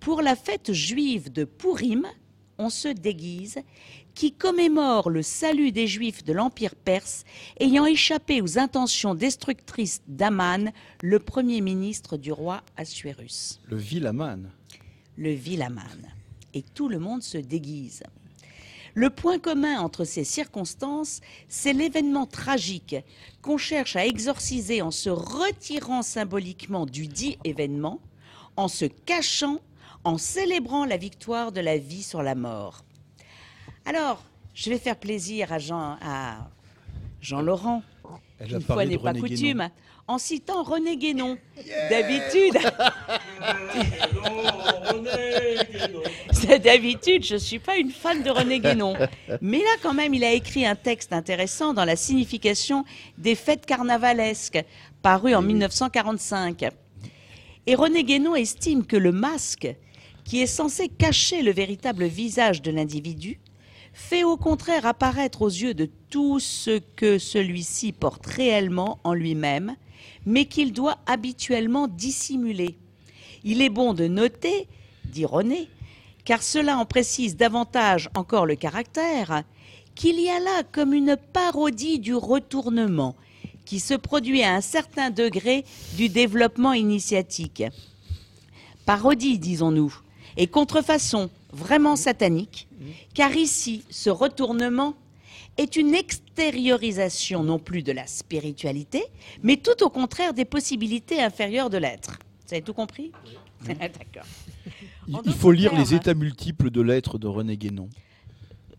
pour 0.00 0.22
la 0.22 0.36
fête 0.36 0.72
juive 0.72 1.32
de 1.32 1.44
Purim, 1.44 2.06
on 2.58 2.70
se 2.70 2.88
déguise, 2.88 3.58
qui 4.16 4.32
commémore 4.32 5.10
le 5.10 5.20
salut 5.20 5.72
des 5.72 5.86
Juifs 5.86 6.24
de 6.24 6.32
l'Empire 6.32 6.74
perse 6.74 7.24
ayant 7.60 7.84
échappé 7.84 8.40
aux 8.40 8.58
intentions 8.58 9.14
destructrices 9.14 10.00
d'Aman, 10.08 10.72
le 11.02 11.18
premier 11.18 11.60
ministre 11.60 12.16
du 12.16 12.32
roi 12.32 12.62
Assuérus. 12.78 13.60
Le 13.66 13.76
vil 13.76 14.06
Aman. 14.06 14.50
Le 15.18 15.32
vil 15.32 15.60
Aman. 15.60 15.84
Et 16.54 16.62
tout 16.62 16.88
le 16.88 16.98
monde 16.98 17.22
se 17.22 17.36
déguise. 17.36 18.04
Le 18.94 19.10
point 19.10 19.38
commun 19.38 19.78
entre 19.80 20.04
ces 20.04 20.24
circonstances, 20.24 21.20
c'est 21.50 21.74
l'événement 21.74 22.24
tragique 22.24 22.96
qu'on 23.42 23.58
cherche 23.58 23.96
à 23.96 24.06
exorciser 24.06 24.80
en 24.80 24.90
se 24.90 25.10
retirant 25.10 26.00
symboliquement 26.00 26.86
du 26.86 27.06
dit 27.06 27.36
événement, 27.44 28.00
en 28.56 28.68
se 28.68 28.86
cachant, 28.86 29.60
en 30.04 30.16
célébrant 30.16 30.86
la 30.86 30.96
victoire 30.96 31.52
de 31.52 31.60
la 31.60 31.76
vie 31.76 32.02
sur 32.02 32.22
la 32.22 32.34
mort. 32.34 32.85
Alors, 33.86 34.20
je 34.52 34.68
vais 34.68 34.78
faire 34.78 34.96
plaisir 34.96 35.52
à 35.52 35.60
Jean, 35.60 35.96
à 36.02 36.48
Jean 37.20 37.40
Laurent. 37.40 37.84
Elle 38.40 38.54
une 38.54 38.60
fois 38.60 38.84
n'est 38.84 38.98
pas 38.98 39.14
coutume, 39.14 39.70
en 40.08 40.18
citant 40.18 40.64
René 40.64 40.96
Guénon. 40.96 41.38
Yeah 41.64 41.88
D'habitude. 41.88 42.58
D'habitude, 46.62 47.24
je 47.24 47.34
ne 47.34 47.38
suis 47.38 47.60
pas 47.60 47.76
une 47.76 47.90
fan 47.90 48.22
de 48.22 48.30
René 48.30 48.58
Guénon. 48.58 48.94
Mais 49.40 49.58
là, 49.58 49.70
quand 49.82 49.94
même, 49.94 50.14
il 50.14 50.24
a 50.24 50.32
écrit 50.32 50.66
un 50.66 50.74
texte 50.74 51.12
intéressant 51.12 51.72
dans 51.72 51.84
la 51.84 51.96
signification 51.96 52.84
des 53.18 53.36
fêtes 53.36 53.66
carnavalesques, 53.66 54.62
paru 55.00 55.34
en 55.34 55.42
1945. 55.42 56.66
Et 57.68 57.74
René 57.76 58.02
Guénon 58.02 58.34
estime 58.34 58.84
que 58.84 58.96
le 58.96 59.12
masque, 59.12 59.72
qui 60.24 60.42
est 60.42 60.46
censé 60.46 60.88
cacher 60.88 61.42
le 61.42 61.52
véritable 61.52 62.04
visage 62.04 62.62
de 62.62 62.72
l'individu, 62.72 63.38
fait 63.96 64.24
au 64.24 64.36
contraire 64.36 64.84
apparaître 64.84 65.40
aux 65.40 65.48
yeux 65.48 65.72
de 65.72 65.88
tout 66.10 66.38
ce 66.38 66.78
que 66.96 67.18
celui-ci 67.18 67.92
porte 67.92 68.26
réellement 68.26 68.98
en 69.04 69.14
lui-même, 69.14 69.74
mais 70.26 70.44
qu'il 70.44 70.74
doit 70.74 70.98
habituellement 71.06 71.88
dissimuler. 71.88 72.76
Il 73.42 73.62
est 73.62 73.70
bon 73.70 73.94
de 73.94 74.06
noter, 74.06 74.68
dit 75.06 75.24
René, 75.24 75.70
car 76.26 76.42
cela 76.42 76.76
en 76.76 76.84
précise 76.84 77.36
davantage 77.36 78.10
encore 78.14 78.44
le 78.44 78.54
caractère, 78.54 79.44
qu'il 79.94 80.20
y 80.20 80.28
a 80.28 80.40
là 80.40 80.62
comme 80.70 80.92
une 80.92 81.16
parodie 81.32 81.98
du 81.98 82.14
retournement 82.14 83.16
qui 83.64 83.80
se 83.80 83.94
produit 83.94 84.42
à 84.42 84.54
un 84.54 84.60
certain 84.60 85.08
degré 85.08 85.64
du 85.96 86.10
développement 86.10 86.74
initiatique. 86.74 87.64
Parodie, 88.84 89.38
disons-nous, 89.38 89.98
et 90.36 90.48
contrefaçon 90.48 91.30
vraiment 91.56 91.96
satanique, 91.96 92.68
car 93.14 93.34
ici, 93.34 93.84
ce 93.90 94.10
retournement 94.10 94.94
est 95.56 95.76
une 95.76 95.94
extériorisation 95.94 97.42
non 97.42 97.58
plus 97.58 97.82
de 97.82 97.92
la 97.92 98.06
spiritualité, 98.06 99.04
mais 99.42 99.56
tout 99.56 99.82
au 99.82 99.88
contraire 99.88 100.34
des 100.34 100.44
possibilités 100.44 101.22
inférieures 101.22 101.70
de 101.70 101.78
l'être. 101.78 102.18
Vous 102.46 102.54
avez 102.54 102.62
tout 102.62 102.74
compris? 102.74 103.10
D'accord. 103.66 104.26
Il, 105.08 105.32
faut 105.32 105.52
lire 105.52 105.74
les 105.74 105.94
états 105.94 106.14
multiples 106.14 106.70
de 106.70 106.80
l'être 106.82 107.18
de 107.18 107.26
René 107.26 107.56
Guénon. 107.56 107.88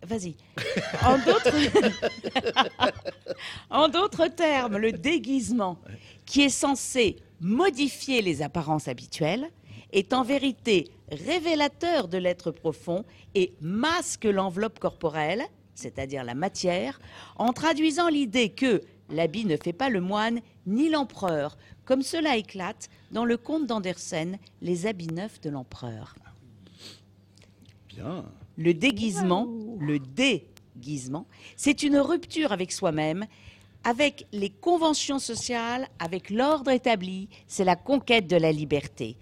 Vas-y. 0.05 0.36
En 3.69 3.88
d'autres 3.88 4.28
termes, 4.28 4.78
le 4.78 4.91
déguisement, 4.91 5.78
qui 6.25 6.41
est 6.41 6.49
censé 6.49 7.17
modifier 7.39 8.21
les 8.21 8.41
apparences 8.41 8.88
habituelles, 8.88 9.49
est 9.92 10.14
en 10.14 10.24
vérité 10.24 10.90
révélateur 11.12 12.08
de 12.08 12.18
l'être 12.18 12.52
profond 12.52 13.06
et 13.36 13.54
masque 13.62 14.26
l'enveloppe 14.26 14.80
corporelle, 14.80 15.44
c'est-à-dire 15.74 16.24
la 16.24 16.36
matière, 16.36 17.00
en 17.38 17.54
traduisant 17.54 18.10
l'idée 18.10 18.50
que 18.50 18.82
l'habit 19.10 19.46
ne 19.46 19.58
fait 19.58 19.74
pas 19.74 19.90
le 19.90 20.02
moine 20.02 20.42
ni 20.66 20.90
l'empereur, 20.90 21.58
comme 21.86 22.02
cela 22.02 22.36
éclate 22.36 22.90
dans 23.12 23.26
le 23.26 23.38
conte 23.38 23.68
d'Andersen, 23.68 24.38
Les 24.62 24.86
habits 24.86 25.08
neufs 25.08 25.40
de 25.42 25.50
l'empereur. 25.50 26.16
Bien. 27.88 28.26
Le 28.58 28.74
déguisement, 28.74 29.48
le 29.80 30.00
déguisement, 30.00 31.28
c'est 31.56 31.84
une 31.84 31.98
rupture 31.98 32.52
avec 32.52 32.72
soi-même, 32.72 33.26
avec 33.84 34.28
les 34.34 34.50
conventions 34.50 35.20
sociales, 35.20 35.88
avec 36.00 36.30
l'ordre 36.30 36.72
établi, 36.72 37.30
c'est 37.48 37.64
la 37.64 37.76
conquête 37.76 38.28
de 38.28 38.36
la 38.36 38.52
liberté. 38.52 39.16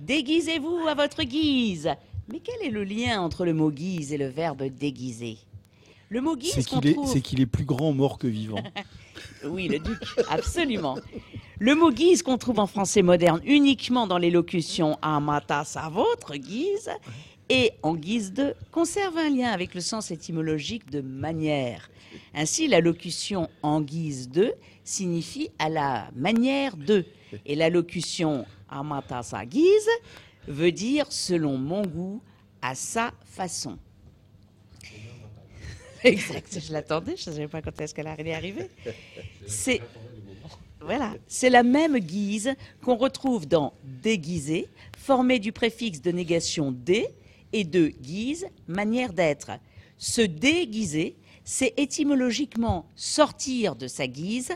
Déguisez-vous 0.00 0.86
à 0.88 0.94
votre 0.94 1.22
guise. 1.22 1.90
Mais 2.30 2.40
quel 2.40 2.66
est 2.66 2.70
le 2.70 2.84
lien 2.84 3.20
entre 3.20 3.44
le 3.44 3.54
mot 3.54 3.70
guise 3.70 4.12
et 4.12 4.18
le 4.18 4.28
verbe 4.28 4.62
déguiser? 4.64 5.38
Le 6.10 6.20
mot 6.20 6.36
guise, 6.36 6.52
c'est 6.52 7.20
qu'il 7.20 7.40
est, 7.40 7.46
plus 7.46 7.64
grand 7.64 7.92
mort 7.92 8.18
que 8.18 8.26
vivant. 8.26 8.62
oui, 9.44 9.68
le 9.68 9.78
duc, 9.78 9.98
absolument. 10.30 10.96
Le 11.58 11.74
mot 11.74 11.90
guise 11.90 12.22
qu'on 12.22 12.38
trouve 12.38 12.60
en 12.60 12.66
français 12.66 13.02
moderne 13.02 13.40
uniquement 13.44 14.06
dans 14.06 14.16
les 14.16 14.30
locutions 14.30 14.96
à 15.02 15.20
matas 15.20 15.76
à 15.76 15.90
votre 15.90 16.36
guise 16.36 16.90
et 17.50 17.72
en 17.82 17.94
guise 17.94 18.32
de 18.32 18.54
conserve 18.70 19.16
un 19.18 19.28
lien 19.28 19.50
avec 19.50 19.74
le 19.74 19.80
sens 19.80 20.10
étymologique 20.10 20.90
de 20.90 21.00
manière. 21.00 21.90
Ainsi, 22.34 22.68
la 22.68 22.80
locution 22.80 23.50
en 23.62 23.80
guise 23.80 24.30
de 24.30 24.52
signifie 24.84 25.50
à 25.58 25.68
la 25.68 26.10
manière 26.14 26.76
de 26.76 27.04
et 27.44 27.54
la 27.54 27.68
locution 27.68 28.46
à 28.68 29.22
sa 29.22 29.44
guise 29.46 29.88
veut 30.46 30.72
dire 30.72 31.06
selon 31.10 31.58
mon 31.58 31.82
goût, 31.82 32.22
à 32.62 32.74
sa 32.74 33.12
façon. 33.24 33.78
Exact, 36.04 36.58
je 36.60 36.72
l'attendais, 36.72 37.16
je 37.16 37.30
ne 37.30 37.34
savais 37.34 37.48
pas 37.48 37.62
quand 37.62 37.80
est-ce 37.80 37.94
qu'elle 37.94 38.06
allait 38.06 38.34
arriver. 38.34 38.70
C'est 39.46 39.80
voilà, 40.80 41.16
c'est 41.26 41.50
la 41.50 41.64
même 41.64 41.98
guise 41.98 42.54
qu'on 42.82 42.96
retrouve 42.96 43.46
dans 43.46 43.74
déguiser, 43.84 44.68
formé 44.96 45.38
du 45.38 45.52
préfixe 45.52 46.00
de 46.00 46.12
négation 46.12 46.72
dé 46.72 47.08
et 47.52 47.64
de 47.64 47.88
guise, 47.88 48.46
manière 48.68 49.12
d'être. 49.12 49.50
Se 49.98 50.22
déguiser, 50.22 51.16
c'est 51.44 51.74
étymologiquement 51.76 52.86
sortir 52.94 53.74
de 53.74 53.88
sa 53.88 54.06
guise, 54.06 54.52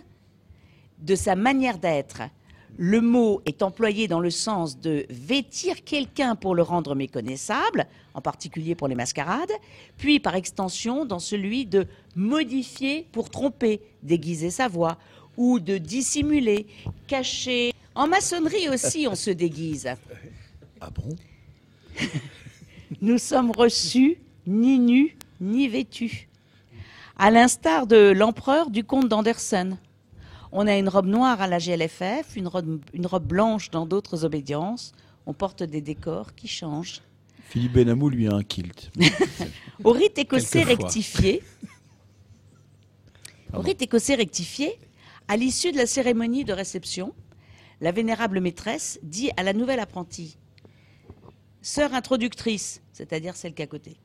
de 0.98 1.14
sa 1.16 1.34
manière 1.34 1.78
d'être. 1.78 2.22
Le 2.78 3.00
mot 3.00 3.42
est 3.44 3.62
employé 3.62 4.08
dans 4.08 4.20
le 4.20 4.30
sens 4.30 4.80
de 4.80 5.04
vêtir 5.10 5.84
quelqu'un 5.84 6.34
pour 6.34 6.54
le 6.54 6.62
rendre 6.62 6.94
méconnaissable, 6.94 7.86
en 8.14 8.20
particulier 8.20 8.74
pour 8.74 8.88
les 8.88 8.94
mascarades, 8.94 9.52
puis 9.98 10.20
par 10.20 10.34
extension 10.34 11.04
dans 11.04 11.18
celui 11.18 11.66
de 11.66 11.86
modifier 12.16 13.06
pour 13.12 13.30
tromper, 13.30 13.80
déguiser 14.02 14.50
sa 14.50 14.68
voix, 14.68 14.98
ou 15.36 15.60
de 15.60 15.78
dissimuler, 15.78 16.66
cacher. 17.06 17.72
En 17.94 18.06
maçonnerie 18.06 18.68
aussi, 18.68 19.06
on 19.08 19.14
se 19.14 19.30
déguise. 19.30 19.88
Ah 20.80 20.90
bon? 20.90 21.14
Nous 23.02 23.18
sommes 23.18 23.50
reçus 23.50 24.18
ni 24.46 24.78
nus 24.78 25.16
ni 25.40 25.68
vêtus, 25.68 26.28
à 27.18 27.30
l'instar 27.30 27.86
de 27.86 28.12
l'empereur 28.12 28.70
du 28.70 28.84
comte 28.84 29.08
d'Andersen. 29.08 29.76
On 30.54 30.66
a 30.66 30.76
une 30.76 30.90
robe 30.90 31.06
noire 31.06 31.40
à 31.40 31.46
la 31.46 31.58
GLFF, 31.58 32.36
une 32.36 32.46
robe, 32.46 33.26
blanche 33.26 33.70
dans 33.70 33.86
d'autres 33.86 34.26
obédiences. 34.26 34.92
On 35.24 35.32
porte 35.32 35.62
des 35.62 35.80
décors 35.80 36.34
qui 36.34 36.46
changent. 36.46 37.00
Philippe 37.42 37.72
Benamou, 37.72 38.10
lui, 38.10 38.28
a 38.28 38.34
un 38.34 38.42
kilt. 38.42 38.90
Au 39.84 39.92
rite 39.92 40.18
écossais 40.18 40.62
rectifié, 40.62 41.42
au 43.54 43.60
rite 43.60 43.82
écossais 43.82 44.14
rectifié, 44.14 44.78
à 45.26 45.36
l'issue 45.36 45.72
de 45.72 45.76
la 45.76 45.86
cérémonie 45.86 46.44
de 46.44 46.52
réception, 46.52 47.14
la 47.80 47.90
vénérable 47.90 48.40
maîtresse 48.40 49.00
dit 49.02 49.30
à 49.36 49.42
la 49.42 49.52
nouvelle 49.54 49.80
apprentie 49.80 50.36
Sœur 51.62 51.94
introductrice, 51.94 52.80
c'est-à-dire 52.92 53.36
celle 53.36 53.54
qui 53.54 53.62
à 53.62 53.66
côté, 53.66 53.96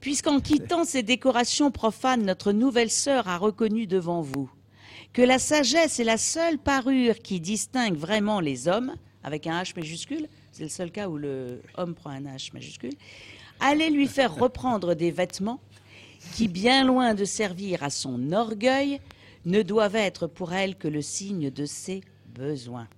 puisqu'en 0.00 0.40
quittant 0.40 0.84
ces 0.84 1.02
décorations 1.02 1.70
profanes, 1.70 2.24
notre 2.24 2.52
nouvelle 2.52 2.90
sœur 2.90 3.28
a 3.28 3.38
reconnu 3.38 3.86
devant 3.86 4.20
vous 4.20 4.50
que 5.14 5.22
la 5.22 5.38
sagesse 5.38 6.00
est 6.00 6.04
la 6.04 6.18
seule 6.18 6.58
parure 6.58 7.20
qui 7.20 7.40
distingue 7.40 7.96
vraiment 7.96 8.40
les 8.40 8.66
hommes, 8.68 8.94
avec 9.22 9.46
un 9.46 9.62
H 9.62 9.74
majuscule, 9.76 10.28
c'est 10.52 10.64
le 10.64 10.68
seul 10.68 10.90
cas 10.90 11.08
où 11.08 11.16
le 11.16 11.62
homme 11.78 11.94
prend 11.94 12.10
un 12.10 12.24
H 12.24 12.52
majuscule, 12.52 12.94
allez 13.60 13.90
lui 13.90 14.08
faire 14.08 14.34
reprendre 14.38 14.94
des 14.94 15.12
vêtements 15.12 15.60
qui, 16.34 16.48
bien 16.48 16.84
loin 16.84 17.14
de 17.14 17.24
servir 17.24 17.84
à 17.84 17.90
son 17.90 18.32
orgueil, 18.32 19.00
ne 19.44 19.62
doivent 19.62 19.94
être 19.94 20.26
pour 20.26 20.52
elle 20.52 20.74
que 20.74 20.88
le 20.88 21.00
signe 21.00 21.48
de 21.50 21.64
ses 21.64 22.00
besoins. 22.34 22.88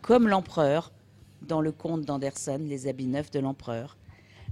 Comme 0.00 0.28
l'empereur, 0.28 0.92
dans 1.42 1.60
le 1.60 1.72
conte 1.72 2.02
d'Anderson, 2.02 2.60
Les 2.64 2.86
habits 2.86 3.06
neufs 3.06 3.32
de 3.32 3.40
l'empereur, 3.40 3.96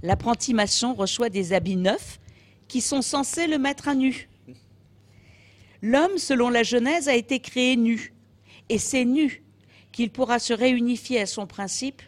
l'apprenti 0.03 0.53
maçon 0.53 0.93
reçoit 0.93 1.29
des 1.29 1.53
habits 1.53 1.77
neufs 1.77 2.19
qui 2.67 2.81
sont 2.81 3.01
censés 3.01 3.47
le 3.47 3.57
mettre 3.57 3.87
à 3.87 3.95
nu. 3.95 4.27
L'homme, 5.87 6.17
selon 6.17 6.49
la 6.49 6.63
Genèse, 6.63 7.07
a 7.07 7.15
été 7.15 7.39
créé 7.39 7.77
nu. 7.77 8.13
Et 8.67 8.77
c'est 8.77 9.05
nu 9.05 9.41
qu'il 9.93 10.11
pourra 10.11 10.37
se 10.37 10.51
réunifier 10.51 11.21
à 11.21 11.25
son 11.25 11.47
principe. 11.47 12.01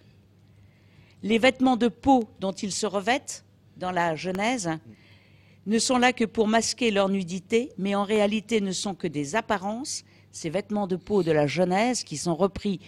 Les 1.23 1.37
vêtements 1.37 1.77
de 1.77 1.87
peau 1.87 2.25
dont 2.41 2.51
il 2.51 2.73
se 2.73 2.85
revête 2.85 3.45
dans 3.77 3.91
la 3.91 4.17
Genèse 4.17 4.69
ne 5.65 5.79
sont 5.79 5.97
là 5.97 6.11
que 6.11 6.25
pour 6.25 6.49
masquer 6.49 6.91
leur 6.91 7.07
nudité, 7.07 7.71
mais 7.77 7.95
en 7.95 8.03
réalité 8.03 8.59
ne 8.59 8.73
sont 8.73 8.95
que 8.95 9.07
des 9.07 9.37
apparences 9.37 10.03
ces 10.31 10.49
vêtements 10.49 10.87
de 10.87 10.95
peau 10.95 11.23
de 11.23 11.31
la 11.31 11.47
Genèse 11.47 12.03
qui 12.03 12.17
sont 12.17 12.35
repris 12.35 12.79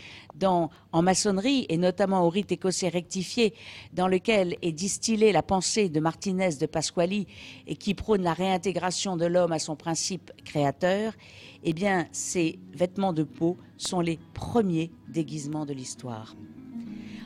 en 0.44 1.02
maçonnerie 1.02 1.66
et 1.70 1.78
notamment 1.78 2.26
au 2.26 2.30
rite 2.30 2.52
écossais 2.52 2.90
rectifié 2.90 3.54
dans 3.94 4.08
lequel 4.08 4.56
est 4.62 4.72
distillée 4.72 5.32
la 5.32 5.44
pensée 5.44 5.90
de 5.90 6.00
Martinez 6.00 6.56
de 6.60 6.66
Pasquali 6.66 7.28
et 7.68 7.76
qui 7.76 7.94
prône 7.94 8.24
la 8.24 8.34
réintégration 8.34 9.18
de 9.18 9.26
l'homme 9.26 9.52
à 9.52 9.60
son 9.60 9.76
principe 9.76 10.32
créateur, 10.46 11.14
eh 11.64 11.74
bien 11.74 12.08
ces 12.12 12.60
vêtements 12.74 13.14
de 13.14 13.24
peau 13.24 13.58
sont 13.78 14.02
les 14.02 14.20
premiers 14.34 14.92
déguisements 15.10 15.66
de 15.66 15.74
l'histoire. 15.74 16.36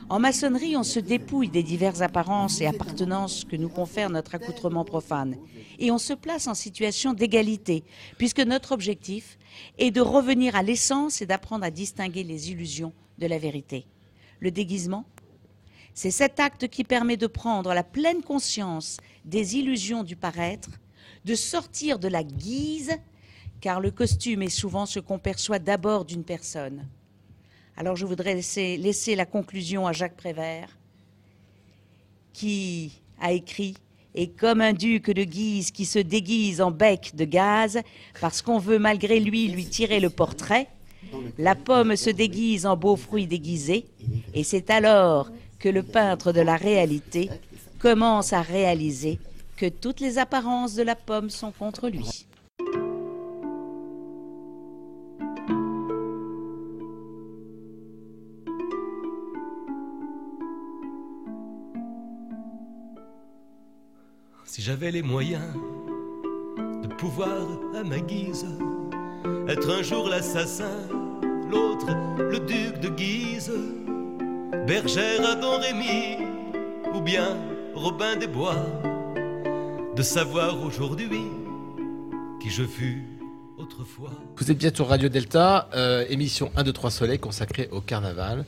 En 0.08 0.20
maçonnerie, 0.20 0.76
on 0.76 0.84
se 0.84 1.00
dépouille 1.00 1.48
des 1.48 1.64
diverses 1.64 2.00
apparences 2.00 2.60
et 2.60 2.66
appartenances 2.66 3.44
que 3.44 3.56
nous 3.56 3.68
confère 3.68 4.08
notre 4.08 4.36
accoutrement 4.36 4.84
profane. 4.84 5.36
Et 5.80 5.90
on 5.90 5.98
se 5.98 6.12
place 6.12 6.46
en 6.46 6.54
situation 6.54 7.12
d'égalité, 7.12 7.82
puisque 8.16 8.38
notre 8.38 8.70
objectif 8.70 9.36
est 9.78 9.90
de 9.90 10.00
revenir 10.00 10.56
à 10.56 10.62
l'essence 10.62 11.20
et 11.22 11.26
d'apprendre 11.26 11.64
à 11.64 11.70
distinguer 11.70 12.22
les 12.22 12.50
illusions 12.50 12.92
de 13.18 13.26
la 13.26 13.38
vérité. 13.38 13.86
Le 14.40 14.50
déguisement, 14.50 15.04
c'est 15.94 16.10
cet 16.10 16.40
acte 16.40 16.68
qui 16.68 16.84
permet 16.84 17.16
de 17.16 17.26
prendre 17.26 17.72
la 17.72 17.82
pleine 17.82 18.22
conscience 18.22 18.98
des 19.24 19.56
illusions 19.56 20.02
du 20.02 20.14
paraître, 20.14 20.70
de 21.24 21.34
sortir 21.34 21.98
de 21.98 22.08
la 22.08 22.22
guise, 22.22 22.92
car 23.60 23.80
le 23.80 23.90
costume 23.90 24.42
est 24.42 24.50
souvent 24.50 24.84
ce 24.84 25.00
qu'on 25.00 25.18
perçoit 25.18 25.58
d'abord 25.58 26.04
d'une 26.04 26.24
personne. 26.24 26.86
Alors 27.76 27.96
je 27.96 28.06
voudrais 28.06 28.34
laisser, 28.34 29.16
la 29.16 29.26
conclusion 29.26 29.86
à 29.86 29.92
Jacques 29.92 30.16
Prévert, 30.16 30.78
qui 32.32 33.02
a 33.18 33.32
écrit 33.32 33.76
Et 34.18 34.28
comme 34.28 34.62
un 34.62 34.72
duc 34.72 35.10
de 35.10 35.24
Guise 35.24 35.70
qui 35.70 35.84
se 35.84 35.98
déguise 35.98 36.62
en 36.62 36.70
bec 36.70 37.12
de 37.14 37.26
gaz, 37.26 37.80
parce 38.20 38.40
qu'on 38.40 38.58
veut 38.58 38.78
malgré 38.78 39.20
lui 39.20 39.48
lui 39.48 39.66
tirer 39.66 40.00
le 40.00 40.08
portrait, 40.08 40.68
la 41.38 41.54
pomme 41.54 41.96
se 41.96 42.10
déguise 42.10 42.64
en 42.64 42.76
beau 42.76 42.96
fruit 42.96 43.26
déguisé, 43.26 43.84
et 44.34 44.42
c'est 44.42 44.70
alors 44.70 45.30
que 45.58 45.68
le 45.68 45.82
peintre 45.82 46.32
de 46.32 46.40
la 46.40 46.56
réalité 46.56 47.28
commence 47.78 48.32
à 48.32 48.40
réaliser 48.40 49.18
que 49.56 49.66
toutes 49.66 50.00
les 50.00 50.18
apparences 50.18 50.74
de 50.74 50.82
la 50.82 50.96
pomme 50.96 51.30
sont 51.30 51.52
contre 51.52 51.88
lui. 51.88 52.26
Si 64.56 64.62
j'avais 64.62 64.90
les 64.90 65.02
moyens 65.02 65.52
de 66.82 66.88
pouvoir 66.94 67.46
à 67.78 67.84
ma 67.84 67.98
guise 67.98 68.46
être 69.48 69.70
un 69.70 69.82
jour 69.82 70.08
l'assassin, 70.08 70.88
l'autre 71.50 71.88
le 72.18 72.40
duc 72.40 72.80
de 72.80 72.88
Guise, 72.88 73.52
bergère 74.66 75.28
à 75.28 75.34
Don 75.34 75.58
Rémy 75.58 76.24
ou 76.94 77.02
bien 77.02 77.36
Robin 77.74 78.16
des 78.16 78.28
Bois, 78.28 78.64
de 79.94 80.00
savoir 80.00 80.58
aujourd'hui 80.62 81.28
qui 82.40 82.48
je 82.48 82.62
fus 82.62 83.04
autrefois. 83.58 84.12
Vous 84.38 84.50
êtes 84.50 84.56
bien 84.56 84.70
sur 84.74 84.88
Radio 84.88 85.10
Delta, 85.10 85.68
euh, 85.74 86.06
émission 86.08 86.50
1, 86.56 86.62
2, 86.62 86.72
3 86.72 86.90
Soleil 86.90 87.18
consacrée 87.18 87.68
au 87.72 87.82
carnaval. 87.82 88.46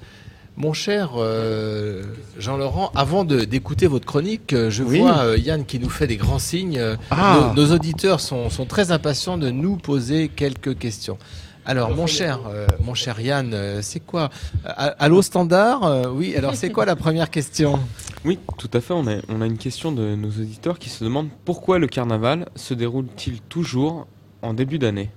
Mon 0.59 0.72
cher 0.72 1.10
euh, 1.18 2.02
Jean-Laurent, 2.36 2.90
avant 2.97 3.24
d'écouter 3.24 3.86
votre 3.86 4.06
chronique, 4.06 4.52
euh, 4.52 4.70
je 4.70 4.82
vois 4.82 5.18
euh, 5.18 5.39
Yann 5.39 5.64
qui 5.64 5.78
nous 5.78 5.89
fait 5.89 6.09
des 6.09 6.16
grands 6.16 6.40
signes. 6.40 6.82
Ah. 7.12 7.52
Nos, 7.55 7.62
nos 7.62 7.74
auditeurs 7.76 8.18
sont, 8.18 8.51
sont 8.51 8.64
très 8.64 8.90
impatients 8.90 9.39
de 9.39 9.51
nous 9.51 9.76
poser 9.76 10.26
quelques 10.26 10.76
questions. 10.76 11.16
Alors, 11.64 11.94
mon 11.94 12.09
cher, 12.09 12.40
euh, 12.48 12.66
mon 12.82 12.94
cher 12.94 13.20
Yann, 13.20 13.55
c'est 13.82 14.01
quoi 14.01 14.30
À- 14.64 14.86
Allô 14.98 15.22
standard 15.22 16.12
Oui, 16.12 16.35
alors 16.35 16.56
c'est 16.56 16.70
quoi 16.70 16.85
la 16.85 16.97
première 17.05 17.30
question? 17.30 17.78
Oui, 18.24 18.40
tout 18.59 18.70
à 18.72 18.80
fait. 18.80 18.94
On 18.94 19.06
a, 19.06 19.18
on 19.28 19.40
a 19.40 19.47
une 19.47 19.59
question 19.59 19.93
de 19.93 20.16
nos 20.16 20.28
auditeurs 20.30 20.80
qui 20.80 20.89
se 20.89 21.05
demandent 21.05 21.28
pourquoi 21.44 21.78
le 21.78 21.86
carnaval 21.86 22.48
se 22.56 22.74
déroule-t-il 22.74 23.40
toujours 23.43 24.09
en 24.43 24.55
début 24.55 24.80
d'année? 24.80 25.10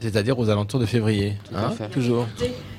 C'est-à-dire 0.00 0.38
aux 0.38 0.50
alentours 0.50 0.80
de 0.80 0.86
février. 0.86 1.38
Tout 1.48 1.56
à 1.56 1.66
hein, 1.66 1.70
fait. 1.70 1.88
Toujours. 1.88 2.26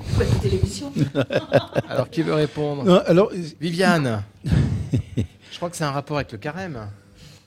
Alors, 1.90 2.10
qui 2.10 2.22
veut 2.22 2.34
répondre 2.34 2.84
Non, 2.84 3.02
alors, 3.06 3.32
Viviane. 3.60 4.24
Je 5.52 5.58
crois 5.58 5.70
que 5.70 5.76
c'est 5.78 5.84
un 5.84 5.92
rapport 5.92 6.18
avec 6.18 6.32
le 6.32 6.38
carême. 6.38 6.88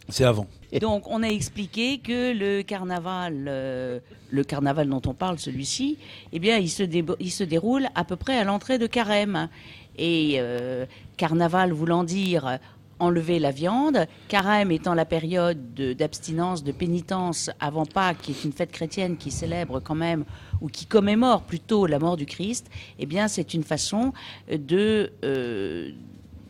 C'est 0.09 0.25
avant. 0.25 0.47
Donc, 0.81 1.09
on 1.11 1.23
a 1.23 1.29
expliqué 1.29 1.99
que 1.99 2.33
le 2.33 2.63
carnaval, 2.63 3.47
euh, 3.49 3.99
le 4.31 4.45
carnaval 4.45 4.89
dont 4.89 5.03
on 5.07 5.15
parle, 5.15 5.39
celui-ci, 5.39 5.99
eh 6.33 6.39
bien, 6.39 6.59
il 6.59 6.69
se, 6.71 6.83
débo- 6.85 7.17
il 7.19 7.31
se 7.33 7.43
déroule 7.45 7.89
à 7.95 8.05
peu 8.05 8.15
près 8.17 8.39
à 8.39 8.45
l'entrée 8.45 8.79
de 8.79 8.87
carême. 8.87 9.49
Et 9.99 10.37
euh, 10.39 10.87
carnaval 11.17 11.73
voulant 11.73 12.05
dire 12.05 12.59
enlever 12.99 13.39
la 13.39 13.51
viande, 13.51 14.07
carême 14.29 14.71
étant 14.71 14.95
la 14.95 15.05
période 15.05 15.75
de- 15.75 15.93
d'abstinence, 15.93 16.65
de, 16.65 16.73
pénitence 16.73 17.51
avant 17.61 17.87
Pâques, 17.87 18.19
qui 18.23 18.33
est 18.33 18.45
une 18.45 18.53
fête 18.53 18.73
chrétienne 18.73 19.17
qui 19.17 19.31
célèbre 19.31 19.81
quand 19.81 19.95
même, 19.95 20.25
ou 20.61 20.69
qui 20.69 20.87
commémore 20.87 21.43
plutôt 21.43 21.87
la 21.87 21.99
mort 21.99 22.17
du 22.17 22.27
Christ, 22.27 22.71
eh 22.99 23.07
bien, 23.07 23.29
c'est 23.29 23.55
une 23.55 23.65
façon 23.65 24.13
de... 24.51 25.13
euh, 25.25 25.91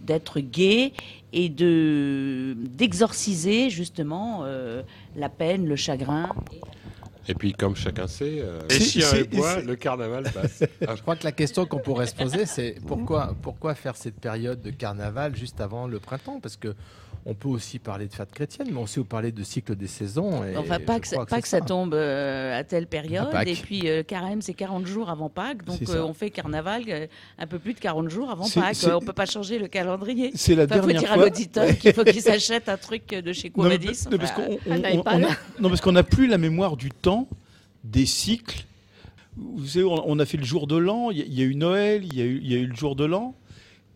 d'être 0.06 0.38
gai 0.38 0.92
et 1.32 1.48
de 1.48 2.56
d'exorciser 2.56 3.70
justement 3.70 4.42
euh, 4.44 4.82
la 5.16 5.28
peine, 5.28 5.66
le 5.66 5.74
chagrin. 5.74 6.28
Et 7.28 7.34
puis, 7.34 7.52
comme 7.52 7.74
chacun 7.74 8.06
sait, 8.06 8.40
euh, 8.40 8.60
et 8.70 9.24
bois, 9.24 9.60
le 9.60 9.76
carnaval 9.76 10.24
passe. 10.32 10.62
Je 10.80 11.02
crois 11.02 11.16
que 11.16 11.24
la 11.24 11.32
question 11.32 11.66
qu'on 11.66 11.78
pourrait 11.78 12.06
se 12.06 12.14
poser, 12.14 12.46
c'est 12.46 12.76
pourquoi, 12.86 13.34
pourquoi 13.42 13.74
faire 13.74 13.96
cette 13.96 14.20
période 14.20 14.60
de 14.62 14.70
carnaval 14.70 15.34
juste 15.34 15.60
avant 15.60 15.86
le 15.86 15.98
printemps? 15.98 16.40
Parce 16.40 16.56
que 16.56 16.74
on 17.28 17.34
peut 17.34 17.48
aussi 17.48 17.80
parler 17.80 18.06
de 18.06 18.14
fête 18.14 18.30
chrétienne, 18.32 18.68
mais 18.70 18.78
on 18.78 18.86
sait 18.86 19.00
aussi 19.00 19.08
parler 19.08 19.32
de 19.32 19.42
cycle 19.42 19.74
des 19.74 19.88
saisons. 19.88 20.44
Et 20.44 20.56
Enfin, 20.56 20.78
pas 20.78 20.94
je 20.96 21.00
que, 21.00 21.06
ça, 21.08 21.40
ça 21.42 21.60
tombe 21.60 21.92
euh, 21.92 22.56
à 22.56 22.62
telle 22.62 22.86
période. 22.86 23.30
Pâques. 23.30 23.48
Et 23.48 23.54
puis, 23.54 23.88
euh, 23.90 24.02
carême, 24.04 24.40
c'est 24.42 24.54
40 24.54 24.86
jours 24.86 25.10
avant 25.10 25.28
Pâques. 25.28 25.64
Donc, 25.64 25.80
euh, 25.88 26.02
on 26.04 26.14
fait 26.14 26.30
carnaval 26.30 26.84
euh, 26.88 27.06
un 27.38 27.46
peu 27.48 27.58
plus 27.58 27.74
de 27.74 27.80
40 27.80 28.08
jours 28.08 28.30
avant 28.30 28.48
Pâques. 28.48 28.76
Euh, 28.84 28.94
on 28.94 29.00
peut 29.00 29.12
pas 29.12 29.26
changer 29.26 29.58
le 29.58 29.66
calendrier. 29.66 30.30
C'est 30.36 30.54
la 30.54 30.64
Enfin, 30.64 30.76
dernière 30.76 30.94
faut 31.00 31.00
dire 31.00 31.08
fois- 31.14 31.22
à 31.22 31.26
l'auditeur 31.26 31.78
qu'il 31.78 31.92
faut 31.92 32.04
qu'il 32.04 32.22
s'achète 32.22 32.68
un 32.68 32.76
truc 32.76 33.08
de 33.08 33.32
chez 33.32 33.52
Non, 33.56 33.64
mais- 33.64 33.76
Courbadis. 33.78 34.04
non, 34.08 34.18
parce 34.18 34.32
Enfin, 35.74 35.76
qu'on 35.82 35.92
n'a 35.92 36.02
plus 36.04 36.26
la 36.28 36.38
mémoire 36.38 36.76
du 36.76 36.90
temps, 36.90 37.28
des 37.84 38.06
cycles. 38.06 38.64
Vous 39.36 39.66
savez, 39.66 39.84
on, 39.84 40.08
on 40.08 40.18
a 40.18 40.24
fait 40.26 40.38
le 40.38 40.44
jour 40.44 40.66
de 40.66 40.76
l'an, 40.76 41.10
il 41.10 41.18
y, 41.18 41.22
a- 41.22 41.24
il 41.26 41.34
y 41.34 41.42
a 41.42 41.44
eu 41.44 41.54
Noël, 41.56 42.04
il 42.04 42.16
y, 42.16 42.22
a 42.22 42.24
eu- 42.24 42.40
il 42.42 42.52
y 42.52 42.54
a 42.54 42.58
eu 42.58 42.66
le 42.66 42.74
jour 42.74 42.96
de 42.96 43.04
l'an. 43.04 43.34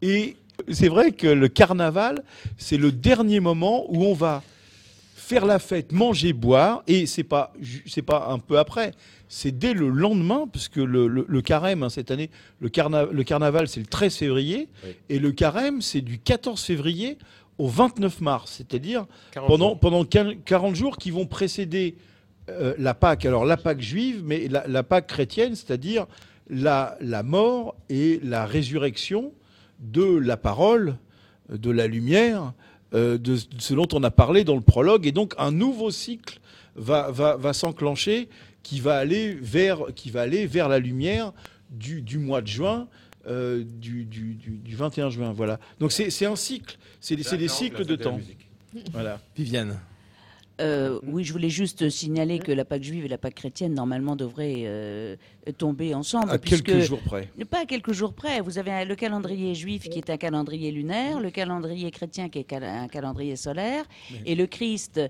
Et 0.02 0.36
c'est 0.70 0.88
vrai 0.88 1.12
que 1.12 1.26
le 1.26 1.48
carnaval, 1.48 2.22
c'est 2.56 2.76
le 2.76 2.92
dernier 2.92 3.40
moment 3.40 3.86
où 3.88 4.04
on 4.04 4.14
va 4.14 4.42
faire 5.14 5.46
la 5.46 5.58
fête, 5.60 5.92
manger, 5.92 6.32
boire, 6.32 6.82
et 6.88 7.06
c'est 7.06 7.22
pas 7.24 7.52
c'est 7.86 8.02
pas 8.02 8.28
un 8.30 8.38
peu 8.40 8.58
après, 8.58 8.92
c'est 9.28 9.56
dès 9.56 9.74
le 9.74 9.88
lendemain, 9.88 10.48
parce 10.52 10.66
que 10.68 10.80
le, 10.80 11.06
le- 11.06 11.24
le 11.28 11.42
carême 11.42 11.84
hein, 11.84 11.88
cette 11.88 12.10
année, 12.10 12.30
le, 12.60 12.68
carna- 12.68 13.06
le 13.10 13.22
carnaval 13.22 13.68
c'est 13.68 13.78
le 13.80 13.86
13 13.86 14.16
février, 14.16 14.68
Oui. 14.84 14.90
et 15.08 15.18
le 15.20 15.30
carême 15.30 15.82
c'est 15.82 16.00
du 16.00 16.18
14 16.18 16.60
février 16.60 17.16
au 17.58 17.68
29 17.68 18.20
mars, 18.22 18.54
c'est-à-dire 18.56 19.06
40 19.32 19.48
pendant, 19.48 19.68
jours. 19.68 19.78
pendant 19.78 20.04
15 20.04 20.34
40 20.44 20.74
jours 20.74 20.96
qui 20.96 21.12
vont 21.12 21.26
précéder 21.26 21.94
euh, 22.48 22.74
la 22.78 22.94
Pâque, 22.94 23.24
alors 23.24 23.44
la 23.44 23.56
Pâque 23.56 23.80
juive, 23.82 24.22
mais 24.24 24.48
la, 24.48 24.66
la 24.66 24.82
Pâque 24.82 25.06
chrétienne, 25.06 25.54
c'est-à-dire 25.54 26.06
la, 26.48 26.96
la 27.00 27.22
mort 27.22 27.76
et 27.88 28.18
la 28.24 28.46
résurrection 28.46 29.32
de 29.80 30.04
la 30.04 30.36
parole, 30.36 30.96
de 31.50 31.70
la 31.70 31.86
lumière, 31.86 32.52
euh, 32.94 33.18
de 33.18 33.36
ce 33.58 33.74
dont 33.74 33.88
on 33.92 34.02
a 34.02 34.10
parlé 34.10 34.44
dans 34.44 34.54
le 34.56 34.60
prologue. 34.60 35.06
Et 35.06 35.12
donc 35.12 35.34
un 35.38 35.50
nouveau 35.52 35.90
cycle 35.90 36.40
va, 36.76 37.10
va, 37.10 37.36
va 37.36 37.52
s'enclencher 37.52 38.28
qui, 38.62 38.80
va 38.80 38.96
aller 38.96 39.34
vers- 39.40 39.86
qui 39.94 40.10
va 40.10 40.22
aller 40.22 40.46
vers 40.46 40.68
la 40.68 40.78
lumière 40.78 41.32
du, 41.70 42.02
du 42.02 42.18
mois 42.18 42.42
de 42.42 42.46
juin. 42.48 42.88
euh, 43.26 43.64
du, 43.66 44.06
du, 44.06 44.34
du- 44.34 44.58
du 44.58 44.74
21 44.76 45.10
juin, 45.10 45.30
voilà. 45.32 45.60
Donc 45.78 45.92
c'est 45.92 46.24
un 46.24 46.36
cycle, 46.36 46.78
c'est 47.00 47.16
des- 47.16 47.22
cycles 47.48 47.84
de 47.84 47.96
temps. 47.96 48.18
Voilà. 48.92 49.20
Viviane. 49.36 49.78
Euh, 50.60 51.00
oui, 51.04 51.24
je 51.24 51.32
voulais 51.32 51.48
juste 51.48 51.88
signaler 51.88 52.38
que 52.38 52.52
la 52.52 52.64
Pâque 52.64 52.82
juive 52.82 53.04
et 53.04 53.08
la 53.08 53.18
Pâque 53.18 53.34
chrétienne, 53.34 53.74
normalement, 53.74 54.16
devraient 54.16 54.62
euh, 54.64 55.16
tomber 55.58 55.94
ensemble. 55.94 56.30
À 56.30 56.38
puisque- 56.38 56.66
quelques 56.66 56.80
jours 56.86 57.00
près. 57.00 57.28
Pas 57.50 57.60
à 57.62 57.64
quelques 57.66 57.92
jours 57.92 58.12
près. 58.12 58.40
Vous 58.40 58.58
avez 58.58 58.84
le 58.84 58.94
calendrier 58.94 59.54
juif 59.54 59.88
qui 59.88 59.98
est 59.98 60.10
un 60.10 60.16
calendrier 60.16 60.70
lunaire, 60.70 61.18
le 61.20 61.30
calendrier 61.30 61.90
chrétien 61.90 62.28
qui 62.28 62.38
est 62.40 62.52
un 62.52 62.88
calendrier 62.88 63.36
solaire, 63.36 63.84
et 64.26 64.34
le 64.34 64.46
Christ. 64.46 65.00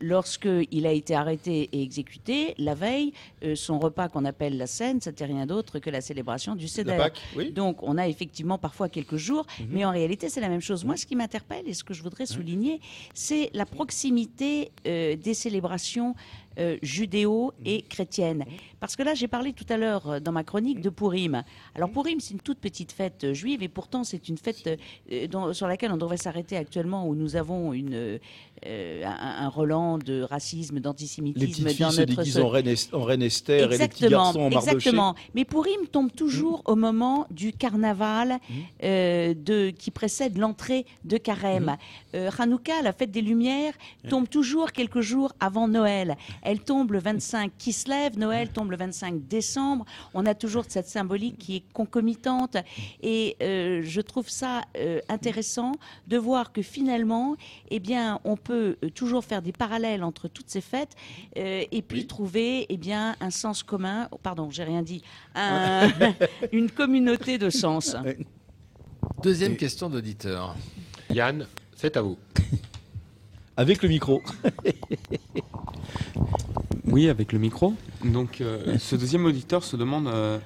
Lorsqu'il 0.00 0.86
a 0.86 0.92
été 0.92 1.14
arrêté 1.14 1.68
et 1.72 1.82
exécuté, 1.82 2.54
la 2.58 2.74
veille, 2.74 3.12
euh, 3.44 3.54
son 3.54 3.78
repas 3.78 4.08
qu'on 4.08 4.24
appelle 4.24 4.56
la 4.56 4.66
scène, 4.66 5.00
c'était 5.00 5.26
rien 5.26 5.46
d'autre 5.46 5.78
que 5.78 5.90
la 5.90 6.00
célébration 6.00 6.54
du 6.56 6.66
oui. 7.36 7.52
Donc, 7.52 7.82
on 7.82 7.98
a 7.98 8.08
effectivement 8.08 8.56
parfois 8.58 8.88
quelques 8.88 9.16
jours, 9.16 9.46
Mhm. 9.60 9.66
mais 9.70 9.84
en 9.84 9.90
réalité, 9.90 10.28
c'est 10.28 10.40
la 10.40 10.48
même 10.48 10.60
chose. 10.60 10.84
Moi, 10.84 10.96
ce 10.96 11.04
qui 11.04 11.16
m'interpelle 11.16 11.68
et 11.68 11.74
ce 11.74 11.84
que 11.84 11.92
je 11.94 12.02
voudrais 12.02 12.26
souligner, 12.26 12.80
c'est 13.14 13.50
la 13.52 13.66
proximité 13.66 14.70
euh, 14.86 15.16
des 15.16 15.34
célébrations 15.34 16.14
euh, 16.58 16.76
judéo 16.82 17.52
et 17.64 17.82
chrétiennes. 17.82 18.44
Parce 18.80 18.96
que 18.96 19.02
là, 19.02 19.14
j'ai 19.14 19.28
parlé 19.28 19.52
tout 19.52 19.66
à 19.68 19.76
l'heure 19.76 20.08
euh, 20.10 20.20
dans 20.20 20.32
ma 20.32 20.42
chronique 20.42 20.80
de 20.80 20.90
Purim. 20.90 21.42
Alors, 21.74 21.90
Purim, 21.90 22.18
c'est 22.20 22.34
une 22.34 22.40
toute 22.40 22.58
petite 22.58 22.92
fête 22.92 23.24
euh, 23.24 23.34
juive 23.34 23.62
et 23.62 23.68
pourtant, 23.68 24.04
c'est 24.04 24.28
une 24.28 24.36
fête 24.38 24.68
euh, 25.12 25.26
dont- 25.28 25.52
sur 25.52 25.66
laquelle 25.68 25.92
on 25.92 25.96
devrait 25.96 26.16
s'arrêter 26.16 26.56
actuellement 26.56 27.06
où 27.06 27.14
nous 27.14 27.36
avons 27.36 27.72
une, 27.72 27.94
euh, 27.94 28.18
un, 29.04 29.44
un 29.44 29.48
relan 29.48 29.98
de 29.98 30.22
racisme, 30.22 30.76
Les 30.76 30.80
d'antisémitisme 30.80 31.64
petites 31.64 31.78
dans 31.80 31.90
filles 31.90 31.96
se 31.96 32.00
notre 32.02 32.16
déguisent 32.16 32.34
so- 32.34 32.44
en 32.44 32.48
reine, 32.48 32.74
en 32.92 33.02
reine 33.04 33.22
Esther 33.22 33.72
et 33.72 33.78
les 33.78 33.88
petits 33.88 34.08
garçons 34.08 34.40
en 34.40 34.50
mardoché. 34.50 34.74
exactement. 34.76 35.14
Mais 35.34 35.44
Purim 35.44 35.86
tombe 35.90 36.10
toujours 36.12 36.62
au 36.64 36.74
moment 36.76 37.26
du 37.30 37.52
carnaval 37.52 38.38
euh, 38.82 39.34
de, 39.34 39.70
qui 39.70 39.90
précède 39.90 40.36
l'entrée 40.38 40.84
de 41.04 41.16
Carême. 41.16 41.76
Mmh. 42.14 42.18
Hanouka, 42.38 42.82
la 42.82 42.92
fête 42.92 43.10
des 43.10 43.22
Lumières, 43.22 43.74
tombe 44.08 44.28
toujours 44.28 44.72
quelques 44.72 45.00
jours 45.00 45.32
avant 45.40 45.68
Noël. 45.68 46.16
Elle 46.42 46.60
tombe 46.60 46.92
le 46.92 46.98
25 46.98 47.52
qui 47.58 47.72
se 47.72 47.88
lève, 47.88 48.18
Noël 48.18 48.48
tombe 48.50 48.70
le 48.70 48.76
25 48.76 49.26
décembre. 49.28 49.84
On 50.14 50.26
a 50.26 50.34
toujours 50.34 50.64
cette 50.68 50.86
symbolique 50.88 51.38
qui 51.38 51.56
est 51.56 51.64
concomitante. 51.72 52.56
Et 53.02 53.36
euh, 53.42 53.82
je 53.84 54.00
trouve 54.00 54.28
ça 54.28 54.62
euh, 54.76 55.00
intéressant 55.08 55.72
de 56.08 56.16
voir 56.16 56.52
que 56.52 56.62
finalement, 56.62 57.36
eh 57.70 57.80
bien, 57.80 58.20
on 58.24 58.36
peut 58.36 58.76
euh, 58.84 58.90
toujours 58.90 59.24
faire 59.24 59.42
des 59.42 59.52
parallèles 59.52 60.02
entre 60.04 60.28
toutes 60.28 60.50
ces 60.50 60.60
fêtes 60.60 60.94
euh, 61.36 61.64
et 61.70 61.82
puis 61.82 62.06
trouver 62.06 62.66
eh 62.68 62.76
bien, 62.76 63.16
un 63.20 63.30
sens 63.30 63.62
commun. 63.62 64.08
oh, 64.12 64.18
pardon, 64.22 64.50
j'ai 64.50 64.64
rien 64.64 64.82
dit. 64.82 65.02
Un- 65.34 65.88
une 66.52 66.70
communauté 66.70 67.38
de 67.38 67.50
sens. 67.50 67.96
Deuxième 69.22 69.56
question 69.56 69.90
d'auditeur. 69.90 70.56
Yann, 71.10 71.46
c'est 71.76 71.96
à 71.96 72.02
vous. 72.02 72.16
Avec 73.56 73.82
le 73.82 73.88
micro. 73.88 74.22
oui, 76.90 77.08
avec 77.08 77.32
le 77.32 77.38
micro. 77.38 77.74
Donc, 78.04 78.40
euh, 78.40 78.78
ce 78.78 78.96
deuxième 78.96 79.24
auditeur 79.24 79.64
se 79.64 79.76
demande 79.76 80.08
euh, 80.08 80.38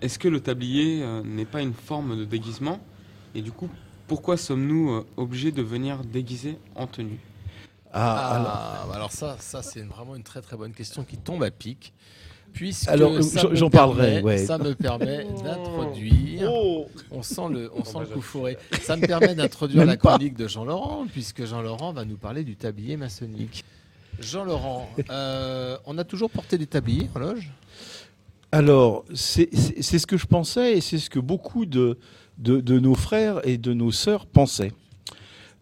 est-ce 0.00 0.18
que 0.18 0.28
le 0.28 0.40
tablier 0.40 1.02
euh, 1.02 1.22
n'est 1.24 1.44
pas 1.44 1.62
une 1.62 1.74
forme 1.74 2.18
de 2.18 2.24
déguisement? 2.24 2.80
Et 3.34 3.42
du 3.42 3.52
coup, 3.52 3.68
pourquoi 4.08 4.36
sommes-nous 4.36 5.04
obligés 5.16 5.52
de 5.52 5.62
venir 5.62 6.04
déguisés 6.04 6.58
en 6.74 6.86
tenue? 6.86 7.18
Ah, 7.92 8.84
ah, 8.88 8.94
alors, 8.94 9.12
ça, 9.12 9.36
ça 9.38 9.62
c'est 9.62 9.82
vraiment 9.82 10.16
une 10.16 10.22
très 10.22 10.40
très 10.40 10.56
bonne 10.56 10.72
question 10.72 11.04
qui 11.04 11.16
tombe 11.16 11.42
à 11.42 11.50
pic. 11.50 11.92
Puisque 12.52 12.88
alors 12.88 13.12
j'en 13.52 13.70
parlerai. 13.70 14.20
Ouais. 14.20 14.36
Ça 14.36 14.58
me 14.58 14.74
permet 14.74 15.24
d'introduire. 15.44 16.50
Oh. 16.52 16.86
On 17.10 17.22
sent 17.22 17.48
le, 17.50 17.70
on 17.74 17.82
sent 17.84 18.00
le 18.00 18.06
coup 18.06 18.20
fourré. 18.20 18.58
Ça 18.82 18.96
me 18.96 19.06
permet 19.06 19.34
d'introduire 19.34 19.86
la 19.86 19.96
chronique 19.96 20.36
de 20.36 20.48
Jean 20.48 20.66
Laurent, 20.66 21.06
puisque 21.10 21.46
Jean 21.46 21.62
Laurent 21.62 21.94
va 21.94 22.04
nous 22.04 22.18
parler 22.18 22.44
du 22.44 22.56
tablier 22.56 22.98
maçonnique. 22.98 23.64
Jean 24.20 24.44
Laurent, 24.44 24.88
euh, 25.10 25.76
on 25.86 25.98
a 25.98 26.04
toujours 26.04 26.30
porté 26.30 26.58
des 26.58 26.66
tabliers 26.66 27.08
en 27.14 27.20
Alors 28.52 29.04
c'est 29.14 29.48
ce 29.54 30.06
que 30.06 30.16
je 30.16 30.26
pensais 30.26 30.76
et 30.76 30.80
c'est 30.80 30.98
ce 30.98 31.10
que 31.10 31.18
beaucoup 31.18 31.66
de, 31.66 31.98
de, 32.38 32.60
de 32.60 32.78
nos 32.78 32.94
frères 32.94 33.46
et 33.46 33.58
de 33.58 33.72
nos 33.72 33.90
sœurs 33.90 34.26
pensaient. 34.26 34.72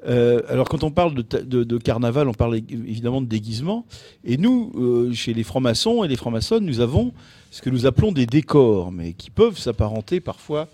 Euh, 0.07 0.41
alors 0.49 0.69
quand 0.69 0.83
on 0.83 0.91
parle 0.91 1.15
de, 1.15 1.79
carnaval, 1.79 2.29
on 2.29 2.35
parle 2.35 2.57
évidemment 2.57 3.21
de 3.21 3.27
déguisement. 3.27 3.87
Et 4.25 4.37
nous, 4.37 4.73
euh, 4.75 5.13
chez 5.13 5.35
les 5.35 5.45
francs-maçons 5.45 6.05
et 6.05 6.09
les 6.09 6.17
francs-maçonnes, 6.17 6.65
nous 6.65 6.81
avons 6.81 7.13
ce 7.51 7.63
que 7.63 7.71
nous 7.71 7.87
appelons 7.87 8.13
des 8.13 8.27
décors, 8.27 8.93
mais 8.93 9.13
qui 9.13 9.31
peuvent 9.31 9.59
s'apparenter 9.59 10.21
parfois, 10.21 10.69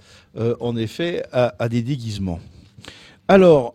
en 0.61 0.77
effet, 0.77 1.25
à, 1.33 1.69
des 1.71 1.81
déguisements. 1.81 2.39
Alors, 3.29 3.75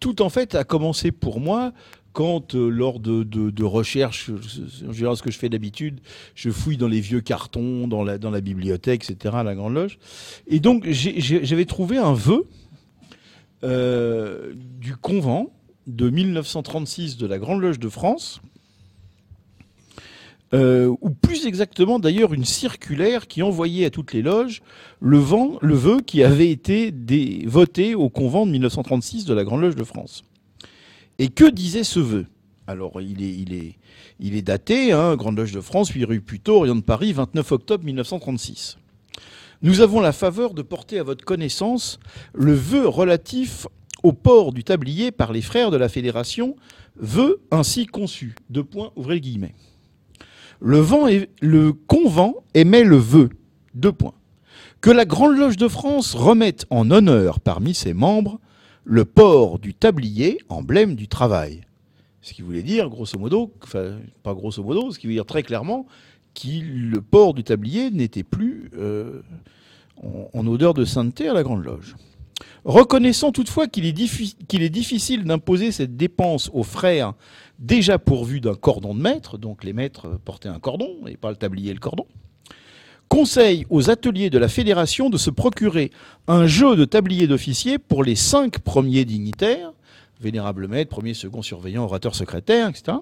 tout 0.00 0.20
en 0.20 0.28
fait 0.28 0.54
a 0.54 0.64
commencé 0.64 1.12
pour 1.12 1.40
moi 1.40 1.72
quand, 2.16 2.54
lors 2.54 2.98
de, 2.98 3.62
recherches, 3.62 4.30
en 4.88 4.92
général 4.92 5.18
ce 5.18 5.22
que 5.22 5.30
je 5.30 5.36
fais 5.36 5.50
d'habitude, 5.50 6.00
je 6.34 6.48
fouille 6.48 6.78
dans 6.78 6.88
les 6.88 7.02
vieux 7.02 7.20
cartons, 7.20 7.86
dans 7.86 8.04
la, 8.04 8.40
bibliothèque, 8.40 9.04
etc., 9.10 9.34
à 9.36 9.42
la 9.42 9.54
Grande 9.54 9.74
Loge. 9.74 9.98
Et 10.46 10.58
donc 10.58 10.88
j'avais 10.88 11.66
trouvé 11.66 11.98
un 11.98 12.14
vœu 12.14 12.46
euh, 13.64 14.54
du 14.54 14.96
convent 14.96 15.50
de 15.86 16.08
1936 16.08 17.18
de 17.18 17.26
la 17.26 17.38
Grande 17.38 17.60
Loge 17.60 17.78
de 17.78 17.90
France, 17.90 18.40
euh, 20.54 20.96
ou 21.02 21.10
plus 21.10 21.44
exactement 21.44 21.98
d'ailleurs 21.98 22.32
une 22.32 22.46
circulaire 22.46 23.26
qui 23.26 23.42
envoyait 23.42 23.84
à 23.84 23.90
toutes 23.90 24.14
les 24.14 24.22
loges 24.22 24.62
le 25.00 25.18
vœu 25.18 26.00
qui 26.00 26.22
avait 26.22 26.48
été 26.48 26.94
voté 27.44 27.94
au 27.94 28.08
convent 28.08 28.46
de 28.46 28.52
1936 28.52 29.26
de 29.26 29.34
la 29.34 29.44
Grande 29.44 29.60
Loge 29.60 29.76
de 29.76 29.84
France. 29.84 30.24
Et 31.18 31.28
que 31.28 31.48
disait 31.48 31.84
ce 31.84 32.00
vœu? 32.00 32.26
Alors 32.66 33.00
il 33.00 33.22
est, 33.22 34.42
daté, 34.42 34.92
hein, 34.92 35.14
Grande 35.16 35.38
Loge 35.38 35.52
de 35.52 35.60
France, 35.60 35.90
8 35.90 36.04
rue 36.04 36.20
Puteaux, 36.20 36.58
Orient 36.58 36.74
de 36.74 36.80
Paris, 36.80 37.12
29 37.12 37.52
octobre 37.52 37.84
1936. 37.84 38.78
Nous 39.62 39.80
avons 39.80 40.00
la 40.00 40.12
faveur 40.12 40.52
de 40.52 40.62
porter 40.62 40.98
à 40.98 41.02
votre 41.02 41.24
connaissance 41.24 42.00
le 42.34 42.52
vœu 42.54 42.88
relatif 42.88 43.66
au 44.02 44.12
port 44.12 44.52
du 44.52 44.64
tablier 44.64 45.12
par 45.12 45.32
les 45.32 45.42
frères 45.42 45.70
de 45.70 45.76
la 45.76 45.88
Fédération, 45.88 46.56
vœu 46.96 47.40
ainsi 47.50 47.86
conçu. 47.86 48.34
Deux 48.50 48.64
points, 48.64 48.90
ouvrez 48.96 49.14
le 49.14 49.20
guillemet. 49.20 49.54
Le, 50.60 50.84
le 51.40 51.72
convent 51.72 52.42
émet 52.54 52.84
le 52.84 52.96
vœu. 52.96 53.30
Deux 53.74 53.92
points. 53.92 54.14
Que 54.80 54.90
la 54.90 55.04
Grande 55.04 55.36
Loge 55.36 55.56
de 55.56 55.68
France 55.68 56.14
remette 56.14 56.66
en 56.70 56.90
honneur 56.90 57.40
parmi 57.40 57.74
ses 57.74 57.94
membres 57.94 58.40
le 58.86 59.04
port 59.04 59.58
du 59.58 59.74
tablier, 59.74 60.38
emblème 60.48 60.94
du 60.94 61.08
travail. 61.08 61.62
Ce 62.22 62.32
qui 62.32 62.42
voulait 62.42 62.62
dire, 62.62 62.88
grosso 62.88 63.18
modo, 63.18 63.52
enfin, 63.62 63.98
pas 64.22 64.32
grosso 64.32 64.62
modo, 64.62 64.92
ce 64.92 64.98
qui 64.98 65.08
veut 65.08 65.12
dire 65.12 65.26
très 65.26 65.42
clairement 65.42 65.86
que 66.34 66.48
le 66.48 67.00
port 67.00 67.34
du 67.34 67.42
tablier 67.42 67.90
n'était 67.90 68.22
plus 68.22 68.70
euh, 68.78 69.22
en, 70.32 70.46
odeur 70.46 70.72
de 70.72 70.84
sainteté 70.84 71.28
à 71.28 71.34
la 71.34 71.42
Grande 71.42 71.64
Loge. 71.64 71.96
Reconnaissant 72.64 73.32
toutefois 73.32 73.66
qu'il 73.66 73.86
est, 73.86 73.98
est, 73.98 74.70
difficile 74.70 75.24
d'imposer 75.24 75.72
cette 75.72 75.96
dépense 75.96 76.50
aux 76.52 76.62
frères 76.62 77.14
déjà 77.58 77.98
pourvus 77.98 78.40
d'un 78.40 78.54
cordon 78.54 78.94
de 78.94 79.00
maître, 79.00 79.38
donc 79.38 79.64
les 79.64 79.72
maîtres 79.72 80.20
portaient 80.24 80.48
un 80.48 80.60
cordon 80.60 80.90
et 81.06 81.16
pas 81.16 81.30
le 81.30 81.36
tablier 81.36 81.70
et 81.70 81.74
le 81.74 81.80
cordon, 81.80 82.06
conseille 83.08 83.66
aux 83.70 83.90
ateliers 83.90 84.30
de 84.30 84.38
la 84.38 84.48
fédération 84.48 85.10
de 85.10 85.16
se 85.16 85.30
procurer 85.30 85.90
un 86.28 86.46
jeu 86.46 86.76
de 86.76 86.84
tablier 86.84 87.26
d'officiers 87.26 87.78
pour 87.78 88.04
les 88.04 88.16
cinq 88.16 88.58
premiers 88.58 89.04
dignitaires, 89.04 89.72
vénérable 90.20 90.68
maître, 90.68 90.90
premier, 90.90 91.14
second 91.14 91.42
surveillant, 91.42 91.84
orateur, 91.84 92.14
secrétaire, 92.14 92.68
etc., 92.68 92.98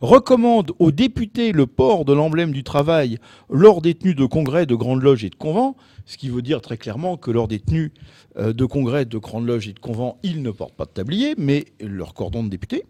recommande 0.00 0.72
aux 0.78 0.90
députés 0.90 1.52
le 1.52 1.66
port 1.66 2.04
de 2.04 2.12
l'emblème 2.12 2.52
du 2.52 2.64
travail 2.64 3.18
lors 3.50 3.82
des 3.82 3.94
tenues 3.94 4.14
de 4.14 4.24
congrès, 4.24 4.66
de 4.66 4.74
grandes 4.74 5.02
loges 5.02 5.24
et 5.24 5.30
de 5.30 5.34
convents, 5.34 5.76
ce 6.06 6.16
qui 6.16 6.30
veut 6.30 6.42
dire 6.42 6.60
très 6.60 6.78
clairement 6.78 7.16
que 7.16 7.30
lors 7.30 7.48
des 7.48 7.60
tenues 7.60 7.92
euh, 8.38 8.52
de 8.52 8.64
congrès, 8.64 9.04
de 9.04 9.18
grandes 9.18 9.46
loges 9.46 9.68
et 9.68 9.72
de 9.72 9.78
convents, 9.78 10.18
ils 10.22 10.42
ne 10.42 10.50
portent 10.50 10.74
pas 10.74 10.86
de 10.86 10.90
tablier, 10.90 11.34
mais 11.36 11.66
leur 11.80 12.14
cordon 12.14 12.42
de 12.42 12.48
député, 12.48 12.84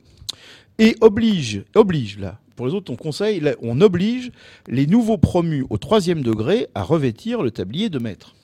et 0.78 0.96
oblige, 1.00 1.64
oblige 1.74 2.18
là, 2.18 2.38
pour 2.60 2.66
les 2.66 2.74
autres 2.74 2.92
on 2.92 2.96
conseille, 2.96 3.42
on 3.62 3.80
oblige 3.80 4.32
les 4.68 4.86
nouveaux 4.86 5.16
promus 5.16 5.64
au 5.70 5.78
troisième 5.78 6.20
degré 6.22 6.66
à 6.74 6.82
revêtir 6.82 7.42
le 7.42 7.50
tablier 7.50 7.88
de 7.88 7.98
maître. 7.98 8.34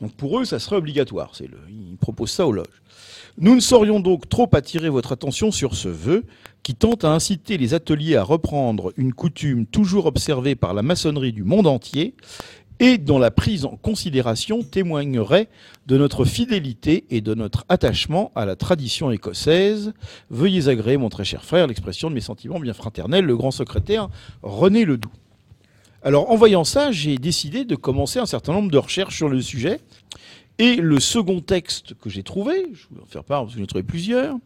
Donc 0.00 0.14
pour 0.14 0.40
eux, 0.40 0.46
ça 0.46 0.58
serait 0.58 0.76
obligatoire. 0.76 1.32
C'est 1.34 1.46
le, 1.46 1.58
ils 1.68 1.98
proposent 1.98 2.30
ça 2.30 2.46
aux 2.46 2.52
loges. 2.52 2.80
Nous 3.36 3.54
ne 3.54 3.60
saurions 3.60 4.00
donc 4.00 4.30
trop 4.30 4.48
attirer 4.54 4.88
votre 4.88 5.12
attention 5.12 5.50
sur 5.50 5.74
ce 5.74 5.88
vœu 5.88 6.24
qui 6.62 6.74
tente 6.74 7.04
à 7.04 7.12
inciter 7.12 7.58
les 7.58 7.74
ateliers 7.74 8.16
à 8.16 8.22
reprendre 8.22 8.94
une 8.96 9.12
coutume 9.12 9.66
toujours 9.66 10.06
observée 10.06 10.54
par 10.54 10.72
la 10.72 10.80
maçonnerie 10.80 11.34
du 11.34 11.44
monde 11.44 11.66
entier 11.66 12.14
et 12.80 12.98
dont 12.98 13.18
la 13.18 13.30
prise 13.30 13.64
en 13.64 13.76
considération 13.76 14.62
témoignerait 14.62 15.48
de 15.86 15.96
notre 15.96 16.24
fidélité 16.24 17.04
et 17.10 17.20
de 17.20 17.34
notre 17.34 17.64
attachement 17.68 18.32
à 18.34 18.44
la 18.44 18.56
tradition 18.56 19.10
écossaise. 19.10 19.92
Veuillez 20.30 20.68
agréer, 20.68 20.96
mon 20.96 21.08
très 21.08 21.24
cher 21.24 21.44
frère, 21.44 21.66
l'expression 21.66 22.10
de 22.10 22.14
mes 22.14 22.20
sentiments 22.20 22.58
bien 22.58 22.74
fraternels, 22.74 23.24
le 23.24 23.36
grand 23.36 23.50
secrétaire 23.50 24.08
René 24.42 24.84
Ledoux. 24.84 25.12
Alors, 26.02 26.30
en 26.30 26.36
voyant 26.36 26.64
ça, 26.64 26.92
j'ai 26.92 27.16
décidé 27.16 27.64
de 27.64 27.76
commencer 27.76 28.18
un 28.18 28.26
certain 28.26 28.52
nombre 28.52 28.70
de 28.70 28.76
recherches 28.78 29.16
sur 29.16 29.28
le 29.28 29.40
sujet. 29.40 29.80
Et 30.58 30.76
le 30.76 31.00
second 31.00 31.40
texte 31.40 31.94
que 31.94 32.10
j'ai 32.10 32.22
trouvé, 32.22 32.66
je 32.74 32.94
vais 32.94 33.02
en 33.02 33.06
faire 33.06 33.24
part 33.24 33.42
parce 33.42 33.54
que 33.54 33.58
j'en 33.58 33.64
ai 33.64 33.66
trouvé 33.66 33.82
plusieurs, 33.82 34.36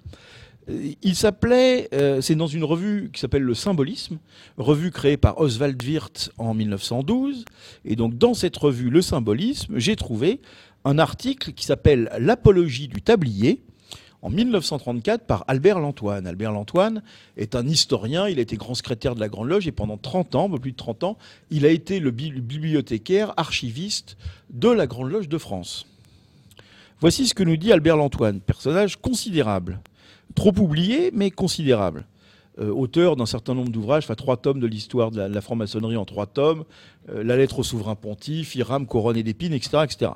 il 1.03 1.15
s'appelait, 1.15 1.89
euh, 1.95 2.21
c'est 2.21 2.35
dans 2.35 2.47
une 2.47 2.65
revue 2.65 3.11
qui 3.13 3.21
s'appelle 3.21 3.43
Le 3.43 3.55
Symbolisme, 3.55 4.19
revue 4.57 4.91
créée 4.91 5.17
par 5.17 5.41
Oswald 5.41 5.83
Wirth 5.83 6.31
en 6.39 6.55
1912. 6.55 7.45
Et 7.85 7.97
donc 7.97 8.19
dans 8.19 8.35
cette 8.35 8.57
revue 8.57 8.91
Le 8.91 9.03
Symbolisme, 9.03 9.79
j'ai 9.79 9.97
trouvé 9.97 10.41
un 10.85 10.99
article 10.99 11.53
qui 11.53 11.65
s'appelle 11.65 12.11
L'apologie 12.19 12.89
du 12.89 13.03
tablier 13.03 13.61
en 14.21 14.31
1934 14.31 15.25
par 15.25 15.45
Albert 15.49 15.79
Lantoine. 15.79 16.27
Albert 16.27 16.53
Lantoine 16.53 17.03
est 17.37 17.55
un 17.55 17.67
historien, 17.67 18.29
il 18.29 18.39
a 18.39 18.43
été 18.43 18.57
grand 18.57 18.75
secrétaire 18.75 19.15
de 19.15 19.21
la 19.21 19.29
Grande 19.29 19.49
Loge 19.49 19.67
et 19.69 19.73
pendant 19.73 19.97
30 19.97 20.35
ans, 20.35 20.51
plus 20.51 20.73
de 20.73 20.77
30 20.77 21.05
ans, 21.05 21.19
il 21.51 21.65
a 21.65 21.71
été 21.71 22.01
le 22.01 22.11
bibliothécaire, 22.11 23.33
archiviste 23.37 24.17
de 24.51 24.69
la 24.69 24.87
Grande 24.87 25.11
Loge 25.11 25.29
de 25.29 25.39
France. 25.39 25.87
Voici 27.01 27.29
ce 27.29 27.35
que 27.35 27.45
nous 27.45 27.57
dit 27.57 27.73
Albert 27.73 27.97
Lantoine, 27.97 28.41
personnage 28.41 28.97
considérable. 28.97 29.81
Trop 30.35 30.53
oublié, 30.59 31.11
mais 31.13 31.31
considérable. 31.31 32.07
Euh, 32.61 32.71
auteur 32.71 33.15
d'un 33.15 33.27
certain 33.27 33.55
nombre 33.55 33.71
d'ouvrages, 33.71 34.05
enfin 34.05 34.17
trois 34.17 34.37
tomes 34.37 34.59
de 34.59 34.67
l'histoire 34.67 35.13
de 35.13 35.21
la, 35.21 35.41
franc-maçonnerie 35.41 35.97
en 35.97 36.05
trois 36.05 36.27
tomes, 36.27 36.65
euh, 37.09 37.23
La 37.23 37.37
lettre 37.37 37.61
au 37.61 37.63
souverain 37.63 37.95
pontife, 37.95 38.57
Iram, 38.57 38.87
couronne 38.87 39.21
d'épines, 39.23 39.53
etc., 39.53 39.79
etc. 39.85 40.11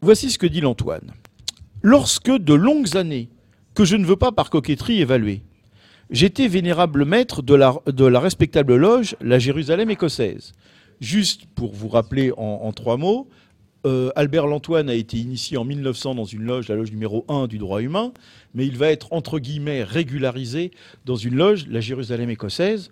Voici 0.00 0.30
ce 0.30 0.38
que 0.38 0.46
dit 0.46 0.62
l'Antoine. 0.62 1.12
Lorsque 1.82 2.30
de 2.30 2.54
longues 2.54 2.96
années, 2.96 3.28
que 3.74 3.84
je 3.84 3.96
ne 3.96 4.06
veux 4.06 4.16
pas 4.16 4.32
par 4.32 4.48
coquetterie 4.48 5.00
évaluer, 5.00 5.42
j'étais 6.10 6.48
vénérable 6.48 7.04
maître 7.04 7.42
de 7.42 7.54
la, 7.54 8.20
respectable 8.20 8.76
loge, 8.76 9.14
la 9.20 9.38
Jérusalem 9.38 9.90
écossaise. 9.90 10.52
Juste 11.00 11.44
pour 11.54 11.74
vous 11.74 11.88
rappeler 11.88 12.32
en 12.36 12.72
trois 12.72 12.96
mots, 12.96 13.28
euh, 13.86 14.10
Albert 14.16 14.46
Lantoine 14.46 14.90
a 14.90 14.94
été 14.94 15.16
initié 15.18 15.56
en 15.56 15.64
1900 15.64 16.14
dans 16.16 16.24
une 16.24 16.42
loge, 16.42 16.68
la 16.68 16.74
loge 16.74 16.90
numéro 16.90 17.24
1 17.28 17.46
du 17.46 17.58
droit 17.58 17.80
humain, 17.80 18.12
mais 18.54 18.66
il 18.66 18.76
va 18.76 18.90
être 18.90 19.12
entre 19.12 19.38
guillemets 19.38 19.84
régularisé 19.84 20.72
dans 21.04 21.16
une 21.16 21.36
loge, 21.36 21.66
la 21.68 21.80
Jérusalem 21.80 22.28
écossaise, 22.30 22.90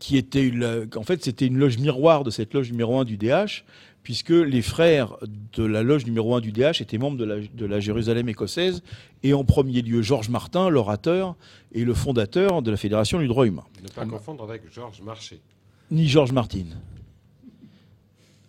qui 0.00 0.16
était 0.16 0.52
en 0.96 1.02
fait 1.04 1.22
c'était 1.22 1.46
une 1.46 1.58
loge 1.58 1.78
miroir 1.78 2.24
de 2.24 2.30
cette 2.30 2.52
loge 2.52 2.70
numéro 2.70 2.98
1 2.98 3.04
du 3.04 3.16
DH, 3.16 3.64
puisque 4.02 4.30
les 4.30 4.60
frères 4.60 5.16
de 5.54 5.64
la 5.64 5.82
loge 5.82 6.04
numéro 6.04 6.34
1 6.34 6.40
du 6.40 6.50
DH 6.50 6.80
étaient 6.80 6.98
membres 6.98 7.16
de 7.16 7.24
la, 7.24 7.36
de 7.40 7.64
la 7.64 7.80
Jérusalem 7.80 8.28
écossaise, 8.28 8.82
et 9.22 9.34
en 9.34 9.44
premier 9.44 9.82
lieu 9.82 10.02
Georges 10.02 10.30
Martin, 10.30 10.68
l'orateur 10.68 11.36
et 11.72 11.84
le 11.84 11.94
fondateur 11.94 12.60
de 12.60 12.70
la 12.72 12.76
Fédération 12.76 13.20
du 13.20 13.28
droit 13.28 13.46
humain. 13.46 13.64
Ne 13.82 13.88
pas 13.88 14.04
confondre 14.04 14.42
avec 14.42 14.62
Georges 14.72 15.00
Marché. 15.00 15.40
Ni 15.90 16.08
Georges 16.08 16.32
Martin. 16.32 16.66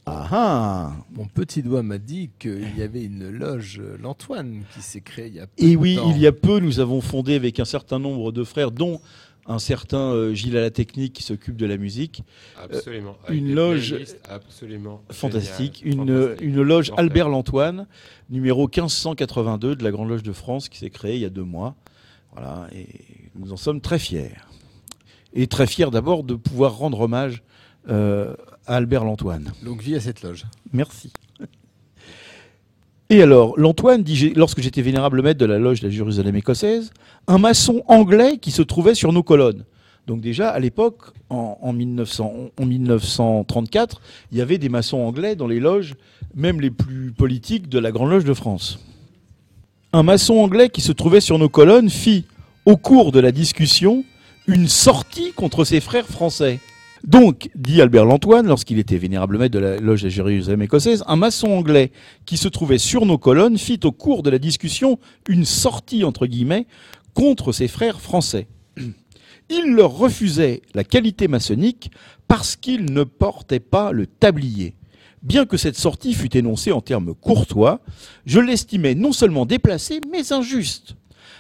Ah 0.08 0.28
ah 0.32 0.94
Mon 1.14 1.26
petit 1.26 1.64
doigt 1.64 1.82
m'a 1.82 1.98
dit 1.98 2.30
qu'il 2.40 2.78
y 2.78 2.84
avait 2.84 3.04
une 3.04 3.30
loge 3.30 3.82
l'Antoine 4.00 4.64
qui 4.74 4.82
s'est 4.82 5.02
créée 5.02 5.28
il 5.28 5.36
y 5.36 5.40
a 5.40 5.48
peu 5.48 5.64
Et 5.64 5.76
oui, 5.76 5.96
de 5.96 6.00
temps. 6.02 6.12
il 6.12 6.20
y 6.20 6.28
a 6.28 6.32
peu, 6.32 6.60
nous 6.60 6.80
avons 6.80 7.02
fondé 7.02 7.36
avec 7.36 7.60
un 7.60 7.66
certain 7.66 7.98
nombre 7.98 8.32
de 8.32 8.44
frères, 8.44 8.72
dont 8.72 9.02
un 9.48 9.60
certain 9.60 10.00
euh, 10.12 10.34
Gilles 10.34 10.58
à 10.58 10.62
la 10.62 10.72
technique 10.72 11.14
qui 11.14 11.24
s'occupe 11.24 11.56
de 11.56 11.66
la 11.66 11.78
musique. 11.78 12.24
euh, 12.60 12.66
Absolument. 12.66 13.18
Avec 13.26 13.40
une 13.40 13.54
loge 13.54 13.96
absolument 14.30 15.02
fantastique. 15.12 15.82
Une, 15.86 16.04
loge. 16.62 16.92
Albert 16.98 17.30
Lantoine, 17.30 17.88
numéro 18.30 18.64
1582 18.68 19.76
de 19.76 19.84
la 19.84 19.92
Grande 19.92 20.10
Loge 20.10 20.24
de 20.24 20.34
France, 20.34 20.70
qui 20.70 20.80
s'est 20.80 20.90
créée 20.90 21.16
il 21.16 21.22
y 21.22 21.26
a 21.26 21.30
deux 21.30 21.44
mois. 21.44 21.76
Voilà, 22.34 22.68
et 22.74 22.88
nous 23.36 23.54
en 23.54 23.58
sommes 23.58 23.82
très 23.82 24.00
fiers. 24.00 24.32
Et 25.34 25.48
très 25.48 25.68
fiers 25.68 25.92
d'abord 25.92 26.24
de 26.24 26.36
pouvoir 26.36 26.78
rendre 26.78 27.02
hommage 27.02 27.44
euh, 27.90 28.36
à 28.68 28.76
Albert 28.76 29.04
Lantoine. 29.04 29.52
Longue 29.64 29.82
vie 29.82 29.96
à 29.96 30.00
cette 30.00 30.22
loge. 30.24 30.46
Merci. 30.74 31.12
Et 33.10 33.22
alors, 33.22 33.54
l'Antoine 33.58 34.02
dit, 34.02 34.34
lorsque 34.36 34.62
j'étais 34.62 34.82
vénérable 34.82 35.22
maître 35.22 35.40
de 35.40 35.46
la 35.46 35.60
loge 35.60 35.80
de 35.80 35.88
la 35.88 35.94
Jérusalem 35.94 36.36
écossaise, 36.36 36.92
un 37.28 37.38
maçon 37.38 37.84
anglais 37.88 38.38
qui 38.40 38.50
se 38.52 38.64
trouvait 38.64 38.96
sur 38.96 39.14
nos 39.14 39.22
colonnes. 39.22 39.64
Donc 40.08 40.22
déjà, 40.22 40.50
à 40.50 40.60
l'époque, 40.60 41.14
en, 41.30 41.58
en 41.62 41.74
1900 41.74 42.34
en 42.60 42.66
1934, 42.66 44.02
il 44.32 44.38
y 44.38 44.42
avait 44.42 44.58
des 44.58 44.70
maçons 44.70 44.98
anglais 44.98 45.36
dans 45.36 45.48
les 45.48 45.60
loges, 45.60 45.96
même 46.34 46.62
les 46.62 46.72
plus 46.72 47.12
politiques 47.12 47.70
de 47.70 47.80
la 47.80 47.92
Grande 47.92 48.10
Loge 48.10 48.26
de 48.26 48.34
France. 48.34 48.80
Un 49.94 50.04
maçon 50.04 50.36
anglais 50.36 50.70
qui 50.70 50.82
se 50.82 50.92
trouvait 50.92 51.22
sur 51.22 51.40
nos 51.40 51.50
colonnes 51.50 51.90
fit, 51.90 52.26
au 52.66 52.78
cours 52.78 53.12
de 53.12 53.20
la 53.20 53.32
discussion, 53.32 54.04
une 54.48 54.68
sortie 54.68 55.32
contre 55.34 55.64
ses 55.64 55.80
frères 55.80 56.08
français. 56.08 56.60
Donc, 57.06 57.52
dit 57.54 57.82
Albert 57.82 58.06
Lantoine, 58.06 58.48
lorsqu'il 58.48 58.80
était 58.80 58.98
vénérable 58.98 59.38
maître 59.38 59.54
de 59.54 59.60
la 59.60 59.78
loge 59.78 60.02
de 60.02 60.10
Jérusalem 60.10 60.64
écossaise, 60.64 61.04
un 61.06 61.16
maçon 61.16 61.50
anglais 61.50 61.92
qui 62.26 62.36
se 62.36 62.48
trouvait 62.48 62.80
sur 62.80 63.06
nos 63.06 63.20
colonnes 63.20 63.60
fit 63.60 63.80
au 63.84 63.92
cours 63.92 64.24
de 64.24 64.32
la 64.32 64.40
discussion 64.40 64.98
une 65.30 65.46
sortie, 65.46 66.04
entre 66.04 66.26
guillemets, 66.26 66.66
contre 67.14 67.52
ses 67.52 67.68
frères 67.68 68.02
français. 68.02 68.48
Il 69.50 69.76
leur 69.76 69.96
refusait 69.96 70.64
la 70.74 70.84
qualité 70.84 71.28
maçonnique 71.28 71.92
parce 72.28 72.56
qu'ils 72.56 72.86
ne 72.86 73.04
portaient 73.04 73.60
pas 73.60 73.92
le 73.92 74.08
tablier. 74.08 74.74
Bien 75.22 75.46
que 75.46 75.58
cette 75.58 75.78
sortie 75.78 76.16
fût 76.16 76.36
énoncée 76.36 76.72
en 76.72 76.82
termes 76.82 77.14
courtois, 77.14 77.82
je 78.26 78.40
l'estimais 78.40 78.96
non 78.96 79.12
seulement 79.12 79.46
déplacée, 79.46 80.02
mais 80.12 80.34
injuste. 80.34 80.96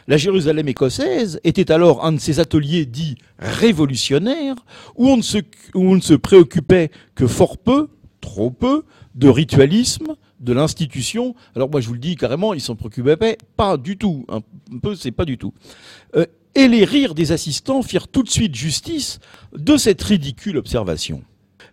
La 0.08 0.18
Jérusalem 0.18 0.68
écossaise 0.68 1.40
était 1.44 1.72
alors 1.72 2.06
un 2.06 2.12
de 2.12 2.20
ces 2.20 2.40
ateliers 2.40 2.86
dits 2.86 3.16
révolutionnaires 3.40 4.56
où 4.96 5.10
on 5.10 5.18
ne 5.18 6.02
se, 6.02 6.14
préoccupait 6.14 6.92
que 7.16 7.26
fort 7.26 7.58
peu, 7.58 7.90
trop 8.22 8.52
peu, 8.52 8.84
de 9.16 9.28
ritualisme, 9.30 10.16
de 10.40 10.54
l'institution. 10.54 11.34
Alors 11.56 11.72
moi 11.72 11.82
je 11.82 11.88
vous 11.88 11.94
le 11.94 12.00
dis 12.00 12.16
carrément, 12.16 12.54
ils 12.54 12.62
s'en 12.62 12.76
préoccupaient 12.76 13.18
pas, 13.18 13.34
pas 13.58 13.78
du 13.78 13.98
tout. 13.98 14.26
Un 14.30 14.42
peu, 14.78 14.96
c'est 14.96 15.12
pas 15.12 15.26
du 15.26 15.40
tout. 15.40 15.54
Euh, 16.16 16.26
et 16.54 16.68
les 16.68 16.86
rires 16.86 17.16
des 17.16 17.32
assistants 17.32 17.82
firent 17.82 18.08
tout 18.08 18.24
de 18.24 18.30
suite 18.30 18.54
justice 18.54 19.20
de 19.58 19.76
cette 19.76 20.04
ridicule 20.04 20.58
observation. 20.58 21.24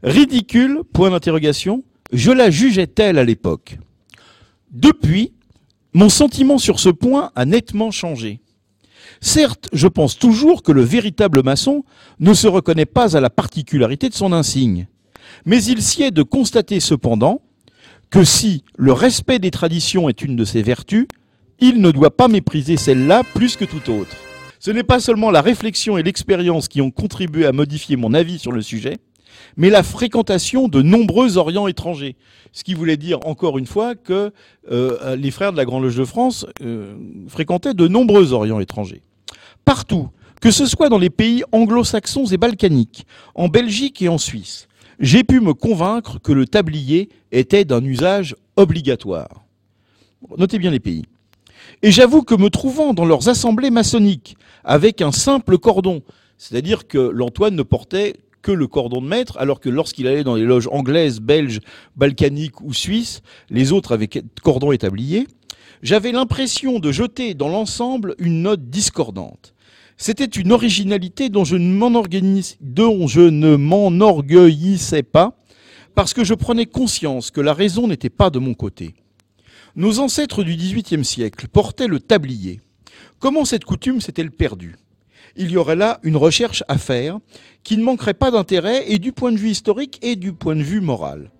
Ridicule, 0.02 0.80
point 0.92 1.10
d'interrogation, 1.10 1.84
je 2.12 2.32
la 2.32 2.50
jugeais 2.50 2.86
telle 2.86 3.18
à 3.18 3.24
l'époque. 3.24 3.78
Depuis, 4.72 5.32
mon 5.94 6.08
sentiment 6.08 6.58
sur 6.58 6.80
ce 6.80 6.88
point 6.88 7.30
a 7.34 7.44
nettement 7.44 7.90
changé. 7.90 8.40
Certes, 9.20 9.68
je 9.72 9.88
pense 9.88 10.18
toujours 10.18 10.62
que 10.62 10.72
le 10.72 10.82
véritable 10.82 11.42
maçon 11.42 11.84
ne 12.18 12.34
se 12.34 12.48
reconnaît 12.48 12.86
pas 12.86 13.16
à 13.16 13.20
la 13.20 13.30
particularité 13.30 14.08
de 14.08 14.14
son 14.14 14.32
insigne. 14.32 14.86
Mais 15.44 15.62
il 15.64 15.78
est 15.78 16.10
de 16.10 16.22
constater 16.22 16.80
cependant 16.80 17.42
que 18.10 18.24
si 18.24 18.64
le 18.76 18.92
respect 18.92 19.38
des 19.38 19.50
traditions 19.50 20.08
est 20.08 20.22
une 20.22 20.36
de 20.36 20.44
ses 20.44 20.62
vertus, 20.62 21.06
il 21.60 21.80
ne 21.80 21.90
doit 21.90 22.16
pas 22.16 22.28
mépriser 22.28 22.76
celle-là 22.76 23.22
plus 23.34 23.56
que 23.56 23.64
tout 23.64 23.90
autre. 23.90 24.16
Ce 24.58 24.70
n'est 24.70 24.82
pas 24.82 25.00
seulement 25.00 25.30
la 25.30 25.40
réflexion 25.40 25.98
et 25.98 26.02
l'expérience 26.02 26.68
qui 26.68 26.80
ont 26.80 26.90
contribué 26.90 27.46
à 27.46 27.52
modifier 27.52 27.96
mon 27.96 28.14
avis 28.14 28.38
sur 28.38 28.52
le 28.52 28.62
sujet, 28.62 28.98
mais 29.56 29.70
la 29.70 29.82
fréquentation 29.82 30.68
de 30.68 30.82
nombreux 30.82 31.36
Orients 31.36 31.66
étrangers. 31.66 32.16
Ce 32.52 32.64
qui 32.64 32.74
voulait 32.74 32.96
dire, 32.96 33.18
encore 33.26 33.58
une 33.58 33.66
fois, 33.66 33.94
que 33.94 34.32
euh, 34.70 35.16
les 35.16 35.30
frères 35.30 35.52
de 35.52 35.56
la 35.56 35.64
Grande 35.64 35.84
Loge 35.84 35.96
de 35.96 36.04
France 36.04 36.46
euh, 36.62 36.94
fréquentaient 37.28 37.74
de 37.74 37.88
nombreux 37.88 38.32
Orients 38.32 38.60
étrangers. 38.60 39.02
Partout, 39.64 40.08
que 40.40 40.50
ce 40.50 40.66
soit 40.66 40.88
dans 40.88 40.98
les 40.98 41.10
pays 41.10 41.44
anglo-saxons 41.52 42.26
et 42.26 42.36
balkaniques, 42.36 43.06
en 43.34 43.48
Belgique 43.48 44.02
et 44.02 44.08
en 44.08 44.18
Suisse, 44.18 44.68
j'ai 44.98 45.24
pu 45.24 45.40
me 45.40 45.54
convaincre 45.54 46.18
que 46.20 46.32
le 46.32 46.46
tablier 46.46 47.08
était 47.30 47.64
d'un 47.64 47.84
usage 47.84 48.36
obligatoire. 48.56 49.44
Notez 50.36 50.58
bien 50.58 50.70
les 50.70 50.80
pays. 50.80 51.04
Et 51.82 51.90
j'avoue 51.90 52.22
que 52.22 52.34
me 52.34 52.50
trouvant 52.50 52.94
dans 52.94 53.04
leurs 53.04 53.28
assemblées 53.28 53.70
maçonniques, 53.70 54.36
avec 54.64 55.00
un 55.00 55.12
simple 55.12 55.58
cordon, 55.58 56.02
c'est-à-dire 56.38 56.86
que 56.86 56.98
l'Antoine 56.98 57.56
ne 57.56 57.62
portait 57.62 58.14
que 58.42 58.52
le 58.52 58.66
cordon 58.66 59.00
de 59.00 59.06
maître, 59.06 59.38
alors 59.38 59.60
que 59.60 59.68
lorsqu'il 59.68 60.06
allait 60.06 60.24
dans 60.24 60.34
les 60.34 60.44
loges 60.44 60.68
anglaises, 60.70 61.20
belges, 61.20 61.60
balkaniques 61.96 62.60
ou 62.60 62.74
suisses, 62.74 63.22
les 63.48 63.72
autres 63.72 63.92
avaient 63.92 64.10
cordon 64.42 64.72
et 64.72 64.78
tablier, 64.78 65.26
j'avais 65.82 66.12
l'impression 66.12 66.78
de 66.78 66.92
jeter 66.92 67.34
dans 67.34 67.48
l'ensemble 67.48 68.14
une 68.18 68.42
note 68.42 68.68
discordante. 68.68 69.54
C'était 69.96 70.24
une 70.24 70.52
originalité 70.52 71.28
dont 71.28 71.44
je 71.44 71.56
ne 71.56 73.56
m'enorgueillissais 73.56 75.02
pas, 75.02 75.36
parce 75.94 76.14
que 76.14 76.24
je 76.24 76.34
prenais 76.34 76.66
conscience 76.66 77.30
que 77.30 77.40
la 77.40 77.54
raison 77.54 77.86
n'était 77.86 78.10
pas 78.10 78.30
de 78.30 78.38
mon 78.38 78.54
côté. 78.54 78.94
Nos 79.76 80.00
ancêtres 80.00 80.42
du 80.42 80.56
XVIIIe 80.56 81.04
siècle 81.04 81.48
portaient 81.48 81.86
le 81.86 82.00
tablier. 82.00 82.60
Comment 83.18 83.44
cette 83.44 83.64
coutume 83.64 84.00
s'est-elle 84.00 84.30
perdue? 84.30 84.76
Il 85.36 85.50
y 85.50 85.56
aurait 85.56 85.76
là 85.76 85.98
une 86.02 86.16
recherche 86.16 86.62
à 86.68 86.78
faire 86.78 87.18
qui 87.64 87.76
ne 87.76 87.84
manquerait 87.84 88.14
pas 88.14 88.30
d'intérêt 88.30 88.84
et 88.90 88.98
du 88.98 89.12
point 89.12 89.32
de 89.32 89.38
vue 89.38 89.50
historique 89.50 89.98
et 90.02 90.16
du 90.16 90.32
point 90.32 90.56
de 90.56 90.62
vue 90.62 90.80
moral. 90.80 91.30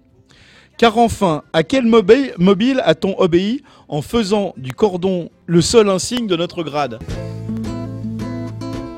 Car 0.79 0.97
enfin, 0.99 1.43
à 1.53 1.63
quel 1.63 1.85
mobi- 1.85 2.33
mobile 2.39 2.81
a-t-on 2.85 3.19
obéi 3.21 3.63
en 3.89 4.01
faisant 4.03 4.55
du 4.57 4.73
cordon 4.73 5.29
le 5.47 5.61
seul 5.61 5.89
insigne 5.91 6.27
de 6.27 6.37
notre 6.37 6.63
grade? 6.63 6.99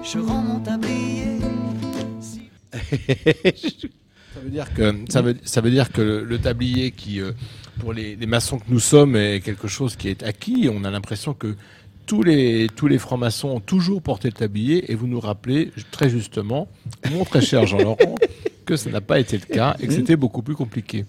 Je 0.02 0.18
rends 0.18 0.42
mon 0.42 0.60
tablier. 0.60 1.38
Ça 4.34 4.40
veut 4.42 4.50
dire 4.50 4.74
que, 4.74 4.94
ça 5.08 5.22
veut, 5.22 5.36
ça 5.44 5.60
veut 5.60 5.70
dire 5.70 5.92
que 5.92 6.02
le, 6.02 6.24
le 6.24 6.38
tablier 6.38 6.90
qui, 6.90 7.20
euh, 7.20 7.32
pour 7.78 7.92
les, 7.92 8.16
les 8.16 8.26
maçons 8.26 8.58
que 8.58 8.64
nous 8.68 8.80
sommes, 8.80 9.14
est 9.14 9.40
quelque 9.40 9.68
chose 9.68 9.94
qui 9.96 10.08
est 10.08 10.22
acquis. 10.24 10.68
On 10.72 10.82
a 10.84 10.90
l'impression 10.90 11.34
que 11.34 11.54
tous 12.06 12.22
les, 12.22 12.68
tous 12.74 12.86
les 12.86 12.98
francs-maçons 12.98 13.48
ont 13.48 13.60
toujours 13.60 14.02
porté 14.02 14.28
le 14.28 14.35
tablier 14.35 14.90
et 14.90 14.94
vous 14.94 15.06
nous 15.06 15.20
rappelez 15.20 15.70
très 15.90 16.10
justement, 16.10 16.68
mon 17.10 17.24
très 17.24 17.40
cher 17.40 17.66
Jean-Laurent, 17.66 18.14
que 18.66 18.76
ça 18.76 18.90
n'a 18.90 19.01
pas 19.01 19.18
été 19.18 19.39
le 19.39 19.47
cas 19.47 19.76
et 19.81 19.86
que 19.86 19.93
c'était 19.93 20.16
beaucoup 20.16 20.43
plus 20.43 20.55
compliqué. 20.55 21.05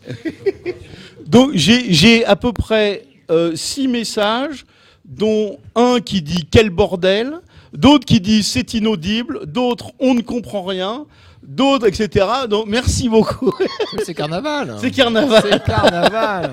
Donc 1.25 1.51
j'ai 1.53 1.91
j'ai 1.91 2.25
à 2.25 2.35
peu 2.35 2.53
près 2.53 3.05
euh, 3.31 3.55
six 3.55 3.87
messages, 3.87 4.65
dont 5.03 5.57
un 5.75 5.99
qui 5.99 6.21
dit 6.21 6.47
quel 6.49 6.69
bordel, 6.69 7.39
d'autres 7.73 8.05
qui 8.05 8.21
disent 8.21 8.47
c'est 8.47 8.73
inaudible, 8.73 9.45
d'autres 9.45 9.91
on 9.99 10.13
ne 10.13 10.21
comprend 10.21 10.63
rien, 10.63 11.05
d'autres 11.43 11.87
etc. 11.87 12.25
Donc 12.49 12.67
merci 12.67 13.09
beaucoup. 13.09 13.53
C'est 14.03 14.13
carnaval. 14.13 14.77
C'est 14.79 14.91
carnaval. 14.91 15.43
C'est 15.49 15.63
carnaval. 15.65 16.51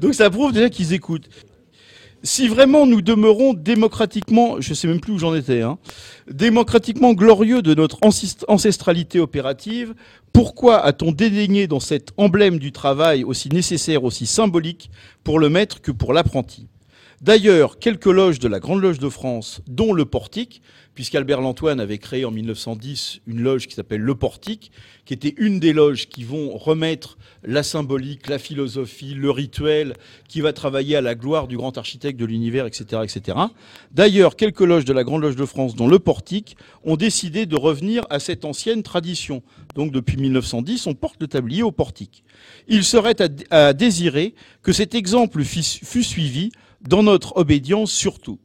Donc 0.00 0.14
ça 0.14 0.30
prouve 0.30 0.52
déjà 0.52 0.68
qu'ils 0.68 0.92
écoutent. 0.92 1.28
Si 2.24 2.48
vraiment 2.48 2.84
nous 2.84 3.00
demeurons 3.00 3.54
démocratiquement, 3.54 4.60
je 4.60 4.74
sais 4.74 4.88
même 4.88 5.00
plus 5.00 5.12
où 5.12 5.18
j'en 5.18 5.36
étais, 5.36 5.62
hein, 5.62 5.78
démocratiquement 6.28 7.12
glorieux 7.12 7.62
de 7.62 7.74
notre 7.74 7.98
ancest- 8.00 8.44
ancestralité 8.48 9.20
opérative, 9.20 9.94
pourquoi 10.32 10.84
a-t-on 10.84 11.12
dédaigné 11.12 11.68
dans 11.68 11.80
cet 11.80 12.10
emblème 12.16 12.58
du 12.58 12.72
travail 12.72 13.22
aussi 13.22 13.50
nécessaire, 13.50 14.02
aussi 14.02 14.26
symbolique 14.26 14.90
pour 15.22 15.38
le 15.38 15.48
maître 15.48 15.80
que 15.80 15.92
pour 15.92 16.12
l'apprenti? 16.12 16.66
D'ailleurs, 17.20 17.78
quelques 17.78 18.06
loges 18.06 18.38
de 18.38 18.46
la 18.46 18.60
Grande 18.60 18.80
Loge 18.80 19.00
de 19.00 19.08
France, 19.08 19.60
dont 19.66 19.92
le 19.92 20.04
Portique, 20.04 20.62
puisqu'Albert 20.94 21.40
Lantoine 21.40 21.80
avait 21.80 21.98
créé 21.98 22.24
en 22.24 22.30
1910 22.30 23.20
une 23.26 23.40
loge 23.40 23.66
qui 23.66 23.74
s'appelle 23.74 24.00
le 24.00 24.14
Portique, 24.14 24.70
qui 25.08 25.14
était 25.14 25.34
une 25.38 25.58
des 25.58 25.72
loges 25.72 26.06
qui 26.10 26.22
vont 26.22 26.54
remettre 26.58 27.16
la 27.42 27.62
symbolique, 27.62 28.28
la 28.28 28.38
philosophie, 28.38 29.14
le 29.14 29.30
rituel, 29.30 29.94
qui 30.28 30.42
va 30.42 30.52
travailler 30.52 30.96
à 30.96 31.00
la 31.00 31.14
gloire 31.14 31.48
du 31.48 31.56
grand 31.56 31.78
architecte 31.78 32.20
de 32.20 32.26
l'univers, 32.26 32.66
etc., 32.66 33.00
etc. 33.04 33.38
D'ailleurs, 33.90 34.36
quelques 34.36 34.60
loges 34.60 34.84
de 34.84 34.92
la 34.92 35.04
Grande 35.04 35.22
Loge 35.22 35.34
de 35.34 35.46
France, 35.46 35.74
dont 35.74 35.88
le 35.88 35.98
Portique, 35.98 36.58
ont 36.84 36.96
décidé 36.96 37.46
de 37.46 37.56
revenir 37.56 38.04
à 38.10 38.20
cette 38.20 38.44
ancienne 38.44 38.82
tradition. 38.82 39.42
Donc, 39.74 39.92
depuis 39.92 40.18
1910, 40.18 40.86
on 40.86 40.92
porte 40.92 41.16
le 41.22 41.26
tablier 41.26 41.62
au 41.62 41.72
Portique. 41.72 42.22
Il 42.68 42.84
serait 42.84 43.16
à, 43.50 43.72
désirer 43.72 44.34
que 44.62 44.72
cet 44.72 44.94
exemple 44.94 45.42
fût 45.42 46.04
suivi 46.04 46.50
dans 46.86 47.02
notre 47.02 47.34
obédience 47.38 47.92
surtout. 47.92 48.38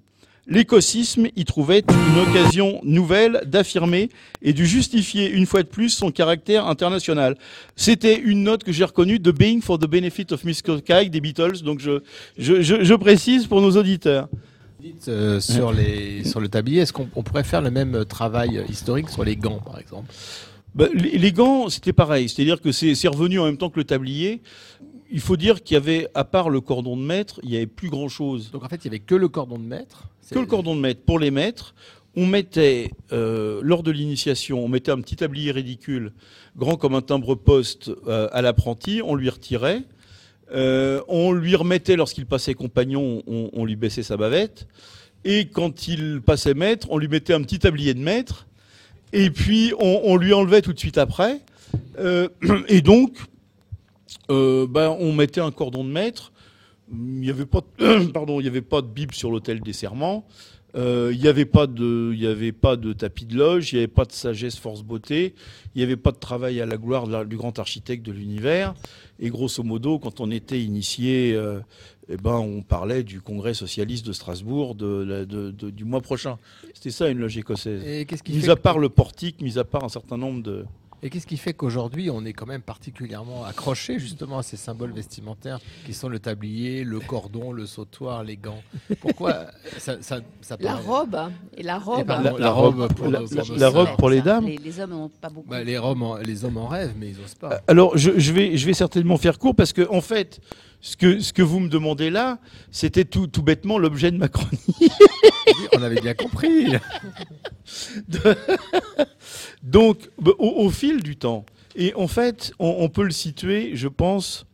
L'écosisme 0.46 1.28
y 1.38 1.46
trouvait 1.46 1.84
une 1.88 2.20
occasion 2.20 2.82
nouvelle 2.84 3.44
d'affirmer 3.46 4.10
et 4.42 4.52
de 4.52 4.64
justifier 4.66 5.30
une 5.30 5.46
fois 5.46 5.64
de 5.64 5.70
plus 5.70 5.90
son 5.90 6.12
caractère 6.12 6.68
international. 6.68 7.38
C'était 7.78 8.20
une 8.20 8.44
note 8.44 8.66
que 8.66 8.74
j'ai 8.74 8.84
reconnue 8.84 9.20
de 9.20 9.32
Being 9.32 9.62
for 9.62 9.80
the 9.80 9.88
Benefit 9.88 10.28
of 10.32 10.44
Miss 10.44 10.62
Kike 10.62 11.10
des 11.10 11.22
Beatles, 11.22 11.62
donc 11.64 11.80
je, 11.80 12.02
je, 12.38 12.62
je, 12.62 12.94
précise 12.96 13.48
pour 13.48 13.62
nos 13.62 13.72
auditeurs. 13.78 14.28
Euh, 15.08 15.40
sur, 15.40 15.72
les, 15.72 16.26
sur 16.26 16.42
le 16.42 16.50
tablier, 16.50 16.82
est-ce 16.82 16.92
qu'on 16.92 17.06
pourrait 17.06 17.46
faire 17.46 17.62
le 17.62 17.72
même 17.72 18.04
travail 18.04 18.66
historique 18.70 19.10
sur 19.10 19.24
les 19.24 19.38
gants, 19.38 19.62
par 19.66 19.80
exemple? 19.80 20.12
Bah, 20.76 20.88
les, 20.94 21.32
gants, 21.32 21.70
c'était 21.70 21.94
pareil, 21.94 22.28
c'est-à-dire 22.28 22.60
que 22.60 22.74
c'est 22.74 23.08
revenu 23.08 23.40
en 23.40 23.46
même 23.46 23.58
temps 23.58 23.70
que 23.70 23.80
le 23.80 23.86
tablier 23.86 24.42
il 25.14 25.22
faut 25.22 25.38
dire 25.38 25.62
qu'il 25.62 25.76
y 25.76 25.78
avait, 25.78 26.10
à 26.16 26.24
part 26.24 26.50
le 26.50 26.60
cordon 26.60 26.98
de 26.98 27.04
maître, 27.04 27.40
il 27.44 27.52
n'y 27.52 27.56
avait 27.56 27.68
plus 27.68 27.90
grand-chose. 27.90 28.50
Donc 28.52 28.64
en 28.64 28.68
fait, 28.68 28.84
il 28.84 28.90
n'y 28.90 28.96
avait 28.96 29.06
que 29.06 29.14
le 29.14 29.30
cordon 29.30 29.60
de 29.60 29.64
maître 29.64 30.10
Que 30.30 30.40
le 30.40 30.48
cordon 30.48 30.76
de 30.76 30.82
maître. 30.82 31.02
Pour 31.06 31.20
les 31.20 31.30
maîtres, 31.30 31.76
on 32.16 32.26
mettait, 32.26 32.90
euh, 33.12 33.62
lors 33.64 33.84
de 33.84 33.92
l'initiation, 33.92 34.66
on 34.66 34.68
mettait 34.68 34.92
un 34.92 35.00
petit 35.02 35.16
tablier 35.16 35.52
ridicule, 35.52 36.14
grand 36.58 36.78
comme 36.78 36.96
un 36.96 37.04
timbre-poste, 37.04 37.92
euh, 38.08 38.28
à 38.32 38.42
l'apprenti, 38.42 39.02
on 39.06 39.14
lui 39.14 39.30
retirait. 39.30 39.84
Euh, 40.52 41.02
on 41.08 41.32
lui 41.32 41.56
remettait 41.56 41.96
lorsqu'il 41.96 42.26
passait 42.26 42.56
compagnon, 42.56 43.22
on, 43.28 43.66
lui 43.66 43.76
baissait 43.76 44.04
sa 44.04 44.18
bavette. 44.18 44.68
Et 45.26 45.46
quand 45.46 45.88
il 45.88 46.22
passait 46.22 46.56
maître, 46.56 46.88
on 46.90 46.98
lui 46.98 47.08
mettait 47.08 47.34
un 47.34 47.44
petit 47.44 47.60
tablier 47.60 47.94
de 47.94 48.00
maître. 48.00 48.48
Et 49.14 49.30
puis 49.30 49.74
on, 49.80 50.02
on 50.06 50.18
lui 50.18 50.34
enlevait 50.34 50.64
tout 50.64 50.74
de 50.74 50.80
suite 50.80 50.98
après. 50.98 51.40
et 52.68 52.82
donc, 52.82 53.14
euh, 54.30 54.68
ben, 54.68 54.96
on 55.00 55.14
mettait 55.14 55.42
un 55.42 55.52
cordon 55.52 55.84
de 55.84 55.90
maître. 55.90 56.32
Il 56.92 57.20
n'y 57.22 57.30
avait 57.30 57.46
pas, 57.46 57.62
de, 57.62 58.06
pardon, 58.12 58.40
il 58.40 58.46
y 58.46 58.50
avait 58.50 58.62
pas 58.62 58.82
de 58.82 58.88
bible 58.88 59.14
sur 59.14 59.32
l'autel 59.32 59.62
des 59.62 59.74
serments. 59.74 60.26
Euh, 60.76 61.12
il 61.14 61.22
n'y 61.22 61.28
avait 61.28 61.46
pas 61.46 61.68
de, 61.68 62.12
il 62.14 62.20
y 62.20 62.26
avait 62.26 62.52
pas 62.52 62.76
de 62.76 62.94
tapis 62.94 63.26
de 63.26 63.38
loge. 63.38 63.72
Il 63.72 63.76
n'y 63.76 63.80
avait 63.82 63.88
pas 63.88 64.06
de 64.06 64.12
sagesse, 64.12 64.58
force, 64.58 64.82
beauté. 64.82 65.36
Il 65.76 65.80
n'y 65.80 65.84
avait 65.84 65.98
pas 65.98 66.12
de 66.12 66.18
travail 66.18 66.62
à 66.62 66.66
la 66.66 66.78
gloire 66.78 67.26
du 67.26 67.38
grand 67.38 67.58
architecte 67.60 68.06
de 68.06 68.12
l'univers. 68.12 68.74
Et 69.20 69.30
grosso 69.30 69.62
modo, 69.64 70.00
quand 70.00 70.20
on 70.20 70.32
était 70.32 70.60
initié, 70.60 71.34
euh, 71.34 71.60
eh 72.10 72.18
ben, 72.18 72.36
on 72.36 72.64
parlait 72.64 73.04
du 73.04 73.22
congrès 73.22 73.54
socialiste 73.54 74.06
de 74.06 74.14
Strasbourg 74.14 74.76
de, 74.76 75.52
du 75.52 75.86
mois 75.86 76.02
prochain. 76.02 76.38
C'était 76.74 76.92
ça 76.92 77.08
une 77.10 77.20
loge 77.20 77.38
écossaise. 77.38 77.84
Et 77.86 78.06
qu'est-ce 78.06 78.24
qui 78.24 78.34
mis 78.34 78.50
à 78.50 78.56
part 78.56 78.80
le 78.80 78.90
portique, 78.90 79.42
mis 79.42 79.60
à 79.60 79.64
part 79.64 79.84
un 79.84 79.90
certain 79.90 80.18
nombre 80.18 80.42
de 80.42 80.66
et 81.04 81.10
qu'est-ce 81.10 81.28
qui 81.28 81.36
fait 81.36 81.54
qu'aujourd'hui, 81.54 82.10
on 82.10 82.24
est 82.24 82.32
quand 82.32 82.46
même 82.46 82.62
particulièrement 82.62 83.44
accroché 83.44 84.00
justement 84.00 84.38
à 84.40 84.44
ces 84.44 84.56
symboles 84.56 84.94
vestimentaires 84.94 85.60
qui 85.86 85.94
sont 85.94 86.08
le 86.08 86.18
tablier, 86.18 86.86
le 86.86 87.02
cordon, 87.02 87.52
le 87.52 87.66
sautoir, 87.66 88.24
les 88.24 88.38
gants? 88.38 88.64
Pourquoi 89.02 89.48
ça, 89.78 89.98
La 90.62 90.76
robe 90.76 91.18
et 91.58 91.64
la 91.64 91.78
robe. 91.78 92.08
la, 92.08 92.52
robe 92.52 92.94
pour, 92.94 93.10
la, 93.10 93.70
robe 93.70 93.98
pour 93.98 94.10
les 94.10 94.22
dames? 94.22 94.48
Les, 94.48 94.80
hommes 94.80 94.92
n'ont 94.92 95.10
pas 95.10 95.30
beaucoup. 95.30 95.50
Bah, 95.50 95.62
les, 95.62 95.78
les 96.26 96.46
hommes 96.46 96.58
en 96.58 96.68
rêvent, 96.68 96.94
mais 96.98 97.10
ils 97.10 97.18
n'osent 97.20 97.36
pas. 97.36 97.62
Alors, 97.68 97.98
je, 97.98 98.32
vais, 98.32 98.56
je 98.56 98.66
vais 98.66 98.74
certainement 98.74 99.18
faire 99.18 99.38
court 99.40 99.56
parce 99.56 99.74
que 99.74 99.86
en 99.90 100.02
fait, 100.02 100.40
ce 100.84 100.98
que, 100.98 101.20
ce 101.20 101.32
que 101.32 101.42
vous 101.42 101.60
me 101.62 101.70
demandez 101.70 102.10
là, 102.10 102.40
c'était 102.70 103.06
tout, 103.06 103.28
tout 103.28 103.42
bêtement 103.42 103.78
l'objet 103.78 104.12
de 104.12 104.18
ma 104.18 104.28
chronique. 104.28 104.92
on 105.78 105.82
avait 105.82 106.02
bien 106.02 106.14
compris. 106.14 106.76
Donc, 109.64 110.10
bah, 110.22 110.34
au, 110.40 110.70
fil 110.70 111.02
du 111.02 111.16
temps, 111.16 111.46
et 111.76 111.94
en 111.96 112.08
fait, 112.08 112.54
on, 112.60 112.90
peut 112.90 113.04
le 113.04 113.12
situer, 113.12 113.76
je 113.76 113.88
pense, 113.88 114.46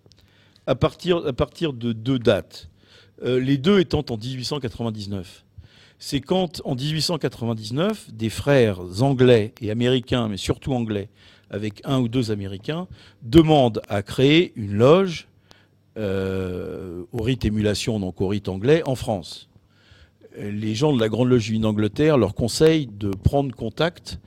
à 0.68 0.76
partir, 0.76 1.26
à 1.26 1.34
partir 1.34 1.74
de 1.74 1.92
deux 1.92 2.20
dates. 2.20 2.70
Euh, 3.24 3.40
les 3.40 3.58
deux 3.58 3.80
étant 3.80 4.06
en 4.10 4.18
1899. 4.18 5.44
C'est 5.98 6.22
quand, 6.22 6.62
en 6.64 6.76
1899, 6.76 8.14
des 8.14 8.30
frères 8.30 8.80
anglais 9.02 9.54
et 9.60 9.72
américains, 9.72 10.30
mais 10.30 10.38
surtout 10.38 10.74
anglais, 10.74 11.10
avec 11.50 11.82
un 11.84 12.00
ou 12.00 12.08
deux 12.08 12.32
américains, 12.32 12.88
demandent 13.24 13.82
à 13.90 14.04
créer 14.04 14.54
une 14.56 14.74
loge 14.76 15.28
euh, 15.98 17.04
au 17.12 17.24
rite 17.24 17.44
émulation, 17.44 18.00
donc 18.00 18.22
au 18.22 18.28
rite 18.28 18.48
anglais, 18.48 18.84
en 18.86 18.96
France. 18.96 19.50
Les 20.38 20.76
gens 20.76 20.94
de 20.94 21.00
la 21.02 21.10
Grande 21.10 21.28
Loge 21.28 21.52
d'Angleterre 21.52 22.18
leur 22.18 22.36
conseillent 22.36 22.88
de 22.88 23.10
prendre 23.10 23.54
contact 23.54 24.20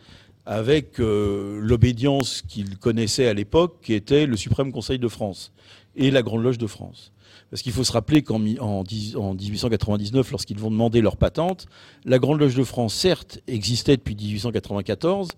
avec 0.47 0.99
euh, 1.01 1.61
l'obédience 1.61 2.43
qu'ils 2.49 2.79
connaissaient 2.79 3.29
à 3.29 3.35
l'époque, 3.35 3.79
qui 3.83 3.95
était 3.95 4.27
le 4.27 4.37
Suprême 4.37 4.73
Conseil 4.73 4.99
de 4.99 5.09
France 5.09 5.53
et 5.95 6.11
la 6.11 6.23
Grande 6.23 6.43
Loge 6.43 6.59
de 6.59 6.67
France. 6.67 7.13
Parce 7.51 7.61
qu'il 7.61 7.73
faut 7.73 7.85
se 7.85 7.93
rappeler 7.93 8.23
qu'en 8.23 8.41
en, 8.61 8.83
1899, 8.83 10.31
lorsqu'ils 10.31 10.59
vont 10.59 10.71
demander 10.71 11.03
leur 11.03 11.19
patente, 11.19 11.67
la 12.07 12.19
Grande 12.19 12.41
Loge 12.41 12.55
de 12.55 12.65
France, 12.65 12.95
certes, 12.95 13.41
existait 13.47 13.99
depuis 13.99 14.17
1894, 14.17 15.29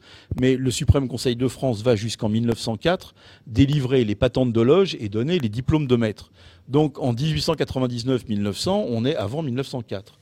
mais 0.41 0.57
le 0.57 0.71
Suprême 0.71 1.09
Conseil 1.09 1.35
de 1.35 1.49
France 1.49 1.83
va 1.83 1.97
jusqu'en 1.97 2.29
1904 2.29 3.17
délivrer 3.49 4.05
les 4.05 4.15
patentes 4.15 4.53
de 4.53 4.61
loge 4.61 4.97
et 5.01 5.09
donner 5.09 5.41
les 5.41 5.49
diplômes 5.49 5.89
de 5.89 5.97
maître. 5.97 6.31
Donc 6.69 7.01
en 7.01 7.13
1899-1900, 7.15 8.87
on 8.89 9.05
est 9.05 9.17
avant 9.17 9.43
1904. 9.43 10.21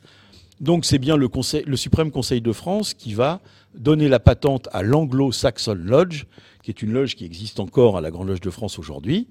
Donc 0.60 0.84
c'est 0.84 0.98
bien 0.98 1.16
le, 1.16 1.28
le, 1.66 1.76
Suprême 1.76 2.10
Conseil 2.10 2.40
de 2.40 2.52
France 2.52 2.94
qui 2.94 3.14
va 3.14 3.40
donner 3.74 4.08
la 4.08 4.20
patente 4.20 4.68
à 4.72 4.82
l'Anglo-Saxon 4.82 5.74
Lodge, 5.74 6.24
qui 6.62 6.70
est 6.70 6.82
une 6.82 6.92
loge 6.92 7.16
qui 7.16 7.24
existe 7.24 7.60
encore 7.60 7.96
à 7.96 8.00
la 8.00 8.10
Grande 8.10 8.28
Loge 8.28 8.40
de 8.40 8.50
France 8.50 8.78
aujourd'hui, 8.78 9.28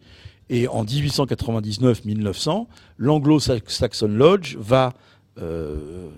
et 0.50 0.68
en 0.68 0.84
1899-1900, 0.84 2.68
l'Anglo-Saxon 2.98 4.08
Lodge 4.08 4.58
va 4.58 4.94
euh, 5.40 6.10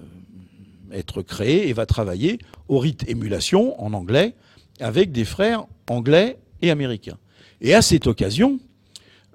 être 0.91 1.21
créé 1.21 1.69
et 1.69 1.73
va 1.73 1.85
travailler 1.85 2.39
au 2.67 2.79
rite 2.79 3.07
émulation 3.07 3.79
en 3.83 3.93
anglais 3.93 4.33
avec 4.79 5.11
des 5.11 5.25
frères 5.25 5.65
anglais 5.89 6.39
et 6.61 6.71
américains. 6.71 7.17
Et 7.61 7.73
à 7.73 7.81
cette 7.81 8.07
occasion, 8.07 8.59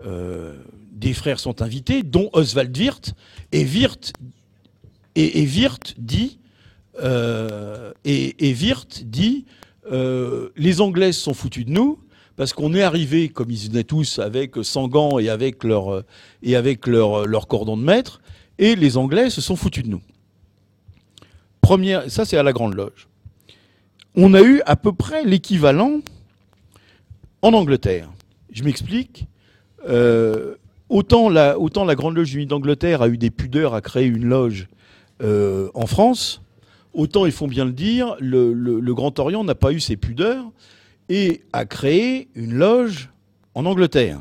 euh, 0.05 0.56
des 0.93 1.15
frères 1.15 1.39
sont 1.39 1.62
invités, 1.62 2.02
dont 2.02 2.28
Oswald 2.32 2.77
Wirth, 2.77 3.15
et 3.52 3.65
Wirth, 3.65 4.12
dit, 5.97 6.39
euh, 7.01 7.93
et, 8.05 8.55
Wirth 8.55 9.05
dit 9.05 9.45
les 10.57 10.81
Anglais 10.81 11.12
sont 11.12 11.35
foutus 11.35 11.65
de 11.65 11.70
nous, 11.70 11.99
parce 12.37 12.53
qu'on 12.53 12.75
est 12.75 12.83
arrivé, 12.83 13.29
comme 13.31 13.51
ils 13.51 13.69
venaient 13.69 13.85
tous, 13.85 14.19
avec 14.19 14.57
sans 14.62 14.87
gants 14.87 15.19
et 15.19 15.29
avec 15.29 15.65
leur, 15.65 16.05
et 16.43 16.55
leur, 16.87 17.27
leur 17.27 17.49
cordon 17.49 17.77
de 17.77 17.83
maître, 17.83 18.20
et 18.59 18.77
les 18.77 18.97
Anglais 18.97 19.31
se 19.31 19.41
sont 19.41 19.57
foutus 19.57 19.85
de 19.85 19.89
nous. 19.89 20.03
Première, 21.61 22.11
ça 22.11 22.25
c'est 22.25 22.37
à 22.37 22.43
la 22.43 22.53
Grande 22.53 22.75
Loge. 22.75 23.09
On 24.15 24.35
a 24.35 24.43
eu 24.43 24.62
à 24.66 24.77
peu 24.77 24.93
près 24.93 25.25
l'équivalent 25.25 26.01
en 27.43 27.53
Angleterre. 27.53 28.11
Je 28.53 28.65
m'explique. 28.65 29.27
Euh, 29.89 30.55
autant, 30.89 31.29
la, 31.29 31.55
Grande 31.95 32.16
Loge 32.16 32.35
unie 32.35 32.47
d'Angleterre 32.47 33.03
a 33.03 33.09
eu 33.09 33.19
des 33.19 33.31
pudeurs 33.31 33.75
à 33.75 33.81
créer 33.81 34.07
une 34.07 34.25
loge 34.25 34.69
euh, 35.23 35.70
en 35.75 35.87
France, 35.87 36.43
autant 36.99 37.27
il 37.27 37.33
faut 37.33 37.47
bien 37.47 37.65
le 37.65 37.73
dire, 37.73 38.16
le, 38.19 38.93
Grand 38.93 39.16
Orient 39.20 39.45
n'a 39.45 39.55
pas 39.55 39.73
eu 39.73 39.79
ces 39.79 39.97
pudeurs 39.97 40.51
et 41.09 41.43
a 41.53 41.65
créé 41.65 42.29
une 42.35 42.55
loge 42.55 43.11
en 43.55 43.65
Angleterre. 43.66 44.20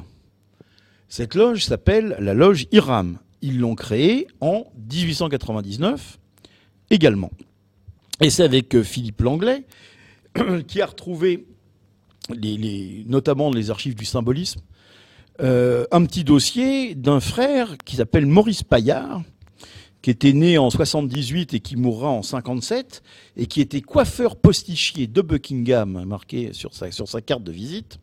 Cette 1.09 1.33
loge 1.33 1.65
s'appelle 1.65 2.15
la 2.19 2.35
loge 2.35 2.67
Iram. 2.71 3.17
Ils 3.41 3.59
l'ont 3.59 3.73
créée 3.73 4.27
en 4.41 4.67
1899 4.91 6.19
également. 6.91 7.31
Et 8.21 8.29
c'est 8.29 8.43
avec 8.43 8.75
euh, 8.75 8.83
Philippe 8.83 9.21
Langlais 9.21 9.65
qui 10.67 10.81
a 10.81 10.85
retrouvé, 10.85 11.47
les, 12.29 13.03
notamment 13.07 13.51
les 13.51 13.71
archives 13.71 13.95
du 13.95 14.05
symbolisme, 14.05 14.61
euh, 15.41 15.85
un 15.91 16.05
petit 16.05 16.23
dossier 16.23 16.93
d'un 16.93 17.19
frère 17.19 17.77
qui 17.85 17.95
s'appelle 17.95 18.27
Maurice 18.27 18.63
Paillard, 18.63 19.23
qui 20.07 20.11
était 20.11 20.31
né 20.31 20.57
en 20.57 20.69
78 20.69 21.53
et 21.53 21.59
qui 21.59 21.75
mourra 21.75 22.07
en 22.07 22.23
57, 22.23 23.03
et 23.35 23.45
qui 23.45 23.59
était 23.59 23.81
coiffeur 23.81 24.37
postichier 24.37 25.05
de 25.05 25.21
Buckingham, 25.21 26.05
marqué 26.05 26.53
sur 26.53 26.73
sa, 26.73 27.21
carte 27.21 27.43
de 27.43 27.51
visite. 27.51 27.99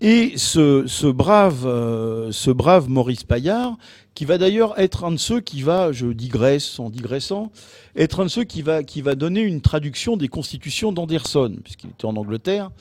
Et 0.00 0.32
ce, 0.34 0.88
ce, 0.88 1.06
brave, 1.06 1.66
euh, 1.66 2.32
ce 2.32 2.50
brave 2.50 2.88
Maurice 2.88 3.22
Paillard, 3.22 3.76
qui 4.16 4.24
va 4.24 4.38
d'ailleurs 4.38 4.76
être 4.76 5.04
un 5.04 5.12
de 5.12 5.16
ceux 5.16 5.40
qui 5.40 5.62
va, 5.62 5.92
je 5.92 6.08
digresse 6.08 6.80
en 6.80 6.90
digressant, 6.90 7.52
être 7.94 8.18
un 8.18 8.24
de 8.24 8.30
ceux 8.30 8.42
qui 8.42 8.62
va, 8.62 8.82
donner 9.14 9.42
une 9.42 9.60
traduction 9.60 10.16
des 10.16 10.26
constitutions 10.26 10.90
d'Anderson, 10.90 11.58
puisqu'il 11.62 11.90
était 11.90 12.06
en 12.06 12.16
Angleterre. 12.16 12.72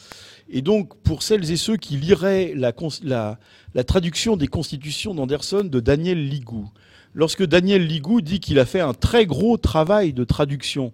Et 0.50 0.64
donc, 0.64 0.96
pour 1.04 1.22
celles 1.22 1.52
et 1.52 1.58
ceux 1.58 1.78
qui 1.78 1.98
liraient 1.98 2.54
la, 2.56 2.74
la, 3.04 3.38
la 3.76 3.84
traduction 3.84 4.38
des 4.38 4.48
constitutions 4.48 5.14
d'Anderson 5.14 5.66
de 5.66 5.80
Daniel 5.80 6.28
Ligou, 6.28 6.72
lorsque 7.14 7.46
Daniel 7.46 7.86
Ligou 7.86 8.22
dit 8.22 8.40
qu'il 8.40 8.60
a 8.60 8.66
fait 8.66 8.80
un 8.80 8.94
très 8.94 9.26
gros 9.26 9.58
travail 9.58 10.14
de 10.14 10.24
traduction 10.24 10.94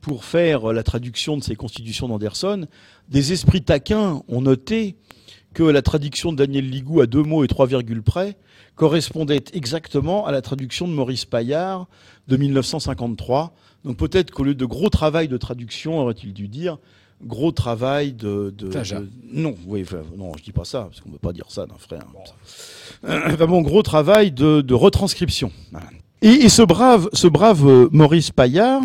pour 0.00 0.24
faire 0.24 0.72
la 0.72 0.82
traduction 0.82 1.36
de 1.36 1.42
ces 1.42 1.56
constitutions 1.56 2.08
d'Anderson, 2.08 2.66
des 3.08 3.32
esprits 3.32 3.62
taquins 3.62 4.22
ont 4.28 4.40
noté 4.40 4.96
que 5.54 5.62
la 5.62 5.82
traduction 5.82 6.32
de 6.32 6.36
Daniel 6.36 6.68
Ligou 6.68 7.00
à 7.00 7.06
deux 7.06 7.22
mots 7.22 7.42
et 7.44 7.48
trois 7.48 7.66
virgules 7.66 8.02
près 8.02 8.36
correspondait 8.76 9.42
exactement 9.52 10.24
à 10.26 10.32
la 10.32 10.40
traduction 10.40 10.86
de 10.86 10.92
Maurice 10.92 11.24
Paillard 11.24 11.88
de 12.28 12.36
1953. 12.36 13.54
Donc 13.84 13.96
peut-être 13.96 14.30
qu'au 14.30 14.44
lieu 14.44 14.54
de 14.54 14.64
gros 14.64 14.88
travail 14.88 15.26
de 15.26 15.36
traduction, 15.36 15.98
aurait-il 15.98 16.32
dû 16.32 16.46
dire 16.46 16.78
gros 17.22 17.52
travail 17.52 18.12
de, 18.12 18.54
de, 18.56 18.70
non, 19.32 19.54
oui, 19.66 19.84
non, 20.16 20.32
je 20.36 20.42
dis 20.44 20.52
pas 20.52 20.64
ça 20.64 20.82
parce 20.82 21.00
qu'on 21.00 21.08
ne 21.08 21.14
peut 21.14 21.26
pas 21.26 21.32
dire 21.32 21.50
ça 21.50 21.66
d'un 21.66 21.78
frère. 21.78 22.06
Vraiment 23.02 23.60
gros 23.62 23.82
travail 23.82 24.30
de, 24.30 24.60
de 24.60 24.74
retranscription. 24.74 25.50
Et, 26.22 26.28
et, 26.28 26.48
ce 26.48 26.62
brave, 26.62 27.08
ce 27.12 27.26
brave 27.26 27.66
euh, 27.66 27.88
Maurice 27.92 28.30
Paillard 28.30 28.82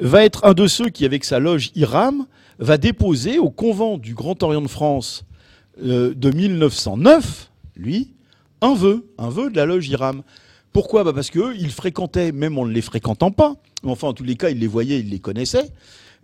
va 0.00 0.24
être 0.24 0.44
un 0.44 0.54
de 0.54 0.66
ceux 0.66 0.88
qui, 0.88 1.04
avec 1.04 1.24
sa 1.24 1.38
loge 1.38 1.70
IRAM, 1.74 2.26
va 2.58 2.78
déposer 2.78 3.38
au 3.38 3.50
convent 3.50 3.98
du 3.98 4.14
Grand 4.14 4.42
Orient 4.42 4.62
de 4.62 4.68
France 4.68 5.24
euh, 5.82 6.14
de 6.14 6.30
1909, 6.30 7.50
lui, 7.76 8.12
un 8.60 8.74
vœu, 8.74 9.06
un 9.18 9.28
vœu 9.28 9.50
de 9.50 9.56
la 9.56 9.66
loge 9.66 9.88
IRAM. 9.88 10.22
Pourquoi? 10.72 11.04
Bah 11.04 11.12
Parce 11.12 11.30
qu'il 11.30 11.70
fréquentait, 11.70 12.32
même 12.32 12.58
en 12.58 12.66
ne 12.66 12.72
les 12.72 12.82
fréquentant 12.82 13.30
pas, 13.30 13.56
enfin 13.84 14.08
en 14.08 14.12
tous 14.14 14.24
les 14.24 14.36
cas 14.36 14.50
il 14.50 14.58
les 14.58 14.66
voyait, 14.66 15.00
il 15.00 15.10
les 15.10 15.18
connaissait, 15.18 15.70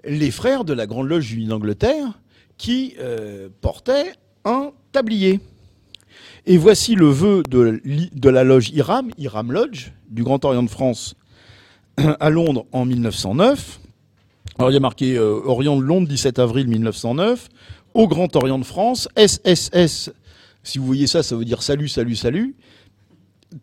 les 0.09 0.31
frères 0.31 0.65
de 0.65 0.73
la 0.73 0.87
Grande 0.87 1.09
Loge 1.09 1.33
unie 1.33 1.47
d'Angleterre 1.47 2.19
qui 2.57 2.95
euh, 2.99 3.49
portaient 3.61 4.13
un 4.45 4.73
tablier. 4.93 5.41
Et 6.47 6.57
voici 6.57 6.95
le 6.95 7.07
vœu 7.07 7.43
de, 7.49 7.81
de, 7.85 8.29
la 8.29 8.43
loge 8.43 8.71
IRAM, 8.71 9.11
IRAM 9.19 9.53
Lodge, 9.53 9.93
du 10.09 10.23
Grand 10.23 10.45
Orient 10.45 10.63
de 10.63 10.71
France, 10.71 11.15
à 12.21 12.31
Londres 12.31 12.67
en 12.73 12.85
1909. 12.85 13.81
Alors 14.59 14.71
il 14.71 14.75
y 14.75 14.77
a 14.79 14.81
marqué 14.81 15.17
euh, 15.17 15.41
Orient 15.45 15.77
de 15.77 15.83
Londres, 15.83 16.09
17 16.09 16.39
avril 16.39 16.67
1909, 16.67 17.49
au 17.95 18.09
Grand 18.09 18.35
Orient 18.35 18.59
de 18.59 18.65
France, 18.65 19.09
SSS, 19.17 20.11
si 20.63 20.79
vous 20.79 20.87
voyez 20.87 21.07
ça, 21.07 21.23
ça 21.23 21.37
veut 21.37 21.45
dire 21.45 21.63
salut, 21.63 21.89
salut, 21.89 22.17
salut, 22.17 22.55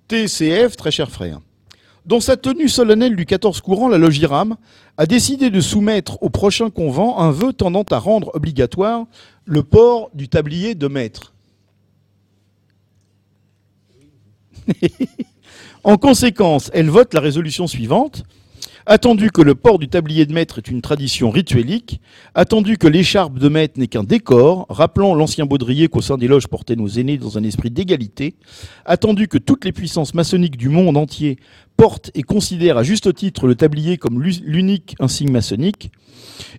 TCF, 0.08 0.76
très 0.76 0.92
cher 0.92 1.10
frère. 1.12 1.40
Dans 2.06 2.20
sa 2.20 2.38
tenue 2.38 2.70
solennelle 2.70 3.16
du 3.16 3.26
14 3.26 3.62
courant, 3.62 3.88
la 3.90 3.98
loge 3.98 4.20
IRAM 4.20 4.58
a 4.98 5.08
décidé 5.08 5.50
de 5.50 5.60
soumettre 5.60 6.22
au 6.22 6.30
prochain 6.30 6.70
convent 6.70 7.18
un 7.20 7.32
vœu 7.32 7.52
tendant 7.52 7.84
à 7.90 7.98
rendre 7.98 8.30
obligatoire 8.36 9.06
le 9.46 9.64
port 9.64 10.12
du 10.14 10.30
tablier 10.30 10.76
de 10.76 10.88
maître. 10.88 11.34
en 15.84 15.98
conséquence, 15.98 16.70
elle 16.76 16.92
vote 16.92 17.16
la 17.16 17.22
résolution 17.22 17.66
suivante. 17.66 18.24
Attendu 18.88 19.32
que 19.32 19.42
le 19.42 19.56
port 19.56 19.80
du 19.80 19.88
tablier 19.88 20.28
de 20.28 20.34
maître 20.34 20.60
est 20.60 20.68
une 20.68 20.84
tradition 20.84 21.32
rituelique, 21.32 22.02
attendu 22.36 22.78
que 22.78 22.88
l'écharpe 22.88 23.40
de 23.40 23.50
maître 23.50 23.80
n'est 23.80 23.88
qu'un 23.88 24.04
décor, 24.04 24.68
rappelant 24.70 25.16
l'ancien 25.16 25.48
baudrier 25.48 25.88
qu'au 25.88 26.02
sein 26.02 26.20
des 26.20 26.28
loges 26.28 26.46
portaient 26.48 26.76
nos 26.76 26.88
aînés 26.88 27.18
dans 27.18 27.40
un 27.40 27.44
esprit 27.44 27.72
d'égalité, 27.72 28.36
attendu 28.86 29.28
que 29.28 29.40
toutes 29.40 29.66
les 29.66 29.72
puissances 29.72 30.14
maçonniques 30.14 30.58
du 30.58 30.70
monde 30.70 30.98
entier 30.98 31.40
portent 31.78 32.12
et 32.16 32.24
considèrent 32.24 32.78
à 32.78 32.84
juste 32.84 33.14
titre 33.14 33.48
le 33.48 33.56
tablier 33.56 33.98
comme 33.98 34.22
l'unique 34.22 34.96
insigne 35.00 35.32
maçonnique, 35.32 35.92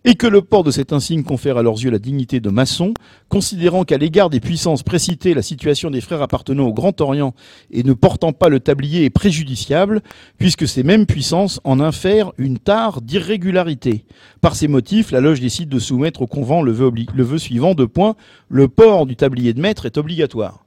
et 0.05 0.14
que 0.14 0.26
le 0.26 0.43
port 0.43 0.64
de 0.64 0.70
cet 0.70 0.93
insigne 0.93 1.22
confère 1.22 1.59
à 1.59 1.62
leurs 1.62 1.82
yeux 1.82 1.90
la 1.90 1.98
dignité 1.98 2.40
de 2.40 2.51
maçon, 2.51 2.94
considérant 3.28 3.84
qu'à 3.84 3.98
l'égard 3.98 4.30
des 4.30 4.40
puissances 4.40 4.82
précitées, 4.82 5.34
la 5.34 5.43
situation 5.43 5.90
des 5.90 6.01
frères 6.01 6.22
appartenant 6.22 6.66
au 6.66 6.72
Grand 6.72 7.01
Orient 7.01 7.34
et 7.70 7.82
ne 7.82 7.93
portant 7.93 8.32
pas 8.32 8.48
le 8.48 8.60
tablier 8.60 9.05
est 9.05 9.10
préjudiciable, 9.10 10.02
puisque 10.38 10.68
ces 10.68 10.82
mêmes 10.82 11.06
puissances 11.06 11.60
en 11.64 11.80
infèrent 11.80 12.32
une 12.38 12.59
tare 12.59 13.02
d'irrégularité. 13.02 14.05
Par 14.40 14.55
ces 14.55 14.68
motifs, 14.68 15.10
la 15.10 15.20
loge 15.20 15.40
décide 15.40 15.68
de 15.68 15.78
soumettre 15.78 16.22
au 16.22 16.26
convent 16.26 16.62
le 16.62 16.72
vœu, 16.72 17.38
suivant, 17.38 17.74
de 17.74 17.84
point, 17.84 18.16
le 18.48 18.68
port 18.68 19.06
du 19.06 19.16
tablier 19.16 19.52
de 19.52 19.60
maître 19.60 19.86
est 19.86 19.98
obligatoire. 19.98 20.64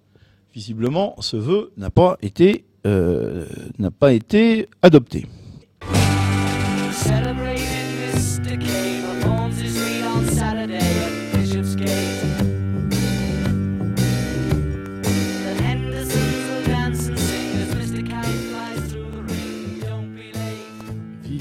Visiblement, 0.54 1.16
ce 1.20 1.38
vœu 1.38 1.72
n'a 1.78 1.90
pas 1.90 2.18
été, 2.22 2.66
euh, 2.86 3.46
n'a 3.78 3.92
pas 3.92 4.14
été 4.14 4.68
adopté. 4.82 5.28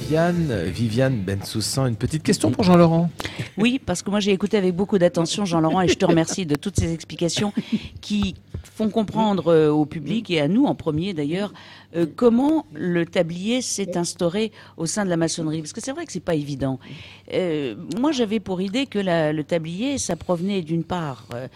Viviane, 0.08 0.62
Viviane 0.64 1.22
Bensoussan, 1.22 1.86
une 1.86 1.96
petite 1.96 2.22
question 2.22 2.50
pour 2.50 2.64
Jean-Laurent. 2.64 3.10
Oui, 3.58 3.78
parce 3.84 4.02
que 4.02 4.10
moi 4.10 4.20
j'ai 4.20 4.32
écouté 4.32 4.56
avec 4.56 4.74
beaucoup 4.74 4.96
d'attention 4.96 5.44
Jean-Laurent 5.44 5.82
et 5.82 5.88
je 5.88 5.94
te 5.94 6.06
remercie 6.06 6.46
de 6.46 6.54
toutes 6.54 6.80
ces 6.80 6.94
explications 6.94 7.52
qui 8.00 8.34
font 8.62 8.90
comprendre 8.90 9.48
euh, 9.48 9.70
au 9.70 9.86
public 9.86 10.30
et 10.30 10.40
à 10.40 10.48
nous 10.48 10.66
en 10.66 10.74
premier 10.74 11.14
d'ailleurs 11.14 11.52
euh, 11.96 12.06
comment 12.16 12.66
le 12.74 13.06
tablier 13.06 13.62
s'est 13.62 13.96
instauré 13.96 14.52
au 14.76 14.86
sein 14.86 15.04
de 15.04 15.10
la 15.10 15.16
maçonnerie 15.16 15.60
Parce 15.60 15.72
que 15.72 15.80
c'est 15.80 15.92
vrai 15.92 16.04
que 16.04 16.12
c'est 16.12 16.20
pas 16.20 16.34
évident. 16.34 16.78
Euh, 17.32 17.76
moi, 17.98 18.12
j'avais 18.12 18.40
pour 18.40 18.60
idée 18.60 18.86
que 18.86 18.98
le 18.98 19.42
tablier, 19.42 19.98
ça 19.98 20.16
provenait 20.16 20.62
d'une 20.62 20.84
part, 20.84 21.26
euh, 21.34 21.48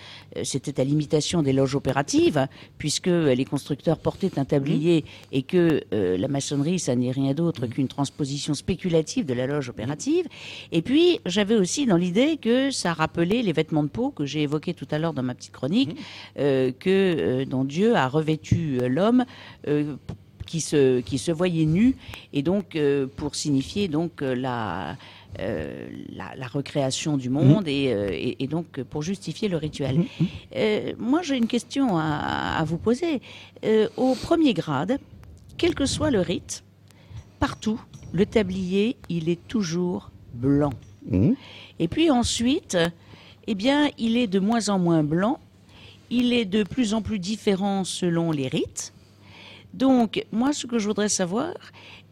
c'était 0.43 0.81
à 0.81 0.85
l'imitation 0.85 1.43
des 1.43 1.53
loges 1.53 1.75
opératives, 1.75 2.47
puisque 2.79 3.09
les 3.09 3.45
constructeurs 3.45 3.99
portaient 3.99 4.39
un 4.39 4.45
tablier 4.45 5.05
et 5.33 5.43
que 5.43 5.83
la 5.93 6.29
maçonnerie, 6.29 6.79
ça 6.79 6.95
n'est 6.97 7.11
rien 7.11 7.35
d'autre 7.35 7.67
qu'une 7.67 7.89
transposition 7.89 8.55
spéculative 8.55 9.27
de 9.27 9.35
la 9.35 9.47
loge 9.47 9.69
opérative. 9.69 10.27
Et 10.71 10.83
puis, 10.83 11.21
j'avais 11.27 11.57
aussi 11.57 11.87
dans 11.87 11.97
l'idée 11.97 12.39
que 12.39 12.71
ça 12.71 12.93
rappelait 12.93 13.43
les 13.43 13.53
vêtements 13.53 13.83
de 13.83 13.89
peau 13.89 14.11
que 14.11 14.25
j'ai 14.25 14.43
évoqués 14.43 14.75
tout 14.75 14.89
à 14.91 14.99
l'heure 14.99 15.13
dans 15.13 15.23
ma 15.23 15.35
petite 15.35 15.53
chronique, 15.53 15.97
que 16.37 17.45
dont 17.45 17.65
Dieu 17.65 17.95
a 17.95 18.09
revêtu 18.09 18.79
l'homme 18.89 19.25
qui 20.53 20.61
se, 20.61 21.01
qui 21.01 21.16
se 21.16 21.33
voyait 21.33 21.65
nu, 21.65 21.97
et 22.35 22.43
donc 22.43 22.77
euh, 22.77 23.07
pour 23.16 23.35
signifier 23.37 23.89
donc 23.89 24.20
euh, 24.20 24.35
la, 24.35 24.99
euh, 25.39 25.87
la, 26.15 26.47
recréation 26.47 27.16
du 27.16 27.31
monde 27.31 27.66
et, 27.69 28.37
et, 28.39 28.47
donc 28.49 28.83
pour 28.83 29.01
justifier 29.01 29.49
le 29.49 29.57
rituel. 29.57 30.05
moi, 30.99 31.23
j'ai 31.23 31.39
une 31.39 31.47
question 31.47 31.97
à, 31.97 32.59
à 32.59 32.65
vous 32.65 32.77
poser. 32.77 33.23
au 33.97 34.15
premier 34.15 34.53
grade, 34.53 34.99
quel 35.57 35.74
que 35.74 35.87
soit 35.87 36.11
le 36.11 36.20
rite, 36.20 36.65
partout, 37.41 37.81
le 38.12 38.27
tablier, 38.27 38.99
il 39.09 39.31
est 39.31 39.43
toujours 39.49 40.11
blanc. 40.35 40.74
Et 41.79 41.89
puis 41.89 42.11
ensuite, 42.11 42.77
eh 43.47 43.55
bien, 43.55 43.89
il 43.97 44.19
est 44.19 44.27
de 44.27 44.39
moins 44.39 44.69
en 44.69 44.79
moins 44.79 45.03
blanc. 45.03 45.41
Il 46.11 46.35
est 46.35 46.45
de 46.45 46.62
plus 46.62 46.93
en 46.93 47.01
plus 47.01 47.19
différent 47.19 47.85
selon 47.85 48.33
les 48.33 48.49
rites. 48.49 48.93
Donc, 49.74 50.24
moi, 50.32 50.53
ce 50.53 50.66
que 50.66 50.78
je 50.78 50.86
voudrais 50.86 51.09
savoir, 51.09 51.53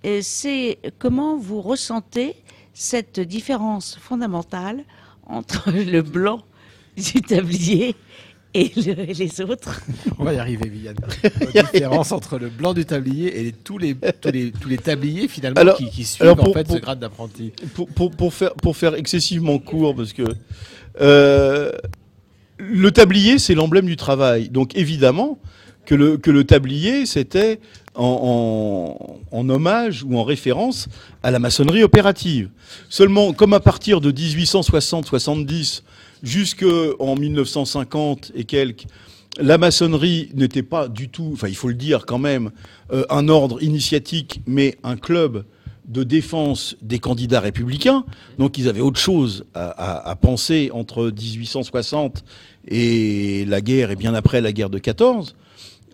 euh, 0.04 0.20
c'est 0.22 0.78
comment 0.98 1.36
vous 1.36 1.60
ressentez 1.60 2.36
cette 2.72 3.20
différence 3.20 3.98
fondamentale 4.00 4.84
entre 5.26 5.70
le 5.72 6.02
blanc 6.02 6.42
du 6.96 7.20
tablier 7.20 7.94
et, 8.54 8.72
les 8.74 9.40
autres? 9.42 9.82
On 10.18 10.24
va 10.24 10.34
y 10.34 10.38
arriver, 10.38 10.68
Viviane. 10.68 10.96
La 11.54 11.62
différence 11.62 12.12
entre 12.12 12.38
le 12.38 12.48
blanc 12.48 12.74
du 12.74 12.84
tablier 12.84 13.46
et 13.46 13.52
tous, 13.52 13.78
les, 13.78 13.94
tous, 13.94 14.30
les, 14.30 14.50
tous 14.50 14.68
les 14.68 14.78
tabliers 14.78 15.28
finalement 15.28 15.74
qui, 15.74 16.04
suivent 16.04 16.30
en 16.30 16.52
fait 16.52 16.68
ce 16.68 16.78
grade 16.78 16.98
d'apprenti. 16.98 17.52
Pour, 17.74 18.10
pour, 18.10 18.34
faire, 18.34 18.54
pour 18.54 18.76
faire 18.76 18.94
excessivement 18.94 19.58
court, 19.58 19.94
parce 19.94 20.12
que 20.12 20.24
euh, 21.00 21.70
le 22.58 22.90
tablier, 22.90 23.38
c'est 23.38 23.54
l'emblème 23.54 23.86
du 23.86 23.96
travail. 23.96 24.48
Donc 24.48 24.76
évidemment, 24.76 25.38
que 25.86 25.94
le, 26.30 26.44
tablier, 26.44 27.06
c'était 27.06 27.60
en, 27.94 28.96
hommage 29.32 30.04
ou 30.04 30.16
en 30.16 30.24
référence 30.24 30.88
à 31.22 31.30
la 31.30 31.38
maçonnerie 31.38 31.82
opérative. 31.82 32.50
Seulement, 32.88 33.32
comme 33.32 33.52
à 33.52 33.60
partir 33.60 34.00
de 34.00 34.12
1860-70 34.12 35.82
jusqu'en 36.22 37.16
1950 37.16 38.32
et 38.34 38.44
quelques, 38.44 38.86
la 39.38 39.58
maçonnerie 39.58 40.30
n'était 40.34 40.62
pas 40.62 40.88
du 40.88 41.08
tout, 41.08 41.30
enfin 41.32 41.48
il 41.48 41.56
faut 41.56 41.68
le 41.68 41.74
dire 41.74 42.04
quand 42.04 42.18
même, 42.18 42.50
euh, 42.92 43.04
un 43.10 43.28
ordre 43.28 43.62
initiatique, 43.62 44.42
mais 44.46 44.76
un 44.82 44.96
club 44.96 45.44
de 45.86 46.04
défense 46.04 46.76
des 46.82 46.98
candidats 46.98 47.40
républicains. 47.40 48.04
Donc 48.38 48.58
ils 48.58 48.68
avaient 48.68 48.80
autre 48.80 49.00
chose 49.00 49.44
à, 49.54 50.08
à 50.08 50.16
penser 50.16 50.70
entre 50.72 51.06
1860 51.06 52.24
et 52.68 53.44
la 53.46 53.60
guerre 53.60 53.90
et 53.90 53.96
bien 53.96 54.14
après 54.14 54.40
la 54.40 54.52
guerre 54.52 54.70
de 54.70 54.78
14. 54.78 55.34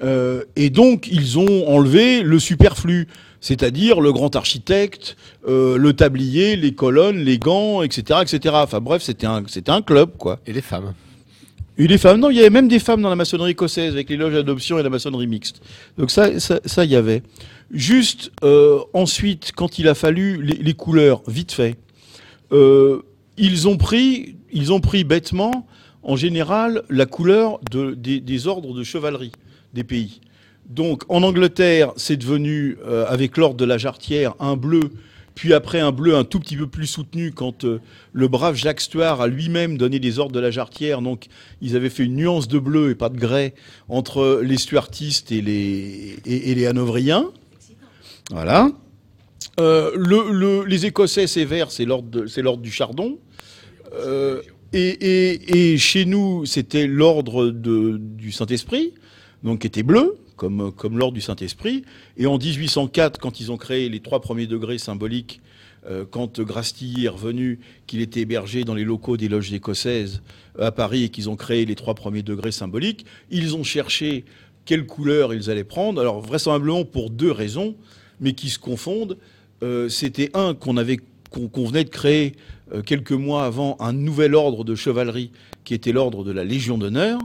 Euh, 0.03 0.45
et 0.57 0.71
donc, 0.71 1.09
ils 1.11 1.39
ont 1.39 1.69
enlevé 1.69 2.23
le 2.23 2.39
superflu, 2.39 3.09
c'est-à-dire 3.41 4.01
le 4.01 4.13
grand 4.13 4.37
architecte, 4.37 5.17
euh, 5.49 5.77
le 5.79 5.93
tablier, 5.93 6.57
les 6.57 6.73
colonnes, 6.75 7.19
les 7.19 7.39
gants, 7.39 7.83
etc., 7.83 8.21
etc. 8.23 8.55
Enfin 8.59 8.81
bref, 8.81 9.03
c'était 9.03 9.27
un, 9.27 9.43
c'était 9.47 9.73
un 9.73 9.83
club, 9.83 10.17
quoi. 10.19 10.41
Et 10.47 10.53
les 10.53 10.63
femmes 10.63 10.95
et 11.79 11.87
les 11.87 11.99
femmes, 11.99 12.21
non, 12.21 12.31
il 12.31 12.37
y 12.37 12.41
avait 12.41 12.49
même 12.49 12.69
des 12.69 12.79
femmes 12.79 13.03
dans 13.03 13.11
la 13.11 13.17
maçonnerie 13.17 13.51
écossaise 13.51 13.93
avec 13.93 14.09
les 14.09 14.17
loges 14.17 14.33
d'adoption 14.33 14.79
et 14.79 14.83
la 14.83 14.89
maçonnerie 14.89 15.27
mixte. 15.27 15.61
Donc 15.99 16.11
ça, 16.11 16.41
ça, 16.41 16.59
ça 16.65 16.87
y 16.87 16.97
avait. 16.97 17.23
Juste 17.71 18.33
euh, 18.45 18.79
ensuite, 18.95 19.53
quand 19.55 19.79
il 19.79 19.87
a 19.87 19.95
fallu 19.95 20.43
les, 20.43 20.55
les 20.55 20.73
couleurs, 20.73 21.23
vite 21.29 21.53
fait, 21.53 21.77
euh, 22.53 23.03
ils 23.37 23.69
ont 23.69 23.77
pris, 23.77 24.37
ils 24.53 24.73
ont 24.73 24.81
pris 24.81 25.05
bêtement 25.05 25.67
en 26.03 26.17
général 26.17 26.83
la 26.89 27.07
couleur 27.07 27.61
des, 27.71 28.47
ordres 28.47 28.75
de 28.75 28.85
chevalerie 28.85 29.33
des 29.77 29.85
pays. 29.85 30.21
Donc 30.69 31.05
en 31.09 31.23
Angleterre, 31.23 31.93
c'est 31.97 32.17
devenu, 32.17 32.77
euh, 32.85 33.07
avec 33.09 33.37
l'ordre 33.37 33.57
de 33.57 33.65
la 33.65 33.79
jarretière, 33.79 34.35
un 34.41 34.57
bleu, 34.57 34.91
puis 35.35 35.55
après 35.55 35.79
un 35.79 35.93
bleu 35.93 36.17
un 36.17 36.25
tout 36.25 36.41
petit 36.41 36.57
peu 36.57 36.67
plus 36.67 36.87
soutenu 36.87 37.31
quand 37.31 37.65
euh, 37.65 37.81
le 38.13 38.27
brave 38.27 38.57
Jacques 38.57 38.81
Stuart 38.81 39.21
a 39.21 39.29
lui-même 39.29 39.79
donné 39.79 39.99
les 39.99 40.19
ordres 40.19 40.33
de 40.33 40.41
la 40.41 40.51
jarretière. 40.51 41.03
Donc 41.03 41.27
ils 41.61 41.77
avaient 41.77 41.91
fait 41.91 42.05
une 42.05 42.17
nuance 42.17 42.49
de 42.49 42.59
bleu 42.59 42.91
et 42.91 42.95
pas 42.97 43.11
de 43.11 43.19
grès 43.19 43.55
entre 43.89 44.41
les 44.43 44.57
stuartistes 44.57 45.31
et 45.31 45.41
les, 45.41 46.17
et, 46.25 46.55
les 46.55 46.67
hanovriens. 46.67 47.31
Voilà. 48.31 48.73
Euh, 49.61 50.65
les 50.67 50.87
Écossais, 50.87 51.29
c'est 51.29 51.45
vert, 51.45 51.71
c'est 51.71 51.85
l'ordre 51.85 52.59
du 52.59 52.73
chardon. 52.73 53.19
et, 54.73 55.77
chez 55.79 56.05
nous, 56.07 56.45
c'était 56.45 56.89
l'ordre 56.89 57.51
du 57.51 58.33
Saint-Esprit, 58.33 58.95
donc 59.43 59.61
qui 59.61 59.67
était 59.67 59.83
bleu 59.83 60.19
comme, 60.37 60.73
l'ordre 60.93 61.15
du 61.15 61.21
Saint-Esprit. 61.21 61.85
Et 62.17 62.27
en 62.27 62.39
1804, 62.39 63.19
quand 63.19 63.41
ils 63.41 63.51
ont 63.51 63.57
créé 63.57 63.89
les 63.89 64.01
trois 64.01 64.21
premiers 64.21 64.47
degrés 64.47 64.79
symboliques, 64.79 65.41
euh, 65.89 66.05
quand 66.09 66.41
Grastilly 66.41 67.07
est 67.07 67.11
revenu, 67.11 67.61
qu'il 67.87 68.01
était 68.01 68.21
hébergé 68.21 68.65
dans 68.65 68.75
les 68.75 68.85
locaux 68.85 69.17
des 69.17 69.29
loges 69.29 69.53
écossaises 69.53 70.23
à 70.59 70.73
Paris 70.73 71.05
et 71.05 71.09
qu'ils 71.09 71.31
ont 71.31 71.37
créé 71.37 71.65
les 71.65 71.75
trois 71.75 71.95
premiers 71.95 72.23
degrés 72.23 72.53
symboliques, 72.53 73.07
ils 73.31 73.57
ont 73.57 73.63
cherché 73.63 74.25
quelle 74.65 74.85
couleur 74.85 75.33
ils 75.33 75.49
allaient 75.49 75.65
prendre. 75.65 76.01
Alors 76.01 76.21
vraisemblablement 76.21 76.85
pour 76.85 77.11
deux 77.11 77.31
raisons, 77.31 77.77
mais 78.21 78.33
qui 78.33 78.51
se 78.51 78.59
confondent. 78.59 79.17
Euh, 79.63 79.89
c'était 79.89 80.31
un 80.35 80.55
qu'on 80.55 80.77
avait 80.77 80.99
qu'on 81.31 81.67
venait 81.67 81.85
de 81.85 81.91
créer 81.91 82.35
euh, 82.73 82.83
quelques 82.83 83.13
mois 83.13 83.45
avant 83.45 83.77
un 83.81 83.93
nouvel 83.93 84.35
ordre 84.35 84.65
de 84.65 84.75
chevalerie 84.75 85.31
qui 85.65 85.75
était 85.75 85.93
l'ordre 85.93 86.25
de 86.25 86.33
la 86.33 86.45
Légion 86.45 86.79
d'honneur 86.79 87.19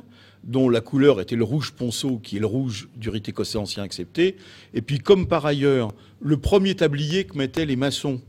dont 0.43 0.69
la 0.69 0.81
couleur 0.81 1.22
était 1.22 1.35
le 1.35 1.43
rouge 1.43 1.72
ponceau, 1.72 2.18
qui 2.18 2.38
est 2.38 2.39
le 2.39 2.45
rouge 2.45 2.89
du 2.95 3.09
rite 3.09 3.30
écossais 3.30 3.57
ancien 3.57 3.84
accepté. 3.84 4.35
Et 4.73 4.81
puis, 4.81 4.99
comme 4.99 5.27
par 5.27 5.45
ailleurs, 5.45 5.91
le 6.19 6.38
premier 6.38 6.76
tablier 6.76 7.26
que 7.26 7.38
mettaient 7.38 7.65
les 7.65 7.76
maçons 7.76 8.22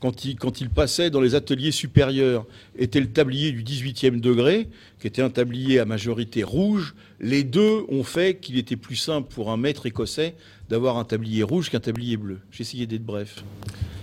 quand 0.00 0.24
ils, 0.24 0.36
quand 0.36 0.66
passaient 0.68 1.10
dans 1.10 1.20
les 1.20 1.34
ateliers 1.34 1.70
supérieurs 1.70 2.46
était 2.76 3.00
le 3.00 3.12
tablier 3.12 3.52
du 3.52 3.62
18e 3.62 4.20
degré, 4.20 4.68
qui 4.98 5.06
était 5.06 5.22
un 5.22 5.30
tablier 5.30 5.78
à 5.78 5.84
majorité 5.84 6.42
rouge. 6.42 6.94
Les 7.20 7.44
deux 7.44 7.84
ont 7.88 8.02
fait 8.02 8.38
qu'il 8.38 8.58
était 8.58 8.76
plus 8.76 8.96
simple 8.96 9.28
pour 9.32 9.50
un 9.50 9.56
maître 9.56 9.86
écossais 9.86 10.34
d'avoir 10.68 10.96
un 10.96 11.04
tablier 11.04 11.42
rouge 11.42 11.70
qu'un 11.70 11.80
tablier 11.80 12.16
bleu. 12.16 12.38
J'ai 12.50 12.62
essayé 12.62 12.86
d'être 12.86 13.04
bref. 13.04 13.44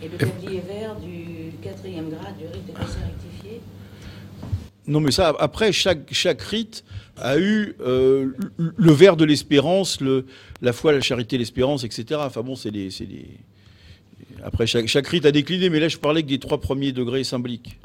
Et 0.02 0.08
le 0.08 0.18
tablier 0.18 0.62
vert 0.62 0.96
du 1.00 1.52
4e 1.68 2.10
grade 2.10 2.38
du 2.38 2.46
rite 2.46 2.70
écossais 2.70 3.00
rectifié 3.04 3.37
Non, 4.88 5.02
mais 5.02 5.12
ça, 5.12 5.36
après, 5.40 5.74
chaque, 5.74 6.14
chaque 6.14 6.42
rite 6.42 6.86
a 7.18 7.38
eu 7.38 7.76
euh, 7.82 8.32
le 8.58 8.92
vers 8.92 9.18
de 9.18 9.26
l'espérance, 9.26 10.00
la 10.62 10.74
foi, 10.74 10.94
la 10.94 11.02
charité, 11.02 11.38
l'espérance, 11.38 11.84
etc. 11.84 12.22
Enfin 12.24 12.42
bon, 12.42 12.56
c'est 12.56 12.72
des, 12.72 12.90
Après, 14.44 14.66
chaque, 14.66 14.88
chaque, 14.88 15.08
rite 15.08 15.26
a 15.26 15.32
décliné, 15.32 15.70
mais 15.70 15.80
là, 15.80 15.90
je 15.90 15.98
parlais 15.98 16.24
que 16.24 16.30
des 16.30 16.40
trois 16.40 16.60
premiers 16.62 16.94
degrés 16.94 17.26
symboliques. 17.26 17.78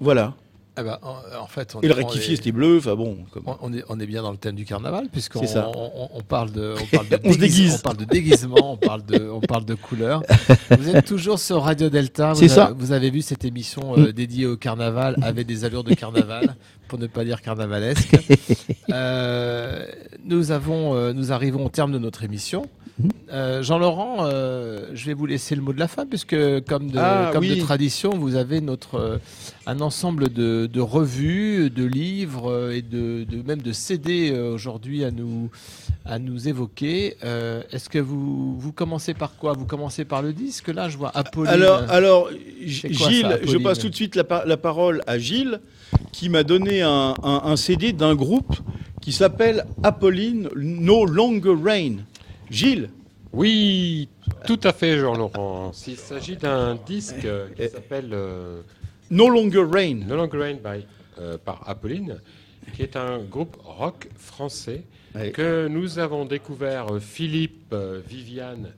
Voilà. 0.00 0.34
Eh 0.78 0.82
ben, 0.84 0.98
en, 1.02 1.46
fait, 1.46 1.76
et 1.82 1.88
le 1.88 1.94
rectifié, 1.94 2.36
c'était 2.36 2.52
bleu. 2.52 2.78
Enfin 2.78 2.94
bon, 2.94 3.18
on, 3.60 3.72
est, 3.72 3.82
on 3.88 3.98
est 3.98 4.06
bien 4.06 4.22
dans 4.22 4.30
le 4.30 4.36
thème 4.36 4.54
du 4.54 4.64
carnaval, 4.64 5.08
puisqu'on 5.10 5.40
on, 5.40 6.20
parle 6.22 6.52
de, 6.52 6.74
on 6.80 6.86
parle 6.96 7.08
de, 7.08 7.36
déguise, 7.36 7.76
on 7.76 7.78
parle 7.78 7.96
de 7.96 8.04
déguisement, 8.04 8.74
on 8.74 8.76
parle 8.76 9.04
de, 9.04 9.28
on 9.28 9.40
parle 9.40 9.64
de 9.64 9.74
couleur. 9.74 10.22
Vous 10.70 10.88
êtes 10.90 11.04
toujours 11.04 11.40
sur 11.40 11.62
Radio 11.62 11.90
Delta. 11.90 12.34
C'est 12.36 12.48
ça. 12.48 12.72
Vous 12.76 12.92
avez 12.92 13.10
vu 13.10 13.22
cette 13.22 13.44
émission 13.44 13.98
euh, 13.98 14.12
dédiée 14.12 14.46
au 14.46 14.56
carnaval 14.56 15.16
avec 15.22 15.46
des 15.46 15.64
allures 15.64 15.84
de 15.84 15.94
carnaval, 15.94 16.54
pour 16.86 16.98
ne 16.98 17.08
pas 17.08 17.24
dire 17.24 17.42
carnavalesque. 17.42 18.16
Euh, 18.90 19.84
nous 20.24 20.50
avons, 20.50 20.94
euh, 20.94 21.12
nous 21.12 21.30
arrivons 21.30 21.66
au 21.66 21.68
terme 21.68 21.92
de 21.92 21.98
notre 21.98 22.24
émission. 22.24 22.66
Euh, 23.30 23.62
Jean-Laurent, 23.62 24.18
euh, 24.20 24.86
je 24.94 25.06
vais 25.06 25.14
vous 25.14 25.26
laisser 25.26 25.54
le 25.54 25.62
mot 25.62 25.72
de 25.72 25.78
la 25.78 25.88
fin, 25.88 26.06
puisque 26.06 26.36
comme 26.64 26.90
de, 26.90 26.98
ah, 26.98 27.30
comme 27.32 27.46
de 27.46 27.54
tradition, 27.56 28.10
vous 28.18 28.36
avez 28.36 28.60
notre, 28.60 28.94
euh, 28.96 29.18
un 29.66 29.80
ensemble 29.80 30.30
de, 30.32 30.80
revues, 30.80 31.70
de 31.70 31.84
livres 31.84 32.72
et 32.72 32.82
de, 32.82 33.26
même 33.46 33.62
de 33.62 33.72
CD 33.72 34.32
aujourd'hui 34.32 35.04
à 35.04 35.10
nous, 35.10 35.50
à 36.04 36.18
nous 36.18 36.48
évoquer. 36.48 37.16
Est-ce 37.70 37.88
que 37.88 37.98
vous, 37.98 38.58
vous 38.58 38.72
commencez 38.72 39.14
par 39.14 39.36
quoi? 39.36 39.52
Vous 39.52 39.66
commencez 39.66 40.04
par 40.04 40.22
le 40.22 40.32
disque? 40.32 40.68
Là, 40.68 40.88
je 40.88 40.96
vois 40.96 41.12
Apolline. 41.14 41.52
Alors, 41.52 41.82
alors 41.90 42.28
Gilles, 42.64 43.40
je 43.44 43.58
passe 43.58 43.78
tout 43.78 43.90
de 43.90 43.94
suite 43.94 44.16
la, 44.16 44.24
la 44.46 44.56
parole 44.56 45.02
à 45.06 45.18
Gilles, 45.18 45.60
qui 46.12 46.28
m'a 46.28 46.42
donné 46.42 46.82
un, 46.82 47.14
un 47.22 47.56
CD 47.56 47.92
d'un 47.92 48.14
groupe 48.14 48.56
qui 49.02 49.12
s'appelle 49.12 49.64
Apolline 49.82 50.48
No 50.56 51.04
Longer 51.04 51.54
Rain. 51.62 51.96
Gilles 52.50 52.90
Oui, 53.32 54.08
tout 54.46 54.60
à 54.62 54.72
fait, 54.72 54.98
Jean-Laurent. 54.98 55.72
Il 55.86 55.96
s'agit 55.96 56.36
d'un 56.36 56.76
disque 56.76 57.26
qui 57.56 57.68
s'appelle 57.68 58.10
euh, 58.12 58.62
No 59.10 59.28
Longer 59.28 59.66
Rain. 59.70 60.00
No 60.06 60.16
Longer 60.16 60.38
Rain 60.38 60.54
by, 60.54 60.86
euh, 61.18 61.36
par 61.38 61.68
Apolline, 61.68 62.20
qui 62.74 62.82
est 62.82 62.96
un 62.96 63.18
groupe 63.18 63.56
rock 63.62 64.08
français 64.16 64.82
que 65.34 65.68
nous 65.68 65.98
avons 65.98 66.24
découvert 66.24 66.94
euh, 66.94 67.00
Philippe, 67.00 67.74
Viviane, 68.06 68.72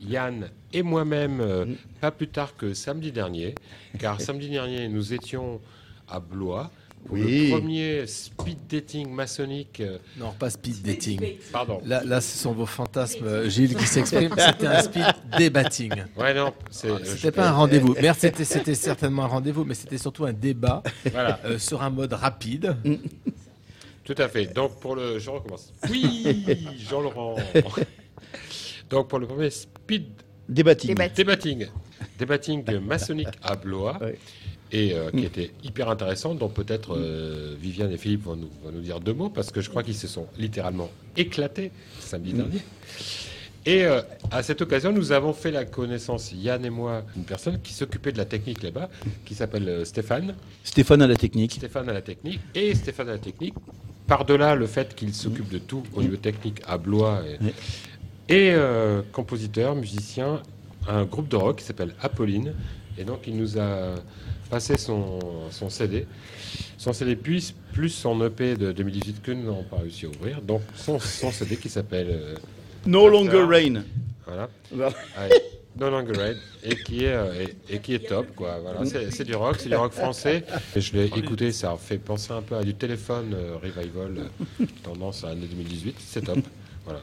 Yann 0.00 0.48
et 0.72 0.82
moi-même 0.82 1.36
mm. 1.36 1.76
pas 2.00 2.10
plus 2.10 2.28
tard 2.28 2.56
que 2.56 2.74
samedi 2.74 3.12
dernier, 3.12 3.54
car 3.98 4.20
samedi 4.20 4.48
dernier 4.48 4.88
nous 4.88 5.12
étions 5.12 5.60
à 6.08 6.18
Blois 6.18 6.70
oui. 7.10 7.50
Le 7.50 7.58
premier 7.58 8.06
speed 8.06 8.58
dating 8.68 9.10
maçonnique. 9.12 9.80
Euh, 9.80 9.98
non, 10.16 10.32
pas 10.38 10.50
speed 10.50 10.82
dating. 10.82 11.20
Pardon. 11.52 11.80
Là, 11.84 12.02
là, 12.04 12.20
ce 12.20 12.38
sont 12.38 12.52
vos 12.52 12.66
fantasmes, 12.66 13.26
euh, 13.26 13.48
Gilles, 13.48 13.74
qui 13.74 13.86
s'expriment. 13.86 14.34
C'était 14.36 14.66
un 14.66 14.82
speed 14.82 15.04
débatting. 15.38 15.92
Ouais, 16.16 16.34
non. 16.34 16.54
Euh, 16.84 16.98
c'était 17.04 17.32
pas 17.32 17.48
un 17.48 17.52
rendez-vous. 17.52 17.94
Merde, 18.00 18.16
c'était 18.18 18.74
certainement 18.74 19.24
un 19.24 19.28
rendez-vous, 19.28 19.64
mais 19.64 19.74
c'était 19.74 19.98
surtout 19.98 20.24
un 20.24 20.32
débat 20.32 20.82
sur 21.58 21.82
un 21.82 21.90
mode 21.90 22.12
rapide. 22.12 22.76
Tout 24.04 24.14
à 24.18 24.28
fait. 24.28 24.46
Donc, 24.46 24.80
pour 24.80 24.96
le. 24.96 25.18
Je 25.18 25.30
recommence. 25.30 25.72
Oui, 25.88 26.44
Jean-Laurent. 26.88 27.36
Donc, 28.90 29.08
pour 29.08 29.18
le 29.18 29.26
premier 29.26 29.50
speed. 29.50 30.06
Débatting. 30.48 30.96
Débatting. 31.14 31.66
Débatting 32.18 32.64
de 32.64 32.78
maçonnique 32.78 33.28
à 33.42 33.54
Blois 33.54 33.98
et 34.72 34.94
euh, 34.94 35.10
qui 35.10 35.18
mm. 35.18 35.24
était 35.24 35.50
hyper 35.62 35.88
intéressante, 35.90 36.38
dont 36.38 36.48
peut-être 36.48 36.96
euh, 36.96 37.54
Viviane 37.60 37.92
et 37.92 37.98
Philippe 37.98 38.24
vont 38.24 38.36
nous, 38.36 38.50
nous, 38.72 38.80
dire 38.80 39.00
deux 39.00 39.12
mots, 39.12 39.28
parce 39.28 39.50
que 39.50 39.60
je 39.60 39.68
crois 39.68 39.82
qu'ils 39.82 39.94
se 39.94 40.08
sont 40.08 40.26
littéralement 40.38 40.90
éclatés 41.16 41.70
samedi 42.00 42.32
mm. 42.32 42.36
dernier. 42.36 42.60
Et 43.64 43.84
euh, 43.84 44.00
à 44.32 44.42
cette 44.42 44.60
occasion, 44.62 44.90
nous 44.90 45.12
avons 45.12 45.32
fait 45.32 45.52
la 45.52 45.64
connaissance, 45.64 46.32
Yann 46.32 46.64
et 46.64 46.70
moi, 46.70 47.04
d'une 47.14 47.24
personne 47.24 47.60
qui 47.60 47.74
s'occupait 47.74 48.10
de 48.10 48.18
la 48.18 48.24
technique 48.24 48.62
là-bas, 48.62 48.88
qui 49.24 49.34
s'appelle 49.34 49.86
Stéphane. 49.86 50.34
Stéphane 50.64 51.02
à 51.02 51.06
la 51.06 51.16
technique. 51.16 51.52
Stéphane 51.52 51.88
à 51.88 51.92
la 51.92 52.02
technique. 52.02 52.40
Et 52.54 52.74
Stéphane 52.74 53.10
à 53.10 53.12
la 53.12 53.18
technique, 53.18 53.54
par-delà 54.08 54.56
le 54.56 54.66
fait 54.66 54.96
qu'il 54.96 55.14
s'occupe 55.14 55.48
de 55.48 55.58
tout 55.58 55.84
au 55.94 56.02
niveau 56.02 56.16
technique 56.16 56.60
à 56.66 56.76
Blois, 56.76 57.22
et, 58.28 58.48
et 58.48 58.56
compositeur, 59.12 59.76
musicien, 59.76 60.42
un 60.88 61.04
groupe 61.04 61.28
de 61.28 61.36
rock 61.36 61.58
qui 61.58 61.64
s'appelle 61.64 61.94
Apolline. 62.02 62.54
Et 62.98 63.04
donc, 63.04 63.20
il 63.28 63.36
nous 63.36 63.60
a 63.60 63.94
passé 64.52 64.76
son, 64.76 65.18
son 65.50 65.70
CD. 65.70 66.06
Son 66.76 66.92
CD 66.92 67.16
plus, 67.16 67.54
plus 67.72 67.88
son 67.88 68.22
EP 68.22 68.54
de 68.54 68.72
2018 68.72 69.22
que 69.22 69.32
nous 69.32 69.44
n'avons 69.44 69.62
pas 69.62 69.78
réussi 69.78 70.04
à 70.04 70.10
ouvrir. 70.10 70.42
Donc 70.42 70.60
son, 70.76 70.98
son 70.98 71.32
CD 71.32 71.56
qui 71.56 71.70
s'appelle 71.70 72.08
euh, 72.10 72.34
No 72.84 73.08
Longer 73.08 73.44
Rain. 73.48 73.82
Voilà. 74.26 74.50
no 75.80 75.88
Longer 75.88 76.12
Rain. 76.12 76.34
Et 76.62 76.76
qui 76.76 77.04
est, 77.04 77.14
euh, 77.14 77.46
et, 77.70 77.78
qui 77.78 77.94
est 77.94 78.06
top. 78.06 78.26
Quoi. 78.36 78.58
Voilà. 78.58 78.80
C'est 78.84 79.24
du 79.24 79.34
rock, 79.34 79.56
c'est 79.58 79.70
du 79.70 79.74
rock 79.74 79.92
français. 79.92 80.44
Et 80.76 80.82
je 80.82 80.92
l'ai 80.92 81.06
écouté, 81.06 81.50
ça 81.50 81.74
fait 81.78 81.96
penser 81.96 82.32
un 82.32 82.42
peu 82.42 82.56
à 82.56 82.62
du 82.62 82.74
téléphone 82.74 83.32
euh, 83.32 83.56
revival, 83.56 84.28
tendance 84.82 85.24
à 85.24 85.28
l'année 85.28 85.46
2018. 85.46 85.96
C'est 85.98 86.26
top. 86.26 86.40
Voilà. 86.84 87.00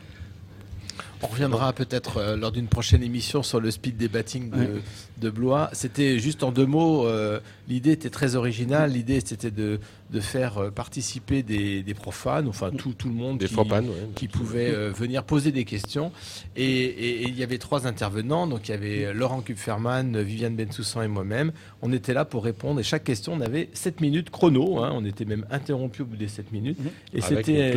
On 1.24 1.28
reviendra 1.28 1.74
peut-être 1.74 2.36
lors 2.36 2.52
d'une 2.52 2.68
prochaine 2.68 3.02
émission 3.02 3.42
sur 3.42 3.60
le 3.60 3.72
speed 3.72 3.98
debating 3.98 4.52
de, 4.52 4.82
de 5.20 5.30
Blois. 5.30 5.70
C'était 5.74 6.20
juste 6.20 6.44
en 6.44 6.52
deux 6.52 6.66
mots, 6.66 7.06
euh, 7.06 7.40
l'idée 7.68 7.92
était 7.92 8.10
très 8.10 8.36
originale. 8.36 8.92
L'idée 8.92 9.22
c'était 9.24 9.52
de, 9.52 9.80
de, 10.12 10.20
faire 10.20 10.58
euh, 10.58 10.72
participer 10.72 11.44
des, 11.44 11.84
des, 11.84 11.94
profanes, 11.94 12.48
enfin 12.48 12.72
tout, 12.72 12.94
tout 12.94 13.10
le 13.10 13.14
monde 13.14 13.38
des 13.38 13.48
qui, 13.48 13.54
profanes, 13.54 13.88
qui 14.16 14.28
pouvait 14.28 14.72
euh, 14.74 14.92
venir 14.92 15.24
poser 15.24 15.52
des 15.52 15.66
questions. 15.66 16.12
Et, 16.56 17.24
il 17.28 17.38
y 17.38 17.44
avait 17.44 17.58
trois 17.58 17.88
intervenants, 17.88 18.48
donc 18.48 18.68
il 18.68 18.72
y 18.72 18.74
avait 18.74 19.14
Laurent 19.14 19.42
Kupferman, 19.42 20.22
Viviane 20.22 20.56
Bensoussan 20.56 21.04
et 21.04 21.08
moi-même. 21.08 21.52
On 21.82 21.92
était 21.92 22.14
là 22.14 22.26
pour 22.26 22.44
répondre 22.44 22.80
et 22.80 22.84
chaque 22.84 23.04
question 23.04 23.34
on 23.34 23.42
avait 23.42 23.70
7 23.74 24.02
minutes 24.02 24.30
chrono. 24.30 24.80
Hein. 24.80 24.92
on 24.94 25.06
était 25.06 25.26
même 25.26 25.46
interrompu 25.52 26.02
au 26.02 26.06
bout 26.06 26.18
des 26.18 26.28
7 26.28 26.52
minutes. 26.52 26.80
Et 27.14 27.22
c'était 27.22 27.76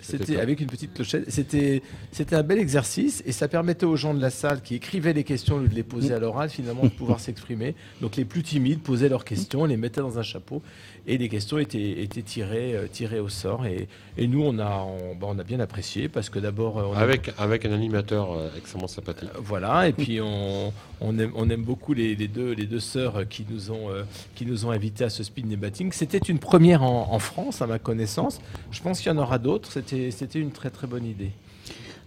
C'était 0.00 0.38
avec 0.38 0.60
une 0.60 0.68
petite 0.68 0.94
clochette. 0.94 1.30
C'était 1.30 1.82
c'était 2.12 2.36
un 2.36 2.42
bel 2.42 2.58
exercice 2.58 3.22
et 3.26 3.32
ça 3.32 3.48
permettait 3.48 3.86
aux 3.86 3.96
gens 3.96 4.14
de 4.14 4.20
la 4.20 4.30
salle 4.30 4.62
qui 4.62 4.74
écrivaient 4.74 5.12
les 5.12 5.24
questions 5.24 5.56
ou 5.56 5.66
de 5.66 5.74
les 5.74 5.82
poser 5.82 6.14
à 6.14 6.18
l'oral 6.18 6.50
finalement 6.50 6.83
de 6.84 6.88
pouvoir 6.88 7.20
s'exprimer. 7.20 7.74
Donc 8.00 8.16
les 8.16 8.24
plus 8.24 8.42
timides 8.42 8.80
posaient 8.80 9.08
leurs 9.08 9.24
questions, 9.24 9.64
les 9.64 9.76
mettaient 9.76 10.00
dans 10.00 10.18
un 10.18 10.22
chapeau 10.22 10.62
et 11.06 11.18
les 11.18 11.28
questions 11.28 11.58
étaient, 11.58 12.02
étaient 12.02 12.22
tirées, 12.22 12.74
euh, 12.74 12.86
tirées 12.90 13.20
au 13.20 13.28
sort. 13.28 13.66
Et, 13.66 13.88
et 14.16 14.26
nous, 14.26 14.42
on 14.42 14.58
a, 14.58 14.78
on, 14.78 15.14
bah, 15.14 15.26
on, 15.28 15.38
a 15.38 15.42
bien 15.42 15.60
apprécié 15.60 16.08
parce 16.08 16.30
que 16.30 16.38
d'abord. 16.38 16.78
Euh, 16.78 16.94
avec, 16.94 17.30
avec 17.36 17.66
un 17.66 17.72
animateur 17.72 18.32
euh, 18.32 18.48
extrêmement 18.56 18.88
sympathique. 18.88 19.28
voilà, 19.38 19.88
et 19.88 19.92
puis 19.92 20.20
on, 20.20 20.72
on, 21.00 21.18
aime, 21.18 21.32
on 21.34 21.50
aime 21.50 21.62
beaucoup 21.62 21.92
les, 21.92 22.14
les, 22.14 22.28
deux, 22.28 22.52
les 22.52 22.66
deux 22.66 22.80
sœurs 22.80 23.28
qui 23.28 23.44
nous 23.48 23.70
ont, 23.70 23.90
qui 24.34 24.46
nous 24.46 24.64
ont 24.64 24.70
invités 24.70 25.04
à 25.04 25.10
ce 25.10 25.22
speed 25.22 25.46
debating. 25.48 25.92
C'était 25.92 26.18
une 26.18 26.38
première 26.38 26.82
en, 26.82 27.12
en, 27.12 27.18
France, 27.18 27.60
à 27.60 27.66
ma 27.66 27.78
connaissance. 27.78 28.40
Je 28.70 28.80
pense 28.80 29.00
qu'il 29.00 29.12
y 29.12 29.14
en 29.14 29.18
aura 29.18 29.38
d'autres. 29.38 29.70
C'était 29.72 30.40
une 30.40 30.52
très 30.52 30.70
très 30.70 30.86
bonne 30.86 31.04
idée. 31.04 31.32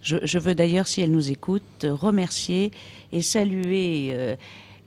Je, 0.02 0.18
je 0.24 0.40
veux 0.40 0.56
d'ailleurs, 0.56 0.88
si 0.88 1.02
elle 1.02 1.12
nous 1.12 1.32
écoute, 1.32 1.86
remercier 1.86 2.72
et 3.12 3.22
saluer. 3.22 4.10
Euh, 4.14 4.36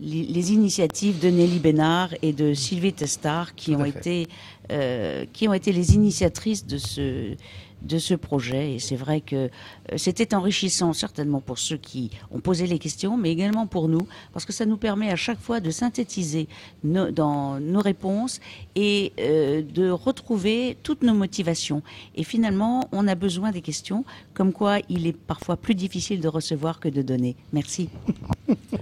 les 0.00 0.52
initiatives 0.52 1.20
de 1.20 1.28
Nelly 1.28 1.58
Bénard 1.58 2.14
et 2.22 2.32
de 2.32 2.54
Sylvie 2.54 2.92
Testard 2.92 3.54
qui 3.54 3.76
ont 3.76 3.84
été 3.84 4.28
euh, 4.72 5.26
qui 5.32 5.46
ont 5.46 5.52
été 5.52 5.72
les 5.72 5.94
initiatrices 5.94 6.66
de 6.66 6.78
ce 6.78 7.34
de 7.82 7.98
ce 7.98 8.14
projet. 8.14 8.74
Et 8.74 8.78
c'est 8.78 8.96
vrai 8.96 9.20
que 9.20 9.36
euh, 9.36 9.48
c'était 9.96 10.34
enrichissant, 10.34 10.92
certainement 10.92 11.40
pour 11.40 11.58
ceux 11.58 11.76
qui 11.76 12.10
ont 12.30 12.40
posé 12.40 12.66
les 12.66 12.78
questions, 12.78 13.16
mais 13.16 13.30
également 13.30 13.66
pour 13.66 13.88
nous, 13.88 14.06
parce 14.32 14.44
que 14.44 14.52
ça 14.52 14.66
nous 14.66 14.76
permet 14.76 15.10
à 15.10 15.16
chaque 15.16 15.40
fois 15.40 15.60
de 15.60 15.70
synthétiser 15.70 16.48
dans 16.84 17.60
nos 17.60 17.80
réponses 17.80 18.40
et 18.74 19.12
euh, 19.18 19.62
de 19.62 19.90
retrouver 19.90 20.76
toutes 20.82 21.02
nos 21.02 21.14
motivations. 21.14 21.82
Et 22.14 22.24
finalement, 22.24 22.88
on 22.92 23.06
a 23.08 23.14
besoin 23.14 23.50
des 23.50 23.62
questions, 23.62 24.04
comme 24.34 24.52
quoi 24.52 24.78
il 24.88 25.06
est 25.06 25.16
parfois 25.16 25.56
plus 25.56 25.74
difficile 25.74 26.20
de 26.20 26.28
recevoir 26.28 26.80
que 26.80 26.88
de 26.88 27.02
donner. 27.02 27.36
Merci. 27.52 27.88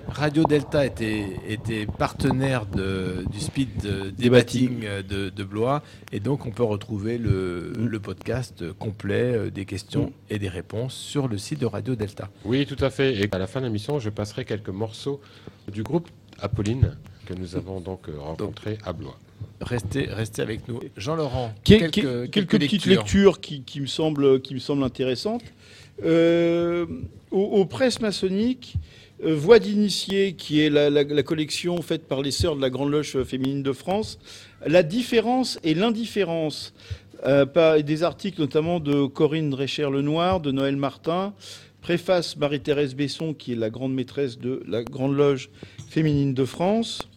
Radio 0.09 0.45
Delta 0.45 0.87
était, 0.87 1.27
était 1.47 1.87
partenaire 1.87 2.67
de, 2.67 3.25
du 3.31 3.41
speed 3.41 4.15
debating 4.17 4.85
de, 5.09 5.29
de, 5.29 5.45
Blois, 5.45 5.83
et 6.13 6.21
donc 6.21 6.47
on 6.47 6.51
peut 6.51 6.63
retrouver 6.63 7.19
le, 7.19 7.73
le 7.77 8.01
podcast 8.01 8.65
complet 8.89 9.33
euh, 9.35 9.51
des 9.51 9.67
questions 9.67 10.07
mm. 10.07 10.13
et 10.31 10.39
des 10.39 10.49
réponses 10.49 10.95
sur 10.95 11.29
le 11.29 11.37
site 11.37 11.61
de 11.61 11.67
Radio 11.67 11.95
Delta. 11.95 12.31
Oui, 12.45 12.65
tout 12.67 12.83
à 12.83 12.91
fait. 12.91 13.15
Et 13.15 13.29
à 13.31 13.39
la 13.39 13.47
fin 13.47 13.61
de 13.61 13.67
l'émission, 13.67 13.99
je 13.99 14.09
passerai 14.09 14.45
quelques 14.45 14.71
morceaux 14.71 15.21
du 15.71 15.83
groupe 15.83 16.09
Apolline 16.41 16.97
que 17.27 17.35
nous 17.35 17.57
avons 17.57 17.81
donc 17.81 18.09
euh, 18.09 18.19
rencontré 18.19 18.79
à 18.85 18.95
Blois. 18.95 19.19
Restez, 19.61 20.07
restez 20.07 20.41
avec 20.41 20.67
nous. 20.69 20.81
Jean-Laurent, 20.97 21.53
quelques, 21.65 22.31
quelques, 22.31 22.59
petites 22.59 22.87
lectures, 22.87 23.41
qui, 23.41 23.63
qui, 23.63 23.81
me 23.81 23.87
semblent, 23.87 24.41
qui 24.41 24.55
me 24.55 24.59
semblent 24.59 24.85
intéressantes. 24.85 25.45
Euh, 26.05 26.87
aux, 27.31 27.67
presses 27.67 28.01
maçonniques, 28.01 28.77
Voix 29.21 29.59
d'initié, 29.59 30.35
qui 30.35 30.61
est 30.61 30.71
la, 30.71 30.91
la, 30.91 31.03
la, 31.03 31.23
collection 31.25 31.83
faite 31.83 32.07
par 32.07 32.23
les 32.23 32.31
sœurs 32.31 32.55
de 32.55 32.61
la 32.61 32.71
Grande 32.71 32.93
Loge 32.93 33.21
féminine 33.25 33.65
de 33.65 33.73
France, 33.73 34.21
la 34.65 34.85
différence 34.85 35.59
et 35.65 35.75
l'indifférence 35.75 36.73
euh, 37.27 37.83
des 37.83 38.03
articles 38.03 38.41
notamment 38.41 38.81
de 38.81 39.07
Corinne 39.07 39.51
Drécher-Lenoir, 39.51 40.41
de 40.41 40.53
Noël 40.53 40.77
Martin, 40.77 41.35
préface 41.81 42.37
Marie-Thérèse 42.37 42.95
Besson, 42.95 43.35
qui 43.35 43.53
est 43.53 43.57
la 43.57 43.71
grande 43.71 43.95
maîtresse 43.95 44.39
de 44.39 44.63
la 44.67 44.83
Grande 44.83 45.17
Loge 45.17 45.51
féminine 45.89 46.35
de 46.35 46.45
France. 46.45 47.09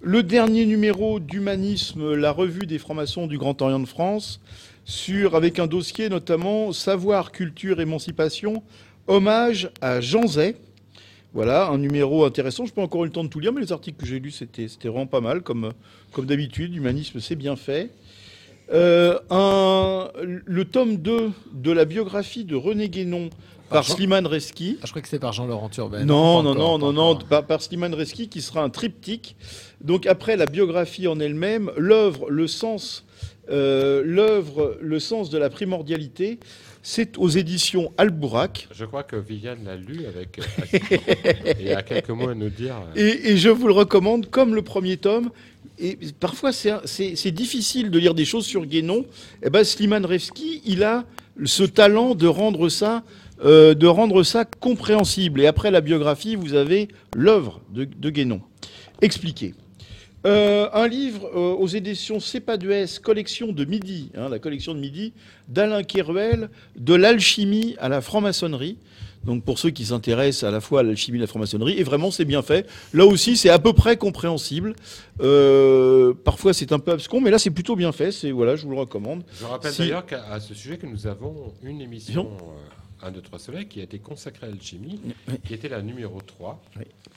Le 0.00 0.22
dernier 0.22 0.66
numéro 0.66 1.20
d'Humanisme, 1.20 2.14
la 2.14 2.30
revue 2.30 2.66
des 2.66 2.78
francs-maçons 2.78 3.26
du 3.26 3.38
Grand 3.38 3.60
Orient 3.62 3.80
de 3.80 3.86
France, 3.86 4.40
sur, 4.84 5.34
avec 5.34 5.58
un 5.58 5.66
dossier 5.66 6.08
notamment 6.10 6.72
Savoir, 6.72 7.32
culture, 7.32 7.80
émancipation, 7.80 8.62
hommage 9.06 9.70
à 9.80 10.00
Jean 10.00 10.26
Zay. 10.26 10.56
Voilà, 11.32 11.68
un 11.68 11.78
numéro 11.78 12.24
intéressant. 12.24 12.64
Je 12.64 12.70
n'ai 12.70 12.74
pas 12.74 12.82
encore 12.82 13.04
eu 13.04 13.06
le 13.06 13.12
temps 13.12 13.24
de 13.24 13.28
tout 13.28 13.40
lire, 13.40 13.52
mais 13.52 13.60
les 13.60 13.72
articles 13.72 13.98
que 13.98 14.06
j'ai 14.06 14.20
lus, 14.20 14.30
c'était 14.30 14.68
vraiment 14.84 15.06
pas 15.06 15.20
mal, 15.20 15.42
comme, 15.42 15.72
comme 16.12 16.26
d'habitude. 16.26 16.74
Humanisme, 16.76 17.18
c'est 17.18 17.34
bien 17.34 17.56
fait. 17.56 17.90
Euh, 18.72 19.18
un, 19.30 20.08
le 20.22 20.64
tome 20.64 20.96
2 20.96 21.32
de 21.52 21.70
la 21.70 21.84
biographie 21.84 22.44
de 22.44 22.56
René 22.56 22.88
Guénon 22.88 23.28
par, 23.68 23.84
par 23.84 23.84
Slimane 23.84 24.26
Reski. 24.26 24.78
Ah, 24.80 24.86
je 24.86 24.90
crois 24.90 25.02
que 25.02 25.08
c'était 25.08 25.20
par 25.20 25.32
Jean-Laurent 25.32 25.68
Turben. 25.68 26.06
Non, 26.06 26.42
non, 26.42 26.54
non, 26.54 26.78
non, 26.78 26.92
non, 26.92 27.16
par, 27.16 27.46
par, 27.46 27.60
Slimane 27.60 27.94
Reski, 27.94 28.28
qui 28.28 28.40
sera 28.40 28.62
un 28.62 28.70
triptyque. 28.70 29.36
Donc 29.82 30.06
après 30.06 30.36
la 30.36 30.46
biographie 30.46 31.08
en 31.08 31.20
elle-même, 31.20 31.70
l'œuvre, 31.76 32.30
le 32.30 32.46
sens, 32.46 33.04
euh, 33.50 34.02
l'œuvre, 34.04 34.78
le 34.80 34.98
sens 34.98 35.28
de 35.28 35.36
la 35.36 35.50
primordialité, 35.50 36.38
c'est 36.82 37.16
aux 37.18 37.28
éditions 37.28 37.92
Albourak. 37.96 38.68
Je 38.70 38.84
crois 38.84 39.02
que 39.02 39.16
Viviane 39.16 39.64
l'a 39.64 39.76
lu 39.76 40.04
avec. 40.06 40.38
Euh, 40.38 41.54
et 41.58 41.74
a 41.74 41.82
quelques 41.82 42.10
mots 42.10 42.28
à 42.28 42.34
nous 42.34 42.50
dire. 42.50 42.76
Et, 42.94 43.30
et, 43.30 43.36
je 43.38 43.48
vous 43.48 43.66
le 43.66 43.72
recommande 43.72 44.30
comme 44.30 44.54
le 44.54 44.62
premier 44.62 44.98
tome 44.98 45.30
et 45.78 45.98
parfois 46.20 46.52
c'est 46.52 47.30
difficile 47.32 47.90
de 47.90 47.98
lire 47.98 48.14
des 48.14 48.24
choses 48.24 48.46
sur 48.46 48.64
Guénon. 48.64 49.04
Eh 49.42 49.50
ben 49.50 49.64
Slimane 49.64 50.06
Revski, 50.06 50.62
il 50.64 50.84
a 50.84 51.04
ce 51.44 51.64
talent 51.64 52.14
de 52.14 52.26
rendre 52.26 52.68
ça, 52.68 53.02
euh, 53.44 53.74
de 53.74 53.86
rendre 53.86 54.22
ça 54.22 54.44
compréhensible. 54.44 55.40
Et 55.40 55.46
après 55.46 55.70
la 55.70 55.80
biographie, 55.80 56.36
vous 56.36 56.54
avez 56.54 56.88
l'œuvre 57.14 57.60
de, 57.70 58.10
Guénon. 58.10 58.40
Expliqué. 59.02 59.54
Euh, 60.26 60.68
un 60.72 60.88
livre 60.88 61.28
euh, 61.34 61.52
aux 61.52 61.66
éditions 61.66 62.18
CEPADUS, 62.18 63.00
collection 63.02 63.52
de 63.52 63.64
midi, 63.66 64.10
hein, 64.16 64.30
la 64.30 64.38
collection 64.38 64.74
de 64.74 64.80
midi, 64.80 65.12
d'Alain 65.48 65.82
Keruel, 65.82 66.48
de 66.76 66.94
l'alchimie 66.94 67.76
à 67.78 67.90
la 67.90 68.00
franc-maçonnerie. 68.00 68.78
Donc 69.24 69.44
pour 69.44 69.58
ceux 69.58 69.70
qui 69.70 69.86
s'intéressent 69.86 70.44
à 70.44 70.50
la 70.50 70.60
fois 70.60 70.80
à 70.80 70.82
l'alchimie 70.82 71.18
et 71.18 71.20
à 71.20 71.24
la 71.24 71.26
franc-maçonnerie, 71.26 71.78
et 71.78 71.82
vraiment 71.82 72.10
c'est 72.10 72.24
bien 72.24 72.42
fait. 72.42 72.66
Là 72.92 73.06
aussi 73.06 73.36
c'est 73.36 73.50
à 73.50 73.58
peu 73.58 73.72
près 73.72 73.96
compréhensible. 73.96 74.74
Euh, 75.20 76.14
parfois 76.24 76.52
c'est 76.52 76.72
un 76.72 76.78
peu 76.78 76.92
abscon, 76.92 77.20
mais 77.20 77.30
là 77.30 77.38
c'est 77.38 77.50
plutôt 77.50 77.76
bien 77.76 77.92
fait. 77.92 78.12
C'est 78.12 78.30
voilà, 78.30 78.56
je 78.56 78.64
vous 78.64 78.70
le 78.70 78.78
recommande. 78.78 79.22
Je 79.38 79.44
rappelle 79.44 79.72
d'ailleurs 79.76 80.06
qu'à 80.06 80.40
ce 80.40 80.54
sujet 80.54 80.76
que 80.76 80.86
nous 80.86 81.06
avons 81.06 81.52
une 81.62 81.80
émission. 81.80 82.28
1, 83.02 83.10
2, 83.10 83.20
3 83.20 83.38
Soleil, 83.38 83.66
qui 83.66 83.80
a 83.80 83.84
été 83.84 83.98
consacrée 83.98 84.46
à 84.46 84.50
l'alchimie, 84.50 85.00
qui 85.46 85.54
était 85.54 85.68
la 85.68 85.82
numéro 85.82 86.20
3. 86.20 86.62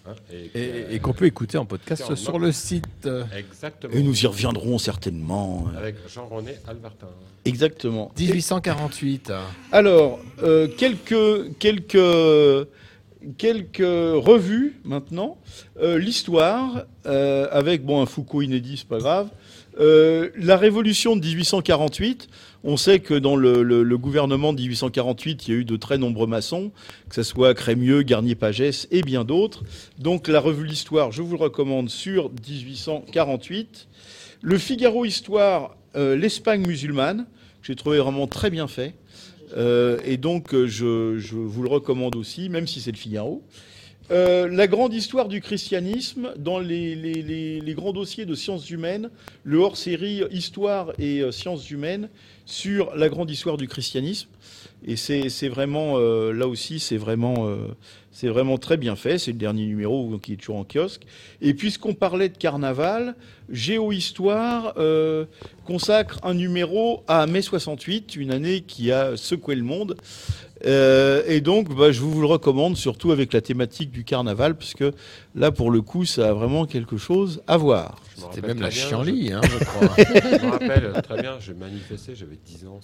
Hein, 0.07 0.13
et, 0.33 0.99
qu'on 0.99 1.13
peut 1.13 1.25
écouter 1.25 1.57
en 1.57 1.65
podcast 1.65 2.15
sur 2.15 2.39
le 2.39 2.51
site. 2.51 3.07
Exactement. 3.35 3.93
Et 3.93 4.03
nous 4.03 4.23
y 4.23 4.27
reviendrons 4.27 4.77
certainement. 4.77 5.67
Avec 5.77 5.95
Jean-René 6.07 6.55
Albertin. 6.67 7.07
Exactement. 7.45 8.11
1848. 8.17 9.31
Alors, 9.71 10.19
euh, 10.43 10.67
quelques, 10.67 11.57
quelques, 11.59 12.67
quelques 13.37 13.79
revues 13.79 14.79
maintenant. 14.83 15.37
Euh, 15.79 15.97
l'histoire, 15.97 16.85
euh, 17.05 17.47
avec 17.51 17.85
bon, 17.85 18.01
un 18.01 18.05
Foucault 18.05 18.41
inédit, 18.41 18.77
c'est 18.77 18.87
pas 18.87 18.99
grave. 18.99 19.29
la 19.79 20.57
révolution 20.57 21.15
de 21.15 21.21
1848, 21.21 22.27
on 22.63 22.77
sait 22.77 22.99
que 22.99 23.13
dans 23.13 23.35
le, 23.35 23.97
gouvernement 23.97 24.53
de 24.53 24.61
1848, 24.61 25.47
il 25.47 25.51
y 25.53 25.57
a 25.57 25.59
eu 25.59 25.65
de 25.65 25.75
très 25.75 25.97
nombreux 25.97 26.27
maçons, 26.27 26.71
que 27.09 27.15
ce 27.15 27.23
soit 27.23 27.53
Crémieux, 27.53 28.01
Garnier-Pagès 28.01 28.87
et 28.91 29.01
bien 29.01 29.23
d'autres. 29.23 29.63
Donc 29.99 30.27
la 30.27 30.39
revue 30.39 30.65
L'Histoire, 30.65 31.11
je 31.11 31.21
vous 31.21 31.37
le 31.37 31.43
recommande 31.43 31.89
sur 31.89 32.29
1848. 32.29 33.87
Le 34.41 34.57
Figaro 34.57 35.05
Histoire, 35.05 35.75
euh, 35.95 36.15
l'Espagne 36.15 36.65
musulmane, 36.65 37.25
que 37.61 37.67
j'ai 37.67 37.75
trouvé 37.75 37.99
vraiment 37.99 38.27
très 38.27 38.49
bien 38.49 38.67
fait. 38.67 38.95
Euh, 39.55 39.99
et 40.03 40.17
donc 40.17 40.53
je, 40.53 41.15
vous 41.31 41.63
le 41.63 41.69
recommande 41.69 42.15
aussi, 42.15 42.49
même 42.49 42.67
si 42.67 42.81
c'est 42.81 42.91
le 42.91 42.97
Figaro. 42.97 43.43
Euh, 44.09 44.47
la 44.49 44.67
grande 44.67 44.93
histoire 44.93 45.27
du 45.27 45.41
christianisme 45.41 46.31
dans 46.37 46.59
les, 46.59 47.61
grands 47.75 47.91
dossiers 47.91 48.25
de 48.25 48.35
sciences 48.35 48.69
humaines, 48.69 49.09
le 49.43 49.57
hors-série 49.57 50.23
Histoire 50.31 50.93
et 50.97 51.29
sciences 51.31 51.69
humaines, 51.69 52.09
sur 52.45 52.95
la 52.95 53.09
grande 53.09 53.29
histoire 53.29 53.57
du 53.57 53.67
christianisme. 53.67 54.29
Et 54.85 54.95
c'est 54.95 55.49
vraiment, 55.49 55.95
euh, 55.97 56.31
là 56.31 56.47
aussi, 56.47 56.79
c'est 56.79 56.97
vraiment, 56.97 57.47
euh, 57.47 58.57
très 58.57 58.77
bien 58.77 58.95
fait. 58.95 59.17
C'est 59.17 59.31
le 59.31 59.37
dernier 59.37 59.65
numéro 59.65 60.17
qui 60.19 60.33
est 60.33 60.37
toujours 60.37 60.57
en 60.57 60.63
kiosque. 60.63 61.03
Et 61.41 61.53
puisqu'on 61.53 61.93
parlait 61.93 62.29
de 62.29 62.37
carnaval, 62.37 63.15
Géohistoire 63.49 64.73
euh, 64.77 65.25
consacre 65.65 66.19
un 66.23 66.33
numéro 66.33 67.03
à 67.07 67.25
mai 67.27 67.41
68, 67.41 68.15
une 68.15 68.31
année 68.31 68.61
qui 68.61 68.91
a 68.91 69.17
secoué 69.17 69.55
le 69.55 69.63
monde. 69.63 69.97
Euh, 70.65 71.23
et 71.27 71.41
donc, 71.41 71.73
bah, 71.73 71.91
je 71.91 72.01
vous 72.01 72.19
le 72.19 72.27
recommande, 72.27 72.77
surtout 72.77 73.11
avec 73.11 73.33
la 73.33 73.41
thématique 73.41 73.91
du 73.91 74.03
carnaval, 74.03 74.55
puisque 74.55 74.83
là, 75.37 75.51
pour 75.51 75.71
le 75.71 75.81
coup, 75.81 76.05
ça 76.05 76.29
a 76.29 76.33
vraiment 76.33 76.65
quelque 76.65 76.97
chose 76.97 77.41
à 77.47 77.57
voir. 77.57 78.01
C'était 78.15 78.47
même 78.47 78.59
la 78.59 78.71
chienlit, 78.71 79.31
hein, 79.31 79.41
je 79.43 79.63
crois. 79.63 79.89
je 79.97 80.45
me 80.45 80.51
rappelle 80.51 80.91
très 81.03 81.21
bien, 81.21 81.37
j'ai 81.39 81.53
manifesté, 81.53 82.15
j'avais 82.15 82.37
10 82.43 82.65
ans. 82.67 82.79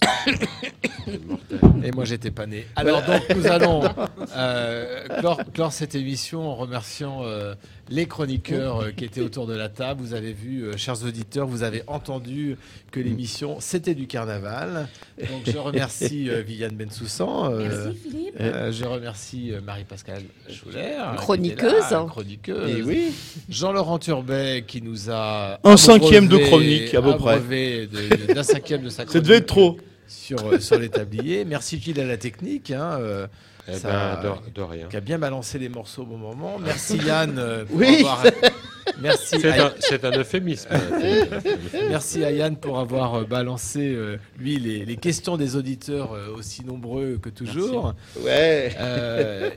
Et 1.82 1.90
moi, 1.90 2.04
j'étais 2.04 2.30
pas 2.30 2.46
né. 2.46 2.66
Alors, 2.76 3.02
donc, 3.02 3.22
nous 3.34 3.46
allons 3.46 3.82
euh, 4.36 5.06
clore, 5.52 5.72
cette 5.72 5.96
émission 5.96 6.48
en 6.48 6.54
remerciant 6.54 7.24
euh, 7.24 7.54
les 7.88 8.06
chroniqueurs 8.06 8.80
euh, 8.80 8.90
qui 8.92 9.04
étaient 9.04 9.20
autour 9.20 9.46
de 9.46 9.54
la 9.54 9.68
table. 9.68 10.00
Vous 10.00 10.14
avez 10.14 10.32
vu, 10.32 10.62
euh, 10.62 10.76
chers 10.76 11.04
auditeurs, 11.04 11.48
vous 11.48 11.64
avez 11.64 11.82
entendu 11.88 12.56
que 12.92 13.00
l'émission, 13.00 13.56
c'était 13.58 13.94
du 13.94 14.06
carnaval. 14.06 14.88
Donc, 15.18 15.42
je 15.46 15.58
remercie 15.58 16.30
Viviane 16.46 16.76
Bensoussan 16.76 17.56
Merci, 17.56 17.98
Philippe. 18.02 18.36
je 18.38 18.84
remercie 18.84 19.52
Marie-Pascale 19.64 20.22
Schuller. 20.48 21.02
Chroniqueuse. 21.16 21.84
chroniqueuse. 22.08 22.43
Et 22.48 22.82
oui. 22.82 23.12
Jean-Laurent 23.48 23.98
Turbet 23.98 24.64
qui 24.66 24.82
nous 24.82 25.10
a. 25.10 25.58
Un 25.64 25.76
cinquième 25.76 26.28
de 26.28 26.38
chronique, 26.38 26.94
à 26.94 27.02
peu 27.02 27.16
près. 27.16 27.40
D'un 28.34 28.42
cinquième 28.42 28.82
de 28.82 28.88
sa 28.88 29.04
chronique. 29.04 29.12
Ça 29.12 29.20
devait 29.20 29.36
être 29.36 29.46
trop. 29.46 29.78
Sur, 30.06 30.62
sur 30.62 30.78
les 30.78 30.90
tabliers. 30.90 31.44
Merci 31.44 31.80
Gilles 31.80 32.00
à 32.00 32.04
la 32.04 32.18
technique. 32.18 32.70
Hein, 32.70 32.98
eh 33.68 33.74
ça, 33.74 34.20
ben, 34.22 34.36
de, 34.54 34.62
rien. 34.62 34.86
Qui 34.88 34.96
a 34.96 35.00
bien 35.00 35.18
balancé 35.18 35.58
les 35.58 35.68
morceaux 35.68 36.02
au 36.02 36.06
bon 36.06 36.18
moment. 36.18 36.58
Merci 36.58 36.96
Yann. 37.06 37.64
pour 37.66 37.78
oui. 37.78 37.98
Avoir... 38.00 38.24
Merci. 39.00 39.36
C'est 39.80 40.04
un, 40.04 40.18
euphémisme. 40.18 40.68
Merci 41.88 42.24
à 42.24 42.30
Yann 42.30 42.56
pour 42.56 42.78
avoir 42.78 43.14
euh, 43.14 43.24
balancé, 43.24 43.80
euh, 43.94 44.16
lui, 44.38 44.58
les, 44.58 44.96
questions 44.96 45.36
des 45.36 45.56
auditeurs 45.56 46.12
euh, 46.12 46.34
aussi 46.36 46.64
nombreux 46.64 47.18
que 47.20 47.28
toujours. 47.28 47.94
Ouais. 48.20 48.74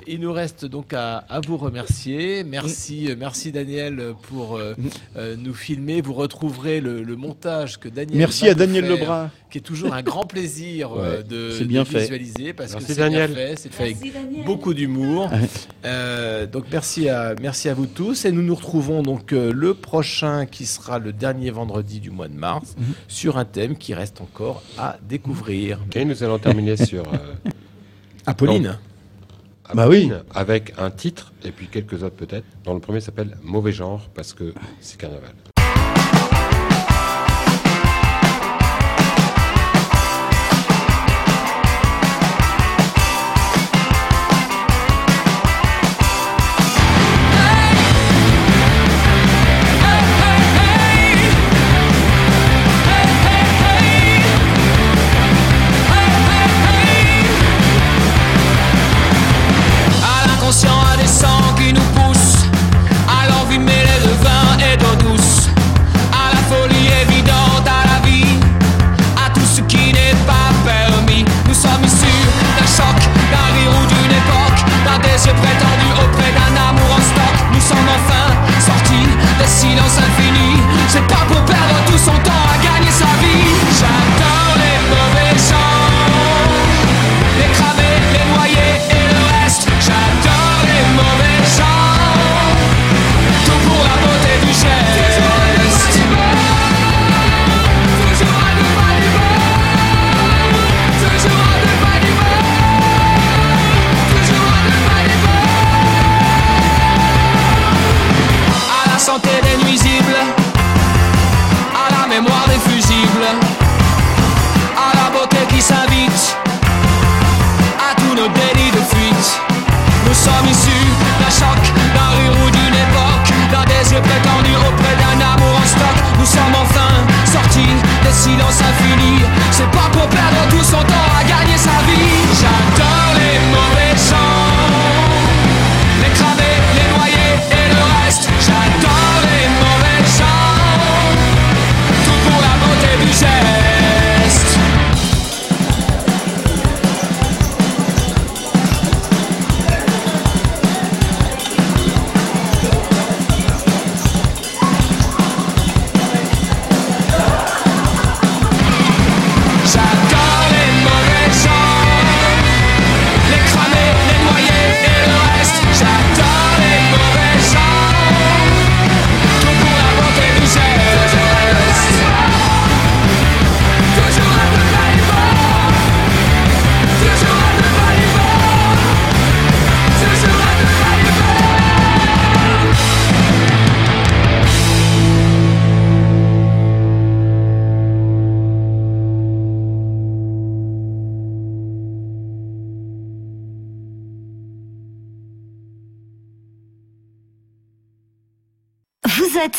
il 0.08 0.20
nous 0.20 0.34
reste 0.34 0.66
donc 0.66 0.94
à, 0.94 1.26
vous 1.46 1.58
remercier. 1.58 2.44
Merci, 2.44 3.10
merci 3.18 3.52
Daniel 3.52 4.14
pour 4.24 4.60
nous 5.38 5.54
filmer. 5.54 6.02
Vous 6.02 6.14
retrouverez 6.14 6.82
le, 6.82 7.16
montage 7.18 7.80
que 7.80 7.90
Daniel. 7.90 8.18
Merci 8.18 8.48
à 8.48 8.54
Daniel 8.54 8.88
Lebrun. 8.88 9.32
Qui 9.50 9.60
est 9.60 9.62
toujours 9.62 9.94
un 9.94 10.02
grand 10.02 10.26
plaisir 10.26 10.90
de, 11.28 11.64
bien 11.64 11.84
visualiser 11.84 12.54
parce 12.54 12.76
que 12.76 12.82
c'est 12.82 13.10
bien 13.10 13.28
fait. 13.28 13.56
C'est 13.56 13.72
fait 13.72 13.84
avec 13.84 13.97
beaucoup 14.46 14.74
d'humour. 14.74 15.30
donc 16.52 16.66
merci 16.72 17.10
à, 17.10 17.36
merci 17.42 17.70
à 17.70 17.74
vous 17.74 17.86
tous 17.86 18.26
et 18.26 18.32
nous 18.32 18.42
nous 18.42 18.56
retrouvons 18.56 19.04
donc 19.04 19.34
euh, 19.34 19.52
le 19.54 19.74
prochain 19.74 20.46
qui 20.46 20.66
sera 20.66 21.00
le 21.00 21.14
dernier 21.14 21.52
vendredi 21.52 22.00
du 22.00 22.12
mois 22.12 22.28
de 22.28 22.36
mars 22.36 22.76
mhm. 22.78 22.86
sur 23.08 23.38
un 23.38 23.46
thème 23.46 23.78
qui 23.78 23.94
reste 23.94 24.22
encore 24.22 24.64
à 24.78 24.98
découvrir. 25.08 25.80
Ok, 25.86 25.96
nous 26.06 26.24
allons 26.24 26.40
terminer 26.40 26.78
sur 26.86 27.04
euh, 27.14 27.34
Apolline. 28.26 28.78
bah 29.74 29.88
oui. 29.88 30.12
Avec 30.34 30.74
un 30.78 30.92
titre 30.92 31.34
et 31.44 31.52
puis 31.52 31.68
quelques 31.68 32.04
autres 32.04 32.16
peut-être. 32.16 32.46
Dans 32.64 32.74
le 32.74 32.80
premier 32.80 33.00
s'appelle 33.00 33.38
Mauvais 33.44 33.72
genre 33.72 34.10
parce 34.14 34.34
que 34.34 34.54
c'est 34.82 35.00
carnaval. 35.00 35.34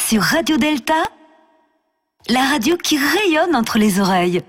Sur 0.09 0.23
Radio 0.23 0.57
Delta, 0.57 1.03
la 2.31 2.41
radio 2.49 2.79
qui 2.79 2.97
rayonne 2.97 3.55
entre 3.55 3.77
les 3.77 4.01
oreilles. 4.01 4.41